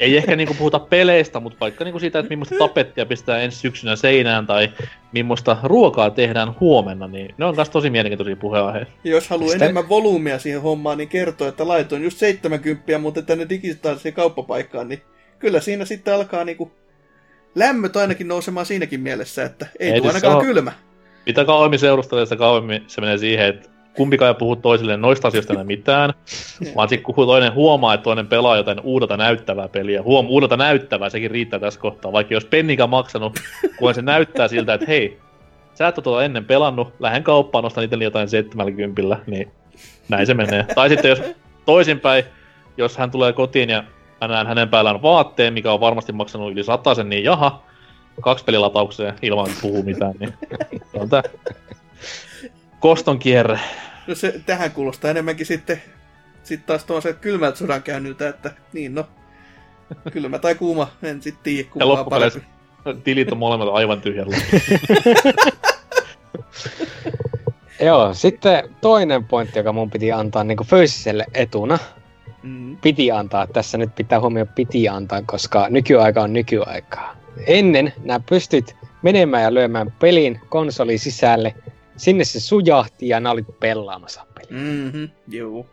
ei 0.00 0.16
ehkä 0.16 0.36
niinku 0.36 0.54
puhuta 0.54 0.78
peleistä, 0.78 1.40
mutta 1.40 1.60
vaikka 1.60 1.84
niinku 1.84 1.98
siitä, 1.98 2.18
että 2.18 2.28
millaista 2.28 2.54
tapettia 2.58 3.06
pistetään 3.06 3.42
ensi 3.42 3.58
syksynä 3.58 3.96
seinään 3.96 4.46
tai 4.46 4.68
millaista 5.12 5.56
ruokaa 5.62 6.10
tehdään 6.10 6.54
huomenna, 6.60 7.08
niin 7.08 7.34
ne 7.38 7.44
on 7.44 7.54
myös 7.56 7.70
tosi 7.70 7.90
mielenkiintoisia 7.90 8.36
puheenaiheita. 8.36 8.90
Jos 9.04 9.28
haluaa 9.28 9.52
Sitä- 9.52 9.64
enemmän 9.64 9.88
volyymia 9.88 10.38
siihen 10.38 10.62
hommaan, 10.62 10.98
niin 10.98 11.08
kertoo, 11.08 11.48
että 11.48 11.68
laitoin 11.68 12.02
just 12.04 12.18
70, 12.18 12.98
mutta 12.98 13.22
tänne 13.22 13.46
digitaaliseen 13.48 14.14
kauppapaikkaan, 14.14 14.88
niin 14.88 15.02
kyllä 15.38 15.60
siinä 15.60 15.84
sitten 15.84 16.14
alkaa 16.14 16.44
niinku 16.44 16.72
lämmöt 17.54 17.96
ainakin 17.96 18.28
nousemaan 18.28 18.66
siinäkin 18.66 19.00
mielessä, 19.00 19.44
että 19.44 19.66
ei, 19.78 19.90
Ei 19.90 20.00
tule 20.00 20.12
siis 20.12 20.24
ainakaan 20.24 20.38
on- 20.38 20.46
kylmä. 20.54 20.72
Mitä 21.26 21.44
kauemmin 21.44 21.78
seurustelee, 21.78 22.26
sitä 22.26 22.36
kauemmin 22.36 22.84
se 22.86 23.00
menee 23.00 23.18
siihen, 23.18 23.46
että 23.46 23.68
kumpikaan 23.96 24.28
ei 24.28 24.34
puhu 24.34 24.56
toisilleen 24.56 25.00
noista 25.00 25.28
asioista 25.28 25.52
enää 25.52 25.64
mitään, 25.64 26.14
vaan 26.76 26.88
sitten 26.88 27.14
kun 27.14 27.26
toinen 27.26 27.54
huomaa, 27.54 27.94
että 27.94 28.04
toinen 28.04 28.26
pelaa 28.26 28.56
jotain 28.56 28.80
uudelta 28.80 29.16
näyttävää 29.16 29.68
peliä, 29.68 30.02
huom, 30.02 30.26
uudelta 30.28 30.56
näyttävää, 30.56 31.08
sekin 31.08 31.30
riittää 31.30 31.60
tässä 31.60 31.80
kohtaa, 31.80 32.12
vaikka 32.12 32.34
jos 32.34 32.44
pennikään 32.44 32.90
maksanut, 32.90 33.40
kun 33.78 33.94
se 33.94 34.02
näyttää 34.02 34.48
siltä, 34.48 34.74
että 34.74 34.86
hei, 34.88 35.18
sä 35.74 35.88
et 35.88 35.98
ole 35.98 36.04
tuota 36.04 36.24
ennen 36.24 36.44
pelannut, 36.44 36.94
lähden 37.00 37.24
kauppaan, 37.24 37.64
ostan 37.64 37.84
itselleni 37.84 38.04
jotain 38.04 38.28
70, 38.28 39.16
niin 39.26 39.50
näin 40.08 40.26
se 40.26 40.34
menee. 40.34 40.66
tai 40.74 40.88
sitten 40.88 41.08
jos 41.08 41.22
toisinpäin, 41.66 42.24
jos 42.76 42.96
hän 42.96 43.10
tulee 43.10 43.32
kotiin 43.32 43.70
ja 43.70 43.84
mä 44.20 44.28
näen 44.28 44.46
hänen 44.46 44.68
päällään 44.68 45.02
vaatteen, 45.02 45.52
mikä 45.52 45.72
on 45.72 45.80
varmasti 45.80 46.12
maksanut 46.12 46.52
yli 46.52 46.62
sen, 46.96 47.08
niin 47.08 47.24
jaha, 47.24 47.62
kaksi 48.20 48.44
pelilataukseen 48.44 49.14
ilman 49.22 49.48
puhuu 49.62 49.82
mitään, 49.82 50.14
niin 50.18 50.34
on 50.94 51.08
tää 51.08 51.22
koston 52.80 53.18
kierre. 53.18 53.60
No 54.06 54.14
se, 54.14 54.40
tähän 54.46 54.70
kuulostaa 54.70 55.10
enemmänkin 55.10 55.46
sitten, 55.46 55.82
sitten 56.42 56.66
taas 56.66 56.84
tuon 56.84 57.02
kylmältä 57.20 57.58
sodan 57.58 57.82
käynniltä, 57.82 58.28
että 58.28 58.50
niin 58.72 58.94
no, 58.94 59.06
kylmä 60.12 60.38
tai 60.38 60.54
kuuma, 60.54 60.90
en 61.02 61.22
sitten 61.22 61.42
tiedä 61.42 61.68
Ja 61.68 61.72
kumpaa 61.72 61.88
loppupeleissä 61.88 62.40
parempi. 62.84 63.02
tilit 63.04 63.32
on 63.32 63.38
molemmat 63.38 63.68
aivan 63.72 64.00
tyhjällä. 64.00 64.36
Joo, 67.80 68.14
sitten 68.14 68.74
toinen 68.80 69.24
pointti, 69.24 69.58
joka 69.58 69.72
mun 69.72 69.90
piti 69.90 70.12
antaa 70.12 70.44
niin 70.44 70.58
fyysiselle 70.66 71.26
etuna. 71.34 71.78
Mm. 72.42 72.76
Piti 72.76 73.10
antaa, 73.10 73.46
tässä 73.46 73.78
nyt 73.78 73.94
pitää 73.94 74.20
huomioon 74.20 74.48
piti 74.54 74.88
antaa, 74.88 75.22
koska 75.26 75.66
nykyaika 75.70 76.22
on 76.22 76.32
nykyaikaa. 76.32 77.16
Ennen 77.46 77.92
nämä 78.04 78.20
pystyt 78.28 78.76
menemään 79.02 79.42
ja 79.42 79.54
lyömään 79.54 79.92
pelin 80.00 80.40
konsoli 80.48 80.98
sisälle, 80.98 81.54
sinne 81.98 82.24
se 82.24 82.40
sujahti 82.40 83.08
ja 83.08 83.20
nää 83.20 83.32
olit 83.32 83.60
pelaamassa 83.60 84.26
peliä. 84.34 84.62
Mm-hmm, 84.62 85.08
joo. 85.28 85.66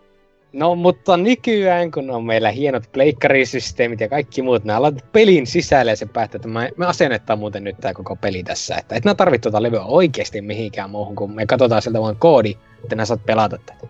No, 0.53 0.76
mutta 0.76 1.18
nykyään, 1.18 1.91
kun 1.91 2.10
on 2.10 2.23
meillä 2.23 2.52
hienot 2.52 2.84
pleikkarisysteemit 2.91 3.99
ja 3.99 4.10
kaikki 4.10 4.41
muut, 4.41 4.64
nämä 4.64 4.81
laitat 4.81 5.11
pelin 5.11 5.47
sisälle 5.47 5.91
ja 5.91 5.95
se 5.95 6.06
päättää, 6.06 6.38
että 6.38 6.47
me, 6.47 6.72
asennetaan 6.88 7.39
muuten 7.39 7.64
nyt 7.64 7.76
tämä 7.81 7.93
koko 7.93 8.15
peli 8.15 8.43
tässä. 8.43 8.76
Että 8.76 8.95
et 8.95 9.06
nää 9.06 9.15
tarvitse 9.15 9.49
tuota 9.49 9.64
levyä 9.64 9.84
oikeasti 9.84 10.41
mihinkään 10.41 10.89
muuhun, 10.89 11.15
kun 11.15 11.35
me 11.35 11.45
katsotaan 11.45 11.81
sieltä 11.81 12.02
vaan 12.02 12.15
koodi, 12.15 12.57
että 12.84 12.95
nää 12.95 13.06
saat 13.06 13.26
pelata 13.26 13.57
tätä. 13.57 13.88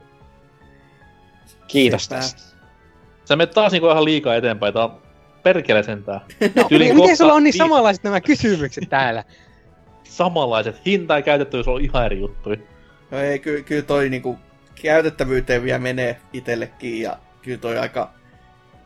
Kiitos 1.67 2.05
Sepä. 2.05 2.15
tästä. 2.15 2.41
Sä 3.25 3.35
menet 3.35 3.53
taas 3.53 3.71
niinku 3.71 3.89
ihan 3.89 4.05
liikaa 4.05 4.35
eteenpäin, 4.35 4.73
tää 4.73 4.83
on 4.83 5.01
perkele 5.43 5.83
sentään. 5.83 6.21
No, 6.55 6.67
Yli 6.71 6.93
miten 6.93 7.17
sulla 7.17 7.33
on 7.33 7.43
niin 7.43 7.57
samanlaiset 7.57 8.03
nämä 8.03 8.21
kysymykset 8.21 8.89
täällä? 8.89 9.23
Samanlaiset. 10.09 10.85
Hinta 10.85 11.15
ja 11.15 11.21
käytettävyys 11.21 11.67
on 11.67 11.81
ihan 11.81 12.05
eri 12.05 12.19
juttuja. 12.19 12.57
No 13.11 13.19
ei, 13.19 13.39
ky- 13.39 13.63
kyllä 13.63 13.81
toi 13.81 14.09
niinku 14.09 14.39
käytettävyyteen 14.81 15.63
vielä 15.63 15.79
menee 15.79 16.17
itsellekin 16.33 17.01
ja 17.01 17.17
kyllä 17.41 17.57
toi 17.57 17.77
aika, 17.77 18.13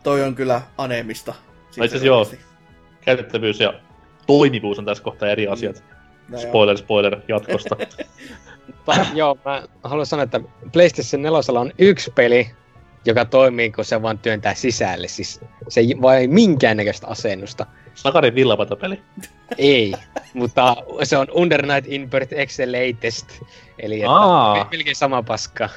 toi 0.03 0.23
on 0.23 0.35
kyllä 0.35 0.61
anemista. 0.77 1.33
No 1.77 1.83
itse 1.83 1.97
joo. 1.97 2.27
Käytettävyys 3.01 3.59
ja 3.59 3.73
toimivuus 4.27 4.79
on 4.79 4.85
tässä 4.85 5.03
kohtaa 5.03 5.29
eri 5.29 5.47
asiat. 5.47 5.83
No 6.29 6.39
joo. 6.39 6.47
Spoiler, 6.47 6.77
spoiler 6.77 7.21
jatkosta. 7.27 7.77
Joo, 9.13 9.37
mä 9.45 9.63
haluan 9.83 10.05
sanoa, 10.05 10.23
että 10.23 10.39
PlayStation 10.73 11.21
4 11.21 11.59
on 11.59 11.71
yksi 11.79 12.11
peli, 12.15 12.51
joka 13.05 13.25
toimii, 13.25 13.71
kun 13.71 13.85
se 13.85 14.01
vaan 14.01 14.19
työntää 14.19 14.53
sisälle. 14.53 15.07
Siis 15.07 15.41
se 15.67 15.79
ei 15.79 15.95
vai 16.01 16.27
minkäännäköistä 16.27 17.07
asennusta. 17.07 17.65
Sakarin 18.01 18.35
villapatapeli. 18.35 19.01
Ei, 19.57 19.93
mutta 20.33 20.75
se 21.03 21.17
on 21.17 21.27
Under 21.33 21.65
Night 21.65 21.91
Invert 21.91 22.33
Excel 22.33 22.71
Latest. 22.71 23.27
Eli 23.79 24.01
että 24.01 24.65
melkein 24.71 24.95
sama 24.95 25.23
paska. 25.23 25.69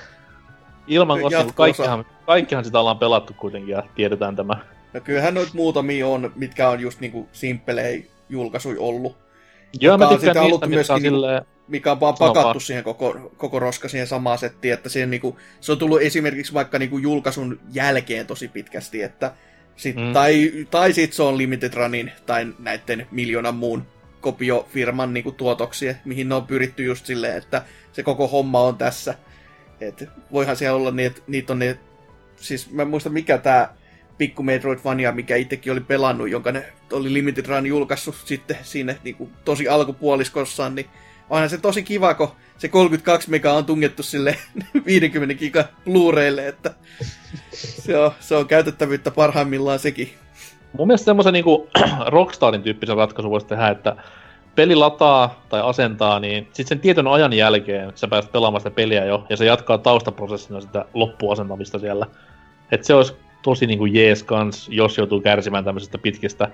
Ilman, 0.87 1.21
koska 1.21 1.45
kaikkihan, 1.55 2.05
kaikkihan 2.27 2.65
sitä 2.65 2.81
ollaan 2.81 2.99
pelattu 2.99 3.35
kuitenkin 3.35 3.73
ja 3.73 3.83
tiedetään 3.95 4.37
tämä. 4.37 4.55
No 4.93 5.01
kyllähän 5.01 5.35
noita 5.35 5.53
muutamia 5.55 6.07
on, 6.07 6.33
mitkä 6.37 6.69
on 6.69 6.81
just 6.81 7.01
niinku 7.01 7.29
simppelejä 7.33 8.05
julkaisuja 8.29 8.81
ollut. 8.81 9.17
Joo, 9.81 9.99
mä 9.99 10.09
tykkään 10.09 10.35
sitä 10.35 10.43
ollut 10.43 10.61
niistä, 10.61 10.77
mitkä 10.77 10.95
on 10.95 11.01
myöskin 11.01 11.13
niinku- 11.13 11.27
silleen... 11.27 11.43
mikä 11.69 11.93
on 11.93 12.01
vaan 12.01 12.15
pakattu 12.19 12.45
vaan. 12.45 12.61
siihen 12.61 12.85
koko, 12.85 13.33
koko 13.37 13.59
roska 13.59 13.89
siihen 13.89 14.07
samaan 14.07 14.39
settiin, 14.39 14.75
että 14.75 14.89
siihen 14.89 15.11
niinku, 15.11 15.39
se 15.61 15.73
on 15.73 15.79
tullut 15.79 16.03
esimerkiksi 16.03 16.55
vaikka 16.55 16.79
niinku 16.79 16.99
julkaisun 16.99 17.61
jälkeen 17.73 18.27
tosi 18.27 18.49
pitkästi, 18.49 19.03
että 19.03 19.33
sit, 19.77 19.97
Mm. 19.97 20.13
tai, 20.13 20.53
tai 20.71 20.93
sit 20.93 21.13
se 21.13 21.23
on 21.23 21.39
Limited 21.39 21.75
Runin 21.75 22.13
tai 22.27 22.47
näiden 22.59 23.07
miljoonan 23.11 23.55
muun 23.55 23.87
kopiofirman 24.21 25.15
niinku 25.15 25.33
tuotoksia, 25.33 25.95
mihin 26.05 26.29
ne 26.29 26.35
on 26.35 26.47
pyritty 26.47 26.85
just 26.85 27.07
silleen, 27.07 27.37
että 27.37 27.63
se 27.93 28.03
koko 28.03 28.29
homma 28.29 28.61
on 28.61 28.77
tässä. 28.77 29.15
Et 29.81 30.09
voihan 30.33 30.57
siellä 30.57 30.77
olla 30.77 30.91
niin, 30.91 31.07
että 31.07 31.23
niitä 31.27 31.53
on 31.53 31.59
ne, 31.59 31.79
siis 32.37 32.71
mä 32.71 32.83
en 32.83 32.89
muista 32.89 33.11
mikä 33.11 33.39
tää 33.39 33.75
pikku 34.19 34.43
Metroidvania, 34.43 35.13
mikä 35.13 35.37
itsekin 35.37 35.73
oli 35.73 35.81
pelannut, 35.81 36.31
jonka 36.31 36.53
ne 36.53 36.65
oli 36.93 37.13
Limited 37.13 37.47
Run 37.47 37.67
julkaissut 37.67 38.15
sitten 38.25 38.57
siinä 38.63 38.95
niin 39.05 39.17
kuin, 39.17 39.31
tosi 39.45 39.69
alkupuoliskossaan, 39.69 40.75
niin 40.75 40.87
onhan 41.31 41.51
se 41.51 41.59
tosi 41.59 41.83
kiva, 41.83 42.15
kun 42.15 42.29
se 42.59 42.69
32 42.69 43.31
mega 43.31 43.53
on 43.53 43.65
tungettu 43.65 44.03
sille 44.03 44.37
50 44.87 45.35
giga 45.35 45.65
Blu-raylle, 45.85 46.49
että 46.49 46.75
se 47.53 47.99
on, 47.99 48.13
se 48.21 48.37
on 48.37 48.47
käytettävyyttä 48.47 49.11
parhaimmillaan 49.11 49.79
sekin. 49.79 50.13
Mun 50.79 50.87
mielestä 50.87 51.05
semmoisen 51.05 51.33
niinku 51.33 51.69
Rockstarin 52.07 52.63
tyyppisen 52.63 52.97
ratkaisun 52.97 53.31
voisi 53.31 53.47
tehdä, 53.47 53.69
että 53.69 53.97
peli 54.55 54.75
lataa 54.75 55.45
tai 55.49 55.61
asentaa, 55.65 56.21
niin 56.21 56.45
sitten 56.45 56.67
sen 56.67 56.81
tietyn 56.81 57.07
ajan 57.07 57.33
jälkeen 57.33 57.93
sä 57.95 58.09
pääset 58.09 58.33
pelaamaan 58.33 58.61
sitä 58.61 58.71
peliä 58.71 59.05
jo, 59.05 59.27
ja 59.31 59.37
se 59.37 59.45
jatkaa 59.45 59.79
taustaprosessina 59.79 60.61
sitä 60.61 60.85
loppuasentamista 60.95 61.79
siellä. 61.79 62.07
Et 62.73 62.85
se 62.85 62.95
olisi 62.95 63.17
tosi 63.43 63.67
niinku 63.67 63.87
jees 63.87 64.23
kans, 64.23 64.69
jos 64.69 64.99
joutuu 64.99 65.21
kärsimään 65.21 65.65
tämmöisistä 65.65 65.99
pitkistä 65.99 66.49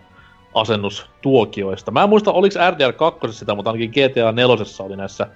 asennustuokioista. 0.54 1.90
Mä 1.90 2.02
en 2.02 2.08
muista, 2.08 2.32
oliko 2.32 2.54
RDR2 2.58 3.32
sitä, 3.32 3.54
mutta 3.54 3.70
ainakin 3.70 3.90
GTA 3.90 4.32
4 4.32 4.54
oli 4.78 4.96
näissä 4.96 5.26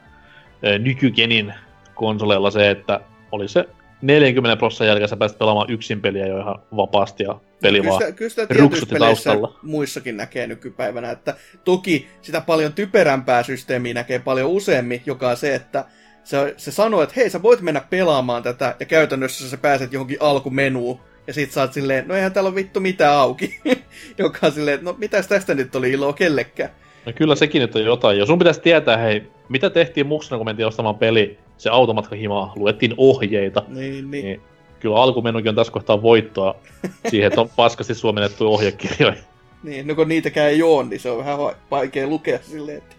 ö, 0.67 0.79
nykygenin 0.79 1.55
konsoleilla 1.95 2.51
se, 2.51 2.71
että 2.71 3.01
oli 3.33 3.49
se 3.49 3.69
40 4.03 4.57
prosenttia 4.57 4.87
jälkeen 4.87 5.09
sä 5.09 5.17
pääsit 5.17 5.39
pelaamaan 5.39 5.71
yksin 5.71 6.01
peliä 6.01 6.27
jo 6.27 6.39
ihan 6.39 6.59
vapaasti 6.77 7.25
ja 7.25 7.41
peli 7.63 7.79
kyllä 7.79 7.91
vaan 7.91 8.03
sitä, 8.03 8.13
kyllä 8.13 8.29
sitä 8.29 8.47
ruksutti 8.59 8.95
taustalla. 8.95 9.59
muissakin 9.63 10.17
näkee 10.17 10.47
nykypäivänä, 10.47 11.11
että 11.11 11.35
toki 11.65 12.09
sitä 12.23 12.41
paljon 12.41 12.73
typerämpää 12.73 13.43
systeemiä 13.43 13.95
näkee 13.95 14.19
paljon 14.19 14.51
useammin, 14.51 15.03
joka 15.07 15.29
on 15.29 15.37
se, 15.37 15.55
että 15.55 15.85
se, 16.25 16.55
se 16.57 16.73
sanoo, 16.73 17.03
että 17.03 17.15
hei, 17.17 17.31
sä 17.31 17.43
voit 17.43 17.61
mennä 17.61 17.81
pelaamaan 17.91 18.43
tätä, 18.43 18.77
ja 18.81 18.87
käytännössä 18.87 19.51
sä 19.51 19.57
pääset 19.57 19.93
johonkin 19.93 20.17
alkumenuun, 20.21 21.01
ja 21.27 21.33
sit 21.33 21.53
sä 21.53 21.61
oot 21.61 21.73
silleen, 21.73 22.09
no 22.09 22.15
eihän 22.15 22.33
täällä 22.33 22.49
ole 22.49 22.55
vittu 22.55 22.81
mitään 22.81 23.17
auki. 23.17 23.61
joka 24.19 24.39
on 24.47 24.53
silleen, 24.53 24.85
no 24.85 24.95
mitäs 24.99 25.27
tästä 25.29 25.55
nyt 25.55 25.77
oli 25.77 25.91
iloa 25.91 26.13
kellekään. 26.13 26.71
No 27.07 27.13
kyllä 27.13 27.35
sekin 27.35 27.61
nyt 27.63 27.77
on 27.77 27.85
jotain. 27.85 28.19
Jos 28.19 28.27
sun 28.27 28.39
pitäisi 28.39 28.61
tietää, 28.61 28.97
hei, 28.97 29.23
mitä 29.49 29.71
tehtiin 29.71 30.07
muksuna, 30.07 30.39
kun 30.39 30.47
mentiin 30.47 30.67
ostamaan 30.67 30.95
peli, 30.99 31.39
se 31.59 31.71
automatka 31.71 32.17
himaa, 32.17 32.53
luettiin 32.57 32.95
ohjeita, 32.97 33.63
Niin, 33.69 34.11
niin. 34.11 34.25
niin 34.25 34.41
kyllä 34.81 34.97
alkumenukin 34.97 35.49
on 35.49 35.55
tässä 35.55 35.73
kohtaa 35.73 36.03
voittoa 36.03 36.55
siihen, 37.11 37.27
että 37.27 37.41
on 37.41 37.49
paskasti 37.57 37.95
suomennettu 37.95 38.55
ohjekirjoja. 38.55 39.17
Niin, 39.63 39.87
no 39.87 39.95
kun 39.95 40.09
niitäkään 40.09 40.51
ei 40.51 40.63
oo, 40.63 40.83
niin 40.83 41.01
se 41.01 41.11
on 41.11 41.19
vähän 41.19 41.39
va- 41.39 41.55
vaikea 41.71 42.07
lukea 42.07 42.39
silleen, 42.43 42.79
että 42.79 42.97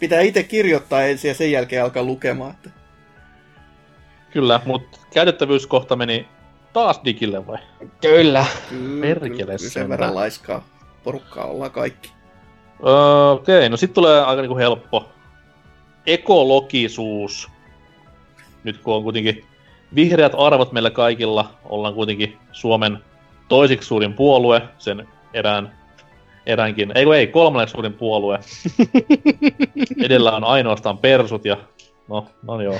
pitää 0.00 0.20
itse 0.20 0.42
kirjoittaa 0.42 1.02
ensin 1.02 1.28
ja 1.28 1.34
sen 1.34 1.52
jälkeen 1.52 1.84
alkaa 1.84 2.02
lukemaan. 2.02 2.50
Että... 2.50 2.70
Kyllä, 4.30 4.60
mutta 4.64 4.98
käytettävyyskohta 5.14 5.96
meni 5.96 6.26
taas 6.72 7.00
digille 7.04 7.46
vai? 7.46 7.58
Kyllä. 8.00 8.46
Perkele 9.00 9.58
sen 9.58 9.88
verran 9.88 10.14
laiskaa 10.14 10.64
porukkaa 11.04 11.44
ollaan 11.44 11.70
kaikki. 11.70 12.12
Öö, 12.86 13.30
Okei, 13.30 13.58
okay, 13.58 13.68
no 13.68 13.76
sitten 13.76 13.94
tulee 13.94 14.20
aika 14.20 14.42
niinku 14.42 14.56
helppo. 14.56 15.08
Ekologisuus. 16.06 17.48
Nyt 18.64 18.78
kun 18.78 18.94
on 18.94 19.02
kuitenkin 19.02 19.44
vihreät 19.94 20.32
arvot 20.38 20.72
meillä 20.72 20.90
kaikilla, 20.90 21.50
ollaan 21.64 21.94
kuitenkin 21.94 22.38
Suomen 22.52 22.98
toisiksi 23.48 23.86
suurin 23.88 24.14
puolue, 24.14 24.62
sen 24.78 25.08
erään, 25.34 25.78
eräänkin, 26.46 26.92
ei 26.94 27.06
ei, 27.16 27.26
kolmanneksi 27.26 27.72
suurin 27.72 27.92
puolue. 27.92 28.38
Edellä 30.04 30.32
on 30.32 30.44
ainoastaan 30.44 30.98
persut 30.98 31.44
ja, 31.44 31.56
no, 32.08 32.26
no 32.42 32.60
joo, 32.60 32.78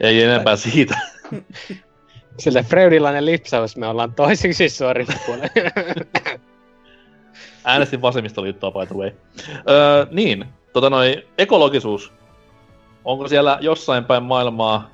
ei 0.00 0.22
enempää 0.22 0.56
siitä. 0.56 0.98
Sille 2.38 2.62
freudilainen 2.62 3.26
lipsaus 3.26 3.76
me 3.76 3.86
ollaan 3.86 4.14
toiseksi 4.14 4.68
suorituspuolella. 4.68 5.48
Äänestin 7.64 8.02
vasemmistoliittoa, 8.02 8.70
by 8.70 8.86
the 8.86 8.94
way. 8.94 9.10
Öö, 9.68 10.06
niin, 10.10 10.44
tota 10.72 10.90
noin, 10.90 11.22
ekologisuus. 11.38 12.12
Onko 13.04 13.28
siellä 13.28 13.58
jossain 13.60 14.04
päin 14.04 14.22
maailmaa 14.22 14.90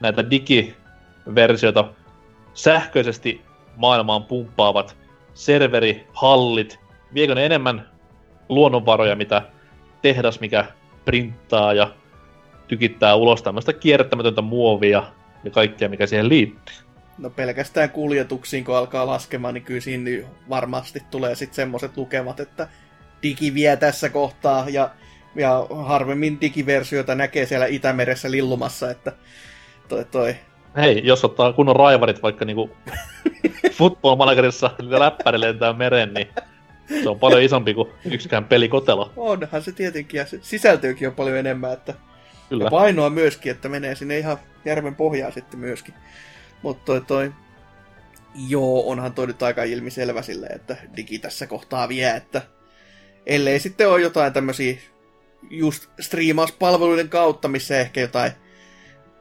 näitä 0.00 0.30
digiversioita 0.30 1.84
sähköisesti 2.54 3.42
maailmaan 3.76 4.24
pumppaavat 4.24 4.96
serverihallit? 5.34 6.80
Viekö 7.14 7.34
ne 7.34 7.46
enemmän 7.46 7.88
luonnonvaroja, 8.48 9.16
mitä 9.16 9.42
tehdas, 10.02 10.40
mikä 10.40 10.64
printtaa 11.04 11.72
ja 11.72 11.90
tykittää 12.68 13.14
ulos 13.14 13.42
tämmöistä 13.42 13.72
kierrättämätöntä 13.72 14.42
muovia 14.42 15.02
ja 15.44 15.50
kaikkea, 15.50 15.88
mikä 15.88 16.06
siihen 16.06 16.28
liittyy? 16.28 16.76
No 17.18 17.30
pelkästään 17.30 17.90
kuljetuksiin, 17.90 18.64
kun 18.64 18.76
alkaa 18.76 19.06
laskemaan, 19.06 19.54
niin 19.54 19.64
kyllä 19.64 19.80
siinä 19.80 20.28
varmasti 20.48 21.02
tulee 21.10 21.34
sitten 21.34 21.56
semmoiset 21.56 21.96
lukemat, 21.96 22.40
että 22.40 22.68
digi 23.22 23.54
vie 23.54 23.76
tässä 23.76 24.08
kohtaa 24.08 24.66
ja, 24.68 24.90
ja 25.34 25.66
harvemmin 25.84 26.40
digiversioita 26.40 27.14
näkee 27.14 27.46
siellä 27.46 27.66
Itämeressä 27.66 28.30
lillumassa, 28.30 28.90
että 28.90 29.12
toi, 29.88 30.04
toi. 30.04 30.36
Hei, 30.76 31.00
jos 31.04 31.24
ottaa 31.24 31.52
kunnon 31.52 31.76
raivarit 31.76 32.22
vaikka 32.22 32.44
niinku 32.44 32.70
football 33.78 34.16
managerissa 34.16 34.70
läppäri 34.78 35.40
lentää 35.40 35.72
meren, 35.72 36.14
niin 36.14 36.28
se 37.02 37.08
on 37.08 37.18
paljon 37.18 37.42
isompi 37.42 37.74
kuin 37.74 37.88
yksikään 38.04 38.44
pelikotelo. 38.44 39.12
Onhan 39.16 39.62
se 39.62 39.72
tietenkin, 39.72 40.18
ja 40.18 40.26
sisältöäkin 40.40 41.08
on 41.08 41.14
paljon 41.14 41.36
enemmän, 41.36 41.72
että 41.72 41.94
Kyllä. 42.50 42.64
ja 42.64 42.70
painoa 42.70 43.10
myöskin, 43.10 43.52
että 43.52 43.68
menee 43.68 43.94
sinne 43.94 44.18
ihan 44.18 44.38
järven 44.64 44.94
pohjaan 44.94 45.32
sitten 45.32 45.60
myöskin. 45.60 45.94
Mutta 46.62 46.84
toi, 46.84 47.00
toi, 47.00 47.32
joo, 48.48 48.90
onhan 48.90 49.12
toi 49.12 49.26
nyt 49.26 49.42
aika 49.42 49.64
ilmiselvä 49.64 50.22
sille, 50.22 50.46
että 50.46 50.76
digi 50.96 51.18
tässä 51.18 51.46
kohtaa 51.46 51.88
vie, 51.88 52.10
että 52.10 52.42
ellei 53.26 53.60
sitten 53.60 53.88
ole 53.88 54.00
jotain 54.00 54.32
tämmöisiä 54.32 54.76
just 55.50 55.88
striimauspalveluiden 56.00 57.08
kautta, 57.08 57.48
missä 57.48 57.80
ehkä 57.80 58.00
jotain 58.00 58.32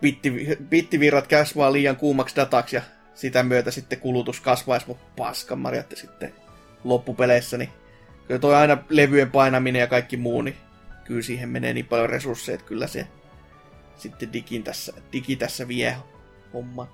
bitti, 0.01 0.57
bittivirrat 0.69 1.27
kasvaa 1.27 1.73
liian 1.73 1.95
kuumaksi 1.95 2.35
dataksi 2.35 2.75
ja 2.75 2.81
sitä 3.13 3.43
myötä 3.43 3.71
sitten 3.71 3.99
kulutus 3.99 4.41
kasvaisi, 4.41 4.87
mutta 4.87 5.05
paskan 5.15 5.59
marjatte 5.59 5.95
sitten 5.95 6.33
loppupeleissä, 6.83 7.57
niin 7.57 7.69
kyllä 8.27 8.39
toi 8.39 8.55
aina 8.55 8.77
levyjen 8.89 9.31
painaminen 9.31 9.79
ja 9.79 9.87
kaikki 9.87 10.17
muu, 10.17 10.41
niin 10.41 10.55
kyllä 11.03 11.21
siihen 11.21 11.49
menee 11.49 11.73
niin 11.73 11.85
paljon 11.85 12.09
resursseja, 12.09 12.53
että 12.53 12.67
kyllä 12.67 12.87
se 12.87 13.07
sitten 14.01 14.33
digin 14.33 14.63
tässä, 14.63 14.93
digi 15.13 15.35
tässä 15.35 15.67
vie 15.67 15.95
homman. 16.53 16.87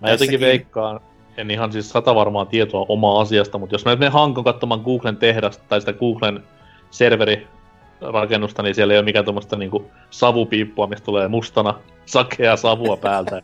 Mä 0.00 0.10
jotenkin 0.10 0.40
veikkaan, 0.40 1.00
en 1.36 1.50
ihan 1.50 1.72
siis 1.72 1.90
sata 1.90 2.14
varmaa 2.14 2.44
tietoa 2.44 2.86
omaa 2.88 3.20
asiasta, 3.20 3.58
mutta 3.58 3.74
jos 3.74 3.84
mä 3.84 3.90
nyt 3.90 3.98
menen 3.98 4.12
Hankon 4.12 4.44
katsomaan 4.44 4.80
Googlen 4.80 5.16
tehdasta 5.16 5.64
tai 5.68 5.80
sitä 5.80 5.92
Googlen 5.92 6.42
serverirakennusta, 6.90 8.62
niin 8.62 8.74
siellä 8.74 8.94
ei 8.94 8.98
ole 8.98 9.04
mikään 9.04 9.24
tuommoista 9.24 9.56
niinku 9.56 9.90
savupiippua, 10.10 10.86
mistä 10.86 11.04
tulee 11.04 11.28
mustana 11.28 11.74
sakea 12.06 12.56
savua 12.56 12.96
päältä. 12.96 13.42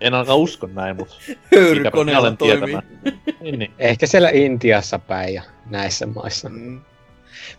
en 0.00 0.14
ainakaan 0.14 0.38
usko 0.38 0.66
näin, 0.66 0.96
mutta 0.96 1.14
Höyrykoneella 1.56 2.30
toimii. 2.30 2.78
niin, 3.40 3.58
niin. 3.58 3.72
Ehkä 3.78 4.06
siellä 4.06 4.30
Intiassa 4.32 4.98
päin 4.98 5.34
ja 5.34 5.42
näissä 5.70 6.06
maissa. 6.06 6.48
Mm. 6.48 6.80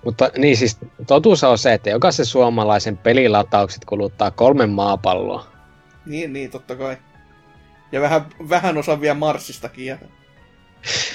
Mutta 0.05 0.31
niin 0.37 0.57
siis 0.57 0.77
totuus 1.07 1.43
on 1.43 1.57
se, 1.57 1.73
että 1.73 1.89
jokaisen 1.89 2.25
suomalaisen 2.25 2.97
pelilataukset 2.97 3.85
kuluttaa 3.85 4.31
kolme 4.31 4.65
maapalloa. 4.65 5.47
Niin, 6.05 6.33
niin, 6.33 6.51
totta 6.51 6.75
kai. 6.75 6.97
Ja 7.91 8.01
vähän, 8.01 8.25
vähän 8.49 8.77
osa 8.77 9.01
vielä 9.01 9.15
Marsistakin. 9.15 9.85
Ja... 9.85 9.97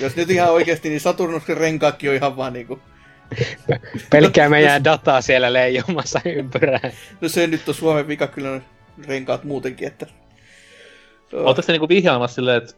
Jos 0.01 0.17
nyt 0.17 0.31
ihan 0.31 0.53
oikeasti, 0.53 0.89
niin 0.89 1.01
Saturnuksen 1.01 1.57
renkaakki 1.57 2.09
on 2.09 2.15
ihan 2.15 2.37
vaan 2.37 2.53
niinku... 2.53 2.79
Pelkkää 4.11 4.49
meidän 4.49 4.85
dataa 4.85 5.21
siellä 5.21 5.53
leijumassa 5.53 6.21
ympyrää. 6.25 6.91
No 7.21 7.29
se 7.29 7.47
nyt 7.47 7.69
on 7.69 7.75
Suomen 7.75 8.09
vika 8.09 8.27
kyllä 8.27 8.61
renkaat 9.07 9.45
muutenkin, 9.45 9.89
että... 9.89 10.07
Oletteko 11.33 11.67
te 11.67 11.73
niinku 11.73 11.89
vihjaamassa 11.89 12.35
silleen, 12.35 12.57
että 12.57 12.75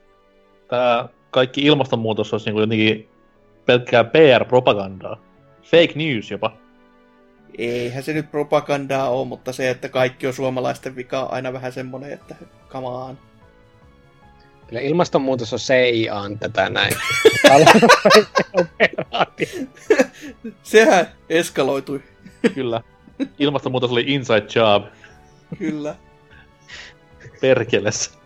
tää 0.68 1.08
kaikki 1.30 1.62
ilmastonmuutos 1.62 2.32
olisi 2.32 2.46
niinku 2.46 2.60
jotenkin 2.60 3.08
pelkkää 3.66 4.04
PR-propagandaa? 4.04 5.25
Fake 5.70 5.92
news 5.94 6.30
jopa. 6.30 6.56
Eihän 7.58 8.02
se 8.02 8.12
nyt 8.12 8.30
propagandaa 8.30 9.10
ole, 9.10 9.26
mutta 9.26 9.52
se, 9.52 9.70
että 9.70 9.88
kaikki 9.88 10.26
on 10.26 10.34
suomalaisten 10.34 10.96
vika 10.96 11.20
on 11.20 11.32
aina 11.32 11.52
vähän 11.52 11.72
semmonen, 11.72 12.12
että 12.12 12.34
on. 12.74 13.18
Kyllä 14.66 14.80
ilmastonmuutos 14.80 15.52
on 15.52 15.58
CIAn 15.58 16.38
tätä 16.38 16.70
näin. 16.70 16.92
Sehän 20.62 21.06
eskaloitui, 21.28 22.02
Kyllä. 22.54 22.80
Ilmastonmuutos 23.38 23.90
oli 23.90 24.04
inside 24.06 24.46
job. 24.54 24.84
kyllä. 25.58 25.96
Perkeles. 27.40 28.18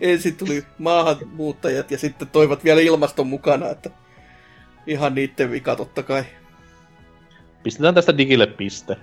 Ensin 0.00 0.36
tuli 0.36 0.64
maahanmuuttajat 0.78 1.90
ja 1.90 1.98
sitten 1.98 2.28
toivat 2.28 2.64
vielä 2.64 2.80
ilmaston 2.80 3.26
mukana, 3.26 3.68
että 3.68 3.90
ihan 4.86 5.14
niitten 5.14 5.50
vika 5.50 5.76
totta 5.76 6.02
kai. 6.02 6.24
Pistetään 7.62 7.94
tästä 7.94 8.18
digille 8.18 8.46
piste. 8.46 8.96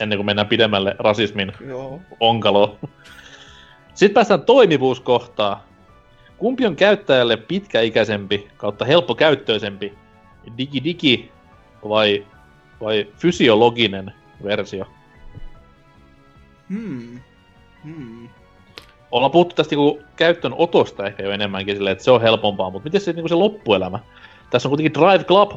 Ennen 0.00 0.18
kuin 0.18 0.26
mennään 0.26 0.48
pidemmälle 0.48 0.96
rasismin 0.98 1.52
Joo. 1.66 2.00
onkaloon. 2.20 2.78
Sitten 3.94 4.14
päästään 4.14 4.42
toimivuuskohtaan. 4.42 5.56
Kumpi 6.38 6.66
on 6.66 6.76
käyttäjälle 6.76 7.36
pitkäikäisempi 7.36 8.48
kautta 8.56 8.84
helppokäyttöisempi? 8.84 9.94
Digi 10.58 10.84
digi 10.84 11.32
vai, 11.88 12.26
vai 12.80 13.06
fysiologinen 13.16 14.12
versio? 14.44 14.86
Hmm. 16.68 17.20
Hmm. 17.84 18.28
Ollaan 19.10 19.30
puhuttu 19.30 19.54
tästä 19.54 19.76
niinku 19.76 20.00
käyttön 20.16 20.54
otosta 20.56 21.06
ehkä 21.06 21.22
jo 21.22 21.30
enemmänkin 21.30 21.76
silleen, 21.76 21.92
että 21.92 22.04
se 22.04 22.10
on 22.10 22.20
helpompaa, 22.20 22.70
mutta 22.70 22.84
miten 22.84 23.00
se, 23.00 23.12
niinku 23.12 23.28
se 23.28 23.34
loppuelämä? 23.34 23.98
Tässä 24.50 24.68
on 24.68 24.70
kuitenkin 24.70 24.94
Drive 24.94 25.24
Club 25.24 25.52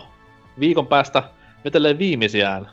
viikon 0.60 0.88
päästä 0.88 1.24
vetelee 1.66 1.98
viimeisiään. 1.98 2.68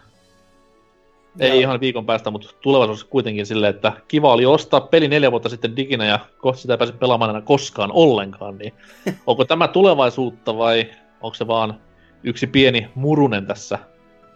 Ei 1.41 1.61
ihan 1.61 1.81
viikon 1.81 2.07
päästä, 2.07 2.31
mutta 2.31 2.49
tulevaisuudessa 2.61 3.07
kuitenkin 3.07 3.47
silleen, 3.47 3.75
että 3.75 3.93
kiva 4.09 4.33
oli 4.33 4.47
ostaa 4.47 4.81
peli 4.81 5.09
neljä 5.09 5.31
vuotta 5.31 5.49
sitten 5.49 5.77
diginä 5.77 6.05
ja 6.05 6.19
kohta 6.39 6.61
sitä 6.61 6.75
ei 6.75 6.79
pääse 6.79 6.93
pelaamaan 6.93 7.31
enää 7.31 7.43
koskaan 7.43 7.93
ollenkaan, 7.93 8.59
niin 8.59 8.73
onko 9.27 9.45
tämä 9.45 9.69
tulevaisuutta 9.69 10.59
vai 10.59 10.91
onko 11.21 11.35
se 11.35 11.47
vaan 11.47 11.81
yksi 12.25 12.47
pieni 12.47 12.89
murunen 12.95 13.47
tässä 13.47 13.79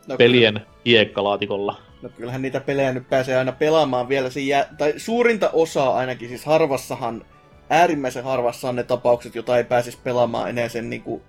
No, 0.07 0.17
pelien 0.17 0.61
hiekkalaatikolla? 0.87 1.77
No 2.03 2.09
kyllähän 2.09 2.43
niitä 2.43 2.61
pelejä 2.61 2.93
nyt 2.93 3.09
pääsee 3.09 3.39
aina 3.39 3.53
pelaamaan 3.53 4.09
vielä. 4.09 4.31
Se 4.31 4.41
jää, 4.41 4.69
tai 4.79 4.95
suurinta 4.97 5.51
osaa 5.53 5.95
ainakin, 5.95 6.29
siis 6.29 6.45
harvassahan, 6.45 7.25
äärimmäisen 7.71 8.25
harvassa 8.25 8.69
on 8.69 8.77
ne 8.77 8.83
tapaukset, 8.83 9.35
joita 9.35 9.57
ei 9.57 9.65
pääsisi 9.65 9.99
pelaamaan 10.05 10.51
enää 10.51 10.69
sen 10.69 10.91
niinku 10.91 11.23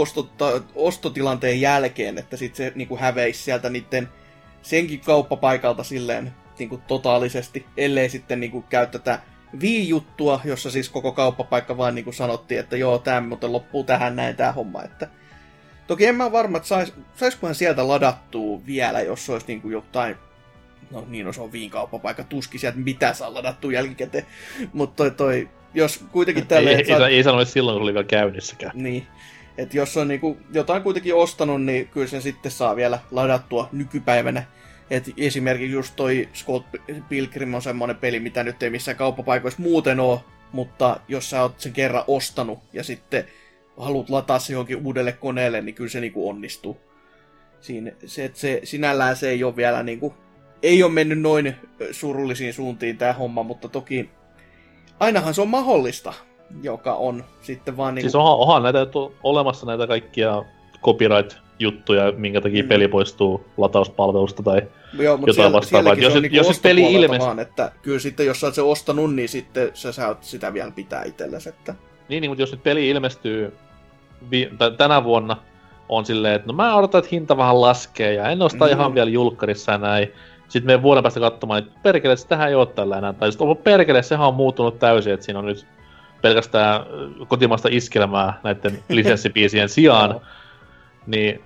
ostota, 0.00 0.62
ostotilanteen 0.74 1.60
jälkeen, 1.60 2.18
että 2.18 2.36
sitten 2.36 2.56
se 2.56 2.72
niinku 2.74 2.96
häveisi 2.96 3.42
sieltä 3.42 3.70
niiden 3.70 4.08
senkin 4.62 5.00
kauppapaikalta 5.00 5.84
silleen 5.84 6.32
niinku 6.58 6.80
totaalisesti, 6.86 7.66
ellei 7.76 8.08
sitten 8.08 8.40
niinku 8.40 8.62
käy 8.62 8.86
tätä 8.86 9.18
Wii-juttua, 9.60 10.40
jossa 10.44 10.70
siis 10.70 10.88
koko 10.88 11.12
kauppapaikka 11.12 11.76
vaan 11.76 11.94
niinku 11.94 12.12
sanottiin, 12.12 12.60
että 12.60 12.76
joo, 12.76 12.98
tämä 12.98 13.20
muuten 13.20 13.52
loppuu 13.52 13.84
tähän 13.84 14.16
näin 14.16 14.36
tämä 14.36 14.52
homma, 14.52 14.82
että 14.82 15.08
Toki 15.86 16.06
en 16.06 16.14
mä 16.14 16.32
varma, 16.32 16.56
että 16.56 16.68
sais, 16.68 16.92
saisikohan 17.14 17.54
sieltä 17.54 17.88
ladattua 17.88 18.60
vielä, 18.66 19.00
jos 19.00 19.30
olisi 19.30 19.46
niinku 19.46 19.70
jotain... 19.70 20.16
No 20.90 21.04
niin, 21.08 21.26
no 21.26 21.32
se 21.32 21.40
on 21.40 21.52
viinkauppapaikka, 21.52 22.24
tuskin 22.24 22.60
sieltä 22.60 22.78
mitä 22.78 23.14
saa 23.14 23.34
ladattua 23.34 23.72
jälkikäteen. 23.72 24.26
Mutta 24.72 24.96
toi, 24.96 25.10
toi, 25.10 25.48
jos 25.74 26.04
kuitenkin 26.12 26.42
Ei, 26.42 26.48
tälle... 26.48 26.70
ei, 26.70 26.76
ei, 26.76 27.16
ei 27.16 27.22
sano 27.22 27.38
edes 27.38 27.52
silloin, 27.52 27.74
kun 27.74 27.82
oli 27.82 27.94
vielä 27.94 28.06
käynnissäkään. 28.06 28.72
Niin. 28.74 29.06
Että 29.58 29.76
jos 29.76 29.96
on 29.96 30.08
niinku 30.08 30.36
jotain 30.52 30.82
kuitenkin 30.82 31.14
ostanut, 31.14 31.62
niin 31.62 31.88
kyllä 31.88 32.06
sen 32.06 32.22
sitten 32.22 32.52
saa 32.52 32.76
vielä 32.76 32.98
ladattua 33.10 33.68
nykypäivänä. 33.72 34.44
Et 34.90 35.10
esimerkiksi 35.16 35.72
just 35.72 35.96
toi 35.96 36.28
Scott 36.34 36.66
Pilgrim 37.08 37.54
on 37.54 37.62
semmoinen 37.62 37.96
peli, 37.96 38.20
mitä 38.20 38.44
nyt 38.44 38.62
ei 38.62 38.70
missään 38.70 38.96
kauppapaikoissa 38.96 39.62
muuten 39.62 40.00
ole, 40.00 40.20
mutta 40.52 41.00
jos 41.08 41.30
sä 41.30 41.42
oot 41.42 41.60
sen 41.60 41.72
kerran 41.72 42.04
ostanut 42.06 42.58
ja 42.72 42.84
sitten 42.84 43.24
haluat 43.76 44.10
lataa 44.10 44.38
se 44.38 44.52
johonkin 44.52 44.86
uudelle 44.86 45.12
koneelle, 45.12 45.60
niin 45.60 45.74
kyllä 45.74 45.90
se 45.90 46.00
niinku 46.00 46.28
onnistuu. 46.28 46.76
Siinä, 47.60 47.92
se, 48.06 48.24
että 48.24 48.38
se, 48.38 48.60
sinällään 48.64 49.16
se 49.16 49.30
ei 49.30 49.44
ole 49.44 49.56
vielä 49.56 49.82
niinku, 49.82 50.14
ei 50.62 50.82
ole 50.82 50.92
mennyt 50.92 51.20
noin 51.20 51.56
surullisiin 51.90 52.54
suuntiin 52.54 52.98
tämä 52.98 53.12
homma, 53.12 53.42
mutta 53.42 53.68
toki 53.68 54.10
ainahan 55.00 55.34
se 55.34 55.40
on 55.40 55.48
mahdollista, 55.48 56.12
joka 56.62 56.94
on 56.94 57.24
sitten 57.40 57.76
vaan 57.76 57.94
niinku... 57.94 58.04
Siis 58.04 58.14
onhan, 58.14 58.36
onhan 58.38 58.62
näitä 58.62 58.78
nyt 58.80 58.92
olemassa 59.22 59.66
näitä 59.66 59.86
kaikkia 59.86 60.42
copyright 60.82 61.36
juttuja, 61.58 62.12
minkä 62.16 62.40
takia 62.40 62.62
Mm. 62.62 62.68
peli 62.68 62.88
poistuu 62.88 63.44
latauspalvelusta 63.56 64.42
tai 64.42 64.62
Joo, 64.98 65.16
mutta 65.16 65.30
jotain 65.30 65.34
siellä, 65.34 65.52
vastaavaa. 65.52 65.94
Jos 65.94 66.14
niinku 66.14 66.36
jos 66.36 66.60
peli 66.60 66.80
ostopuolelta 66.82 67.14
ilmest- 67.14 67.26
vaan, 67.26 67.38
että 67.38 67.72
kyllä 67.82 67.98
sitten 67.98 68.26
jos 68.26 68.40
sä 68.40 68.46
oot 68.46 68.54
se 68.54 68.62
ostanut, 68.62 69.14
niin 69.14 69.28
sitten 69.28 69.70
sä 69.74 69.92
saat 69.92 70.24
sitä 70.24 70.52
vielä 70.54 70.70
pitää 70.70 71.04
itsellesi, 71.04 71.48
että 71.48 71.74
Niin, 72.08 72.20
niin, 72.20 72.30
mutta 72.30 72.42
jos 72.42 72.52
nyt 72.52 72.62
peli 72.62 72.88
ilmestyy 72.88 73.56
vi- 74.30 74.50
tai 74.58 74.70
tänä 74.70 75.04
vuonna, 75.04 75.36
on 75.88 76.06
silleen, 76.06 76.34
että 76.34 76.46
no 76.46 76.52
mä 76.52 76.76
odotan, 76.76 76.98
että 76.98 77.08
hinta 77.12 77.36
vähän 77.36 77.60
laskee 77.60 78.14
ja 78.14 78.28
en 78.28 78.42
osta 78.42 78.64
Mm. 78.64 78.70
ihan 78.70 78.94
vielä 78.94 79.10
julkkarissa 79.10 79.72
ja 79.72 79.78
näin. 79.78 80.12
Sitten 80.48 80.66
menen 80.66 80.82
vuoden 80.82 81.02
päästä 81.02 81.20
katsomaan, 81.20 81.58
että 81.58 81.72
perkele, 81.82 82.14
tähän 82.28 82.48
ei 82.48 82.54
ole 82.54 82.66
tällä 82.66 82.98
enää. 82.98 83.12
Tai 83.12 83.32
sitten 83.32 83.56
perkele, 83.56 84.02
sehän 84.02 84.26
on 84.28 84.34
muuttunut 84.34 84.78
täysin, 84.78 85.12
että 85.12 85.26
siinä 85.26 85.38
on 85.38 85.46
nyt 85.46 85.66
pelkästään 86.22 86.80
äh, 86.80 87.28
kotimaista 87.28 87.68
iskelmää 87.72 88.40
näiden 88.42 88.78
lisenssipiisien 88.88 89.68
sijaan. 89.68 90.20
Niin 91.06 91.42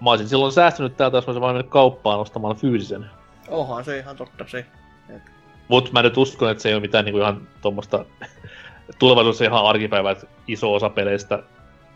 mä 0.00 0.10
olisin 0.10 0.28
silloin 0.28 0.52
säästynyt 0.52 0.96
täältä, 0.96 1.16
jos 1.16 1.26
mä 1.26 1.30
olisin 1.30 1.46
mennyt 1.46 1.68
kauppaan 1.68 2.20
ostamaan 2.20 2.56
fyysisen. 2.56 3.06
onhan 3.48 3.84
se 3.84 3.98
ihan 3.98 4.16
totta 4.16 4.44
se. 4.48 4.66
Mut 5.68 5.92
mä 5.92 6.02
nyt 6.02 6.16
uskon, 6.16 6.50
että 6.50 6.62
se 6.62 6.68
ei 6.68 6.74
ole 6.74 6.80
mitään 6.80 7.04
niinku 7.04 7.20
ihan 7.20 7.48
tuommoista 7.62 8.04
tulevaisuudessa 8.98 9.44
ihan 9.44 9.64
arkipäivää, 9.64 10.12
että 10.12 10.26
iso 10.48 10.74
osa 10.74 10.90
peleistä, 10.90 11.42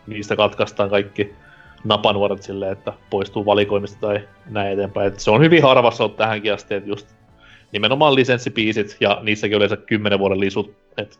niistä 0.07 0.35
katkaistaan 0.35 0.89
kaikki 0.89 1.35
napanuoret 1.83 2.43
silleen, 2.43 2.71
että 2.71 2.93
poistuu 3.09 3.45
valikoimista 3.45 3.99
tai 4.01 4.27
näin 4.49 4.73
eteenpäin. 4.73 5.07
Et 5.07 5.19
se 5.19 5.31
on 5.31 5.41
hyvin 5.41 5.63
harvassa 5.63 6.03
ollut 6.03 6.17
tähänkin 6.17 6.53
asti, 6.53 6.75
että 6.75 6.89
just 6.89 7.07
nimenomaan 7.71 8.15
lisenssipiisit 8.15 8.97
ja 8.99 9.19
niissäkin 9.21 9.57
yleensä 9.57 9.77
10 9.77 10.19
vuoden 10.19 10.39
lisut, 10.39 10.75
että 10.97 11.15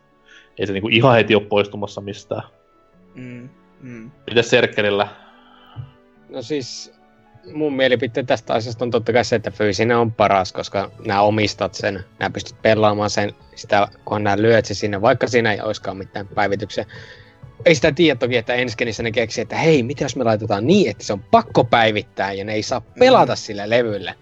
ei 0.59 0.67
se 0.67 0.73
niinku 0.73 0.89
ihan 0.89 1.15
heti 1.15 1.35
ole 1.35 1.43
poistumassa 1.43 2.01
mistään. 2.01 2.43
Mm, 3.15 3.49
mm. 3.81 4.11
Mites 4.27 4.49
Serkkelillä? 4.49 5.07
No 6.29 6.41
siis 6.41 6.93
mun 7.53 7.75
mielipiteet 7.75 8.27
tästä 8.27 8.53
asiasta 8.53 8.85
on 8.85 8.91
totta 8.91 9.13
kai 9.13 9.25
se, 9.25 9.35
että 9.35 9.51
fyysinen 9.51 9.97
on 9.97 10.11
paras, 10.11 10.53
koska 10.53 10.91
nämä 11.05 11.21
omistat 11.21 11.73
sen, 11.73 12.05
nämä 12.19 12.29
pystyt 12.29 12.61
pelaamaan 12.61 13.09
sen, 13.09 13.33
sitä, 13.55 13.87
kun 14.05 14.23
nämä 14.23 14.41
lyöt 14.41 14.65
se 14.65 14.73
sinne, 14.73 15.01
vaikka 15.01 15.27
siinä 15.27 15.53
ei 15.53 15.61
olisikaan 15.61 15.97
mitään 15.97 16.27
päivityksiä. 16.27 16.85
Ei 17.65 17.75
sitä 17.75 17.91
tiedä 17.91 18.19
toki, 18.19 18.37
että 18.37 18.53
enskenissä 18.53 19.03
ne 19.03 19.11
keksii, 19.11 19.41
että 19.41 19.57
hei, 19.57 19.83
mitä 19.83 20.03
jos 20.03 20.15
me 20.15 20.23
laitetaan 20.23 20.67
niin, 20.67 20.89
että 20.89 21.03
se 21.03 21.13
on 21.13 21.23
pakko 21.23 21.63
päivittää 21.63 22.33
ja 22.33 22.45
ne 22.45 22.53
ei 22.53 22.63
saa 22.63 22.81
pelata 22.99 23.33
mm. 23.33 23.37
sillä 23.37 23.69
levyllä. 23.69 24.13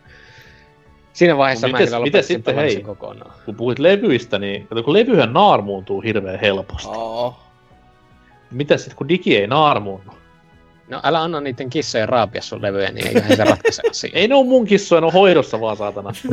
Siinä 1.13 1.37
vaiheessa 1.37 1.67
No 1.67 1.71
mä 1.71 1.77
mites- 1.77 1.81
mites 1.81 1.99
lopetin 1.99 2.23
sitten, 2.23 2.55
hei? 2.55 2.81
kokonaan. 2.81 3.31
Kun 3.45 3.55
puhuit 3.55 3.79
levyistä, 3.79 4.39
niin 4.39 4.67
kato, 4.67 4.83
kun 4.83 4.93
levyhän 4.93 5.33
naarmuuntuu 5.33 6.01
hirveän 6.01 6.39
helposti. 6.39 6.87
Oo. 6.87 7.35
Mitäs 8.51 8.81
sitten, 8.81 8.97
kun 8.97 9.09
digi 9.09 9.37
ei 9.37 9.47
naarmuunnu? 9.47 10.13
No 10.89 10.99
älä 11.03 11.21
anna 11.21 11.41
niiden 11.41 11.69
kissojen 11.69 12.09
raapia 12.09 12.41
sun 12.41 12.61
levyjä, 12.61 12.91
niin 12.91 13.07
eiköhän 13.07 13.37
se 13.37 13.43
ratkaise 13.43 13.81
asiaa. 13.91 14.11
Ei 14.15 14.27
ne 14.27 14.35
on 14.35 14.47
mun 14.47 14.65
kissoja, 14.65 15.01
ne 15.01 15.07
on 15.07 15.13
hoidossa 15.13 15.61
vaan 15.61 15.77
saatana. 15.77 16.09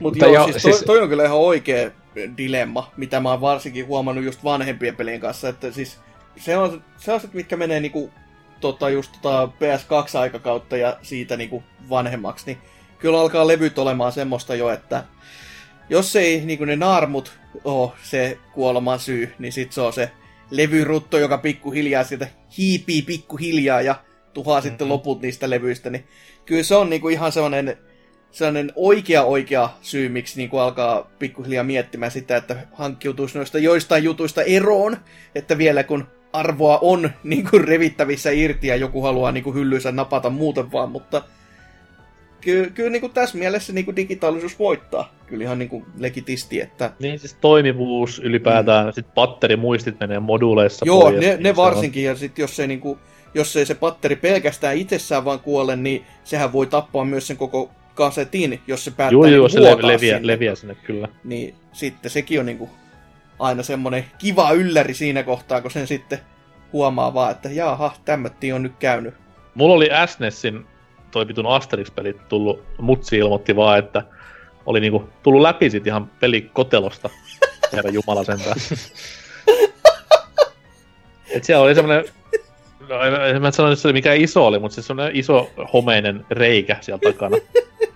Mutta 0.00 0.24
joo, 0.24 0.34
joo, 0.34 0.44
siis 0.44 0.62
toi, 0.62 0.72
siis- 0.72 0.84
toi 0.84 1.00
on 1.00 1.08
kyllä 1.08 1.24
ihan 1.24 1.38
oikea 1.38 1.90
dilemma, 2.36 2.90
mitä 2.96 3.20
mä 3.20 3.30
oon 3.30 3.40
varsinkin 3.40 3.86
huomannut 3.86 4.24
just 4.24 4.44
vanhempien 4.44 4.96
pelien 4.96 5.20
kanssa, 5.20 5.48
että 5.48 5.72
siis 5.72 5.98
se 6.36 6.56
on 6.56 6.84
sellaiset, 6.96 7.34
mitkä 7.34 7.56
menee 7.56 7.80
niinku 7.80 8.10
tota 8.60 8.90
just 8.90 9.12
tota 9.22 9.46
PS2-aikakautta 9.46 10.76
ja 10.76 10.96
siitä 11.02 11.36
niinku 11.36 11.62
vanhemmaksi, 11.90 12.46
niin 12.46 12.58
kyllä 12.98 13.20
alkaa 13.20 13.46
levyt 13.46 13.78
olemaan 13.78 14.12
semmoista 14.12 14.54
jo, 14.54 14.70
että 14.70 15.04
jos 15.88 16.16
ei 16.16 16.40
niinku 16.40 16.64
ne 16.64 16.76
naarmut 16.76 17.38
oo 17.64 17.94
se 18.02 18.38
kuoleman 18.52 18.98
syy, 18.98 19.34
niin 19.38 19.52
sit 19.52 19.72
se 19.72 19.80
on 19.80 19.92
se 19.92 20.10
levyrutto, 20.50 21.18
joka 21.18 21.38
pikkuhiljaa 21.38 22.04
sieltä 22.04 22.28
hiipii 22.58 23.02
pikkuhiljaa 23.02 23.80
ja 23.80 23.94
tuhaa 24.34 24.58
mm-hmm. 24.58 24.68
sitten 24.68 24.88
loput 24.88 25.22
niistä 25.22 25.50
levyistä, 25.50 25.90
niin 25.90 26.04
kyllä 26.44 26.62
se 26.62 26.74
on 26.74 26.90
niinku 26.90 27.08
ihan 27.08 27.32
sellainen 27.32 27.78
sellainen 28.30 28.72
oikea 28.76 29.22
oikea 29.22 29.70
syy, 29.82 30.08
miksi 30.08 30.36
niin 30.36 30.50
kuin 30.50 30.60
alkaa 30.60 31.10
pikkuhiljaa 31.18 31.64
miettimään 31.64 32.10
sitä, 32.10 32.36
että 32.36 32.56
hankkiutuisi 32.72 33.38
noista 33.38 33.58
joistain 33.58 34.04
jutuista 34.04 34.42
eroon, 34.42 34.96
että 35.34 35.58
vielä 35.58 35.82
kun 35.82 36.06
arvoa 36.32 36.78
on 36.82 37.10
niin 37.24 37.46
kuin 37.50 37.64
revittävissä 37.64 38.30
irti 38.30 38.66
ja 38.66 38.76
joku 38.76 39.02
haluaa 39.02 39.32
niin 39.32 39.44
kuin 39.44 39.56
hyllynsä 39.56 39.92
napata 39.92 40.30
muuten 40.30 40.72
vaan, 40.72 40.90
mutta 40.90 41.22
kyllä, 42.40 42.70
kyllä 42.70 42.90
niin 42.90 43.00
kuin 43.00 43.12
tässä 43.12 43.38
mielessä 43.38 43.72
niin 43.72 43.84
kuin 43.84 43.96
digitaalisuus 43.96 44.58
voittaa. 44.58 45.14
Kyllä 45.26 45.44
ihan 45.44 45.58
niin 45.58 45.68
kuin 45.68 45.84
legitisti, 45.98 46.60
että 46.60 46.92
Niin 46.98 47.18
siis 47.18 47.34
toimivuus 47.34 48.18
ylipäätään, 48.18 48.86
mm. 48.86 48.92
sitten 48.92 49.14
batterimuistit 49.14 50.00
menee 50.00 50.20
moduuleissa 50.20 50.86
Joo, 50.86 51.00
pois, 51.00 51.20
ne, 51.20 51.26
niin 51.26 51.42
ne 51.42 51.44
se 51.44 51.50
on- 51.50 51.56
varsinkin, 51.56 52.04
ja 52.04 52.16
sitten 52.16 52.42
jos, 52.42 52.60
ei 52.60 52.66
niinku, 52.66 52.98
jos 53.34 53.56
ei 53.56 53.66
se 53.66 53.74
patteri 53.74 54.16
pelkästään 54.16 54.76
itsessään 54.76 55.24
vaan 55.24 55.40
kuole, 55.40 55.76
niin 55.76 56.04
sehän 56.24 56.52
voi 56.52 56.66
tappaa 56.66 57.04
myös 57.04 57.26
sen 57.26 57.36
koko 57.36 57.70
kasetin, 57.94 58.60
jos 58.66 58.84
se 58.84 58.90
päättää 58.90 59.12
Joo, 59.12 59.26
joo, 59.26 59.48
se 59.48 59.60
leviää, 59.60 59.98
sinne. 60.18 60.26
leviää 60.26 60.54
sinne 60.54 60.74
kyllä. 60.74 61.08
Niin 61.24 61.54
sitten 61.72 62.10
sekin 62.10 62.40
on 62.40 62.46
niinku 62.46 62.70
aina 63.38 63.62
semmonen 63.62 64.04
kiva 64.18 64.52
ylläri 64.52 64.94
siinä 64.94 65.22
kohtaa, 65.22 65.60
kun 65.60 65.70
sen 65.70 65.86
sitten 65.86 66.18
huomaa 66.72 67.14
vaan, 67.14 67.32
että 67.32 67.50
jaha, 67.50 67.94
tämmöttiin 68.04 68.54
on 68.54 68.62
nyt 68.62 68.74
käynyt. 68.78 69.14
Mulla 69.54 69.74
oli 69.74 69.88
SNESin 70.06 70.66
toi 71.10 71.28
vitun 71.28 71.46
Asterix-pelit 71.46 72.28
tullut, 72.28 72.62
mutsi 72.78 73.18
ilmoitti 73.18 73.56
vaan, 73.56 73.78
että 73.78 74.02
oli 74.66 74.80
niinku 74.80 75.08
tullut 75.22 75.42
läpi 75.42 75.70
sit 75.70 75.86
ihan 75.86 76.10
pelikotelosta. 76.20 77.10
Herra 77.72 77.90
Jumala 77.90 78.24
sentään. 78.24 78.56
Et 81.30 81.44
siellä 81.44 81.64
oli 81.64 81.74
semmonen, 81.74 82.04
no 82.88 83.02
en, 83.02 83.36
en 83.36 83.42
mä 83.42 83.50
sano, 83.50 83.72
että 83.72 83.82
se 83.82 83.88
oli 83.88 83.92
mikä 83.92 84.12
iso 84.12 84.46
oli, 84.46 84.58
mutta 84.58 84.74
se 84.74 84.82
semmonen 84.82 85.16
iso 85.16 85.50
homeinen 85.72 86.26
reikä 86.30 86.76
siellä 86.80 87.12
takana. 87.12 87.36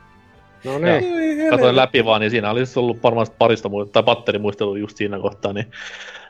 No 0.64 0.78
niin. 0.78 1.50
Katoin 1.50 1.76
läpi 1.76 2.04
vaan, 2.04 2.20
niin 2.20 2.30
siinä 2.30 2.50
oli 2.50 2.66
siis 2.66 2.76
ollut 2.76 3.02
varmaan 3.02 3.26
parista 3.38 3.68
mu- 3.68 3.90
tai 3.92 4.02
batterimuistelu 4.02 4.76
just 4.76 4.96
siinä 4.96 5.18
kohtaa, 5.18 5.52
niin 5.52 5.66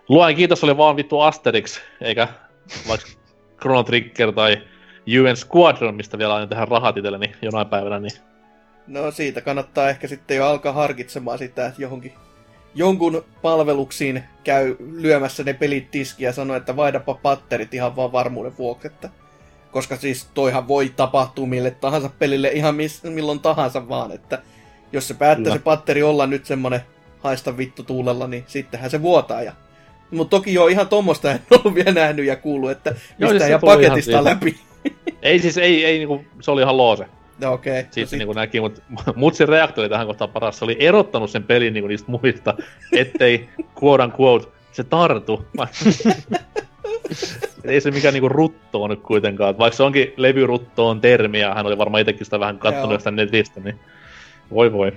Luen 0.08 0.36
kiitos 0.36 0.64
oli 0.64 0.76
vaan 0.76 0.96
vittu 0.96 1.20
Asterix, 1.20 1.80
eikä 2.00 2.28
vaikka 2.88 3.08
Chrono 3.60 3.82
Trigger 3.82 4.32
tai 4.32 4.56
UN 5.20 5.36
Squadron, 5.36 5.94
mistä 5.94 6.18
vielä 6.18 6.34
aina 6.34 6.46
tehdä 6.46 6.64
rahat 6.64 6.96
itselleni 6.96 7.32
jonain 7.42 7.66
päivänä, 7.66 8.00
niin 8.00 8.12
No 8.86 9.10
siitä 9.10 9.40
kannattaa 9.40 9.88
ehkä 9.88 10.08
sitten 10.08 10.36
jo 10.36 10.46
alkaa 10.46 10.72
harkitsemaan 10.72 11.38
sitä, 11.38 11.66
että 11.66 11.82
johonkin 11.82 12.12
jonkun 12.74 13.24
palveluksiin 13.42 14.24
käy 14.44 14.76
lyömässä 14.92 15.44
ne 15.44 15.52
pelit 15.52 15.90
tiskiin 15.90 16.26
ja 16.26 16.32
sanoo, 16.32 16.56
että 16.56 16.76
vaihdapa 16.76 17.14
patterit 17.14 17.74
ihan 17.74 17.96
vaan 17.96 18.12
varmuuden 18.12 18.58
vuoksi, 18.58 18.86
että 18.86 19.10
koska 19.72 19.96
siis 19.96 20.28
toihan 20.34 20.68
voi 20.68 20.92
tapahtua 20.96 21.46
mille 21.46 21.70
tahansa 21.70 22.10
pelille 22.18 22.48
ihan 22.48 22.74
miss, 22.74 23.04
milloin 23.04 23.40
tahansa 23.40 23.88
vaan, 23.88 24.12
että 24.12 24.42
jos 24.92 25.08
se 25.08 25.14
päättää 25.14 25.44
Kyllä. 25.44 25.56
se 25.56 25.62
patteri 25.62 26.02
olla 26.02 26.26
nyt 26.26 26.46
semmonen 26.46 26.80
haista 27.18 27.56
vittu 27.56 27.82
tuulella, 27.82 28.26
niin 28.26 28.44
sittenhän 28.46 28.90
se 28.90 29.02
vuotaa 29.02 29.42
ja 29.42 29.52
mutta 30.10 30.36
toki 30.36 30.54
joo, 30.54 30.68
ihan 30.68 30.88
tommosta 30.88 31.32
en 31.32 31.40
ollut 31.50 31.74
vielä 31.74 31.92
nähnyt 31.92 32.26
ja 32.26 32.36
kuullut, 32.36 32.70
että 32.70 32.94
mistä 33.18 33.38
siis 33.38 33.48
ihan 33.48 33.60
paketista 33.60 34.24
läpi. 34.24 34.56
ei 35.22 35.38
siis, 35.38 35.58
ei, 35.58 35.84
ei 35.84 35.98
niinku, 35.98 36.24
se 36.40 36.50
oli 36.50 36.62
ihan 36.62 36.76
loose. 36.76 37.06
No 37.40 37.52
okei. 37.52 37.80
Okay. 37.80 37.92
Siitä 37.92 38.16
niinku 38.16 38.32
näki, 38.32 38.60
mutta 38.60 38.82
mutsin 39.16 39.48
reaktio 39.48 39.82
oli 39.82 39.88
tähän 39.88 40.06
kohtaan 40.06 40.30
paras. 40.30 40.58
Se 40.58 40.64
oli 40.64 40.76
erottanut 40.80 41.30
sen 41.30 41.42
pelin 41.42 41.74
niinku 41.74 41.88
niistä 41.88 42.10
muista, 42.10 42.54
ettei 42.96 43.48
quote 43.82 44.04
unquote 44.04 44.46
se 44.72 44.84
tartu. 44.84 45.46
Et 47.64 47.70
ei 47.70 47.80
se 47.80 47.90
mikään 47.90 48.14
niinku 48.14 48.28
rutto 48.28 48.82
on 48.82 48.90
nyt 48.90 49.00
kuitenkaan. 49.02 49.58
Vaikka 49.58 49.76
se 49.76 49.82
onkin 49.82 50.12
levyrutto 50.16 50.88
on 50.88 51.00
termi, 51.00 51.40
ja 51.40 51.54
hän 51.54 51.66
oli 51.66 51.78
varmaan 51.78 52.00
itsekin 52.00 52.24
sitä 52.24 52.40
vähän 52.40 52.58
kattonut 52.58 52.92
jostain 52.92 53.16
netistä, 53.16 53.60
niin 53.60 53.80
voi 54.50 54.72
voi. 54.72 54.92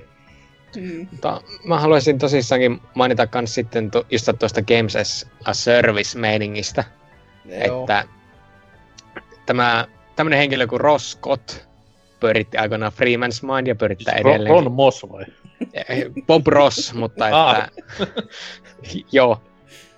Mm. 0.76 1.08
Mutta 1.12 1.42
mä 1.64 1.80
haluaisin 1.80 2.20
tosissaankin 2.20 2.82
mainita 2.94 3.28
kans 3.28 3.56
sitten 3.56 3.92
to, 3.92 4.06
just 4.12 4.30
tuosta 4.40 4.62
Games 4.62 4.96
as 4.96 5.28
a 5.46 5.54
Service-meiningistä, 5.54 6.84
Joo. 7.46 7.82
että 7.82 8.06
tämä 9.46 9.88
tämmönen 10.16 10.40
henkilö 10.40 10.68
kuin 10.68 10.82
Ross 10.82 11.12
Scott 11.12 11.58
pyöritti 12.20 12.58
aikoinaan 12.58 12.92
Freeman's 12.92 13.54
Mind 13.56 13.68
ja 13.68 13.76
pyörittää 13.76 14.14
Siis 14.16 14.26
edelleen. 14.26 14.50
Ron 14.56 14.72
Moss 14.72 15.06
vai? 15.12 15.26
Bob 16.28 16.48
Ross, 16.48 16.94
mutta 16.94 17.26
Ah. 17.32 17.58
että... 17.58 18.08
joo. 19.12 19.42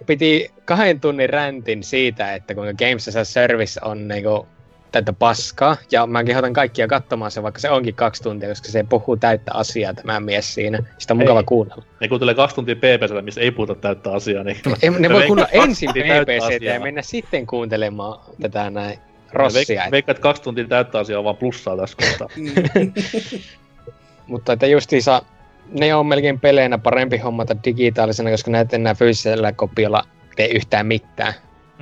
Piti 0.06 0.52
kahden 0.66 1.00
tunnin 1.00 1.30
räntin 1.30 1.84
siitä, 1.84 2.34
että 2.34 2.56
kuinka 2.56 2.86
Games 2.86 3.08
as 3.08 3.16
a 3.16 3.24
Service 3.24 3.80
on 3.84 4.08
niinku 4.08 4.48
täyttä 4.92 5.14
paskaa. 5.14 5.78
Ja 5.92 6.08
mä 6.08 6.24
kehotan 6.24 6.54
kaikkia 6.54 6.88
katsomaan 6.88 7.32
se, 7.32 7.44
vaikka 7.44 7.60
se 7.60 7.70
onkin 7.70 7.96
kaksi 7.96 8.24
tuntia, 8.24 8.50
koska 8.50 8.68
se 8.68 8.84
puhuu 8.84 9.18
täyttä 9.18 9.52
asiaa 9.54 9.94
tämä 9.94 10.20
mies 10.20 10.54
siinä. 10.54 10.80
Sitä 10.98 11.14
on 11.14 11.18
mukava 11.18 11.40
Ei. 11.40 11.46
kuunnella. 11.46 11.84
Ne 12.02 12.08
kuuntelee 12.08 12.36
kaksi 12.36 12.56
tuntia 12.56 12.76
PPCllä, 12.76 13.22
missä 13.22 13.42
ei 13.42 13.52
puhuta 13.52 13.76
täyttä 13.76 14.12
asiaa, 14.12 14.44
niin... 14.44 14.58
Ei, 14.82 14.90
ne 14.90 15.00
Me 15.00 15.10
voi 15.10 15.20
veikkaat 15.20 15.28
kuunnella 15.28 15.50
ensin 15.52 15.90
PPCtä 15.90 16.66
ja 16.66 16.80
mennä 16.80 17.02
sitten 17.02 17.48
kuuntelemaan 17.48 18.20
tätä 18.42 18.70
näin 18.70 19.00
Veik- 19.00 19.34
Rossia. 19.34 19.84
Veikkaan, 19.92 20.14
että 20.16 20.22
kaksi 20.22 20.42
tuntia 20.42 20.68
täyttä 20.68 21.00
asiaa 21.00 21.20
on 21.20 21.26
vaan 21.26 21.38
plussaa 21.38 21.78
tässä 21.78 21.98
kohtaa. 21.98 22.30
Mutta 24.28 24.54
että 24.54 24.68
justiinsa 24.68 25.22
ne 25.70 25.96
on 25.96 26.06
melkein 26.08 26.40
peleinä 26.40 26.78
parempi 26.78 27.18
hommata 27.18 27.56
digitaalisena, 27.66 28.30
koska 28.32 28.52
näet 28.52 28.74
enää 28.74 28.96
fyysisellä 28.96 29.52
kopiolla 29.52 30.04
tee 30.36 30.48
yhtään 30.48 30.86
mitään. 30.88 31.34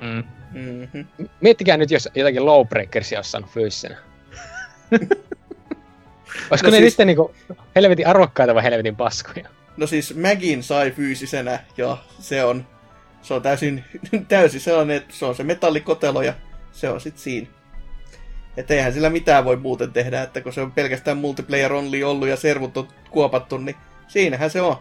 Mm. 0.01 0.23
Mm-hmm. 0.53 1.05
Miettikää 1.41 1.77
nyt, 1.77 1.91
jos 1.91 2.09
jotakin 2.15 2.45
Lowbreakersia 2.45 3.17
olisi 3.17 3.31
saanut 3.31 3.49
fyysisenä. 3.49 3.97
Olisiko 6.51 6.69
No 6.69 6.71
ne 6.71 6.77
siis- 6.77 6.97
nyt 6.97 7.05
niinku 7.07 7.33
helvetin 7.75 8.07
arvokkaita 8.07 8.55
vai 8.55 8.63
helvetin 8.63 8.95
paskoja? 8.95 9.49
No 9.77 9.87
siis 9.87 10.15
Magin 10.15 10.63
sai 10.63 10.91
fyysisenä 10.91 11.59
ja 11.77 11.97
se 12.19 12.43
on, 12.43 12.67
se 13.21 13.33
on 13.33 13.41
täysin, 13.41 13.83
täysin 14.27 14.61
sellainen, 14.61 14.97
että 14.97 15.13
se 15.15 15.25
on 15.25 15.35
se 15.35 15.43
metallikotelo 15.43 16.21
ja 16.21 16.33
se 16.71 16.89
on 16.89 17.01
sit 17.01 17.17
siinä. 17.17 17.47
Että 18.57 18.73
eihän 18.73 18.93
sillä 18.93 19.09
mitään 19.09 19.45
voi 19.45 19.55
muuten 19.55 19.91
tehdä, 19.93 20.21
että 20.21 20.41
kun 20.41 20.53
se 20.53 20.61
on 20.61 20.71
pelkästään 20.71 21.17
multiplayer 21.17 21.73
only 21.73 22.03
ollut 22.03 22.27
ja 22.27 22.35
servut 22.35 22.77
on 22.77 22.87
kuopattu, 23.11 23.57
niin 23.57 23.75
siinähän 24.07 24.49
se 24.49 24.61
on. 24.61 24.75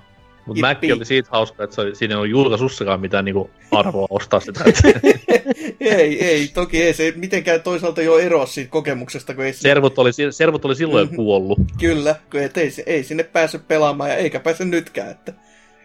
Mutta 0.46 0.68
Jippi. 0.68 0.92
oli 0.92 1.04
siitä 1.04 1.28
hauska, 1.32 1.64
että 1.64 1.74
se 1.74 1.80
oli, 1.80 1.94
siinä 1.94 2.12
ei 2.12 2.16
ollut 2.16 2.30
julkaisussakaan 2.30 3.00
mitään 3.00 3.24
niinku 3.24 3.50
arvoa 3.70 4.06
ostaa 4.10 4.40
sitä. 4.40 4.64
ei, 5.80 6.24
ei, 6.24 6.48
toki 6.54 6.82
ei 6.82 6.94
se 6.94 7.12
mitenkään 7.16 7.62
toisaalta 7.62 8.02
jo 8.02 8.18
eroa 8.18 8.46
siitä 8.46 8.70
kokemuksesta, 8.70 9.34
kun 9.34 9.44
ei 9.44 9.52
se, 9.52 9.60
servut, 9.60 9.98
oli, 9.98 10.10
servut 10.30 10.64
oli 10.64 10.74
silloin 10.76 11.06
Mhm. 11.06 11.14
jo 11.14 11.16
kuollut. 11.16 11.58
kyllä, 11.80 12.14
kun 12.30 12.40
et, 12.40 12.56
ei, 12.56 12.70
ei 12.86 13.04
sinne 13.04 13.22
pääse 13.22 13.58
pelaamaan 13.58 14.10
ja 14.10 14.16
eikä 14.16 14.40
pääse 14.40 14.64
nytkään. 14.64 15.10
Että, 15.10 15.32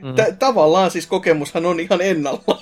Mm. 0.01 0.15
t- 0.15 0.39
tavallaan 0.39 0.91
siis 0.91 1.07
kokemushan 1.07 1.65
on 1.65 1.79
ihan 1.79 2.01
ennallaan. 2.01 2.59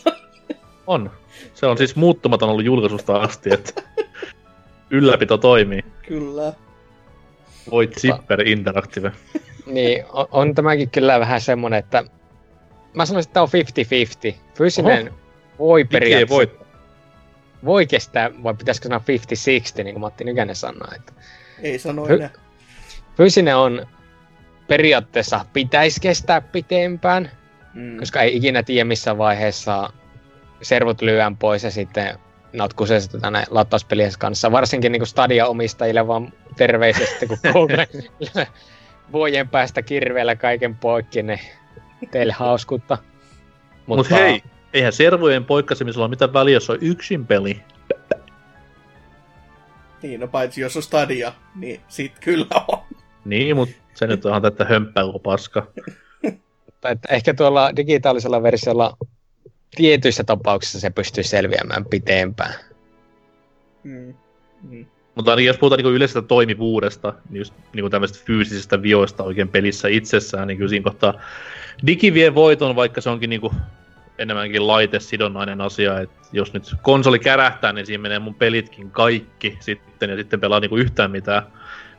On. 0.87 1.11
Se 1.53 1.65
on 1.65 1.77
siis 1.77 1.95
muuttumaton 1.95 2.49
ollut 2.49 2.65
julkaisusta 2.65 3.15
asti, 3.17 3.53
että 3.53 3.81
ylläpito 4.89 5.37
toimii. 5.37 5.83
Kyllä. 6.07 6.53
Voit 7.71 7.95
Zipper 7.99 8.47
Interactive. 8.47 9.11
Niin, 9.65 10.05
on, 10.13 10.27
on 10.31 10.55
tämäkin 10.55 10.89
kyllä 10.89 11.19
vähän 11.19 11.41
semmonen, 11.41 11.79
että 11.79 12.03
mä 12.93 13.05
sanoisin, 13.05 13.29
että 13.29 13.33
tää 13.33 13.43
on 13.43 13.49
50-50. 14.31 14.35
Fyysinen 14.57 15.13
voi 15.59 15.83
Digi 15.83 15.95
ei 15.95 15.99
periaatteessa 15.99 16.35
voi. 16.35 16.59
voi 17.65 17.87
kestää, 17.87 18.31
vai 18.43 18.53
pitäisikö 18.53 18.87
sanoa 18.87 19.01
50-60, 19.79 19.83
niin 19.83 19.93
kuin 19.93 20.01
Matti 20.01 20.23
Nykänen 20.23 20.55
sanoo. 20.55 20.87
Että 20.95 21.13
Ei 21.61 21.79
sano 21.79 22.07
enää. 22.07 22.29
fyysinen 23.17 23.57
on 23.57 23.85
periaatteessa 24.67 25.45
pitäisi 25.53 26.01
kestää 26.01 26.41
pitempään, 26.41 27.31
Mm. 27.73 27.97
koska 27.99 28.21
ei 28.21 28.37
ikinä 28.37 28.63
tiedä 28.63 28.85
missä 28.85 29.17
vaiheessa 29.17 29.93
servut 30.61 31.01
lyön 31.01 31.37
pois 31.37 31.63
ja 31.63 31.71
sitten 31.71 32.19
notkusee 32.55 32.99
sitä 32.99 33.19
tänne 33.19 33.43
latauspelien 33.49 34.11
kanssa. 34.19 34.51
Varsinkin 34.51 34.91
niin 34.91 35.07
Stadia-omistajille 35.07 36.07
vaan 36.07 36.33
terveisesti, 36.57 37.27
kun 37.27 37.37
Google 37.53 37.87
vuojen 39.13 39.49
päästä 39.49 39.81
kirveellä 39.81 40.35
kaiken 40.35 40.75
poikki, 40.75 41.23
niin 41.23 41.39
teille 42.11 42.33
hauskuutta. 42.33 42.97
Mutta 43.85 44.09
Mut 44.09 44.19
hei, 44.19 44.43
eihän 44.73 44.93
servojen 44.93 45.45
poikkasemisella 45.45 46.05
ole 46.05 46.09
mitään 46.09 46.33
väliä, 46.33 46.53
jos 46.53 46.69
on 46.69 46.77
yksin 46.81 47.27
peli. 47.27 47.61
Niin, 50.01 50.19
no 50.19 50.27
paitsi 50.27 50.61
jos 50.61 50.75
on 50.75 50.83
Stadia, 50.83 51.33
niin 51.55 51.81
sit 51.87 52.19
kyllä 52.19 52.45
on. 52.67 52.79
Niin, 53.25 53.55
mutta 53.55 53.75
se 53.93 54.07
nyt 54.07 54.25
on 54.25 54.31
ihan 54.31 54.41
tätä 54.41 54.65
hömppää 54.65 55.03
koko 55.03 55.19
paska. 55.19 55.67
Että 56.91 57.13
ehkä 57.13 57.33
tuolla 57.33 57.75
digitaalisella 57.75 58.43
versiolla 58.43 58.97
tietyissä 59.75 60.23
tapauksissa 60.23 60.79
se 60.79 60.89
pystyy 60.89 61.23
selviämään 61.23 61.85
pitempään. 61.85 62.53
Mm. 63.83 64.13
Mm. 64.69 64.85
Mutta 65.15 65.31
ainakin 65.31 65.47
jos 65.47 65.57
puhutaan 65.57 65.83
niin 65.83 65.95
yleisestä 65.95 66.21
toimivuudesta, 66.21 67.13
niin 67.29 67.39
just 67.39 67.53
niin 67.73 67.91
tämmöisistä 67.91 68.25
fyysisistä 68.25 68.81
vioista 68.81 69.23
oikein 69.23 69.47
pelissä 69.47 69.87
itsessään, 69.87 70.47
niin 70.47 70.57
kyllä 70.57 70.69
siinä 70.69 70.83
kohtaa 70.83 71.13
digi 71.87 72.13
vie 72.13 72.35
voiton, 72.35 72.75
vaikka 72.75 73.01
se 73.01 73.09
onkin 73.09 73.29
niin 73.29 73.41
kuin 73.41 73.53
enemmänkin 74.17 74.67
laitesidonnainen 74.67 75.61
asia, 75.61 75.99
että 75.99 76.15
jos 76.31 76.53
nyt 76.53 76.75
konsoli 76.81 77.19
kärähtää, 77.19 77.73
niin 77.73 77.85
siinä 77.85 78.01
menee 78.01 78.19
mun 78.19 78.35
pelitkin 78.35 78.91
kaikki 78.91 79.57
sitten, 79.59 80.09
ja 80.09 80.15
sitten 80.15 80.39
pelaa 80.39 80.59
niin 80.59 80.69
kuin 80.69 80.81
yhtään 80.81 81.11
mitään. 81.11 81.43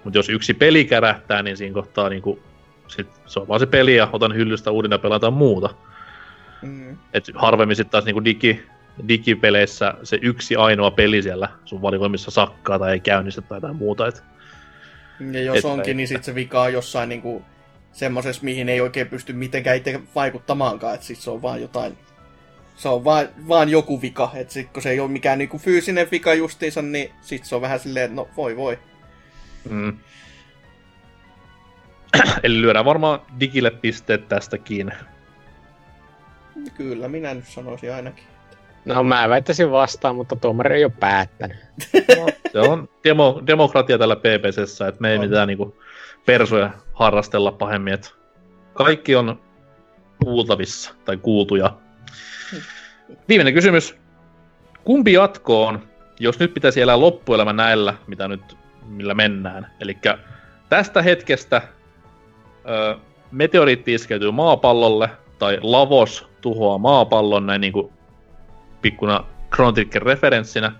Mutta 0.05 0.19
jos 0.19 0.29
yksi 0.29 0.55
peli 0.55 0.85
kärähtää, 0.85 1.43
niin 1.43 1.57
siinä 1.57 1.75
kohtaa 1.75 2.09
niin 2.09 2.23
kuin, 2.23 2.41
sit 2.89 3.09
se 3.27 3.41
on 3.41 3.49
vaan 3.49 3.61
se 3.61 3.67
peli, 3.67 3.97
ja 3.97 4.09
otan 4.13 4.35
hyllystä 4.35 4.71
uuden 4.71 4.91
ja 4.91 4.99
pelataan 4.99 5.33
muuta. 5.33 5.75
Mm. 6.67 6.97
Et 7.13 7.31
harvemmin 7.35 7.77
sitten 7.77 7.91
taas 7.91 8.05
niinku 8.05 8.25
digi, 8.25 8.63
digipeleissä 9.09 9.95
se 10.03 10.19
yksi 10.23 10.57
ainoa 10.57 10.91
peli 10.91 11.23
siellä 11.23 11.49
sun 11.65 11.83
valikoimissa 11.83 12.31
sakkaa 12.31 12.79
tai 12.79 12.93
ei 12.93 13.01
käynnistä 13.01 13.43
tai 13.43 13.57
jotain 13.57 13.77
muuta. 13.77 14.07
Et, 14.07 14.23
Ja 15.33 15.43
jos 15.43 15.57
Että- 15.57 15.69
onkin, 15.69 15.97
niin 15.97 16.09
sit 16.09 16.25
se 16.25 16.35
vika 16.35 16.63
on 16.63 16.73
jossain 16.73 17.09
niinku 17.09 17.43
semmosessa, 17.93 18.45
mihin 18.45 18.69
ei 18.69 18.81
oikein 18.81 19.07
pysty 19.07 19.33
mitenkään 19.33 19.77
itse 19.77 20.01
vaikuttamaankaan, 20.15 20.95
että 20.95 21.07
sit 21.07 21.19
se 21.19 21.31
on 21.31 21.43
vaan 21.43 21.61
jotain, 21.61 21.99
se 22.77 22.89
on 22.89 23.05
vaan, 23.05 23.29
vaan 23.49 23.69
joku 23.69 24.03
vika, 24.03 24.31
että 24.35 24.53
sit 24.53 24.69
kun 24.73 24.83
se 24.83 24.91
ei 24.91 25.01
ole 25.01 25.11
mikään 25.11 25.39
niinku 25.39 25.59
fyysinen 25.59 26.09
vika 26.11 26.35
justiinsa, 26.35 26.83
niin 26.83 27.11
sit 27.21 27.45
se 27.45 27.55
on 27.55 27.61
vähän 27.63 27.81
silleen, 27.81 28.05
että 28.05 28.17
no 28.17 28.29
voi 28.37 28.57
voi. 28.57 28.79
mm. 29.71 29.99
Eli 32.43 32.61
lyödään 32.63 32.85
varmaan 32.85 33.21
digille 33.41 33.71
pisteet 33.71 34.29
tästäkin. 34.29 34.93
Kyllä, 36.75 37.09
minä 37.09 37.35
nyt 37.35 37.47
sanoisin 37.47 37.93
ainakin. 37.93 38.25
No 38.85 39.03
mä 39.03 39.29
väittäisin 39.29 39.71
vastaan, 39.71 40.17
mutta 40.17 40.37
tuomari 40.37 40.75
ei 40.75 40.85
ole 40.85 40.93
päättänyt. 41.01 41.57
Se 42.53 42.61
on 42.61 42.89
demo, 43.05 43.43
demokratia 43.47 43.99
tällä 43.99 44.17
PPCssä, 44.17 44.89
että 44.89 45.01
me 45.01 45.11
ei 45.11 45.19
On. 45.19 45.25
mitään 45.25 45.49
niinku 45.49 45.77
persoja 46.27 46.71
harrastella 46.93 47.53
pahemmin. 47.53 47.95
Et 47.95 48.15
kaikki 48.75 49.17
on 49.17 49.41
kuultavissa 50.25 50.95
tai 51.05 51.17
kuultuja. 51.17 51.77
Viimeinen 53.29 53.55
kysymys. 53.55 53.97
Kumpi 54.85 55.13
jatko 55.13 55.67
on, 55.67 55.83
jos 56.21 56.39
nyt 56.39 56.55
pitäisi 56.55 56.81
elää 56.81 57.01
loppuelämä 57.01 57.53
näillä, 57.53 57.95
mitä 58.07 58.29
nyt, 58.29 58.57
millä 58.87 59.15
mennään? 59.15 59.73
Eli 59.81 59.99
tästä 60.69 61.03
hetkestä 61.03 61.63
ö, 62.69 62.97
meteoriitti 63.31 63.95
iskeytyy 63.95 64.31
maapallolle, 64.31 65.11
tai 65.39 65.59
lavos 65.63 66.29
tuhoaa 66.47 66.79
maapallon 66.79 67.47
näin 67.47 67.61
niin 67.61 67.73
kuin 67.73 67.93
pikkuna 68.83 69.25
Chrono 69.55 69.73
Trigger 69.73 70.03
referenssinä. 70.03 70.73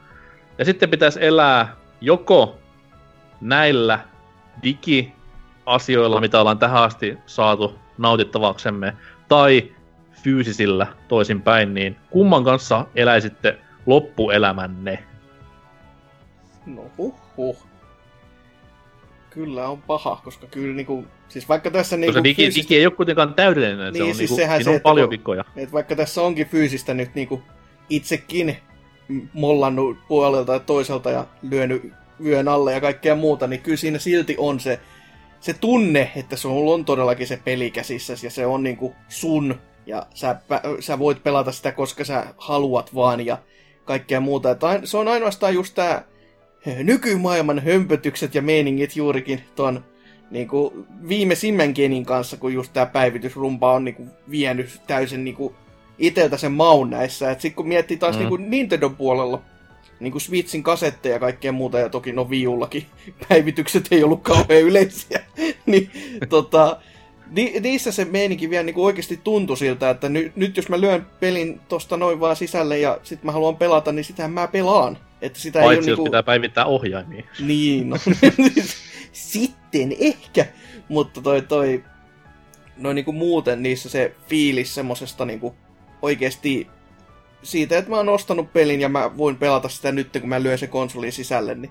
Ja 0.59 0.65
sitten 0.65 0.91
pitäisi 0.91 1.25
elää 1.25 1.77
joko 2.01 2.59
näillä 3.41 3.99
digi-asioilla, 4.63 6.21
mitä 6.21 6.41
ollaan 6.41 6.59
tähän 6.59 6.83
asti 6.83 7.19
saatu 7.27 7.75
nautittavaksemme, 7.99 8.97
tai 9.29 9.73
fyysisillä 10.13 10.87
toisinpäin, 11.09 11.75
niin 11.75 11.97
kumman 12.11 12.45
kanssa 12.45 12.87
eläisitte 12.95 13.59
loppuelämänne? 13.87 15.05
No 16.67 16.83
huh 16.99 17.15
huh. 17.37 17.67
Kyllä 19.31 19.69
on 19.69 19.83
paha, 19.83 20.21
koska 20.25 20.47
kyllä 20.47 20.77
niinku, 20.77 21.07
siis 21.29 21.49
vaikka 21.49 21.71
tässä 21.71 21.97
niinku 21.97 22.13
Koska 22.13 22.25
digi, 22.25 22.43
fyysistä- 22.43 22.63
digi 22.69 22.77
ei 22.77 22.87
ole 22.87 22.95
kuitenkaan 22.95 23.35
täydellinen, 23.35 23.87
se 23.87 23.91
Niin, 23.93 24.03
on, 24.03 24.15
siis 24.15 24.19
niinku, 24.31 24.37
sehän 24.37 24.65
se, 24.65 24.71
on 24.71 24.77
että 24.77 24.83
paljon 24.83 25.09
kun- 25.09 25.19
vikoja. 25.19 25.45
Et 25.57 25.73
vaikka 25.73 25.97
tässä 25.97 26.23
onkin 26.23 26.47
fyysistä 26.47 26.95
nyt 26.95 27.15
niinku 27.15 27.43
itsekin 27.91 28.57
mollannut 29.33 29.97
puolelta 30.09 30.53
ja 30.53 30.61
toiselta 30.61 31.11
ja 31.11 31.27
lyönyt 31.51 31.93
vyön 32.25 32.49
alle 32.49 32.73
ja 32.73 32.81
kaikkea 32.81 33.15
muuta, 33.15 33.47
niin 33.47 33.61
kyllä 33.63 33.77
siinä 33.77 33.99
silti 33.99 34.35
on 34.39 34.61
se, 34.61 34.81
se 35.41 35.55
tunne, 35.55 36.11
että 36.17 36.37
sulla 36.37 36.75
on 36.75 36.85
todellakin 36.85 37.27
se 37.27 37.41
peli 37.45 37.71
käsissäsi 37.71 38.27
ja 38.27 38.31
se 38.31 38.47
on 38.47 38.63
niinku 38.63 38.95
sun 39.09 39.55
ja 39.87 40.07
sä, 40.15 40.37
sä 40.81 40.99
voit 40.99 41.23
pelata 41.23 41.53
sitä, 41.53 41.73
koska 41.73 42.05
sä 42.05 42.27
haluat 42.37 42.95
vaan 42.95 43.27
ja 43.27 43.39
kaikkea 43.85 44.21
muuta. 44.21 44.51
Et 44.51 44.65
ain- 44.65 44.87
se 44.87 44.97
on 44.97 45.09
ainoastaan 45.09 45.55
just 45.55 45.75
tää 45.75 46.05
nykymaailman 46.83 47.59
hömpötykset 47.59 48.35
ja 48.35 48.43
meiningit 48.43 48.97
juurikin 48.97 49.41
ton 49.57 49.85
niinku 50.31 50.87
viimeisimmän 51.09 51.73
genin 51.75 52.07
kanssa, 52.07 52.37
kun 52.37 52.53
just 52.53 52.73
tää 52.73 52.87
päivitysrumpa 52.87 53.73
on 53.73 53.85
niinku 53.85 54.07
vienyt 54.31 54.81
täysin 54.87 55.25
niinku 55.25 55.55
iteltä 55.99 56.37
sen 56.37 56.53
maun 56.53 56.91
näissä. 56.91 57.31
Et 57.31 57.41
sit 57.41 57.55
kun 57.55 57.69
miettii 57.69 57.97
taas 57.97 58.17
Mm. 58.17 58.23
mm. 58.23 58.29
niinku 58.31 58.51
Nintendo 58.51 58.91
puolella, 58.91 59.43
niinku 60.01 60.21
Switchin 60.21 60.63
kasetteja 60.63 61.15
ja 61.15 61.21
kaikkea 61.21 61.53
muuta, 61.53 61.79
ja 61.79 61.89
toki 61.89 62.13
no 62.13 62.31
Viullakin 62.31 62.87
päivitykset 63.29 63.89
ei 63.91 64.05
ollut 64.05 64.23
kauhean 64.23 64.63
yleisiä, 64.63 65.25
niin 65.67 65.91
tota, 66.29 66.77
ni, 67.31 67.55
niissä 67.61 67.93
se 67.93 68.05
meininki 68.05 68.51
vielä 68.51 68.63
niinku 68.65 68.85
oikeasti 68.85 69.21
tuntui 69.25 69.57
siltä, 69.57 69.91
että 69.91 70.09
ny, 70.09 70.33
nyt 70.37 70.57
jos 70.57 70.69
mä 70.69 70.81
lyön 70.81 71.07
pelin 71.21 71.61
tosta 71.69 71.97
noin 71.97 72.21
vaan 72.21 72.37
sisälle 72.37 72.79
ja 72.79 72.99
sit 73.03 73.25
mä 73.25 73.33
haluan 73.33 73.57
pelata, 73.57 73.93
niin 73.93 74.05
sitähän 74.05 74.33
mä 74.33 74.49
pelaan. 74.49 74.99
Että 75.23 75.39
sitä 75.41 75.59
ei 75.61 75.65
Paitsi 75.65 75.79
ole 75.79 75.91
jos 75.91 75.99
niinku... 75.99 76.05
pitää 76.05 76.23
päivittää 76.23 76.65
ohjaimia. 76.65 77.25
Niin, 77.41 77.91
no. 77.91 77.97
Sitten 79.17 79.97
ehkä. 80.01 80.47
Mutta 80.89 81.21
toi, 81.23 81.43
toi, 81.43 81.85
no 82.77 82.93
niinku 82.93 83.13
muuten 83.13 83.63
niissä 83.63 83.89
se 83.89 84.15
fiilis 84.29 84.75
semmosesta 84.75 85.25
niinku 85.25 85.55
oikeesti 86.03 86.67
siitä, 87.43 87.79
että 87.79 87.91
mä 87.91 87.97
oon 87.97 88.09
ostanut 88.09 88.53
pelin 88.53 88.81
ja 88.81 88.89
mä 88.89 89.17
voin 89.17 89.37
pelata 89.37 89.69
sitä 89.69 89.93
nyt, 89.93 90.09
kun 90.21 90.29
mä 90.29 90.43
lyön 90.43 90.59
se 90.59 90.67
konsolin 90.67 91.13
sisälle, 91.13 91.55
niin 91.55 91.71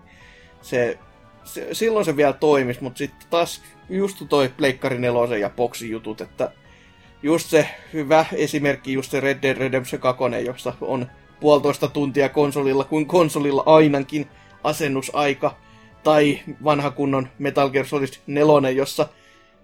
se, 0.62 1.00
se 1.44 1.68
silloin 1.72 2.06
se 2.06 2.18
vielä 2.18 2.34
toimisi, 2.34 2.84
mutta 2.84 2.98
sitten 2.98 3.28
taas 3.30 3.62
just 3.90 4.24
toi 4.30 4.50
Pleikkari 4.50 5.00
4 5.00 5.38
ja 5.38 5.50
Boxin 5.50 5.90
jutut, 5.90 6.22
että 6.22 6.52
just 7.24 7.50
se 7.50 7.70
hyvä 7.94 8.26
esimerkki, 8.34 8.94
just 8.94 9.12
se 9.12 9.20
Red 9.20 9.42
Dead 9.42 9.58
Redemption 9.58 10.02
2, 10.02 10.24
jossa 10.46 10.74
on 10.82 11.08
puolitoista 11.40 11.88
tuntia 11.88 12.30
konsolilla, 12.30 12.84
kuin 12.84 13.06
konsolilla 13.06 13.64
ainakin 13.66 14.28
asennusaika. 14.64 15.65
Tai 16.06 16.40
vanha 16.64 16.92
kunnon 16.92 17.28
Metal 17.40 17.70
Gear 17.70 17.86
Solid 17.86 18.14
4, 18.28 18.70
jossa 18.70 19.08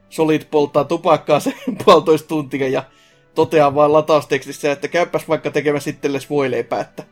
Solid 0.10 0.42
polttaa 0.52 0.84
tupakkaa 0.84 1.40
se 1.40 1.54
puolitoista 1.86 2.28
tuntia 2.28 2.68
ja 2.68 2.84
toteaa 3.36 3.76
vaan 3.76 3.94
lataustekstissä, 3.94 4.72
että 4.72 4.88
käypäs 4.88 5.28
vaikka 5.28 5.52
tekemässä 5.52 5.90
itsellesi 5.90 6.30
voileipää, 6.30 6.80
että 6.80 7.04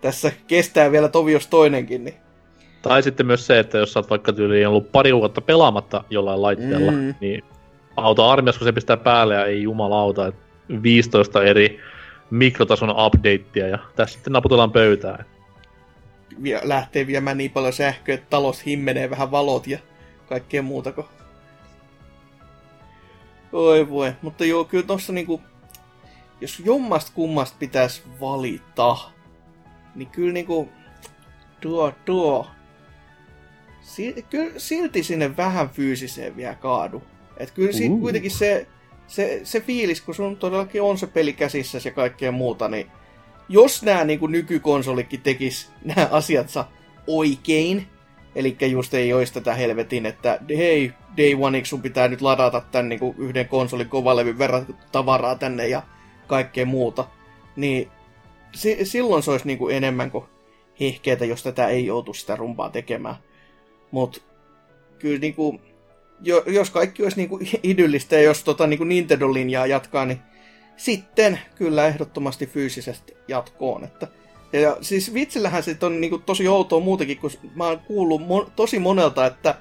tässä 0.00 0.32
kestää 0.46 0.92
vielä 0.92 1.08
tovios 1.08 1.46
toinenkin. 1.46 2.04
Niin. 2.04 2.14
Tai 2.82 3.02
sitten 3.02 3.26
myös 3.26 3.46
se, 3.46 3.58
että 3.58 3.78
jos 3.78 3.92
sä 3.92 3.98
oot 3.98 4.10
vaikka 4.10 4.32
tyyliin 4.32 4.68
ollut 4.68 4.92
pari 4.92 5.14
vuotta 5.14 5.40
pelaamatta 5.40 6.04
jollain 6.10 6.42
laitteella, 6.42 6.92
mm. 6.92 7.14
niin 7.20 7.42
auto 7.96 8.28
armias, 8.28 8.58
kun 8.58 8.64
se 8.64 8.72
pistää 8.72 8.96
päälle 8.96 9.34
ja 9.34 9.46
ei 9.46 9.62
jumalauta, 9.62 10.26
että 10.26 10.42
15 10.82 11.44
eri 11.44 11.80
mikrotason 12.30 12.90
updatea 12.90 13.68
ja 13.68 13.78
tässä 13.96 14.14
sitten 14.14 14.32
naputellaan 14.32 14.72
pöytään. 14.72 15.24
Vie, 16.42 16.60
lähtee 16.62 17.06
viemään 17.06 17.38
niin 17.38 17.50
paljon 17.50 17.72
sähköä, 17.72 18.14
että 18.14 18.26
talos 18.30 18.66
himmenee 18.66 19.10
vähän 19.10 19.30
valot 19.30 19.66
ja 19.66 19.78
kaikkea 20.28 20.62
muuta. 20.62 20.92
Kun... 20.92 21.04
Oi 23.52 23.90
voi, 23.90 24.12
mutta 24.22 24.44
joo, 24.44 24.64
kyllä 24.64 24.86
tossa 24.86 25.12
niinku, 25.12 25.40
jos 26.40 26.62
jommasta 26.64 27.12
kummasta 27.14 27.56
pitäisi 27.58 28.02
valita, 28.20 28.96
niin 29.94 30.08
kyllä 30.08 30.32
niinku, 30.32 30.68
tuo, 31.60 31.92
tuo, 32.04 32.46
si, 33.80 34.24
kyllä 34.30 34.52
silti 34.56 35.02
sinne 35.02 35.36
vähän 35.36 35.70
fyysiseen 35.70 36.36
vielä 36.36 36.54
kaadu. 36.54 37.02
Et 37.36 37.50
kyllä 37.50 37.72
siinä 37.72 38.00
kuitenkin 38.00 38.30
se, 38.30 38.66
se, 39.06 39.40
se 39.44 39.60
fiilis, 39.60 40.00
kun 40.00 40.14
sun 40.14 40.36
todellakin 40.36 40.82
on 40.82 40.98
se 40.98 41.06
peli 41.06 41.32
käsissä 41.32 41.78
ja 41.84 41.90
kaikkea 41.90 42.32
muuta, 42.32 42.68
niin 42.68 42.90
jos 43.48 43.82
nämä 43.82 44.04
niin 44.04 44.20
nykykonsolikin 44.28 45.20
tekis 45.20 45.70
nämä 45.84 46.08
asiatsa 46.10 46.64
oikein, 47.06 47.86
eli 48.34 48.56
just 48.70 48.94
ei 48.94 49.12
olisi 49.12 49.34
tätä 49.34 49.54
helvetin, 49.54 50.06
että 50.06 50.38
hei, 50.56 50.92
Day 51.16 51.34
One 51.40 51.64
sun 51.64 51.82
pitää 51.82 52.08
nyt 52.08 52.20
ladata 52.20 52.60
tän 52.60 52.88
niin 52.88 52.98
kuin 52.98 53.14
yhden 53.18 53.48
konsolin 53.48 53.88
kovalevyn 53.88 54.38
verran 54.38 54.66
tavaraa 54.92 55.34
tänne 55.34 55.68
ja 55.68 55.82
kaikkea 56.26 56.66
muuta, 56.66 57.04
niin 57.56 57.88
si- 58.54 58.84
silloin 58.84 59.22
se 59.22 59.30
olisi 59.30 59.46
niin 59.46 59.58
kuin 59.58 59.76
enemmän 59.76 60.10
kuin 60.10 60.24
hehkeetä, 60.80 61.24
jos 61.24 61.42
tätä 61.42 61.66
ei 61.66 61.86
joutu 61.86 62.14
sitä 62.14 62.36
rumpaa 62.36 62.70
tekemään. 62.70 63.16
Mutta 63.90 64.20
kyllä 64.98 65.18
niin 65.18 65.34
kuin, 65.34 65.60
jo, 66.20 66.42
jos 66.46 66.70
kaikki 66.70 67.02
olisi 67.02 67.16
niin 67.16 67.28
kuin 67.28 67.48
idyllistä 67.62 68.16
ja 68.16 68.22
jos 68.22 68.44
tota, 68.44 68.66
niin 68.66 68.78
kuin 68.78 68.88
Nintendo-linjaa 68.88 69.66
jatkaa, 69.66 70.04
niin 70.04 70.18
sitten 70.76 71.40
kyllä 71.54 71.86
ehdottomasti 71.86 72.46
fyysisesti 72.46 73.16
jatkoon. 73.28 73.84
Että, 73.84 74.08
ja 74.52 74.76
siis 74.80 75.14
vitsillähän 75.14 75.62
se 75.62 75.76
on 75.82 76.00
niin 76.00 76.10
kuin 76.10 76.22
tosi 76.22 76.48
outoa 76.48 76.80
muutenkin, 76.80 77.18
kun 77.18 77.30
mä 77.54 77.66
oon 77.66 77.80
kuullut 77.80 78.20
mo- 78.20 78.50
tosi 78.56 78.78
monelta, 78.78 79.26
että 79.26 79.54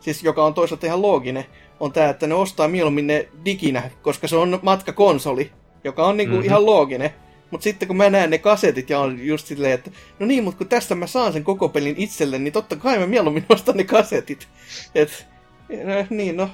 siis 0.00 0.22
joka 0.22 0.44
on 0.44 0.54
toisaalta 0.54 0.86
ihan 0.86 1.02
looginen, 1.02 1.44
on 1.80 1.92
tämä, 1.92 2.08
että 2.08 2.26
ne 2.26 2.34
ostaa 2.34 2.68
mieluummin 2.68 3.06
ne 3.06 3.28
diginä, 3.44 3.90
koska 4.02 4.28
se 4.28 4.36
on 4.36 4.58
matkakonsoli, 4.62 5.52
joka 5.84 6.06
on 6.06 6.16
niinku 6.16 6.34
mm-hmm. 6.34 6.46
ihan 6.46 6.66
looginen. 6.66 7.10
Mutta 7.50 7.64
sitten 7.64 7.88
kun 7.88 7.96
mä 7.96 8.10
näen 8.10 8.30
ne 8.30 8.38
kasetit 8.38 8.90
ja 8.90 9.00
on 9.00 9.26
just 9.26 9.46
silleen, 9.46 9.72
että 9.72 9.90
no 10.18 10.26
niin, 10.26 10.44
mutta 10.44 10.58
kun 10.58 10.68
tästä 10.68 10.94
mä 10.94 11.06
saan 11.06 11.32
sen 11.32 11.44
koko 11.44 11.68
pelin 11.68 11.94
itselle, 11.98 12.38
niin 12.38 12.52
totta 12.52 12.76
kai 12.76 12.98
mä 12.98 13.06
mieluummin 13.06 13.46
ostan 13.54 13.76
ne 13.76 13.84
kasetit. 13.84 14.48
Et, 14.94 15.26
no, 15.68 16.06
niin 16.10 16.36
no, 16.36 16.50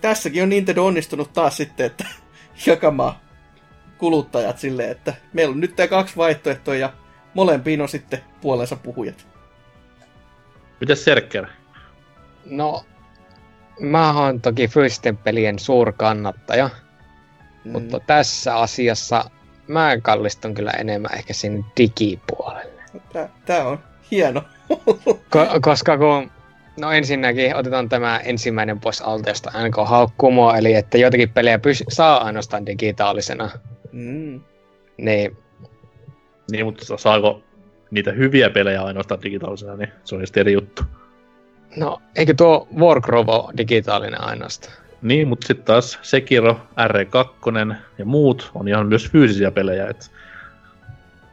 tässäkin 0.00 0.42
on 0.42 0.48
Nintendo 0.48 0.84
onnistunut 0.84 1.32
taas 1.32 1.56
sitten, 1.56 1.86
että 1.86 2.06
jakamaan 2.66 3.14
kuluttajat 4.00 4.58
silleen, 4.58 4.90
että 4.90 5.14
meillä 5.32 5.52
on 5.52 5.60
nyt 5.60 5.76
tämä 5.76 5.86
kaksi 5.86 6.16
vaihtoehtoa 6.16 6.74
ja 6.74 6.92
molempiin 7.34 7.80
on 7.80 7.88
sitten 7.88 8.20
puolensa 8.40 8.76
puhujat. 8.76 9.26
Mitäs 10.80 11.04
Serker? 11.04 11.46
No, 12.44 12.84
mä 13.80 14.12
oon 14.12 14.40
toki 14.40 14.68
fyysisten 14.68 15.16
pelien 15.16 15.58
suurkannattaja, 15.58 16.70
mm. 17.64 17.72
mutta 17.72 18.00
tässä 18.00 18.56
asiassa 18.56 19.30
mä 19.68 19.96
kallistun 20.02 20.54
kyllä 20.54 20.70
enemmän 20.70 21.14
ehkä 21.14 21.32
sinne 21.32 21.64
digipuolelle. 21.76 22.82
Tää, 23.12 23.28
tää 23.46 23.64
on 23.64 23.78
hieno. 24.10 24.44
Ko- 25.10 25.60
koska 25.60 25.98
kun, 25.98 26.30
no 26.76 26.92
ensinnäkin 26.92 27.56
otetaan 27.56 27.88
tämä 27.88 28.18
ensimmäinen 28.18 28.80
pois 28.80 29.02
alteesta 29.02 29.52
NK 29.68 29.76
Haukkumo, 29.84 30.54
eli 30.54 30.74
että 30.74 30.98
joitakin 30.98 31.28
pelejä 31.28 31.56
pys- 31.56 31.84
saa 31.88 32.24
ainoastaan 32.24 32.66
digitaalisena. 32.66 33.50
Mm. 33.92 34.40
Niin. 34.96 35.36
Niin, 36.50 36.66
mutta 36.66 36.96
saako 36.96 37.42
niitä 37.90 38.12
hyviä 38.12 38.50
pelejä 38.50 38.82
ainoastaan 38.82 39.22
digitaalisena, 39.22 39.76
niin 39.76 39.92
se 40.04 40.14
on 40.14 40.22
eri 40.36 40.52
juttu. 40.52 40.82
No, 41.76 42.02
eikö 42.16 42.34
tuo 42.34 42.68
Warcrow 42.78 43.26
digitaalinen 43.56 44.24
ainoastaan? 44.24 44.74
Niin, 45.02 45.28
mutta 45.28 45.46
sitten 45.46 45.66
taas 45.66 45.98
Sekiro, 46.02 46.60
R2 46.60 47.74
ja 47.98 48.04
muut 48.04 48.50
on 48.54 48.68
ihan 48.68 48.86
myös 48.86 49.10
fyysisiä 49.10 49.50
pelejä. 49.50 49.86
Et... 49.86 50.10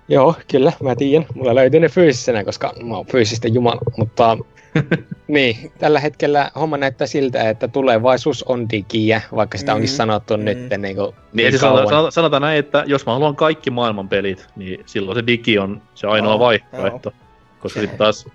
Joo, 0.07 0.35
kyllä, 0.51 0.71
mä 0.83 0.95
tiedän. 0.95 1.27
Mulla 1.35 1.55
löytyy 1.55 1.79
ne 1.79 1.89
fyysisenä, 1.89 2.43
koska 2.43 2.73
mä 2.83 2.95
oon 2.95 3.05
fyysistä 3.05 3.47
jumala. 3.47 3.81
Mutta 3.97 4.37
niin, 5.27 5.71
tällä 5.79 5.99
hetkellä 5.99 6.51
homma 6.55 6.77
näyttää 6.77 7.07
siltä, 7.07 7.49
että 7.49 7.67
tulevaisuus 7.67 8.43
on 8.43 8.69
digiä, 8.69 9.21
vaikka 9.35 9.57
sitä 9.57 9.73
onkin 9.73 9.89
mm, 9.89 9.95
sanottu 9.95 10.37
mm. 10.37 10.43
nyt 10.43 10.57
niin 10.77 10.95
kuin 10.95 11.15
niin, 11.33 11.51
niin 11.51 11.59
sanotaan, 11.59 12.11
sanotaan 12.11 12.41
näin, 12.41 12.59
että 12.59 12.83
jos 12.87 13.05
mä 13.05 13.13
haluan 13.13 13.35
kaikki 13.35 13.69
maailman 13.69 14.09
pelit, 14.09 14.47
niin 14.55 14.83
silloin 14.85 15.15
se 15.15 15.27
digi 15.27 15.59
on 15.59 15.81
se 15.93 16.07
ainoa 16.07 16.33
oh, 16.33 16.39
vaihtoehto. 16.39 17.09
Oh. 17.09 17.15
Koska 17.59 17.79
sitten 17.79 17.97
taas 17.97 18.27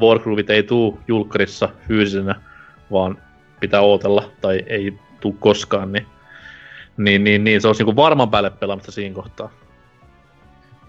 Warcrewit 0.00 0.50
ei 0.50 0.62
tuu 0.62 0.98
julkkarissa 1.08 1.68
fyysisenä, 1.88 2.34
vaan 2.90 3.18
pitää 3.60 3.80
ootella 3.80 4.30
tai 4.40 4.64
ei 4.66 4.94
tuu 5.20 5.32
koskaan, 5.32 5.92
niin, 5.92 6.06
niin, 6.96 7.24
niin, 7.24 7.44
niin 7.44 7.60
se 7.60 7.66
olisi 7.66 7.84
niin 7.84 7.96
varman 7.96 8.30
päälle 8.30 8.50
pelaamista 8.50 8.92
siinä 8.92 9.14
kohtaa. 9.14 9.50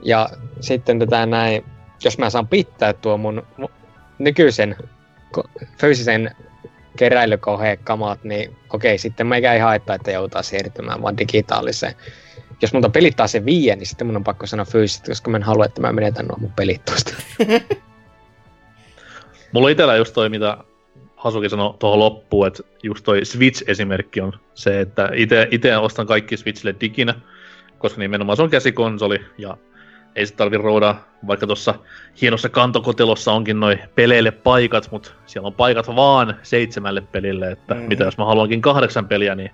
Ja 0.03 0.29
sitten 0.59 0.99
tätä 0.99 1.25
näin, 1.25 1.65
jos 2.03 2.17
mä 2.17 2.29
saan 2.29 2.47
pitää 2.47 2.93
tuo 2.93 3.17
mun 3.17 3.43
nykyisen 4.23 4.75
fyysisen 5.77 6.35
keräilykohekamat, 6.97 8.23
niin 8.23 8.55
okei, 8.73 8.97
sitten 8.97 9.27
meikä 9.27 9.53
ei 9.53 9.59
haittaa, 9.59 9.95
että 9.95 10.11
joutaa 10.11 10.43
siirtymään 10.43 11.01
vaan 11.01 11.17
digitaaliseen. 11.17 11.93
Jos 12.61 12.73
multa 12.73 12.89
pelittaa 12.89 13.27
se 13.27 13.45
viiä, 13.45 13.75
niin 13.75 13.87
sitten 13.87 14.07
mun 14.07 14.15
on 14.15 14.23
pakko 14.23 14.47
sanoa 14.47 14.65
fyysisesti, 14.65 15.11
koska 15.11 15.31
mä 15.31 15.37
en 15.37 15.43
halua, 15.43 15.65
että 15.65 15.81
mä 15.81 15.93
menetän 15.93 16.25
nuo 16.25 16.37
mun 16.37 16.53
pelit 16.53 16.85
tuosta. 16.85 17.13
Mulla 19.51 19.69
itellä 19.69 19.95
just 19.95 20.13
toi, 20.13 20.29
mitä 20.29 20.57
Hasuki 21.15 21.49
sanoi 21.49 21.73
tuohon 21.79 21.99
loppuun, 21.99 22.47
että 22.47 22.63
just 22.83 23.03
toi 23.03 23.21
Switch-esimerkki 23.25 24.21
on 24.21 24.33
se, 24.53 24.81
että 24.81 25.09
itse 25.51 25.77
ostan 25.77 26.07
kaikki 26.07 26.37
Switchille 26.37 26.75
diginä, 26.81 27.13
koska 27.77 27.99
nimenomaan 27.99 28.35
se 28.35 28.43
on 28.43 28.49
käsikonsoli 28.49 29.19
ja 29.37 29.57
ei 30.15 30.25
se 30.25 30.35
tarvi 30.35 30.57
rouda, 30.57 30.95
vaikka 31.27 31.47
tuossa 31.47 31.75
hienossa 32.21 32.49
kantokotelossa 32.49 33.31
onkin 33.31 33.59
noin 33.59 33.79
peleille 33.95 34.31
paikat, 34.31 34.91
mutta 34.91 35.11
siellä 35.25 35.47
on 35.47 35.53
paikat 35.53 35.87
vaan 35.87 36.37
seitsemälle 36.43 37.01
pelille, 37.01 37.51
että 37.51 37.73
mm. 37.73 37.81
mitä 37.81 38.03
jos 38.03 38.17
mä 38.17 38.25
haluankin 38.25 38.61
kahdeksan 38.61 39.07
peliä, 39.07 39.35
niin 39.35 39.51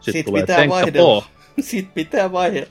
sit, 0.00 0.12
sit 0.12 0.26
tulee 0.26 0.42
pitää 0.42 0.68
vaihdella. 0.68 1.24
Sitten 1.60 1.92
pitää 1.94 2.32
vaihdella. 2.32 2.68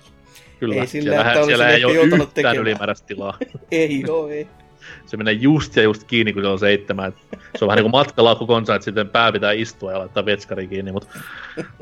Kyllä, 0.59 0.75
ei 0.75 0.87
sillä, 0.87 1.23
siellä, 1.23 1.45
siellä 1.45 1.69
ei 1.69 1.85
ole 1.85 1.93
yhtään 1.93 2.27
tekemään. 2.33 2.57
ylimääräistä 2.57 3.07
tilaa. 3.07 3.37
ei 3.71 4.03
oo, 4.09 4.27
ei 4.27 4.47
se 5.05 5.17
menee 5.17 5.33
just 5.33 5.75
ja 5.75 5.83
just 5.83 6.03
kiinni, 6.03 6.33
kun 6.33 6.41
se 6.41 6.47
on 6.47 6.59
seitsemän. 6.59 7.13
Se 7.31 7.65
on 7.65 7.67
vähän 7.67 7.77
niin 7.77 7.91
kuin 7.91 7.91
matkalaukku 7.91 8.47
konsa, 8.47 8.75
että 8.75 8.85
sitten 8.85 9.09
pää 9.09 9.31
pitää 9.31 9.51
istua 9.51 9.91
ja 9.91 9.99
laittaa 9.99 10.25
vetskari 10.25 10.67
kiinni, 10.67 10.91
mutta 10.91 11.19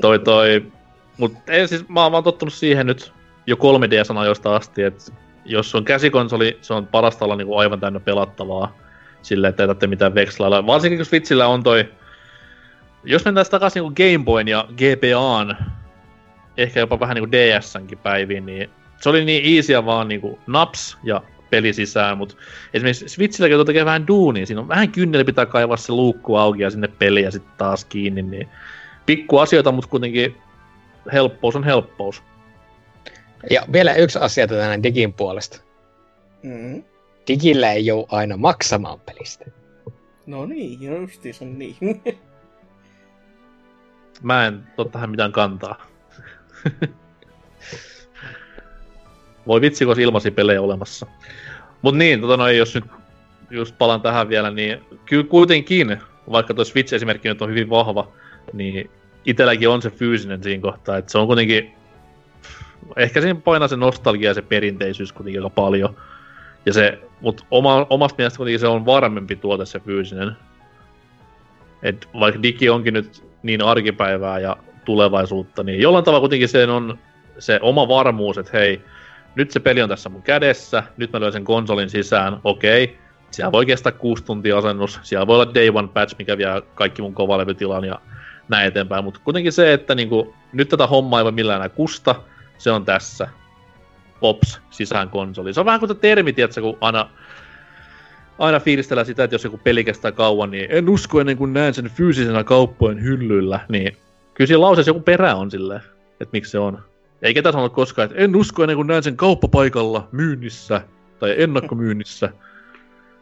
toi 0.00 0.18
toi... 0.18 0.66
Mut 1.18 1.32
ei 1.48 1.68
siis, 1.68 1.88
mä, 1.88 2.06
oon 2.06 2.24
tottunut 2.24 2.54
siihen 2.54 2.86
nyt 2.86 3.12
jo 3.46 3.56
3D-sanajoista 3.56 4.54
asti, 4.56 4.82
että 4.82 5.12
jos 5.44 5.74
on 5.74 5.84
käsikonsoli, 5.84 6.58
se 6.60 6.74
on 6.74 6.86
parasta 6.86 7.24
olla 7.24 7.36
niinku 7.36 7.56
aivan 7.56 7.80
täynnä 7.80 8.00
pelattavaa 8.00 8.76
sille, 9.22 9.48
että 9.48 9.62
ei 9.62 9.66
tarvitse 9.66 9.86
mitään 9.86 10.14
vekslailla. 10.14 10.66
Varsinkin 10.66 10.98
kun 10.98 11.06
Switchillä 11.06 11.46
on 11.46 11.62
toi... 11.62 11.88
Jos 13.04 13.24
mennään 13.24 13.46
takaisin 13.50 13.82
niinku 13.82 13.94
Game 13.96 14.24
Boyn 14.24 14.48
ja 14.48 14.68
GBAn, 14.68 15.56
ehkä 16.56 16.80
jopa 16.80 17.00
vähän 17.00 17.14
niinku 17.14 17.32
DSnkin 17.32 17.98
päiviin, 17.98 18.46
niin 18.46 18.70
se 19.00 19.08
oli 19.08 19.24
niin 19.24 19.56
easyä 19.56 19.86
vaan 19.86 20.08
niinku 20.08 20.38
naps 20.46 20.98
ja 21.02 21.22
peli 21.50 21.72
sisään, 21.72 22.18
mutta 22.18 22.34
esimerkiksi 22.74 23.08
Switchilläkin 23.08 23.56
kun 23.56 23.66
tekee 23.66 23.84
vähän 23.84 24.06
duunia, 24.06 24.46
siinä 24.46 24.60
on 24.60 24.68
vähän 24.68 24.92
kynneli 24.92 25.24
pitää 25.24 25.46
kaivaa 25.46 25.76
se 25.76 25.92
luukku 25.92 26.36
auki 26.36 26.62
ja 26.62 26.70
sinne 26.70 26.88
peli 26.88 27.22
ja 27.22 27.30
sitten 27.30 27.52
taas 27.58 27.84
kiinni, 27.84 28.22
niin 28.22 28.48
pikku 29.06 29.38
asioita, 29.38 29.72
mutta 29.72 29.90
kuitenkin 29.90 30.36
helppous 31.12 31.56
on 31.56 31.64
helppous. 31.64 32.22
Ja 33.50 33.62
vielä 33.72 33.94
yksi 33.94 34.18
asia 34.18 34.46
tätä 34.46 34.82
digin 34.82 35.12
puolesta. 35.12 35.60
Mm. 36.42 36.84
Digillä 37.28 37.72
ei 37.72 37.90
ole 37.90 38.06
aina 38.08 38.36
maksamaan 38.36 39.00
pelistä. 39.00 39.44
No 40.26 40.46
niin, 40.46 41.00
justiinsa 41.00 41.44
niin. 41.44 41.76
Mä 44.22 44.46
en 44.46 44.66
ota 44.76 44.90
tähän 44.90 45.10
mitään 45.10 45.32
kantaa. 45.32 45.86
Voi 49.46 49.60
vitsi, 49.60 49.84
kun 49.84 50.00
ilmaisia 50.00 50.32
pelejä 50.32 50.62
olemassa. 50.62 51.06
Mut 51.82 51.96
niin, 51.96 52.20
tota 52.20 52.36
no, 52.36 52.48
jos 52.48 52.74
nyt 52.74 52.84
just 53.50 53.78
palaan 53.78 54.00
tähän 54.00 54.28
vielä, 54.28 54.50
niin 54.50 54.80
kyllä 55.06 55.24
kuitenkin, 55.24 56.00
vaikka 56.30 56.54
tuo 56.54 56.64
Switch-esimerkki 56.64 57.28
nyt 57.28 57.42
on 57.42 57.50
hyvin 57.50 57.70
vahva, 57.70 58.12
niin 58.52 58.90
itselläkin 59.24 59.68
on 59.68 59.82
se 59.82 59.90
fyysinen 59.90 60.42
siinä 60.42 60.62
kohtaa, 60.62 60.96
että 60.96 61.12
se 61.12 61.18
on 61.18 61.26
kuitenkin, 61.26 61.74
ehkä 62.96 63.20
siinä 63.20 63.40
painaa 63.40 63.68
se 63.68 63.76
nostalgia 63.76 64.30
ja 64.30 64.34
se 64.34 64.42
perinteisyys 64.42 65.12
kuitenkin 65.12 65.40
aika 65.40 65.50
paljon. 65.50 65.96
Ja 66.66 66.72
se, 66.72 66.98
mut 67.20 67.46
oma, 67.50 67.86
omasta 67.90 68.14
mielestä 68.18 68.36
kuitenkin 68.36 68.60
se 68.60 68.66
on 68.66 68.86
varmempi 68.86 69.36
tuote 69.36 69.66
se 69.66 69.80
fyysinen. 69.80 70.32
Et 71.82 72.08
vaikka 72.20 72.42
digi 72.42 72.68
onkin 72.68 72.94
nyt 72.94 73.24
niin 73.42 73.62
arkipäivää 73.62 74.38
ja 74.38 74.56
tulevaisuutta, 74.84 75.62
niin 75.62 75.80
jollain 75.80 76.04
tavalla 76.04 76.20
kuitenkin 76.20 76.48
se 76.48 76.66
on 76.66 76.98
se 77.38 77.58
oma 77.62 77.88
varmuus, 77.88 78.38
että 78.38 78.58
hei, 78.58 78.80
nyt 79.34 79.50
se 79.50 79.60
peli 79.60 79.82
on 79.82 79.88
tässä 79.88 80.08
mun 80.08 80.22
kädessä, 80.22 80.82
nyt 80.96 81.12
mä 81.12 81.20
lyön 81.20 81.32
sen 81.32 81.44
konsolin 81.44 81.90
sisään, 81.90 82.40
okei, 82.44 82.98
siellä 83.30 83.52
voi 83.52 83.66
kestää 83.66 83.92
kuusi 83.92 84.24
tuntia 84.24 84.58
asennus, 84.58 85.00
siellä 85.02 85.26
voi 85.26 85.34
olla 85.34 85.54
day 85.54 85.70
one 85.74 85.88
patch, 85.88 86.14
mikä 86.18 86.38
vie 86.38 86.46
kaikki 86.74 87.02
mun 87.02 87.14
kovalevytilan 87.14 87.84
ja 87.84 88.00
näin 88.48 88.66
eteenpäin, 88.66 89.04
mutta 89.04 89.20
kuitenkin 89.24 89.52
se, 89.52 89.72
että 89.72 89.94
niinku, 89.94 90.34
nyt 90.52 90.68
tätä 90.68 90.86
hommaa 90.86 91.20
ei 91.20 91.24
voi 91.24 91.32
millään 91.32 91.56
enää 91.56 91.68
kusta, 91.68 92.14
se 92.58 92.70
on 92.70 92.84
tässä. 92.84 93.28
Pops, 94.20 94.60
sisään 94.70 95.10
konsoli. 95.10 95.54
Se 95.54 95.60
on 95.60 95.66
vähän 95.66 95.80
kuin 95.80 95.98
termi, 95.98 96.32
tiedätkö, 96.32 96.60
kun 96.60 96.78
aina, 96.80 97.10
aina 98.38 98.60
fiilistellään 98.60 99.06
sitä, 99.06 99.24
että 99.24 99.34
jos 99.34 99.44
joku 99.44 99.58
peli 99.58 99.84
kestää 99.84 100.12
kauan, 100.12 100.50
niin 100.50 100.66
en 100.70 100.88
usko 100.88 101.20
ennen 101.20 101.36
kuin 101.36 101.52
näen 101.52 101.74
sen 101.74 101.90
fyysisenä 101.90 102.44
kauppojen 102.44 103.02
hyllyllä, 103.02 103.60
niin 103.68 103.96
kyllä 104.34 104.48
siinä 104.48 104.60
lauseessa 104.60 104.90
joku 104.90 105.00
perä 105.00 105.34
on 105.34 105.50
silleen, 105.50 105.80
että 106.20 106.32
miksi 106.32 106.50
se 106.50 106.58
on. 106.58 106.82
Eikä 107.22 107.42
tässä 107.42 107.52
sanonut 107.52 107.72
koskaan, 107.72 108.06
että 108.10 108.18
en 108.18 108.36
usko 108.36 108.62
ennen 108.62 108.76
kuin 108.76 108.86
näen 108.86 109.02
sen 109.02 109.16
kauppapaikalla 109.16 110.08
myynnissä 110.12 110.80
tai 111.18 111.34
ennakkomyynnissä. 111.42 112.26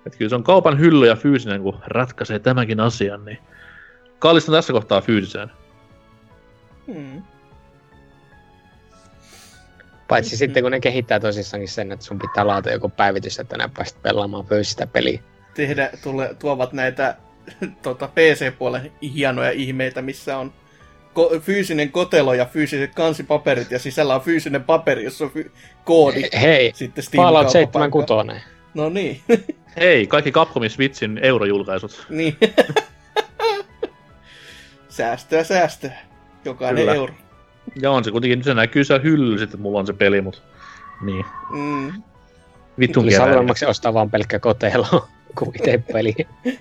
Että 0.06 0.18
kyllä 0.18 0.28
se 0.28 0.34
on 0.34 0.44
kaupan 0.44 0.78
hylly 0.78 1.06
ja 1.06 1.16
fyysinen, 1.16 1.62
kun 1.62 1.78
ratkaisee 1.86 2.38
tämänkin 2.38 2.80
asian, 2.80 3.24
niin 3.24 3.38
kallistan 4.18 4.52
tässä 4.52 4.72
kohtaa 4.72 5.00
fyysiseen. 5.00 5.50
Hmm. 6.86 7.22
Paitsi 10.12 10.30
mm-hmm. 10.30 10.38
sitten 10.38 10.62
kun 10.62 10.72
ne 10.72 10.80
kehittää 10.80 11.20
tosissaankin 11.20 11.68
sen, 11.68 11.92
että 11.92 12.04
sun 12.04 12.18
pitää 12.18 12.46
laata 12.46 12.70
joku 12.70 12.88
päivitys, 12.88 13.38
että 13.38 13.56
nää 13.56 13.68
pääset 13.76 14.02
pelaamaan 14.02 14.46
fyysistä 14.46 14.86
peliä. 14.86 15.20
Tehdä, 15.54 15.90
tule, 16.02 16.36
tuovat 16.38 16.72
näitä 16.72 17.16
tota, 17.82 18.08
PC-puolen 18.08 18.92
hienoja 19.14 19.50
ihmeitä, 19.50 20.02
missä 20.02 20.38
on 20.38 20.52
ko- 21.18 21.40
fyysinen 21.40 21.92
kotelo 21.92 22.34
ja 22.34 22.44
fyysiset 22.44 22.94
kansipaperit 22.94 23.70
ja 23.70 23.78
sisällä 23.78 24.14
on 24.14 24.20
fyysinen 24.20 24.64
paperi, 24.64 25.04
jossa 25.04 25.24
on 25.24 25.30
fy- 25.30 25.50
koodi. 25.84 26.22
Hei, 26.40 26.72
sitten 26.74 27.04
Fallout 27.16 27.50
76. 27.50 28.42
No 28.74 28.88
niin. 28.88 29.20
Hei, 29.80 30.06
kaikki 30.06 30.32
Capcomin 30.32 30.70
Switchin 30.70 31.18
eurojulkaisut. 31.22 32.06
niin. 32.08 32.36
säästöä, 34.88 35.44
säästöä. 35.44 35.92
Jokainen 36.44 36.82
Kyllä. 36.82 36.94
euro. 36.94 37.14
Ja 37.80 37.90
on 37.90 38.04
se 38.04 38.10
kuitenkin, 38.10 38.44
se 38.44 38.54
näkyy 38.54 38.84
siellä 38.84 39.02
hyllyllä 39.02 39.44
että 39.44 39.56
mulla 39.56 39.78
on 39.78 39.86
se 39.86 39.92
peli, 39.92 40.20
mut 40.20 40.42
niin. 41.00 41.24
Mm. 41.50 42.02
Vittun 42.78 43.04
keräilijä. 43.04 43.20
halvemmaksi 43.20 43.66
ostaa 43.66 43.94
vaan 43.94 44.10
pelkkä 44.10 44.38
kotelo 44.38 44.86
kuin 45.38 45.52
itse 45.56 45.82
peli. 45.92 46.14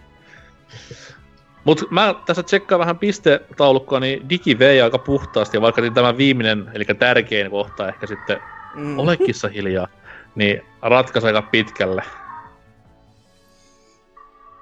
Mut 1.63 1.87
mä 1.89 2.15
tässä 2.25 2.43
tsekkaan 2.43 2.79
vähän 2.79 2.97
pistetaulukkoa, 2.97 3.99
niin 3.99 4.29
Digi 4.29 4.59
vei 4.59 4.81
aika 4.81 4.97
puhtaasti, 4.97 5.57
ja 5.57 5.61
vaikka 5.61 5.81
tämä 5.93 6.17
viimeinen, 6.17 6.71
eli 6.73 6.85
tärkein 6.85 7.51
kohta 7.51 7.87
ehkä 7.87 8.07
sitten, 8.07 8.37
Mm. 8.75 8.99
ole 8.99 9.17
kissa 9.17 9.47
hiljaa, 9.55 9.87
niin 10.35 10.61
ratkaisi 10.81 11.27
aika 11.27 11.41
pitkälle. 11.41 12.03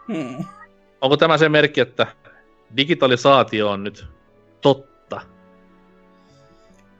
Mm. 0.07 0.45
Onko 1.01 1.17
tämä 1.17 1.37
se 1.37 1.49
merkki, 1.49 1.81
että 1.81 2.07
digitalisaatio 2.77 3.69
on 3.69 3.83
nyt 3.83 4.05
totta? 4.61 4.88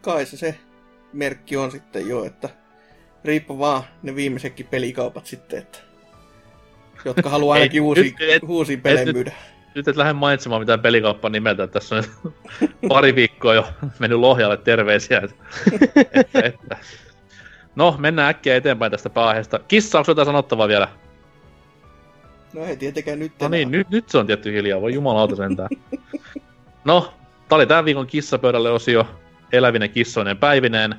Kai 0.01 0.25
se 0.25 0.37
se 0.37 0.55
merkki 1.13 1.57
on 1.57 1.71
sitten 1.71 2.07
jo, 2.09 2.23
että 2.25 2.49
riippu 3.25 3.59
vaan 3.59 3.83
ne 4.03 4.15
viimeisetkin 4.15 4.67
pelikaupat 4.67 5.25
sitten, 5.25 5.59
että 5.59 5.79
jotka 7.05 7.29
haluaa 7.29 7.55
Ei, 7.57 7.61
ainakin 7.61 7.81
uusia, 7.81 8.03
nyt 8.03 8.15
et- 8.19 8.43
uusia 8.47 8.77
pelejä 8.77 9.01
et 9.01 9.05
nyt- 9.05 9.15
myydä. 9.15 9.31
Nyt 9.75 9.87
et 9.87 9.95
lähde 9.95 10.13
mainitsemaan 10.13 10.61
mitään 10.61 10.79
pelikauppaa 10.79 11.29
nimeltä, 11.29 11.67
tässä 11.67 11.95
on 11.95 12.03
nyt 12.03 12.33
pari 12.89 13.15
viikkoa 13.15 13.53
jo 13.53 13.67
mennyt 13.99 14.19
Lohjalle 14.19 14.57
terveisiä. 14.57 15.19
Että, 15.23 15.35
että, 16.13 16.39
että. 16.47 16.77
No, 17.75 17.95
mennään 17.99 18.29
äkkiä 18.29 18.55
eteenpäin 18.55 18.91
tästä 18.91 19.09
pääaiheesta. 19.09 19.59
Kissa, 19.67 19.97
onko 19.99 20.11
jotain 20.11 20.25
sanottavaa 20.25 20.67
vielä? 20.67 20.87
No 22.53 22.65
ei 22.65 22.77
tietenkään 22.77 23.19
nyt 23.19 23.31
No 23.39 23.45
enää. 23.45 23.49
niin, 23.57 23.71
nyt, 23.71 23.89
nyt 23.89 24.09
se 24.09 24.17
on 24.17 24.27
tietty 24.27 24.53
hiljaa, 24.53 24.81
voi 24.81 24.93
jumalauta 24.93 25.35
sentään. 25.35 25.69
No, 26.85 27.13
tää 27.49 27.55
oli 27.55 27.67
tämän 27.67 27.85
viikon 27.85 28.07
kissapöydälle 28.07 28.71
osio, 28.71 29.07
elävinen 29.51 29.89
kissoinen 29.89 30.37
päivineen. 30.37 30.95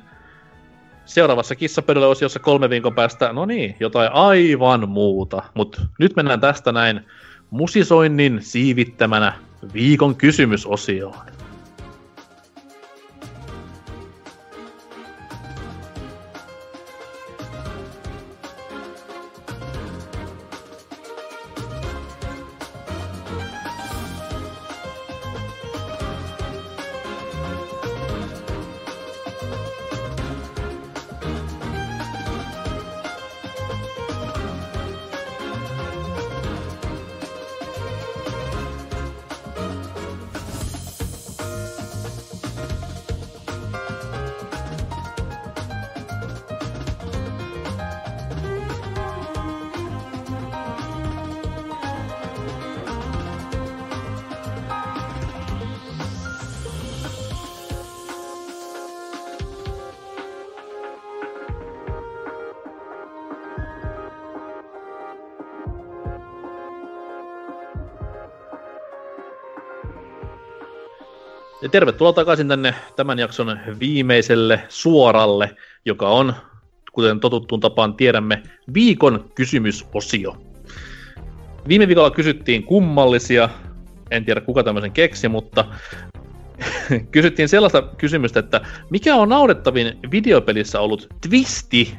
Seuraavassa 1.05 1.55
kissapöydälle 1.55 2.07
osiossa 2.07 2.39
kolme 2.39 2.69
viikon 2.69 2.95
päästä, 2.95 3.33
no 3.33 3.45
niin, 3.45 3.75
jotain 3.79 4.11
aivan 4.11 4.89
muuta. 4.89 5.43
Mutta 5.53 5.81
nyt 5.99 6.15
mennään 6.15 6.41
tästä 6.41 6.71
näin 6.71 7.05
musisoinnin 7.49 8.41
siivittämänä 8.41 9.33
viikon 9.73 10.15
kysymysosioon. 10.15 11.15
Ja 71.61 71.69
tervetuloa 71.69 72.13
takaisin 72.13 72.47
tänne 72.47 72.75
tämän 72.95 73.19
jakson 73.19 73.59
viimeiselle 73.79 74.61
suoralle, 74.69 75.55
joka 75.85 76.09
on, 76.09 76.33
kuten 76.91 77.19
totuttuun 77.19 77.61
tapaan 77.61 77.93
tiedämme, 77.93 78.43
viikon 78.73 79.31
kysymysosio. 79.35 80.37
Viime 81.67 81.87
viikolla 81.87 82.11
kysyttiin 82.11 82.63
kummallisia, 82.63 83.49
en 84.11 84.25
tiedä 84.25 84.41
kuka 84.41 84.63
tämmöisen 84.63 84.91
keksi, 84.91 85.27
mutta 85.27 85.65
kysyttiin 87.11 87.49
sellaista 87.49 87.81
kysymystä, 87.81 88.39
että 88.39 88.61
mikä 88.89 89.15
on 89.15 89.29
naurettavin 89.29 89.99
videopelissä 90.11 90.79
ollut 90.79 91.07
twisti? 91.29 91.97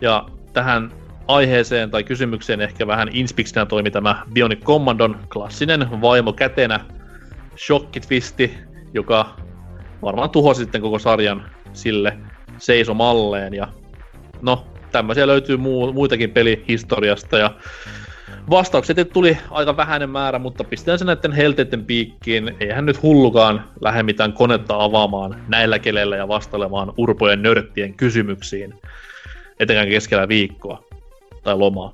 Ja 0.00 0.28
tähän 0.52 0.92
aiheeseen 1.28 1.90
tai 1.90 2.04
kysymykseen 2.04 2.60
ehkä 2.60 2.86
vähän 2.86 3.08
inspiksenä 3.12 3.66
toimi 3.66 3.90
tämä 3.90 4.22
Bionic 4.32 4.62
Commandon 4.62 5.16
klassinen 5.32 6.00
vaimo 6.00 6.32
kätenä 6.32 6.80
shokkitwisti, 7.66 8.58
joka 8.94 9.36
varmaan 10.02 10.30
tuhosi 10.30 10.62
sitten 10.62 10.80
koko 10.80 10.98
sarjan 10.98 11.50
sille 11.72 12.16
seisomalleen. 12.58 13.54
Ja 13.54 13.68
no, 14.42 14.66
tämmöisiä 14.92 15.26
löytyy 15.26 15.56
muu, 15.56 15.92
muitakin 15.92 16.30
pelihistoriasta 16.30 17.38
ja 17.38 17.54
vastaukset 18.50 18.96
tuli 19.12 19.38
aika 19.50 19.76
vähäinen 19.76 20.10
määrä, 20.10 20.38
mutta 20.38 20.64
pistetään 20.64 20.98
se 20.98 21.04
näiden 21.04 21.32
helteiden 21.32 21.84
piikkiin. 21.84 22.56
Eihän 22.60 22.86
nyt 22.86 23.02
hullukaan 23.02 23.64
lähde 23.80 24.02
mitään 24.02 24.32
konetta 24.32 24.84
avaamaan 24.84 25.44
näillä 25.48 25.78
kelellä 25.78 26.16
ja 26.16 26.28
vastailemaan 26.28 26.92
urpojen 26.96 27.42
nörttien 27.42 27.94
kysymyksiin, 27.94 28.74
etenkään 29.60 29.88
keskellä 29.88 30.28
viikkoa 30.28 30.84
tai 31.42 31.56
lomaa. 31.56 31.92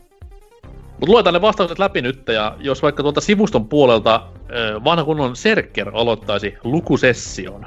Mutta 1.01 1.12
luetaan 1.12 1.34
ne 1.34 1.40
vastaukset 1.40 1.78
läpi 1.78 2.02
nyt, 2.02 2.28
ja 2.28 2.56
jos 2.60 2.82
vaikka 2.82 3.02
tuolta 3.02 3.20
sivuston 3.20 3.68
puolelta 3.68 4.26
vanha 4.85 5.05
kunnon 5.05 5.36
Serker 5.36 5.90
aloittaisi 5.94 6.55
lukusession. 6.64 7.66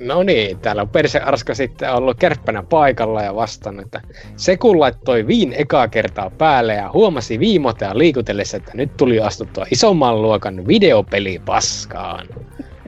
No 0.00 0.22
niin, 0.22 0.58
täällä 0.58 0.82
on 0.82 0.88
Perse 0.88 1.20
Arska 1.20 1.54
sitten 1.54 1.92
ollut 1.94 2.18
kärppänä 2.18 2.62
paikalla 2.62 3.22
ja 3.22 3.34
vastannut, 3.34 3.84
että 3.84 4.00
se 4.36 4.56
kun 4.56 4.80
laittoi 4.80 5.26
viin 5.26 5.52
ekaa 5.52 5.88
kertaa 5.88 6.30
päälle 6.30 6.74
ja 6.74 6.90
huomasi 6.92 7.38
viimotea 7.38 7.98
liikutellessa, 7.98 8.56
että 8.56 8.72
nyt 8.74 8.96
tuli 8.96 9.20
astuttua 9.20 9.66
isomman 9.70 10.22
luokan 10.22 10.66
videopeli 10.66 11.42
paskaan. 11.44 12.26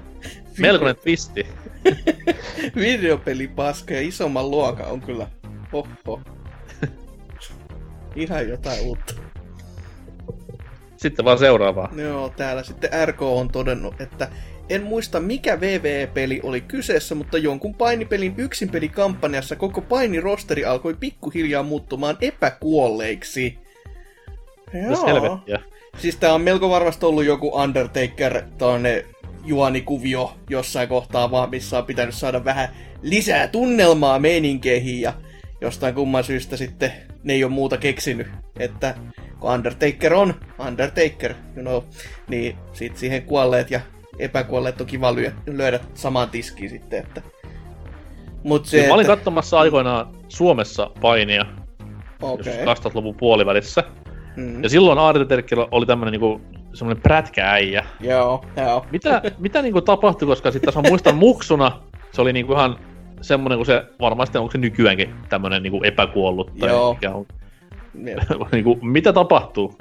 Melkoinen 0.59 0.97
twisti. 0.97 1.47
Videopeli 2.77 3.49
paska 3.49 3.95
ja 3.95 4.01
isomman 4.01 4.51
luokan 4.51 4.87
on 4.87 5.01
kyllä. 5.01 5.27
Oho. 5.73 6.21
Ihan 8.17 8.49
jotain 8.49 8.81
uutta. 8.81 9.15
Sitten 11.01 11.25
vaan 11.25 11.39
seuraavaa. 11.39 11.93
Joo, 11.97 12.33
täällä 12.37 12.63
sitten 12.63 12.91
RK 13.09 13.23
on 13.23 13.49
todennut, 13.49 14.01
että 14.01 14.29
en 14.69 14.83
muista 14.83 15.21
mikä 15.21 15.61
VVE-peli 15.61 16.41
oli 16.43 16.61
kyseessä, 16.61 17.15
mutta 17.15 17.39
jonkun 17.39 17.75
painipelin 17.75 18.35
yksinpelikampanjassa 18.37 19.57
koko 19.57 19.81
painirosteri 19.81 20.65
alkoi 20.65 20.95
pikkuhiljaa 20.95 21.63
muuttumaan 21.63 22.17
epäkuolleiksi. 22.21 23.59
Jos 24.89 25.03
helvettiä. 25.07 25.61
Siis 25.99 26.17
tää 26.17 26.35
on 26.35 26.41
melko 26.41 26.71
varmasti 26.71 27.07
ollut 27.07 27.25
joku 27.25 27.57
Undertaker, 27.57 28.43
tonne 28.59 29.05
juonikuvio 29.45 30.35
jossain 30.51 30.89
kohtaa 30.89 31.31
vaan, 31.31 31.51
missä 31.51 31.79
on 31.79 31.87
pitänyt 31.87 32.15
saada 32.15 32.45
vähän 32.45 32.69
lisää 33.03 33.49
tunnelmaa 33.49 34.19
meininkeihin 34.19 35.01
ja 35.01 35.13
jostain 35.61 35.95
kumman 35.95 36.25
syystä 36.25 36.57
sitten 36.57 36.93
ne 37.25 37.33
ei 37.33 37.45
ole 37.45 37.53
muuta 37.53 37.77
keksinyt, 37.77 38.27
että 38.59 38.95
kun 39.41 39.51
Undertaker 39.51 40.15
on 40.15 40.35
Undertaker, 40.67 41.35
you 41.57 41.63
know, 41.63 41.83
niin 42.29 42.57
sit 42.73 42.97
siihen 42.97 43.23
kuolleet 43.23 43.71
ja 43.71 43.81
epäkuolleet 44.19 44.81
on 44.81 44.87
kiva 44.87 45.15
lyö, 45.15 45.33
löydä 45.47 45.81
samaan 45.95 46.31
tiskiin 46.31 46.71
sitten, 46.71 46.99
että 46.99 47.23
Mut 48.45 48.67
se, 48.67 48.77
Kyllä 48.77 48.89
mä 48.89 48.95
olin 48.95 49.07
että... 49.07 49.17
katsomassa 49.17 49.61
aikoinaan 49.61 50.09
Suomessa 50.29 50.91
painia, 51.01 51.47
okay. 52.23 52.53
2000-luvun 52.53 53.15
puolivälissä. 53.15 53.85
Mm. 54.37 54.63
Ja 54.63 54.69
silloin 54.69 54.99
Undertakerilla 54.99 55.69
oli 55.71 55.87
tämmönen 55.87 56.13
niinku, 56.13 56.41
semmonen 56.75 57.03
prätkääijä. 57.03 57.85
Joo, 58.01 58.45
joo. 58.57 58.87
Mitä, 58.93 59.23
mitä 59.39 59.63
niinku 59.63 59.81
tapahtui, 59.81 60.27
koska 60.27 60.51
sitten 60.51 60.67
tässä 60.67 60.81
on 60.81 60.89
muistan 60.89 61.17
muksuna, 61.17 61.83
se 62.13 62.23
oli 62.23 62.33
niinku 62.33 62.53
ihan 62.53 62.79
semmonen 63.21 63.59
kuin 63.59 63.67
se, 63.67 63.85
varmasti 64.01 64.39
onko 64.39 64.51
se 64.51 64.59
nykyäänkin 64.59 65.15
tämmönen 65.29 65.63
niinku 65.63 65.81
epäkuollut 65.85 66.53
tai 66.61 66.69
Joo. 66.69 66.95
mikä 66.95 67.11
on, 67.15 67.27
Joo. 67.95 68.49
niinku, 68.53 68.79
mitä 68.83 69.13
tapahtuu? 69.13 69.79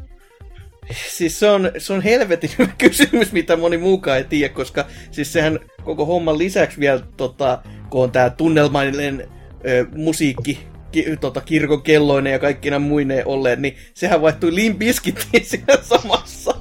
Siis 1.09 1.39
se 1.39 1.49
on, 1.49 1.71
se 1.77 1.93
on 1.93 2.01
helvetin 2.01 2.49
hyvä 2.59 2.71
kysymys, 2.77 3.31
mitä 3.31 3.57
moni 3.57 3.77
muukaan 3.77 4.17
ei 4.17 4.23
tiedä, 4.23 4.53
koska 4.53 4.85
siis 5.11 5.33
sehän 5.33 5.59
koko 5.83 6.05
homman 6.05 6.37
lisäksi 6.37 6.79
vielä, 6.79 7.01
tota, 7.17 7.61
kun 7.89 8.03
on 8.03 8.11
tää 8.11 8.29
tunnelmainen 8.29 9.27
ö, 9.67 9.85
musiikki, 9.95 10.59
ki, 10.91 11.17
tota, 11.21 11.41
kirkon 11.41 11.81
kelloinen 11.81 12.33
ja 12.33 12.39
kaikkina 12.39 12.79
muineen 12.79 13.27
olleen, 13.27 13.61
niin 13.61 13.75
sehän 13.93 14.21
vaihtui 14.21 14.55
Limbiskittiin 14.55 15.45
siinä 15.49 15.77
samassa, 15.81 16.55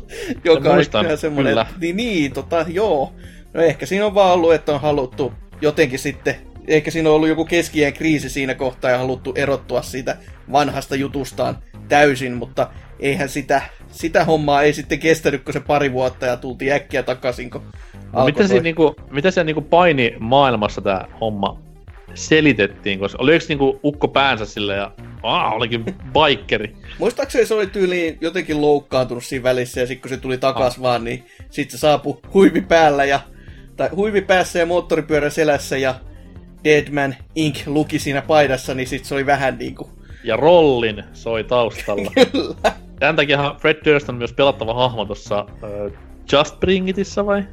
joka 0.44 0.68
on 0.68 0.74
muistan, 0.74 1.06
ihan 1.06 1.18
semmoinen, 1.18 1.50
kyllä. 1.50 1.66
niin, 1.80 1.96
niin, 1.96 2.32
tota, 2.32 2.64
joo. 2.68 3.12
No 3.54 3.62
ehkä 3.62 3.86
siinä 3.86 4.06
on 4.06 4.14
vaan 4.14 4.34
ollut, 4.34 4.54
että 4.54 4.74
on 4.74 4.80
haluttu 4.80 5.32
jotenkin 5.60 5.98
sitten, 5.98 6.34
ehkä 6.66 6.90
siinä 6.90 7.08
on 7.08 7.14
ollut 7.14 7.28
joku 7.28 7.44
keskiään 7.44 7.92
kriisi 7.92 8.30
siinä 8.30 8.54
kohtaa 8.54 8.90
ja 8.90 8.98
haluttu 8.98 9.32
erottua 9.36 9.82
siitä 9.82 10.16
vanhasta 10.52 10.96
jutustaan 10.96 11.58
täysin, 11.88 12.32
mutta 12.32 12.70
eihän 13.00 13.28
sitä, 13.28 13.62
sitä 13.90 14.24
hommaa 14.24 14.62
ei 14.62 14.72
sitten 14.72 14.98
kestänyt, 14.98 15.42
kun 15.44 15.52
se 15.52 15.60
pari 15.60 15.92
vuotta 15.92 16.26
ja 16.26 16.36
tultiin 16.36 16.72
äkkiä 16.72 17.02
takaisin, 17.02 17.50
kun 17.50 17.62
No, 18.12 18.30
toi- 18.30 18.48
siinä, 18.48 18.62
niinku, 18.62 18.94
miten 19.10 19.32
se 19.32 19.44
niinku 19.44 19.60
paini 19.62 20.14
maailmassa 20.18 20.80
tää 20.80 21.08
homma 21.20 21.58
selitettiin, 22.14 22.98
koska 22.98 23.18
oliko 23.22 23.44
niinku 23.48 23.80
ukko 23.84 24.08
päänsä 24.08 24.46
sille 24.46 24.74
ja 24.76 24.92
Aa, 25.22 25.50
olikin 25.54 25.84
bikeri. 25.84 26.76
Muistaakseni 26.98 27.46
se 27.46 27.54
oli 27.54 27.66
tyyliin 27.66 28.18
jotenkin 28.20 28.60
loukkaantunut 28.60 29.24
siinä 29.24 29.42
välissä 29.42 29.80
ja 29.80 29.86
sitten 29.86 30.02
kun 30.02 30.16
se 30.16 30.22
tuli 30.22 30.38
takas 30.38 30.82
vaan, 30.82 31.04
niin 31.04 31.24
sitten 31.50 31.78
se 31.78 31.80
saapui 31.80 32.18
huivi 32.34 32.60
päällä 32.60 33.04
ja, 33.04 33.20
tai 33.76 33.88
huivi 33.88 34.20
päässä 34.20 34.58
ja 34.58 34.66
moottoripyörä 34.66 35.30
selässä 35.30 35.76
ja 35.78 35.94
Deadman 36.64 37.14
Inc. 37.34 37.66
luki 37.66 37.98
siinä 37.98 38.22
paidassa, 38.22 38.74
niin 38.74 38.86
sitten 38.86 39.08
se 39.08 39.14
oli 39.14 39.26
vähän 39.26 39.58
niinku 39.58 39.90
Ja 40.24 40.36
rollin 40.36 41.04
soi 41.12 41.44
taustalla. 41.44 42.10
kyllä. 42.32 42.72
Tämän 42.98 43.16
takiahan 43.16 43.56
Fred 43.56 43.76
Durst 43.84 44.08
on 44.08 44.14
myös 44.14 44.32
pelattava 44.32 44.74
hahmo 44.74 45.04
tuossa 45.04 45.46
uh, 45.62 45.92
Just 46.32 46.60
Bring 46.60 46.88
Itissa 46.88 47.26
vai? 47.26 47.44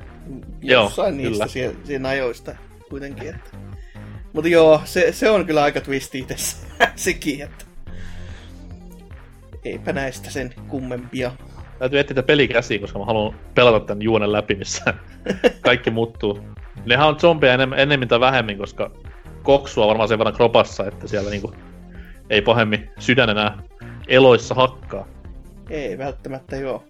Joo, 0.61 0.83
Jossain 0.83 1.17
niistä 1.17 1.31
kyllä. 1.31 1.47
siellä, 1.47 1.75
siinä 1.83 2.09
ajoista 2.09 2.55
kuitenkin. 2.89 3.29
Että. 3.29 3.49
Mutta 4.33 4.49
joo, 4.49 4.81
se, 4.85 5.11
se 5.11 5.29
on 5.29 5.45
kyllä 5.45 5.63
aika 5.63 5.81
twisti 5.81 6.19
itse 6.19 6.35
sekin, 6.95 7.41
että 7.41 7.65
eipä 9.65 9.93
näistä 9.93 10.29
sen 10.29 10.53
kummempia. 10.67 11.31
Täytyy 11.79 11.99
etsiä 11.99 12.15
tätä 12.15 12.25
pelikäsiä, 12.25 12.79
koska 12.79 12.99
mä 12.99 13.05
haluan 13.05 13.35
pelata 13.55 13.85
tämän 13.85 14.01
juonen 14.01 14.31
läpi, 14.31 14.55
missä 14.55 14.93
kaikki 15.61 15.91
muuttuu. 15.91 16.39
Nehän 16.85 17.07
on 17.07 17.19
zombeja 17.19 17.53
enemmän, 17.53 17.79
enemmän 17.79 18.07
tai 18.07 18.19
vähemmin, 18.19 18.57
koska 18.57 18.91
koksua 19.43 19.87
varmaan 19.87 20.09
sen 20.09 20.19
verran 20.19 20.35
kropassa, 20.35 20.87
että 20.87 21.07
siellä 21.07 21.29
niinku 21.29 21.53
ei 22.29 22.41
pahemmin 22.41 22.89
sydän 22.99 23.29
enää 23.29 23.57
eloissa 24.07 24.55
hakkaa. 24.55 25.07
Ei 25.69 25.97
välttämättä 25.97 26.55
joo. 26.55 26.83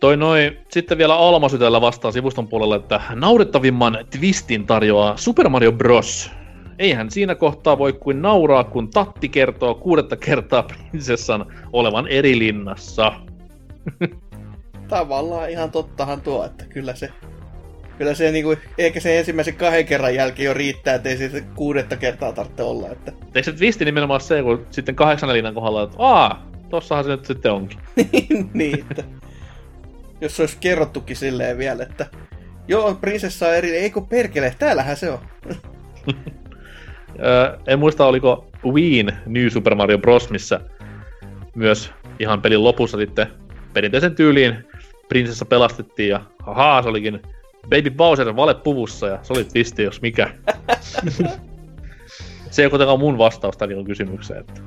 Toi 0.00 0.16
noin, 0.16 0.58
sitten 0.68 0.98
vielä 0.98 1.16
Almasytellä 1.16 1.80
vastaa 1.80 2.12
sivuston 2.12 2.48
puolella, 2.48 2.76
että 2.76 3.00
naurettavimman 3.14 3.98
twistin 4.18 4.66
tarjoaa 4.66 5.16
Super 5.16 5.48
Mario 5.48 5.72
Bros. 5.72 6.30
Eihän 6.78 7.10
siinä 7.10 7.34
kohtaa 7.34 7.78
voi 7.78 7.92
kuin 7.92 8.22
nauraa, 8.22 8.64
kun 8.64 8.90
Tatti 8.90 9.28
kertoo 9.28 9.74
kuudetta 9.74 10.16
kertaa 10.16 10.62
prinsessan 10.62 11.46
olevan 11.72 12.08
eri 12.08 12.38
linnassa. 12.38 13.12
Tavallaan 14.88 15.50
ihan 15.50 15.70
tottahan 15.70 16.20
tuo, 16.20 16.44
että 16.44 16.64
kyllä 16.64 16.94
se 16.94 17.08
Kyllä 17.98 18.14
se 18.14 18.30
niinku, 18.30 18.56
ehkä 18.78 19.00
se 19.00 19.18
ensimmäisen 19.18 19.54
kahden 19.54 19.86
kerran 19.86 20.14
jälkeen 20.14 20.46
jo 20.46 20.54
riittää, 20.54 20.94
ettei 20.94 21.16
se 21.16 21.44
kuudetta 21.54 21.96
kertaa 21.96 22.32
tarvitse 22.32 22.62
olla. 22.62 22.90
Että... 22.90 23.12
Eikö 23.34 23.42
se 23.42 23.52
twisti 23.52 23.84
nimenomaan 23.84 24.20
se, 24.20 24.42
kun 24.42 24.66
sitten 24.70 24.94
kahdeksan 24.94 25.32
linnan 25.32 25.54
kohdalla, 25.54 25.82
että 25.82 25.96
aa, 25.98 26.50
tossahan 26.68 27.04
se 27.04 27.10
nyt 27.10 27.26
sitten 27.26 27.52
onkin. 27.52 27.78
niin, 28.54 28.84
että 28.90 29.04
jos 30.20 30.36
se 30.36 30.42
olisi 30.42 30.56
kerrottukin 30.60 31.16
silleen 31.16 31.58
vielä, 31.58 31.82
että 31.82 32.06
joo, 32.68 32.94
prinsessa 32.94 33.48
on 33.48 33.54
eri, 33.54 33.76
eikö 33.76 34.00
perkele, 34.00 34.54
täällähän 34.58 34.96
se 34.96 35.10
on. 35.10 35.18
En 37.66 37.78
muista, 37.78 38.06
oliko 38.06 38.46
Wien 38.66 39.12
New 39.26 39.48
Super 39.48 39.74
Mario 39.74 39.98
Bros. 39.98 40.30
missä 40.30 40.60
myös 41.54 41.92
ihan 42.18 42.42
pelin 42.42 42.64
lopussa 42.64 42.98
sitten 42.98 43.26
perinteisen 43.72 44.14
tyyliin 44.14 44.64
prinsessa 45.08 45.44
pelastettiin 45.44 46.08
ja 46.08 46.20
ahaa, 46.46 46.82
se 46.82 46.88
olikin 46.88 47.22
Baby 47.62 47.90
Bowser 47.90 48.36
valepuvussa 48.36 49.06
ja 49.06 49.18
se 49.22 49.32
oli 49.32 49.44
twisti, 49.44 49.82
jos 49.82 50.02
mikä. 50.02 50.30
se 52.50 52.62
ei 52.62 52.66
ole 52.66 52.70
kuitenkaan 52.70 52.98
mun 52.98 53.18
vastaus 53.18 53.56
tähän 53.56 53.84
kysymykseen, 53.84 54.40
että 54.40 54.62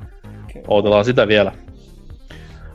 odotellaan 0.68 1.04
sitä 1.04 1.28
vielä. 1.28 1.52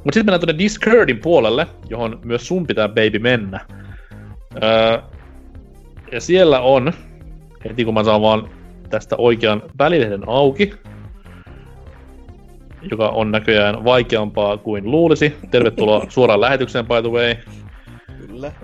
Mutta 0.04 0.14
sitten 0.14 0.26
mennään 0.26 0.40
tuonne 0.40 0.58
Discordin 0.58 1.20
puolelle, 1.20 1.68
johon 1.90 2.20
myös 2.24 2.48
sun 2.48 2.68
pitää 2.68 2.88
baby 2.88 3.20
mennä. 3.20 3.60
Öö, 4.64 5.02
ja 6.12 6.22
siellä 6.22 6.62
on, 6.62 6.94
heti 7.66 7.86
kun 7.86 7.94
mä 7.94 8.04
saan 8.04 8.22
vaan 8.22 8.50
tästä 8.90 9.16
oikean 9.18 9.64
välilehden 9.80 10.30
auki, 10.30 10.74
joka 12.92 13.10
on 13.10 13.32
näköjään 13.32 13.84
vaikeampaa 13.84 14.58
kuin 14.58 14.92
luulisi. 14.92 15.36
Tervetuloa 15.52 16.06
suoraan 16.10 16.42
lähetykseen, 16.42 16.86
by 16.86 17.02
the 17.02 17.12
way. 17.12 17.36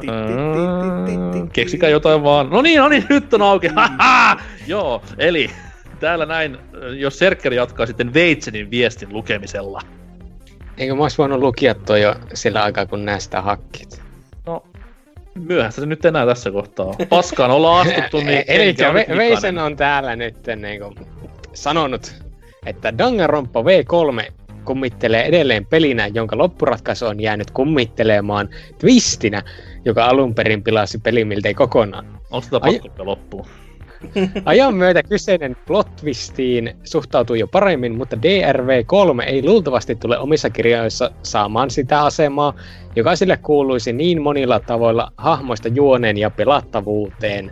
Kyllä. 0.02 0.14
Ää, 0.14 1.48
Keksikää 1.54 1.90
jotain 1.90 2.24
vaan. 2.24 2.50
No 2.50 2.62
niin, 2.62 2.80
no 2.80 2.90
niin, 2.90 3.06
nyt 3.10 3.34
on 3.34 3.42
auki. 3.42 3.68
Haha! 3.76 4.40
Joo, 4.68 5.02
eli 5.18 5.50
täällä 6.00 6.26
näin, 6.26 6.58
jos 6.98 7.20
Serkkeri 7.20 7.56
jatkaa 7.56 7.86
sitten 7.86 8.14
Veitsenin 8.14 8.72
viestin 8.72 9.14
lukemisella. 9.14 9.82
Eikö 10.78 10.96
mä 10.96 11.04
ois 11.04 11.18
voinut 11.18 11.40
lukia 11.40 11.76
toi 11.76 12.02
jo 12.02 12.16
sillä 12.34 12.64
aikaa, 12.64 12.86
kun 12.86 13.06
näistä 13.06 13.42
hakkit? 13.42 14.02
No, 14.46 14.64
myöhäistä 15.36 15.82
se 15.82 15.88
nyt 15.88 16.06
enää 16.06 16.26
tässä 16.26 16.52
kohtaa. 16.52 16.94
Paskaan 17.10 17.52
ollaan 17.52 17.88
astuttu, 17.88 18.18
niin 18.18 18.44
Eli 18.48 18.74
Ve-. 18.74 19.18
Veisen 19.18 19.58
on 19.58 19.76
täällä 19.76 20.16
nyt 20.16 20.38
niin 20.56 20.82
kuin, 20.82 20.96
sanonut, 21.54 22.16
että 22.66 22.98
Danganronpa 22.98 23.62
V3 23.62 24.32
kummittelee 24.68 25.24
edelleen 25.24 25.66
pelinä, 25.66 26.08
jonka 26.08 26.38
loppuratkaisu 26.38 27.06
on 27.06 27.20
jäänyt 27.20 27.52
kummittelemaan 27.52 28.50
twistinä, 28.80 29.44
joka 29.86 30.06
alun 30.06 30.36
perin 30.36 30.64
pilasi 30.64 30.98
pelin 30.98 31.28
miltei 31.28 31.54
kokonaan. 31.54 32.06
Onko 32.32 32.42
sitä 32.46 32.60
pakko 32.60 33.06
loppuun? 33.06 33.46
Ajan 34.46 34.76
myötä 34.76 35.04
kyseinen 35.04 35.56
plot 35.68 35.96
twistiin 35.96 36.76
suhtautuu 36.84 37.36
jo 37.36 37.48
paremmin, 37.48 37.98
mutta 37.98 38.18
DRV3 38.18 39.24
ei 39.24 39.44
luultavasti 39.46 39.96
tule 39.96 40.18
omissa 40.18 40.50
kirjoissa 40.50 41.12
saamaan 41.24 41.70
sitä 41.70 42.04
asemaa, 42.04 42.54
joka 42.96 43.16
sille 43.16 43.38
kuuluisi 43.38 43.94
niin 43.94 44.22
monilla 44.22 44.60
tavoilla 44.60 45.12
hahmoista 45.18 45.68
juoneen 45.68 46.18
ja 46.18 46.30
pelattavuuteen. 46.30 47.52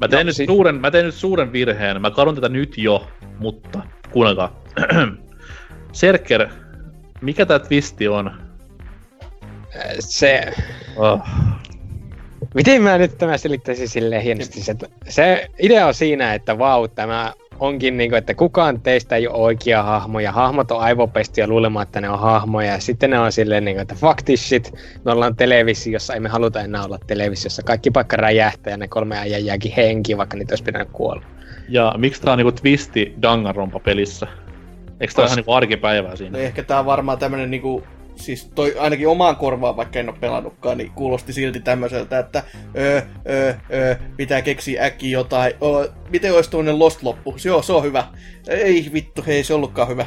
Mä 0.00 0.08
tein, 0.08 0.20
No, 0.20 0.24
nyt 0.26 0.36
si- 0.36 0.46
suuren, 0.46 0.74
mä 0.74 0.90
tein 0.90 1.04
nyt 1.06 1.14
suuren 1.14 1.52
virheen. 1.52 2.02
Mä 2.02 2.10
kadun 2.10 2.34
tätä 2.34 2.48
nyt 2.48 2.78
jo, 2.78 3.06
mutta 3.38 3.80
kuunnelkaa. 4.10 4.62
Serker, 5.92 6.48
mikä 7.20 7.46
tää 7.46 7.58
twisti 7.58 8.08
on? 8.08 8.30
Se, 9.98 10.52
Oh. 10.96 11.20
miten 12.54 12.82
mä 12.82 12.98
nyt 12.98 13.18
tämä 13.18 13.36
selittäisin 13.36 13.88
silleen 13.88 14.22
hienosti, 14.22 14.62
se, 14.62 14.74
se 15.08 15.46
idea 15.58 15.86
on 15.86 15.94
siinä, 15.94 16.34
että 16.34 16.58
vau, 16.58 16.88
tämä 16.88 17.32
onkin 17.58 17.96
niinku, 17.96 18.16
että 18.16 18.34
kukaan 18.34 18.80
teistä 18.80 19.16
ei 19.16 19.28
ole 19.28 19.36
oikea 19.36 19.82
hahmo, 19.82 20.20
ja 20.20 20.32
hahmot 20.32 20.70
on 20.70 20.80
aivopestiä 20.80 21.46
luulemaan, 21.46 21.82
että 21.82 22.00
ne 22.00 22.08
on 22.10 22.18
hahmoja, 22.18 22.72
ja 22.72 22.80
sitten 22.80 23.10
ne 23.10 23.18
on 23.18 23.32
silleen 23.32 23.64
niinku, 23.64 23.82
että 23.82 23.94
fuck 23.94 24.22
this 24.24 24.48
shit, 24.48 24.72
me 25.04 25.12
ollaan 25.12 25.36
televisiossa, 25.36 26.14
ei 26.14 26.20
me 26.20 26.28
haluta 26.28 26.60
enää 26.60 26.84
olla 26.84 26.98
televisiossa, 27.06 27.62
kaikki 27.62 27.90
paikka 27.90 28.16
räjähtää, 28.16 28.70
ja 28.70 28.76
ne 28.76 28.88
kolme 28.88 29.18
äijää 29.18 29.38
jääkin 29.38 29.72
henkiin, 29.76 30.18
vaikka 30.18 30.36
niitä 30.36 30.52
olisi 30.52 30.64
pitänyt 30.64 30.88
kuolla. 30.92 31.22
Ja 31.68 31.94
miksi 31.98 32.22
tää 32.22 32.32
on 32.32 32.38
niinku 32.38 32.52
twisti 32.52 33.14
Danganronpa 33.22 33.80
pelissä? 33.80 34.26
Eikö 35.00 35.14
tää 35.14 35.24
Kos- 35.24 35.28
ihan 35.28 35.36
niinku 35.36 35.52
arkipäivää 35.52 36.16
siinä? 36.16 36.38
No 36.38 36.44
ehkä 36.44 36.62
tää 36.62 36.78
on 36.78 36.86
varmaan 36.86 37.18
tämmönen 37.18 37.50
niinku, 37.50 37.82
siis 38.16 38.50
toi 38.54 38.74
ainakin 38.78 39.08
omaan 39.08 39.36
korvaan, 39.36 39.76
vaikka 39.76 39.98
en 39.98 40.08
ole 40.08 40.16
pelannutkaan, 40.20 40.78
niin 40.78 40.90
kuulosti 40.90 41.32
silti 41.32 41.60
tämmöiseltä, 41.60 42.18
että 42.18 42.42
öö, 42.76 43.00
öö, 43.28 43.54
öö, 43.72 43.94
pitää 44.16 44.42
keksiä 44.42 44.84
äkkiä 44.84 45.10
jotain. 45.10 45.52
O, 45.60 45.86
miten 46.10 46.34
olisi 46.34 46.50
tuonne 46.50 46.72
Lost 46.72 47.02
loppu? 47.02 47.34
Joo, 47.44 47.62
se 47.62 47.72
on 47.72 47.82
hyvä. 47.82 48.04
Ei 48.48 48.90
vittu, 48.92 49.24
ei 49.26 49.44
se 49.44 49.54
ollutkaan 49.54 49.88
hyvä. 49.88 50.06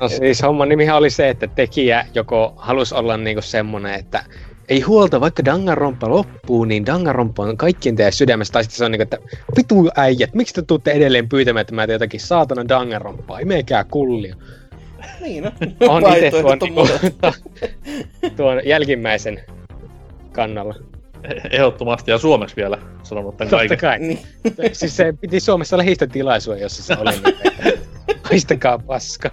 No 0.00 0.08
siis 0.08 0.42
homman 0.42 0.68
nimihän 0.68 0.96
oli 0.96 1.10
se, 1.10 1.28
että 1.28 1.46
tekijä 1.46 2.06
joko 2.14 2.52
halusi 2.56 2.94
olla 2.94 3.16
niinku 3.16 3.42
semmonen, 3.42 3.94
että 3.94 4.24
ei 4.70 4.80
huolta, 4.80 5.20
vaikka 5.20 5.44
Danganronpa 5.44 6.08
loppuu, 6.10 6.64
niin 6.64 6.86
Danganronpa 6.86 7.42
on 7.42 7.56
kaikkien 7.56 7.96
teidän 7.96 8.12
sydämessä. 8.12 8.52
Tai 8.52 8.64
sitten 8.64 8.78
se 8.78 8.84
on 8.84 8.90
niinku, 8.92 9.02
että 9.02 9.18
vitu 9.56 9.74
äijät, 9.96 10.34
miksi 10.34 10.54
te 10.54 10.62
tuutte 10.62 10.90
edelleen 10.90 11.28
pyytämään, 11.28 11.60
että 11.60 11.74
mä 11.74 11.86
teen 11.86 11.94
jotakin 11.94 12.20
saatana 12.20 12.68
Danganronpaa, 12.68 13.38
imekää 13.38 13.84
kullia. 13.84 14.36
niin 15.20 15.44
no, 15.44 15.50
On 15.88 16.02
itse 16.16 16.30
tuon, 16.30 16.58
niinku, 16.62 16.80
monet. 16.80 17.14
tuon 18.36 18.60
jälkimmäisen 18.66 19.40
kannalla. 20.32 20.74
E- 21.24 21.40
Ehdottomasti 21.56 22.10
ja 22.10 22.18
suomeksi 22.18 22.56
vielä 22.56 22.78
sanonut 23.02 23.36
tän 23.36 23.48
Totta 23.48 23.56
kaiken. 23.58 23.78
kai. 23.78 23.98
Niin. 23.98 24.18
siis 24.72 24.96
se 24.96 25.14
piti 25.20 25.40
Suomessa 25.40 25.78
lehdistötilaisuuden, 25.78 26.62
jossa 26.62 26.82
se 26.82 26.96
oli. 27.00 27.10
Niin, 27.10 27.78
haistakaa 28.22 28.78
paska. 28.78 29.30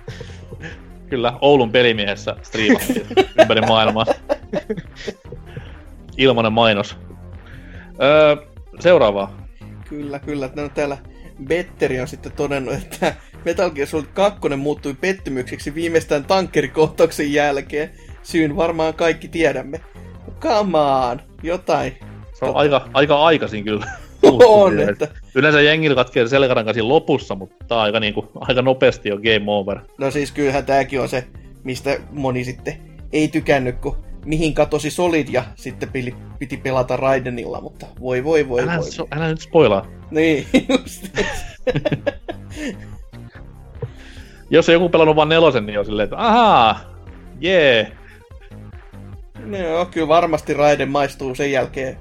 Kyllä, 1.10 1.34
Oulun 1.42 1.72
pelimiehessä 1.72 2.36
striimattiin 2.42 3.06
ympäri 3.42 3.62
maailmaa. 3.62 4.06
Ilmanen 6.18 6.54
mainos. 6.54 6.98
Öö, 8.02 8.36
seuraavaa. 8.80 9.38
Kyllä, 9.90 10.20
kyllä. 10.20 10.50
No, 10.56 10.70
täällä 10.70 10.98
Betteri 11.44 12.00
on 12.00 12.08
sitten 12.08 12.32
todennut, 12.32 12.74
että 12.74 13.16
Metal 13.46 13.70
Gear 13.70 13.88
Solid 13.88 14.06
2 14.14 14.40
muuttui 14.58 14.94
pettymykseksi 14.94 15.76
viimeistään 15.76 16.26
tankkerikohtauksen 16.26 17.34
jälkeen. 17.34 17.92
Syyn 18.24 18.56
varmaan 18.56 18.94
kaikki 18.94 19.28
tiedämme. 19.28 19.82
Come 20.40 20.78
on, 20.78 21.22
jotain. 21.44 21.98
Se 22.34 22.46
on 22.46 22.56
aika, 22.56 22.90
aika 22.94 23.26
aikaisin 23.26 23.64
kyllä. 23.64 23.86
On, 24.46 24.80
että... 24.80 25.08
Yleensä 25.36 25.62
jengillä 25.62 25.96
katkee 25.96 26.28
selkäranka 26.28 26.74
siinä 26.74 26.88
lopussa, 26.88 27.36
mutta 27.36 27.66
tää 27.68 27.78
on 27.78 27.84
aika, 27.84 28.00
niinku, 28.00 28.32
aika 28.36 28.62
nopeasti 28.62 29.10
jo 29.10 29.18
game 29.18 29.44
over. 29.48 29.80
No 29.98 30.12
siis 30.12 30.32
kyllähän 30.32 30.66
tääkin 30.66 31.02
on 31.02 31.10
se, 31.10 31.28
mistä 31.64 32.00
moni 32.12 32.44
sitten 32.44 32.74
ei 33.14 33.28
tykännyt, 33.28 33.76
kun 33.78 33.98
mihin 34.28 34.54
katosi 34.54 34.92
Solid 34.92 35.28
ja 35.32 35.44
sitten 35.56 35.90
piti, 35.90 36.16
piti 36.40 36.58
pelata 36.58 36.98
Raidenilla, 36.98 37.62
mutta 37.62 37.86
voi 38.00 38.24
voi 38.24 38.50
voi 38.50 38.62
Älä, 38.62 38.78
voi. 38.78 38.92
so, 38.92 39.08
älä 39.12 39.28
nyt 39.28 39.42
spoilaa. 39.42 39.86
Niin, 40.12 40.48
just. 40.70 41.08
Jos 44.50 44.70
on 44.70 44.74
joku 44.74 44.90
pelannut 44.90 45.16
vain 45.16 45.30
nelosen, 45.30 45.66
niin 45.66 45.80
on 45.80 45.86
silleen, 45.86 46.04
että 46.04 46.18
ahaa, 46.18 46.80
jee. 47.40 47.92
No 49.46 49.58
joo, 49.58 49.86
kyllä 49.86 50.08
varmasti 50.08 50.54
Raiden 50.54 50.90
maistuu 50.90 51.36
sen 51.36 51.52
jälkeen, 51.52 51.98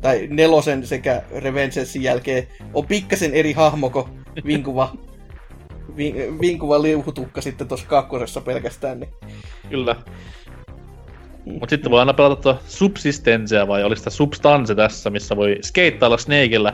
tai 0.00 0.28
nelosen 0.30 0.86
sekä 0.86 1.22
Revengesin 1.38 2.02
jälkeen, 2.02 2.48
on 2.74 2.86
pikkasen 2.86 3.34
eri 3.34 3.52
hahmo 3.52 3.90
kuin 3.90 4.06
vinkuva, 4.46 4.92
vin, 5.96 6.40
vinkuva 6.40 6.82
liuhutukka 6.82 7.40
sitten 7.40 7.68
tuossa 7.68 7.86
kakkosessa 7.86 8.40
pelkästään. 8.40 9.00
Niin. 9.00 9.10
Kyllä. 9.70 9.96
Mut 11.44 11.70
sitten 11.70 11.90
voi 11.90 12.00
aina 12.00 12.12
pelata 12.14 12.42
tuota 12.42 12.60
Subsistencea 12.66 13.68
vai 13.68 13.84
oli 13.84 13.96
sitä 13.96 14.10
Substance 14.10 14.74
tässä, 14.74 15.10
missä 15.10 15.36
voi 15.36 15.58
skeittailla 15.62 16.16
Snakeillä 16.16 16.72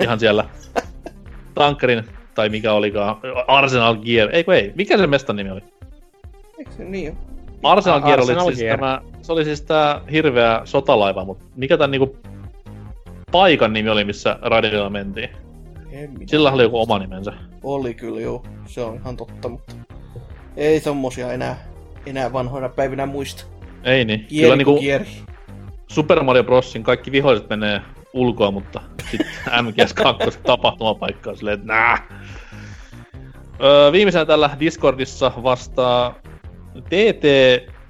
ihan 0.00 0.20
siellä 0.20 0.44
tankkarin, 1.54 2.04
tai 2.34 2.48
mikä 2.48 2.72
olikaan, 2.72 3.16
Arsenal 3.46 3.96
Gear, 3.96 4.28
eikö 4.32 4.54
ei, 4.54 4.72
mikä 4.74 4.98
se 4.98 5.06
mestan 5.06 5.36
nimi 5.36 5.50
oli? 5.50 5.60
Eikö 6.58 6.70
se 6.70 6.84
niin 6.84 7.10
ole? 7.10 7.18
Arsenal 7.62 8.00
Gear 8.00 8.20
oli 8.20 8.32
Arsenal 8.32 8.46
siis 8.46 8.58
Gear. 8.58 8.78
tämä, 8.78 9.00
se 9.22 9.32
oli 9.32 9.44
siis 9.44 9.62
tää 9.62 10.00
hirveä 10.12 10.60
sotalaiva, 10.64 11.24
mutta 11.24 11.44
mikä 11.56 11.76
tän 11.76 11.90
niinku 11.90 12.16
paikan 13.32 13.72
nimi 13.72 13.90
oli, 13.90 14.04
missä 14.04 14.38
Raidenilla 14.42 14.90
mentiin? 14.90 15.30
Sillä 16.26 16.52
oli 16.52 16.62
joku 16.62 16.80
oma 16.80 16.98
nimensä. 16.98 17.32
Oli 17.62 17.94
kyllä 17.94 18.20
joo, 18.20 18.44
se 18.66 18.82
on 18.82 18.94
ihan 18.94 19.16
totta, 19.16 19.48
mutta 19.48 19.74
ei 20.56 20.80
tommosia 20.80 21.32
enää, 21.32 21.56
enää 22.06 22.32
vanhoina 22.32 22.68
päivinä 22.68 23.06
muista. 23.06 23.55
Ei 23.86 24.04
niin. 24.04 24.26
Kieri 24.26 24.42
Kyllä 24.42 24.56
niinku... 24.56 24.80
kieri. 24.80 25.06
Super 25.88 26.22
Mario 26.22 26.44
Brosin 26.44 26.82
kaikki 26.82 27.12
viholliset 27.12 27.48
menee 27.48 27.82
ulkoa, 28.12 28.50
mutta 28.50 28.80
sitten 29.10 29.26
MGS2 29.64 30.38
tapahtumapaikka 30.46 31.30
on 31.30 31.36
silleen, 31.36 31.54
että 31.54 31.66
nää. 31.66 32.08
Öö, 33.62 33.92
viimeisenä 33.92 34.24
tällä 34.24 34.50
Discordissa 34.60 35.32
vastaa 35.42 36.14
TT 36.84 37.24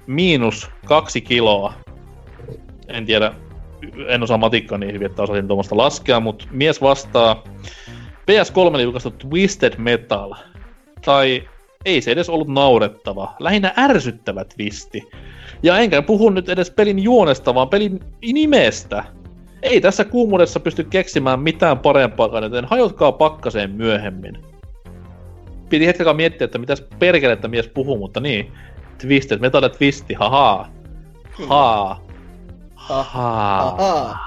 miinus 0.07 0.69
kaksi 0.85 1.21
kiloa. 1.21 1.73
En 2.87 3.05
tiedä, 3.05 3.33
en 4.07 4.23
osaa 4.23 4.37
matikkaa 4.37 4.77
niin 4.77 4.93
hyvin, 4.93 5.05
että 5.05 5.23
osasin 5.23 5.47
tuommoista 5.47 5.77
laskea, 5.77 6.19
mutta 6.19 6.45
mies 6.51 6.81
vastaa 6.81 7.43
PS3 8.31 8.81
julkaistu 8.81 9.11
Twisted 9.11 9.73
Metal. 9.77 10.33
Tai 11.05 11.47
ei 11.85 12.01
se 12.01 12.11
edes 12.11 12.29
ollut 12.29 12.47
naurettava, 12.47 13.35
lähinnä 13.39 13.73
ärsyttävä 13.77 14.45
twisti. 14.45 15.03
Ja 15.63 15.77
enkä 15.77 16.01
puhu 16.01 16.29
nyt 16.29 16.49
edes 16.49 16.71
pelin 16.71 16.99
juonesta, 16.99 17.55
vaan 17.55 17.69
pelin 17.69 17.99
nimestä. 18.33 19.03
Ei 19.61 19.81
tässä 19.81 20.05
kuumuudessa 20.05 20.59
pysty 20.59 20.83
keksimään 20.83 21.39
mitään 21.39 21.79
parempaa, 21.79 22.39
joten 22.41 22.65
hajotkaa 22.65 23.11
pakkaseen 23.11 23.71
myöhemmin. 23.71 24.37
Piti 25.69 25.87
hetken 25.87 26.15
miettiä, 26.15 26.45
että 26.45 26.57
mitäs 26.57 26.83
perkelettä 26.99 27.47
mies 27.47 27.67
puhuu, 27.67 27.97
mutta 27.97 28.19
niin. 28.19 28.51
Twisted, 29.01 29.39
Metal 29.39 29.67
Twisti, 29.67 30.13
haha. 30.13 30.67
Haa. 31.47 32.01
Haa. 32.75 33.75
Ahaa. 33.75 34.17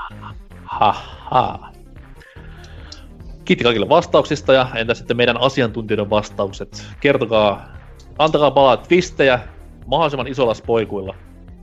Haha. 0.65 1.73
Kiitti 3.44 3.65
kaikille 3.65 3.89
vastauksista 3.89 4.52
ja 4.52 4.69
entä 4.74 4.94
sitten 4.94 5.16
meidän 5.16 5.40
asiantuntijoiden 5.40 6.11
vastaukset? 6.11 6.86
Kertokaa, 7.01 7.69
antakaa 8.19 8.51
palaa 8.51 8.77
twistejä 8.77 9.40
mahdollisimman 9.86 10.28
isolla 10.28 10.55
spoikuilla. 10.55 11.15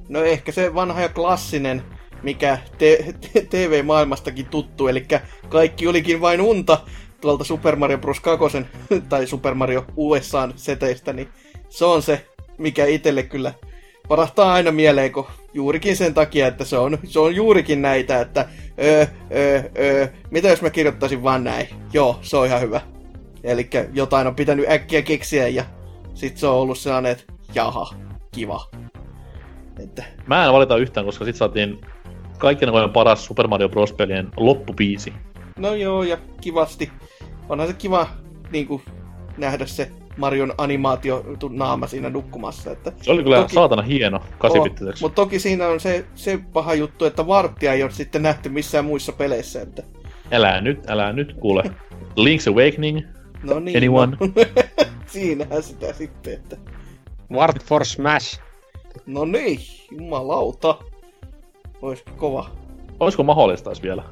No 0.09 0.23
ehkä 0.23 0.51
se 0.51 0.75
vanha 0.75 1.01
ja 1.01 1.09
klassinen, 1.09 1.83
mikä 2.23 2.57
te- 2.77 3.13
te- 3.21 3.41
TV-maailmastakin 3.49 4.45
tuttu, 4.45 4.87
eli 4.87 5.05
kaikki 5.49 5.87
olikin 5.87 6.21
vain 6.21 6.41
unta 6.41 6.77
tuolta 7.21 7.43
Super 7.43 7.75
Mario 7.75 7.97
Bros. 7.97 8.19
2 8.19 8.45
tai 9.09 9.27
Super 9.27 9.53
Mario 9.53 9.85
USAn 9.95 10.53
seteistä, 10.55 11.13
niin 11.13 11.27
se 11.69 11.85
on 11.85 12.01
se, 12.01 12.27
mikä 12.57 12.85
itselle 12.85 13.23
kyllä 13.23 13.53
parahtaa 14.07 14.53
aina 14.53 14.71
mieleen, 14.71 15.11
kun 15.11 15.27
juurikin 15.53 15.97
sen 15.97 16.13
takia, 16.13 16.47
että 16.47 16.65
se 16.65 16.77
on, 16.77 16.97
se 17.03 17.19
on 17.19 17.35
juurikin 17.35 17.81
näitä, 17.81 18.21
että 18.21 18.45
öö, 18.83 19.05
öö, 19.31 19.63
öö, 19.79 20.07
mitä 20.31 20.47
jos 20.47 20.61
mä 20.61 20.69
kirjoittaisin 20.69 21.23
vaan 21.23 21.43
näin? 21.43 21.67
Joo, 21.93 22.19
se 22.21 22.37
on 22.37 22.47
ihan 22.47 22.61
hyvä. 22.61 22.81
Eli 23.43 23.69
jotain 23.93 24.27
on 24.27 24.35
pitänyt 24.35 24.69
äkkiä 24.69 25.01
keksiä 25.01 25.47
ja 25.47 25.65
sit 26.13 26.37
se 26.37 26.47
on 26.47 26.55
ollut 26.55 26.77
sellainen, 26.77 27.11
että 27.11 27.23
jaha, 27.55 27.93
kiva. 28.37 28.69
Että 29.83 30.03
Mä 30.27 30.45
en 30.45 30.53
valita 30.53 30.77
yhtään, 30.77 31.05
koska 31.05 31.25
sit 31.25 31.35
saatiin 31.35 31.81
kaikkien 32.37 32.69
aikojen 32.69 32.89
paras 32.89 33.25
Super 33.25 33.47
Mario 33.47 33.69
Bros. 33.69 33.93
pelien 33.93 34.27
loppupiisi. 34.37 35.13
No 35.59 35.73
joo, 35.75 36.03
ja 36.03 36.17
kivasti. 36.41 36.91
Onhan 37.49 37.67
se 37.67 37.73
kiva 37.73 38.07
niin 38.51 38.67
kuin, 38.67 38.81
nähdä 39.37 39.65
se 39.65 39.91
Marion 40.17 40.53
animaatio 40.57 41.25
naama 41.49 41.87
siinä 41.87 42.09
nukkumassa. 42.09 42.71
Että, 42.71 42.91
Se 43.01 43.11
oli 43.11 43.23
kyllä 43.23 43.35
Toki- 43.35 43.43
toki... 43.45 43.53
saatana 43.53 43.81
hieno, 43.81 44.19
kasipittiseksi. 44.37 45.03
Mutta 45.03 45.15
toki 45.15 45.39
siinä 45.39 45.67
on 45.67 45.79
se, 45.79 46.05
se 46.15 46.39
paha 46.53 46.73
juttu, 46.73 47.05
että 47.05 47.27
varttia 47.27 47.73
ei 47.73 47.83
ole 47.83 47.91
sitten 47.91 48.23
nähty 48.23 48.49
missään 48.49 48.85
muissa 48.85 49.11
peleissä. 49.11 49.61
Että, 49.61 49.83
Älä 50.31 50.61
nyt, 50.61 50.89
älä 50.89 51.13
nyt, 51.13 51.33
kuule. 51.39 51.63
Link's 52.01 52.51
Awakening, 52.51 53.01
no 53.43 53.59
niin, 53.59 53.77
Anyone? 53.77 54.17
No, 54.19 54.27
siinähän 55.05 55.63
sitä 55.63 55.93
sitten, 55.93 56.33
että 56.33 56.57
Wart 57.31 57.63
for 57.63 57.85
Smash. 57.85 58.39
no 59.05 59.25
niin, 59.25 59.59
jumalauta. 59.91 60.77
Ois 61.81 62.03
kova. 62.17 62.49
olisiko 62.99 63.23
mahdollista 63.23 63.71
vielä? 63.83 64.03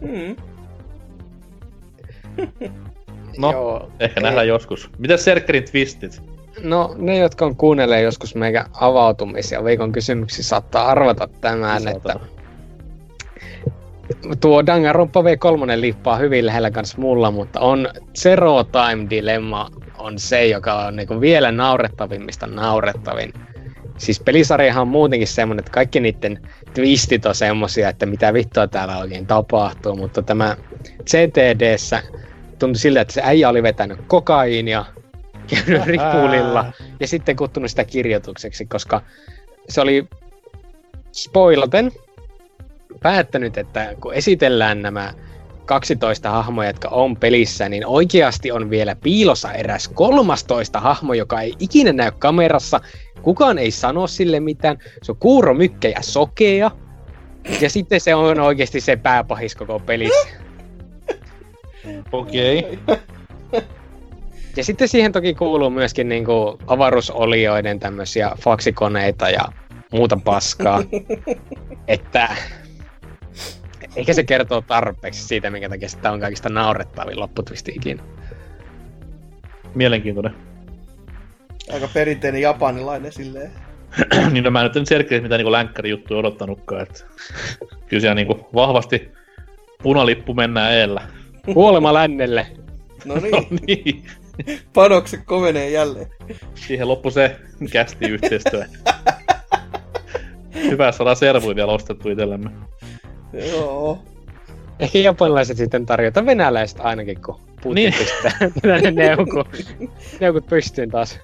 Mm. 0.00 0.36
No, 3.38 3.52
Joo, 3.52 3.90
ehkä 4.00 4.20
ei. 4.20 4.24
nähdään 4.24 4.48
joskus. 4.48 4.90
Mitäs 4.98 5.24
Serkkerin 5.24 5.64
twistit? 5.70 6.22
No, 6.62 6.94
ne, 6.98 7.18
jotka 7.18 7.44
on 7.46 7.56
kuunnelleet 7.56 8.04
joskus 8.04 8.34
meikä 8.34 8.64
avautumisia 8.80 9.64
viikon 9.64 9.92
kysymyksiä, 9.92 10.44
saattaa 10.44 10.86
arvata 10.86 11.28
tämän, 11.40 11.88
että 11.88 12.12
Saatana. 12.12 12.26
tuo 14.40 14.66
Danganronpa 14.66 15.20
V3 15.22 15.80
liippaa 15.80 16.16
hyvin 16.16 16.46
lähellä 16.46 16.70
kanssa 16.70 16.98
mulla, 16.98 17.30
mutta 17.30 17.60
on 17.60 17.88
Zero 18.18 18.64
Time 18.64 19.06
Dilemma 19.10 19.68
on 19.98 20.18
se, 20.18 20.46
joka 20.46 20.74
on 20.74 20.96
niinku 20.96 21.20
vielä 21.20 21.52
naurettavimmista 21.52 22.46
naurettavin. 22.46 23.32
Siis 23.98 24.20
pelisarjahan 24.20 24.82
on 24.82 24.88
muutenkin 24.88 25.28
semmonen, 25.28 25.58
että 25.58 25.72
kaikki 25.72 26.00
niiden 26.00 26.48
twistit 26.74 27.26
on 27.26 27.34
semmosia, 27.34 27.88
että 27.88 28.06
mitä 28.06 28.34
vittua 28.34 28.66
täällä 28.66 28.98
oikein 28.98 29.26
tapahtuu, 29.26 29.96
mutta 29.96 30.22
tämä 30.22 30.56
CTDssä 31.04 32.02
tuntui 32.58 32.80
siltä, 32.80 33.00
että 33.00 33.14
se 33.14 33.22
äijä 33.24 33.48
oli 33.48 33.62
vetänyt 33.62 33.98
kokaiinia, 34.06 34.84
käynyt 35.50 35.86
ripulilla 35.86 36.72
ja 37.00 37.06
sitten 37.06 37.36
kuttunut 37.36 37.70
sitä 37.70 37.84
kirjoitukseksi, 37.84 38.66
koska 38.66 39.00
se 39.68 39.80
oli 39.80 40.08
spoilaten 41.12 41.92
päättänyt, 43.02 43.58
että 43.58 43.94
kun 44.00 44.14
esitellään 44.14 44.82
nämä 44.82 45.14
12 45.68 46.30
hahmoa, 46.30 46.66
jotka 46.66 46.88
on 46.88 47.16
pelissä, 47.16 47.68
niin 47.68 47.86
oikeasti 47.86 48.52
on 48.52 48.70
vielä 48.70 48.96
piilossa 48.96 49.52
eräs 49.52 49.88
13 49.88 50.80
hahmo, 50.80 51.14
joka 51.14 51.40
ei 51.40 51.54
ikinä 51.58 51.92
näy 51.92 52.10
kamerassa. 52.18 52.80
Kukaan 53.22 53.58
ei 53.58 53.70
sano 53.70 54.06
sille 54.06 54.40
mitään. 54.40 54.78
Se 55.02 55.12
on 55.12 55.18
kuuro, 55.18 55.54
mykkä 55.54 55.88
ja 55.88 56.02
sokea. 56.02 56.70
Ja 57.60 57.70
sitten 57.70 58.00
se 58.00 58.14
on 58.14 58.40
oikeasti 58.40 58.80
se 58.80 58.96
pääpahis 58.96 59.54
koko 59.54 59.78
pelissä. 59.78 60.28
Okei. 62.12 62.78
Okay. 62.82 62.98
Ja 64.56 64.64
sitten 64.64 64.88
siihen 64.88 65.12
toki 65.12 65.34
kuuluu 65.34 65.70
myöskin 65.70 66.08
niinku 66.08 66.58
avaruusolioiden 66.66 67.80
tämmöisiä 67.80 68.32
faksikoneita 68.40 69.30
ja 69.30 69.44
muuta 69.92 70.18
paskaa. 70.24 70.82
että 71.88 72.28
eikä 73.98 74.12
se 74.12 74.24
kertoo 74.24 74.60
tarpeeksi 74.60 75.24
siitä, 75.24 75.50
minkä 75.50 75.68
takia 75.68 75.88
sitä 75.88 76.12
on 76.12 76.20
kaikista 76.20 76.48
naurettavin 76.48 77.20
lopputwisti 77.20 77.72
ikinä. 77.76 78.02
Mielenkiintoinen. 79.74 80.34
Aika 81.72 81.88
perinteinen 81.94 82.40
japanilainen 82.40 83.12
silleen. 83.12 83.52
niin 84.32 84.44
no 84.44 84.50
mä 84.50 84.62
nyt 84.62 84.76
en 84.76 84.86
Serkkerin 84.86 85.22
mitään 85.22 85.38
niinku 85.38 85.52
länkkärijuttuja 85.52 86.20
odottanutkaan, 86.20 86.82
että 86.82 87.04
kyllä 87.88 88.00
siellä 88.00 88.14
niinku 88.14 88.48
vahvasti 88.54 89.08
punalippu 89.82 90.34
mennään 90.34 90.72
eellä. 90.72 91.02
Kuolema 91.54 91.94
lännelle. 91.94 92.46
No 93.04 93.14
No 93.14 93.20
niin, 93.20 93.60
niin. 93.66 94.04
panokset 94.74 95.20
kovenee 95.24 95.70
jälleen. 95.70 96.06
Siihen 96.54 96.88
loppui 96.88 97.12
se 97.12 97.36
kästi 97.72 98.06
yhteistyö. 98.08 98.64
Hyvä 100.70 100.92
saada 100.92 101.14
servuja 101.14 101.56
vielä 101.56 101.72
ostettu 101.72 102.08
itsellemme. 102.08 102.50
Joo. 103.32 103.98
Ehkä 104.78 104.98
japanilaiset 104.98 105.56
sitten 105.56 105.86
tarjota 105.86 106.26
venäläiset 106.26 106.80
ainakin, 106.80 107.22
kun 107.22 107.40
Putin 107.62 107.74
Niin. 107.74 107.94
pistää 107.98 108.32
tänne 108.62 108.90
neuku, 108.90 109.44
neukut 110.20 110.46
pystyyn 110.46 110.90
taas. 110.90 111.20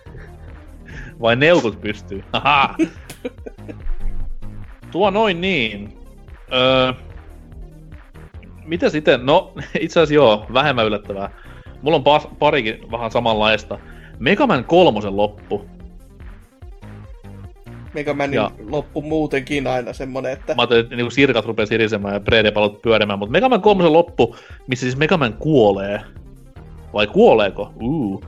Vai 1.20 1.36
neukut 1.36 1.80
pystyy? 1.80 2.24
Haha. 2.32 2.74
Tuo 4.90 5.10
noin 5.10 5.40
niin. 5.40 5.98
Öö, 6.52 6.92
mitä 8.64 8.88
sitten? 8.90 9.26
No, 9.26 9.52
itse 9.80 10.00
asiassa 10.00 10.14
joo, 10.14 10.46
vähemmän 10.52 10.86
yllättävää. 10.86 11.30
Mulla 11.82 11.96
on 11.96 12.04
pas, 12.04 12.28
parikin 12.38 12.90
vähän 12.90 13.10
samanlaista. 13.10 13.78
Mega 14.18 14.46
Man 14.46 14.64
kolmosen 14.64 15.16
loppu. 15.16 15.66
Megamanin 17.94 18.34
Ja. 18.34 18.50
loppu 18.68 19.02
muutenkin 19.02 19.66
aina 19.66 19.92
semmonen, 19.92 20.32
että 20.32 20.54
Mä 20.54 20.62
ajattelin, 20.62 20.84
että 20.84 20.96
niinku 20.96 21.10
sirkat 21.10 21.44
rupee 21.46 21.66
sirisemään 21.66 22.14
ja 22.14 22.20
predepalot 22.20 22.82
pyörimään, 22.82 23.18
mutta 23.18 23.32
Mega 23.32 23.48
Man 23.48 23.60
kolmosen 23.60 23.92
loppu, 23.92 24.36
missä 24.66 24.84
siis 24.84 24.96
Mega 24.96 25.16
Man 25.16 25.32
kuolee. 25.34 26.00
Vai 26.92 27.06
kuoleeko? 27.06 27.72
Uh. 27.82 28.22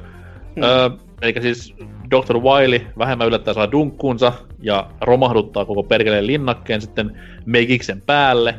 Hmm. 0.54 0.62
Öö, 0.62 0.90
eli 1.22 1.34
siis 1.42 1.74
Dr. 2.10 2.38
Wily 2.38 2.86
vähemmän 2.98 3.26
yllättää 3.26 3.54
saa 3.54 3.72
dunkkuunsa 3.72 4.32
ja 4.62 4.90
romahduttaa 5.00 5.64
koko 5.64 5.82
perkeleen 5.82 6.26
linnakkeen 6.26 6.80
sitten 6.80 7.20
Megiksen 7.46 8.00
päälle. 8.00 8.54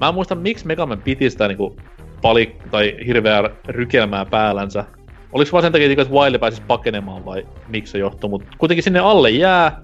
Mä 0.00 0.08
en 0.08 0.14
muista, 0.14 0.34
miksi 0.34 0.66
Mega 0.66 0.86
Man 0.86 1.02
piti 1.02 1.30
sitä 1.30 1.48
niinku 1.48 1.76
pali- 2.22 2.56
tai 2.70 2.96
hirveää 3.06 3.50
rykelmää 3.68 4.24
päällänsä. 4.24 4.84
Oliko 5.32 5.48
vaan 5.52 5.62
sen 5.62 5.72
takia, 5.72 5.90
että 5.90 6.14
Wily 6.14 6.38
pääsisi 6.38 6.62
pakenemaan 6.66 7.24
vai 7.24 7.46
miksi 7.68 7.90
se 7.90 7.98
johtuu, 7.98 8.30
mutta 8.30 8.46
kuitenkin 8.58 8.82
sinne 8.82 8.98
alle 8.98 9.30
jää 9.30 9.82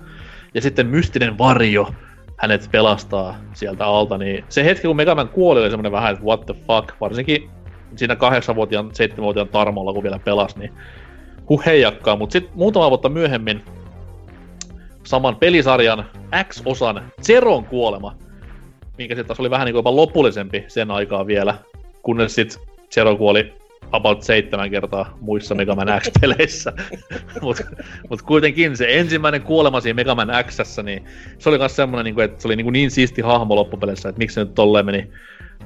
ja 0.54 0.60
sitten 0.60 0.86
mystinen 0.86 1.38
varjo 1.38 1.94
hänet 2.36 2.68
pelastaa 2.72 3.36
sieltä 3.52 3.86
alta, 3.86 4.18
niin 4.18 4.44
se 4.48 4.64
hetki, 4.64 4.86
kun 4.86 4.96
Mega 4.96 5.14
Man 5.14 5.28
kuoli, 5.28 5.60
oli 5.60 5.70
semmoinen 5.70 5.92
vähän, 5.92 6.12
että 6.12 6.24
what 6.24 6.46
the 6.46 6.54
fuck, 6.54 7.00
varsinkin 7.00 7.50
siinä 7.96 8.16
kahdeksanvuotiaan, 8.16 8.90
seitsemänvuotiaan 8.92 9.48
Tarmolla, 9.48 9.92
kun 9.92 10.02
vielä 10.02 10.18
pelasi, 10.18 10.58
niin 10.58 10.72
huh 11.48 11.66
heijakkaa, 11.66 12.16
mutta 12.16 12.32
sitten 12.32 12.52
muutama 12.54 12.90
vuotta 12.90 13.08
myöhemmin 13.08 13.62
saman 15.04 15.36
pelisarjan 15.36 16.04
X-osan 16.48 17.12
Zeron 17.22 17.64
kuolema, 17.64 18.14
minkä 18.98 19.14
sitten 19.14 19.26
taas 19.26 19.40
oli 19.40 19.50
vähän 19.50 19.64
niin 19.64 19.72
kuin 19.72 19.78
jopa 19.78 19.96
lopullisempi 19.96 20.64
sen 20.68 20.90
aikaa 20.90 21.26
vielä, 21.26 21.54
kunnes 22.02 22.34
sitten 22.34 22.62
Zero 22.94 23.16
kuoli 23.16 23.57
about 23.92 24.22
seitsemän 24.22 24.70
kertaa 24.70 25.18
muissa 25.20 25.54
Mega 25.54 25.74
Man 25.74 26.00
X-peleissä. 26.00 26.72
Mutta 27.42 27.64
mut 28.10 28.22
kuitenkin 28.22 28.76
se 28.76 28.86
ensimmäinen 28.88 29.42
kuolema 29.42 29.80
siinä 29.80 29.94
Mega 29.94 30.14
Man 30.14 30.30
Xssä, 30.44 30.82
niin 30.82 31.04
se 31.38 31.48
oli 31.48 31.58
myös 31.58 31.76
semmoinen, 31.76 32.04
niin 32.04 32.14
kuin, 32.14 32.24
että 32.24 32.42
se 32.42 32.48
oli 32.48 32.56
niin, 32.56 32.72
niin 32.72 32.90
siisti 32.90 33.22
hahmo 33.22 33.56
loppupeleissä, 33.56 34.08
että 34.08 34.18
miksi 34.18 34.34
se 34.34 34.40
nyt 34.40 34.54
tolleen 34.54 34.86
meni 34.86 35.10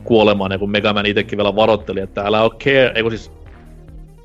kuolemaan, 0.05 0.53
ja 0.53 0.59
kun 0.59 0.71
Mega 0.71 0.93
Man 0.93 1.07
itsekin 1.07 1.37
vielä 1.37 1.57
varoitteli, 1.57 2.01
että 2.01 2.23
älä 2.23 2.43
oo 2.43 2.51
care, 2.51 2.93
ei 2.95 3.11
siis 3.11 3.33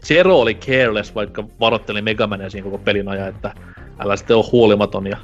Zero 0.08 0.40
oli 0.40 0.56
careless, 0.56 1.16
vaikka 1.16 1.44
varoitteli 1.60 2.02
Mega 2.02 2.28
Mania 2.28 2.50
siinä 2.50 2.66
koko 2.66 2.78
pelin 2.78 3.08
ajan, 3.08 3.28
että 3.28 3.54
älä 4.00 4.16
sitten 4.16 4.38
ole 4.38 4.46
huolimaton 4.52 5.08
ja 5.08 5.18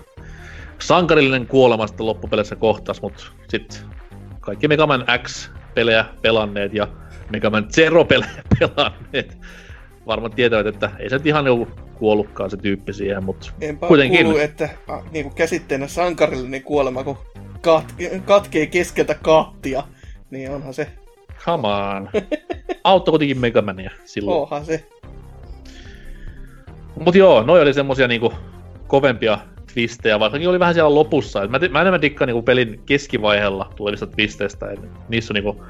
sankarillinen 0.79 1.47
kuolema 1.47 1.87
sitten 1.87 2.05
loppupeleissä 2.05 2.55
kohtas, 2.55 3.01
mutta 3.01 3.23
sitten 3.47 3.79
kaikki 4.39 4.67
Mega 4.67 4.87
Man 4.87 5.05
X-pelejä 5.23 6.05
pelanneet 6.21 6.73
ja 6.73 6.87
Mega 7.31 7.49
Man 7.49 7.67
Zero-pelejä 7.73 8.43
pelanneet 8.59 9.37
varmaan 10.07 10.33
tietävät, 10.33 10.67
että 10.67 10.91
ei 10.99 11.09
se 11.09 11.17
nyt 11.17 11.25
ihan 11.25 11.45
joku 11.45 11.67
kuollutkaan 11.95 12.49
se 12.49 12.57
tyyppi 12.57 12.93
siihen, 12.93 13.23
mutta 13.23 13.51
enpä 13.61 13.87
kuitenkin. 13.87 14.25
kuulu, 14.25 14.37
että 14.37 14.69
a, 14.87 15.01
niinku 15.11 15.33
käsitteenä 15.35 15.87
sankarillinen 15.87 16.63
kuolema, 16.63 17.03
kun 17.03 17.17
kat, 17.61 17.95
katkee 18.25 18.65
keskeltä 18.65 19.15
kahtia, 19.15 19.83
niin 20.31 20.51
onhan 20.51 20.73
se, 20.73 20.87
come 21.45 21.67
on. 21.67 22.09
Auttoi 22.83 23.11
kuitenkin 23.11 23.39
Mega 23.39 23.61
Mania 23.61 23.91
silloin. 24.05 24.41
onhan 24.41 24.65
se. 24.65 24.87
Mut 26.99 27.15
joo, 27.15 27.43
noi 27.43 27.61
oli 27.61 27.73
semmosia 27.73 28.07
niinku 28.07 28.33
kovempia 28.87 29.37
twistejä, 29.73 30.19
vaikkakin 30.19 30.49
oli 30.49 30.59
vähän 30.59 30.73
siellä 30.73 30.95
lopussa. 30.95 31.43
Et 31.43 31.51
mä, 31.51 31.59
mä 31.71 31.81
enemmän 31.81 32.01
dikkaan 32.01 32.27
niinku 32.27 32.41
pelin 32.41 32.81
keskivaiheella 32.85 33.73
tulevista 33.75 34.07
twisteistä, 34.07 34.71
et 34.71 34.79
niissä 35.09 35.33
on 35.33 35.35
niinku 35.35 35.65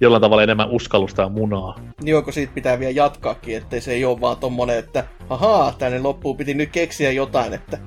jollain 0.00 0.20
tavalla 0.20 0.42
enemmän 0.42 0.70
uskallusta 0.70 1.22
ja 1.22 1.28
munaa. 1.28 1.78
Niin 2.02 2.12
Joko 2.12 2.32
siitä 2.32 2.52
pitää 2.54 2.78
vielä 2.78 2.92
jatkaakin, 2.92 3.56
ettei 3.56 3.80
se 3.80 3.92
ei 3.92 4.04
ole 4.04 4.20
vaan 4.20 4.36
tommonen, 4.36 4.78
että 4.78 5.04
ahaa, 5.30 5.74
tänne 5.78 5.98
loppuun 5.98 6.36
piti 6.36 6.54
nyt 6.54 6.70
keksiä 6.70 7.12
jotain, 7.12 7.52
että... 7.52 7.78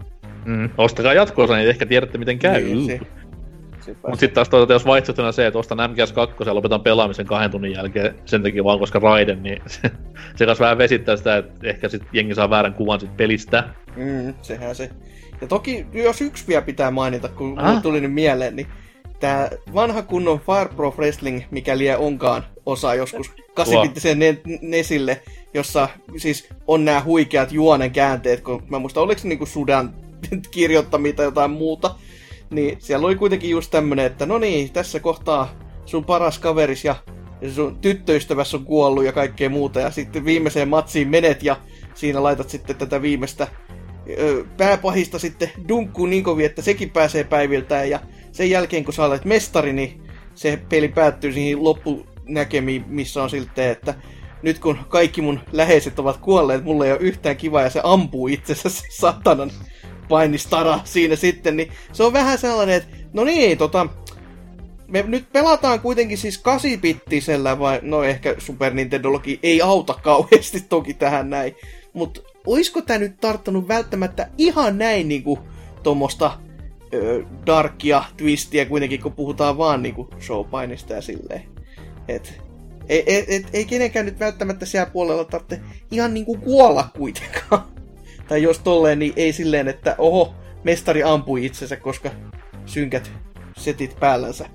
Mm. 0.46 0.70
Ostakaa 0.78 1.14
jatko 1.14 1.46
niin 1.46 1.70
ehkä 1.70 1.86
tiedätte 1.86 2.18
miten 2.18 2.40
käy. 2.40 2.64
Niin, 2.64 3.02
se- 3.88 3.92
Mutta 3.92 4.20
sitten 4.20 4.36
taas 4.36 4.50
toisaalta, 4.50 4.74
jos 4.74 4.86
vaihtoehtona 4.86 5.32
se, 5.32 5.48
että 5.48 5.60
ostan 5.60 5.78
MGS2 5.78 6.48
ja 6.48 6.56
lopetan 6.56 6.82
pelaamisen 6.82 7.26
kahden 7.26 7.52
tunnin 7.52 7.72
jälkeen 7.72 8.16
sen 8.26 8.44
takia 8.44 8.64
vaan 8.64 8.80
koska 8.80 9.00
Raiden, 9.00 9.44
niin 9.44 9.62
se, 9.68 9.92
se 10.36 10.46
kanssa 10.46 10.64
vähän 10.64 10.78
vesittää 10.78 11.16
sitä, 11.16 11.38
että 11.38 11.68
ehkä 11.68 11.90
sit 11.90 12.04
jengi 12.14 12.36
saa 12.36 12.50
väärän 12.50 12.74
kuvan 12.74 13.00
sit 13.00 13.18
pelistä. 13.18 13.64
Mm, 13.96 14.34
sehän 14.42 14.76
se. 14.76 14.90
Ja 15.42 15.48
toki, 15.48 15.86
jos 15.94 16.22
yksi 16.22 16.48
vielä 16.48 16.62
pitää 16.62 16.92
mainita, 16.92 17.30
kun 17.30 17.60
ah. 17.60 17.82
tuli 17.82 18.02
nyt 18.02 18.14
mieleen, 18.14 18.56
niin 18.56 18.68
tämä 19.20 19.50
vanha 19.74 20.02
kunnon 20.02 20.40
Fire 20.40 20.76
Pro 20.76 20.94
Wrestling, 20.98 21.42
mikä 21.52 21.78
liian 21.78 22.00
onkaan 22.00 22.46
osa 22.66 22.96
joskus 22.96 23.32
8 23.54 24.20
ne- 24.20 24.42
Nesille, 24.62 25.22
jossa 25.54 25.90
siis 26.18 26.50
on 26.68 26.86
nämä 26.86 27.04
huikeat 27.04 27.52
juonen 27.52 27.92
käänteet, 27.92 28.42
kun 28.42 28.64
mä 28.70 28.80
muistan, 28.80 29.04
oliko 29.04 29.22
se 29.22 29.28
niinku 29.28 29.46
sudan 29.46 29.94
kirjoittamia 30.52 31.14
tai 31.14 31.26
jotain 31.26 31.52
muuta, 31.52 31.96
niin 32.50 32.78
siellä 32.80 33.08
oli 33.08 33.16
kuitenkin 33.16 33.50
just 33.50 33.72
tämmönen, 33.72 34.06
että 34.06 34.26
no 34.26 34.38
niin, 34.38 34.72
tässä 34.72 35.00
kohtaa 35.00 35.56
sun 35.86 36.06
paras 36.06 36.40
kaveris 36.40 36.86
ja 36.86 36.96
sun 37.56 37.78
tyttöystävässä 37.82 38.58
on 38.58 38.66
kuollut 38.66 39.06
ja 39.06 39.12
kaikkea 39.12 39.50
muuta, 39.50 39.80
ja 39.80 39.92
sitten 39.92 40.26
viimeiseen 40.26 40.68
matsiin 40.68 41.08
menet 41.08 41.44
ja 41.44 41.58
siinä 41.94 42.24
laitat 42.24 42.50
sitten 42.50 42.76
tätä 42.76 43.02
viimeistä 43.02 43.48
ö, 44.20 44.46
pääpahista 44.58 45.20
sitten 45.20 45.52
dunkkuun 45.68 46.10
niin 46.10 46.24
kovin, 46.24 46.46
että 46.46 46.62
sekin 46.62 46.90
pääsee 46.90 47.24
päiviltään 47.24 47.90
ja 47.90 48.00
sen 48.38 48.50
jälkeen 48.50 48.86
kun 48.86 48.94
sä 48.94 49.06
olet 49.06 49.26
mestari, 49.26 49.74
niin 49.74 50.02
se 50.36 50.60
peli 50.70 50.88
päättyy 50.88 51.34
siihen 51.34 51.64
loppunäkemiin, 51.64 52.86
missä 52.88 53.24
on 53.24 53.30
siltä, 53.30 53.72
että 53.72 53.94
nyt 54.42 54.60
kun 54.60 54.78
kaikki 54.90 55.22
mun 55.22 55.40
läheiset 55.52 56.00
ovat 56.00 56.18
kuolleet, 56.18 56.64
mulla 56.64 56.86
ei 56.86 56.92
ole 56.92 57.00
yhtään 57.00 57.38
kivaa 57.38 57.62
ja 57.62 57.70
se 57.70 57.82
ampuu 57.84 58.28
itsensä 58.28 58.70
se 58.70 58.84
satanan 58.90 59.52
painistara 60.10 60.80
siinä 60.84 61.16
sitten, 61.16 61.58
niin 61.58 61.72
se 61.94 62.04
on 62.04 62.14
vähän 62.14 62.38
sellainen, 62.38 62.76
että 62.76 62.98
no 63.14 63.24
niin, 63.24 63.58
tota, 63.58 63.88
me 64.88 65.04
nyt 65.08 65.32
pelataan 65.32 65.80
kuitenkin 65.80 66.18
siis 66.18 66.44
8-bittisellä, 66.44 67.60
vai 67.60 67.80
no 67.82 68.04
ehkä 68.04 68.36
Super 68.38 68.74
Nintendollakin 68.74 69.40
ei 69.44 69.62
auta 69.62 69.94
kauheasti 69.94 70.62
toki 70.62 70.94
tähän 70.94 71.30
näin, 71.30 71.56
mutta 71.94 72.22
oisko 72.46 72.82
tämä 72.82 73.00
nyt 73.00 73.20
tarttunut 73.20 73.68
välttämättä 73.68 74.30
ihan 74.38 74.78
näin 74.78 75.08
niinku 75.08 75.40
tuommoista 75.84 76.47
darkia 77.46 78.04
twistiä 78.18 78.66
kuitenkin, 78.66 79.02
kun 79.02 79.14
puhutaan 79.14 79.58
vaan 79.58 79.84
niinku 79.84 80.10
showpainista 80.20 80.94
ja 80.94 81.02
silleen. 81.02 81.44
Et, 82.08 82.42
ei, 82.90 83.04
ei, 83.06 83.26
ei, 83.28 83.46
ei 83.54 83.66
kenenkään 83.66 84.06
nyt 84.06 84.20
välttämättä 84.20 84.66
siellä 84.66 84.90
puolella 84.92 85.26
tarvitse 85.26 85.62
ihan 85.92 86.14
niinku 86.14 86.38
kuolla 86.38 86.88
kuitenkaan. 86.98 87.62
tai 88.30 88.44
jos 88.44 88.60
tolleen, 88.60 89.00
niin 89.00 89.14
ei 89.16 89.34
silleen, 89.34 89.68
että 89.68 89.96
oho, 89.98 90.34
mestari 90.64 91.04
ampui 91.04 91.46
itsensä, 91.46 91.76
koska 91.76 92.12
synkät 92.66 93.12
setit 93.58 93.98
päällänsä. 94.00 94.50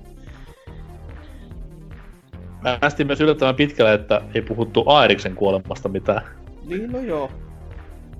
Päästiin 2.79 3.07
myös 3.07 3.21
yllättävän 3.21 3.55
pitkälle, 3.55 3.93
että 3.93 4.21
ei 4.35 4.41
puhuttu 4.41 4.83
Aeriksen 4.87 5.35
kuolemasta 5.35 5.89
mitään. 5.89 6.21
Niin, 6.65 6.91
no 6.91 6.99
joo. 6.99 7.31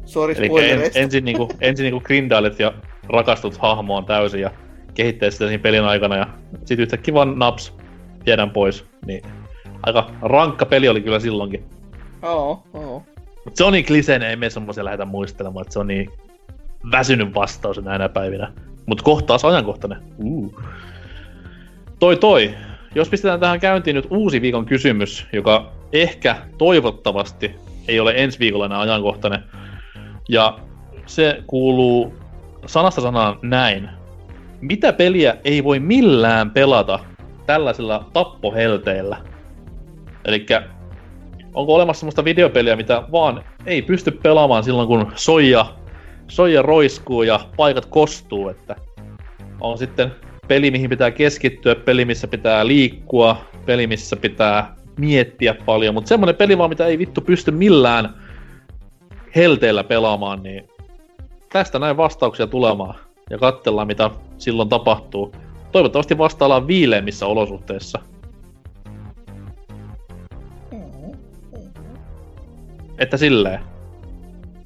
Sori 0.05 0.35
Eli 0.37 0.71
en, 0.71 0.91
ensin, 0.95 1.25
niinku, 1.25 1.49
ensin 1.61 1.83
niinku 1.83 1.99
grindailet 1.99 2.59
ja 2.59 2.73
rakastut 3.09 3.57
hahmoon 3.57 4.05
täysin 4.05 4.41
ja 4.41 4.51
kehittää 4.93 5.31
sitä 5.31 5.47
siinä 5.47 5.61
pelin 5.61 5.83
aikana 5.83 6.15
ja 6.15 6.27
sit 6.65 6.79
yhtäkkiä 6.79 7.13
vaan 7.13 7.39
naps, 7.39 7.73
tiedän 8.25 8.49
pois. 8.49 8.85
Niin 9.05 9.21
aika 9.83 10.09
rankka 10.21 10.65
peli 10.65 10.89
oli 10.89 11.01
kyllä 11.01 11.19
silloinkin. 11.19 11.63
Oo, 12.21 12.63
oo. 12.73 13.03
Mut 13.45 13.55
se 13.55 13.63
on 13.63 13.73
niin 13.73 13.85
kliseinen, 13.85 14.29
ei 14.29 14.35
me 14.35 14.49
semmoisia 14.49 14.85
lähdetä 14.85 15.05
muistelemaan, 15.05 15.61
että 15.61 15.73
se 15.73 15.79
on 15.79 15.87
niin 15.87 16.09
väsynyt 16.91 17.35
vastaus 17.35 17.81
näinä 17.81 18.09
päivinä. 18.09 18.51
Mut 18.85 19.01
kohtaas 19.01 19.45
ajankohtainen. 19.45 19.99
Uh. 20.17 20.61
Toi 21.99 22.17
toi. 22.17 22.53
Jos 22.95 23.09
pistetään 23.09 23.39
tähän 23.39 23.59
käyntiin 23.59 23.95
nyt 23.95 24.07
uusi 24.09 24.41
viikon 24.41 24.65
kysymys, 24.65 25.27
joka 25.33 25.71
ehkä 25.93 26.35
toivottavasti 26.57 27.55
ei 27.87 27.99
ole 27.99 28.13
ensi 28.15 28.39
viikolla 28.39 28.79
ajankohtainen. 28.79 29.43
Ja 30.29 30.59
se 31.05 31.43
kuuluu 31.47 32.13
sanasta 32.65 33.01
sanaan 33.01 33.39
näin. 33.41 33.89
Mitä 34.61 34.93
peliä 34.93 35.37
ei 35.43 35.63
voi 35.63 35.79
millään 35.79 36.51
pelata 36.51 36.99
tällaisilla 37.45 38.09
tappohelteillä? 38.13 39.17
Eli 40.25 40.45
onko 41.53 41.73
olemassa 41.75 41.99
sellaista 41.99 42.25
videopeliä, 42.25 42.75
mitä 42.75 43.03
vaan 43.11 43.43
ei 43.65 43.81
pysty 43.81 44.11
pelaamaan 44.11 44.63
silloin, 44.63 44.87
kun 44.87 45.11
soija, 45.15 45.65
soija 46.27 46.61
roiskuu 46.61 47.23
ja 47.23 47.39
paikat 47.57 47.85
kostuu, 47.85 48.49
että 48.49 48.75
on 49.61 49.77
sitten 49.77 50.11
peli, 50.47 50.71
mihin 50.71 50.89
pitää 50.89 51.11
keskittyä, 51.11 51.75
peli, 51.75 52.05
missä 52.05 52.27
pitää 52.27 52.67
liikkua, 52.67 53.37
peli, 53.65 53.87
missä 53.87 54.15
pitää 54.15 54.75
miettiä 54.97 55.53
paljon, 55.53 55.93
mutta 55.93 56.07
semmonen 56.07 56.35
peli 56.35 56.57
vaan, 56.57 56.69
mitä 56.69 56.85
ei 56.85 56.97
vittu 56.97 57.21
pysty 57.21 57.51
millään 57.51 58.22
helteillä 59.35 59.83
pelaamaan, 59.83 60.43
niin 60.43 60.67
tästä 61.49 61.79
näin 61.79 61.97
vastauksia 61.97 62.47
tulemaan 62.47 62.95
ja 63.29 63.37
katsellaan, 63.37 63.87
mitä 63.87 64.09
silloin 64.37 64.69
tapahtuu. 64.69 65.35
Toivottavasti 65.71 66.17
vastaillaan 66.17 66.67
viileimmissä 66.67 67.25
olosuhteissa. 67.25 67.99
Että 72.97 73.17
silleen. 73.17 73.59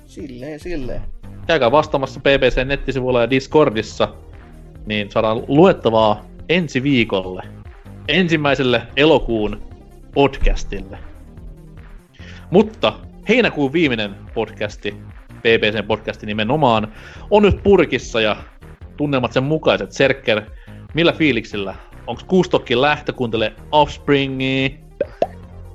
Silleen, 0.05 0.59
silleen. 0.59 1.01
Käykää 1.47 1.71
vastaamassa 1.71 2.19
BBC 2.19 2.65
nettisivuilla 2.65 3.21
ja 3.21 3.29
Discordissa, 3.29 4.07
niin 4.85 5.11
saadaan 5.11 5.43
luettavaa 5.47 6.25
ensi 6.49 6.83
viikolle. 6.83 7.43
Ensimmäiselle 8.07 8.81
elokuun 8.95 9.61
podcastille. 10.13 10.97
Mutta 12.51 12.93
heinäkuun 13.27 13.73
viimeinen 13.73 14.15
podcasti, 14.33 14.95
BBCn 15.39 15.87
podcasti 15.87 16.25
nimenomaan, 16.25 16.93
on 17.29 17.43
nyt 17.43 17.63
purkissa 17.63 18.21
ja 18.21 18.35
tunnelmat 18.97 19.33
sen 19.33 19.43
mukaiset. 19.43 19.91
Serker, 19.91 20.41
millä 20.93 21.11
fiiliksillä? 21.11 21.75
Onko 22.07 22.21
Kustokkin 22.27 22.81
lähtö, 22.81 23.13
kuuntele 23.13 23.53
Offspringia? 23.71 24.69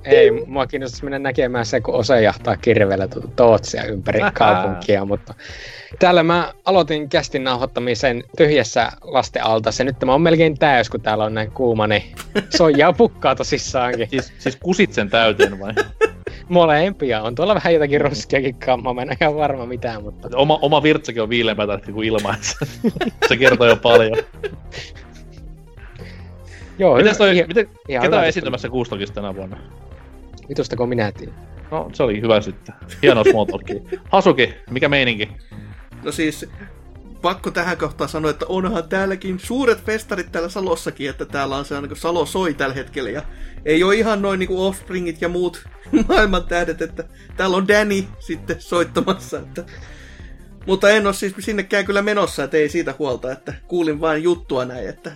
Ei, 0.03 0.31
mua 0.31 0.67
kiinnostaisi 0.67 1.03
mennä 1.03 1.19
näkemään 1.19 1.65
se, 1.65 1.81
kun 1.81 1.95
osa 1.95 2.19
jahtaa 2.19 2.57
kirveellä 2.57 3.07
Tootsia 3.35 3.83
ympäri 3.83 4.19
kaupunkia, 4.33 5.05
mutta 5.05 5.33
täällä 5.99 6.23
mä 6.23 6.53
aloitin 6.65 7.09
kästin 7.09 7.43
nauhoittamisen 7.43 8.23
tyhjässä 8.37 8.91
lasten 9.01 9.45
alta. 9.45 9.71
Se 9.71 9.83
nyt 9.83 9.99
tämä 9.99 10.13
on 10.13 10.21
melkein 10.21 10.57
täys, 10.57 10.89
kun 10.89 11.01
täällä 11.01 11.23
on 11.23 11.33
näin 11.33 11.51
kuuma, 11.51 11.87
niin 11.87 12.03
soijaa 12.57 12.93
pukkaa 12.93 13.35
tosissaankin. 13.35 14.09
Siis, 14.09 14.33
siis 14.39 14.55
kusit 14.55 14.93
sen 14.93 15.09
täyteen 15.09 15.59
vai? 15.59 15.73
Molempia. 16.49 17.21
On 17.21 17.35
tuolla 17.35 17.55
vähän 17.55 17.73
jotakin 17.73 18.01
roskiakin 18.01 18.55
kammaa, 18.55 18.93
mä 18.93 19.01
en 19.01 19.17
ihan 19.21 19.35
varma 19.35 19.65
mitään, 19.65 20.03
mutta... 20.03 20.29
Oma, 20.35 20.59
oma 20.61 20.83
virtsakin 20.83 21.21
on 21.21 21.29
viileämpää 21.29 21.79
kuin 21.93 22.07
ilma, 22.07 22.35
se 23.27 23.37
kertoo 23.37 23.67
jo 23.67 23.75
paljon. 23.75 24.17
Joo, 26.79 26.97
Mites 26.97 27.17
toi, 27.17 27.35
ihan, 27.35 27.47
miten, 27.47 27.69
ihan 27.87 28.05
ketä 28.05 28.19
on 28.19 28.25
esiintymässä 28.25 28.69
Kuustokista 28.69 29.15
tänä 29.15 29.35
vuonna? 29.35 29.57
Vitustako 30.49 30.85
minä 30.85 31.11
tiedän? 31.11 31.35
No, 31.71 31.89
se 31.93 32.03
oli 32.03 32.21
hyvä 32.21 32.41
sitten. 32.41 32.75
Hieno 33.01 33.23
small 33.23 33.45
Hasuki, 34.09 34.53
mikä 34.69 34.89
meininki? 34.89 35.29
No 36.03 36.11
siis, 36.11 36.49
pakko 37.23 37.51
tähän 37.51 37.77
kohtaan 37.77 38.09
sanoa, 38.09 38.31
että 38.31 38.45
onhan 38.49 38.89
täälläkin 38.89 39.39
suuret 39.39 39.85
festarit 39.85 40.31
täällä 40.31 40.49
Salossakin, 40.49 41.09
että 41.09 41.25
täällä 41.25 41.55
on 41.55 41.65
se 41.65 41.81
niin 41.81 41.95
Salo 41.95 42.25
soi 42.25 42.53
tällä 42.53 42.75
hetkellä. 42.75 43.09
Ja 43.09 43.21
ei 43.65 43.83
ole 43.83 43.95
ihan 43.95 44.21
noin 44.21 44.39
niin 44.39 44.49
Offspringit 44.51 45.21
ja 45.21 45.29
muut 45.29 45.63
maailman 46.09 46.43
tähdet, 46.43 46.81
että 46.81 47.03
täällä 47.37 47.57
on 47.57 47.67
Danny 47.67 48.03
sitten 48.19 48.61
soittamassa. 48.61 49.39
Että... 49.39 49.63
Mutta 50.65 50.89
en 50.89 51.07
ole 51.07 51.13
siis 51.13 51.33
sinnekään 51.39 51.85
kyllä 51.85 52.01
menossa, 52.01 52.43
että 52.43 52.57
ei 52.57 52.69
siitä 52.69 52.95
huolta, 52.99 53.31
että 53.31 53.53
kuulin 53.67 54.01
vain 54.01 54.23
juttua 54.23 54.65
näin, 54.65 54.89
että 54.89 55.11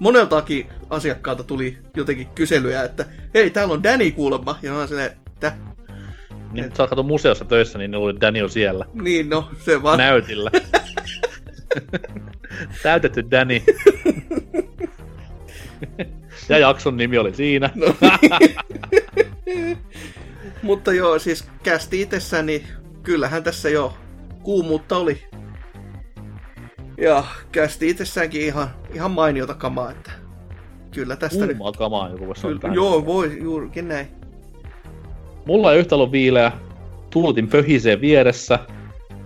moneltakin 0.00 0.66
asiakkaalta 0.90 1.44
tuli 1.44 1.78
jotenkin 1.96 2.26
kyselyjä, 2.34 2.82
että 2.82 3.06
hei, 3.34 3.50
täällä 3.50 3.74
on 3.74 3.82
Danny 3.82 4.10
kuulemma, 4.10 4.58
ja 4.62 4.72
mä 4.72 4.86
silleen, 4.86 5.12
että... 5.26 5.52
Niin, 6.52 6.76
sä 6.76 6.82
oot 6.82 7.06
museossa 7.06 7.44
töissä, 7.44 7.78
niin 7.78 7.90
ne 7.90 7.96
oli 7.96 8.20
Danny 8.20 8.42
on 8.42 8.50
siellä. 8.50 8.86
Niin, 8.94 9.30
no, 9.30 9.48
se 9.64 9.82
vaan. 9.82 9.98
Näytillä. 9.98 10.50
Täytetty 12.82 13.30
Danny. 13.30 13.62
ja 16.48 16.58
jakson 16.58 16.96
nimi 16.96 17.18
oli 17.18 17.34
siinä. 17.34 17.70
No. 17.74 17.86
Mutta 20.62 20.92
joo, 20.92 21.18
siis 21.18 21.48
kästi 21.62 22.00
itsessään, 22.00 22.46
niin 22.46 22.66
kyllähän 23.02 23.42
tässä 23.42 23.68
jo 23.68 23.96
kuumuutta 24.42 24.96
oli. 24.96 25.22
Ja 26.98 27.24
kästi 27.52 27.88
itsessäänkin 27.88 28.42
ihan, 28.42 28.68
ihan 28.94 29.10
mainiota 29.10 29.54
kamaa, 29.54 29.90
että 29.90 30.10
kyllä 30.90 31.16
tästä 31.16 31.46
Kuumaa 31.46 31.70
nyt... 31.70 31.76
kamaa 31.76 32.10
joku 32.10 32.26
voisi 32.26 32.46
kyllä, 32.46 32.74
Joo, 32.74 33.06
voi, 33.06 33.38
juurikin 33.42 33.88
näin. 33.88 34.06
Mulla 35.46 35.72
ei 35.72 35.78
yhtä 35.78 35.94
ollut 35.94 36.12
viileä. 36.12 36.52
Tuutin 37.10 37.48
pöhisee 37.48 38.00
vieressä. 38.00 38.58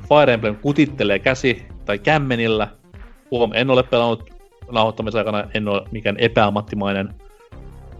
Fire 0.08 0.32
Emblem 0.32 0.56
kutittelee 0.56 1.18
käsi 1.18 1.66
tai 1.86 1.98
kämmenillä. 1.98 2.68
Huom, 3.30 3.50
en 3.54 3.70
ole 3.70 3.82
pelannut 3.82 4.30
nauhoittamisen 4.72 5.18
aikana, 5.18 5.44
en 5.54 5.68
ole 5.68 5.82
mikään 5.90 6.16
epäammattimainen. 6.18 7.14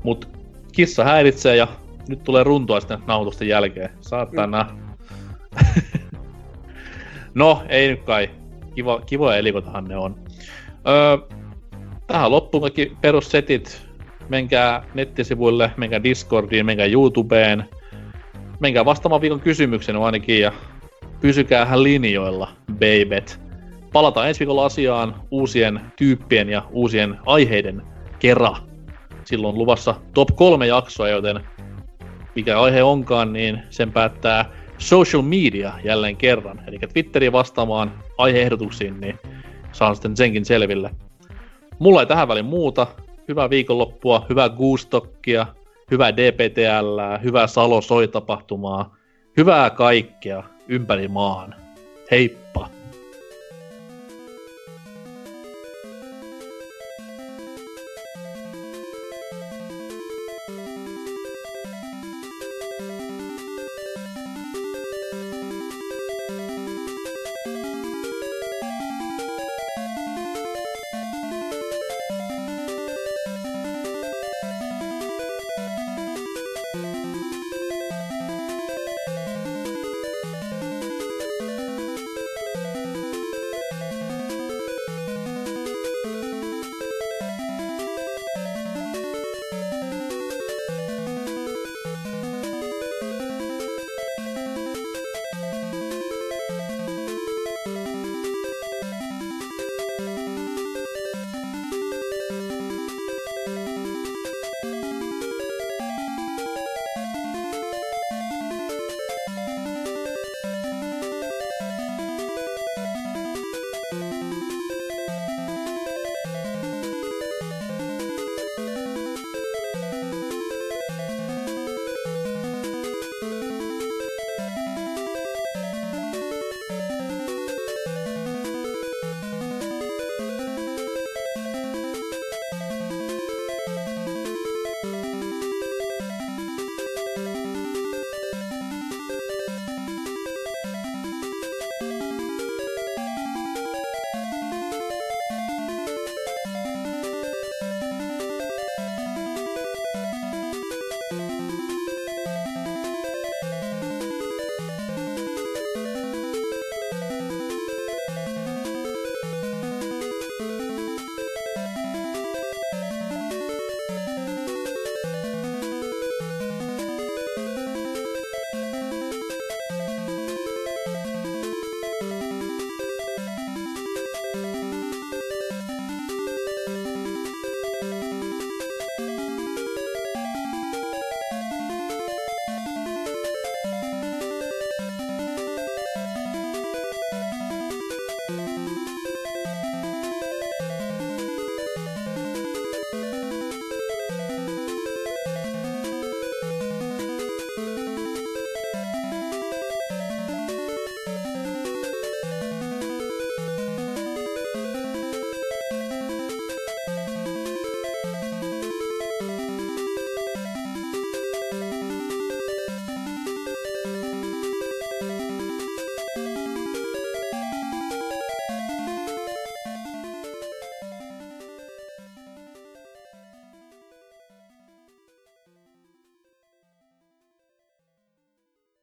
Mut 0.03 0.29
kissa 0.73 1.05
häiritsee 1.05 1.57
ja 1.57 1.69
nyt 2.09 2.25
tulee 2.25 2.45
runtua 2.45 2.81
sitten 2.81 2.99
nauhoitusten 3.07 3.49
jälkeen. 3.49 3.91
Saatana. 4.01 4.67
No, 7.35 7.63
ei 7.69 7.89
nyt 7.89 8.03
kai. 8.03 8.31
Kiva, 8.75 9.01
kivoja 9.01 9.37
elikotahan 9.37 9.85
ne 9.85 9.97
on. 9.97 10.17
Öö, 10.89 11.37
tähän 12.07 12.31
loppuun 12.31 12.63
kaikki 12.63 12.97
perussetit. 13.01 13.87
Menkää 14.29 14.85
nettisivuille, 14.95 15.71
menkää 15.77 16.03
Discordiin, 16.03 16.67
menkää 16.67 16.87
YouTubeen. 16.87 17.65
Menkää 18.61 18.85
vastaamaan 18.85 19.21
viikon 19.21 19.41
kysymyksen 19.41 19.97
ainakin 19.97 20.41
ja 20.41 20.53
pysykäähän 21.21 21.83
linjoilla, 21.83 22.49
babet. 22.73 23.46
Palataan 23.93 24.29
ensi 24.29 24.41
viikolla 24.41 24.65
asiaan 24.65 25.15
uusien 25.31 25.81
tyyppien 25.97 26.49
ja 26.49 26.63
uusien 26.71 27.19
aiheiden 27.27 27.83
kera. 28.19 28.57
Silloin 29.25 29.59
luvassa 29.59 29.95
top 30.15 30.29
kolme 30.35 30.67
jaksoa, 30.67 31.09
joten 31.09 31.41
mikä 32.35 32.61
aihe 32.61 32.83
onkaan, 32.83 33.33
niin 33.33 33.63
sen 33.71 33.93
päättää 33.93 34.51
social 34.79 35.23
media 35.23 35.73
jälleen 35.85 36.17
kerran. 36.17 36.63
Eli 36.67 36.79
Twitteriin 36.79 37.33
vastaamaan 37.33 37.93
aiheehdotuksiin, 38.19 39.01
niin 39.01 39.19
saan 39.73 39.97
sitten 39.97 40.17
senkin 40.17 40.45
selville. 40.45 40.91
Mulla 41.79 42.01
ei 42.01 42.07
tähän 42.07 42.29
väliin 42.29 42.47
muuta. 42.47 42.87
Hyvää 43.29 43.51
viikonloppua, 43.51 44.27
hyvää 44.29 44.49
Goostokkia 44.49 45.47
hyvää 45.91 46.17
DPTL, 46.17 46.99
hyvää 47.23 47.47
Salo 47.47 47.81
Soi-tapahtumaa, 47.81 48.97
hyvää 49.37 49.71
kaikkea 49.71 50.43
ympäri 50.69 51.09
maan. 51.09 51.55
Heippa! 52.11 52.76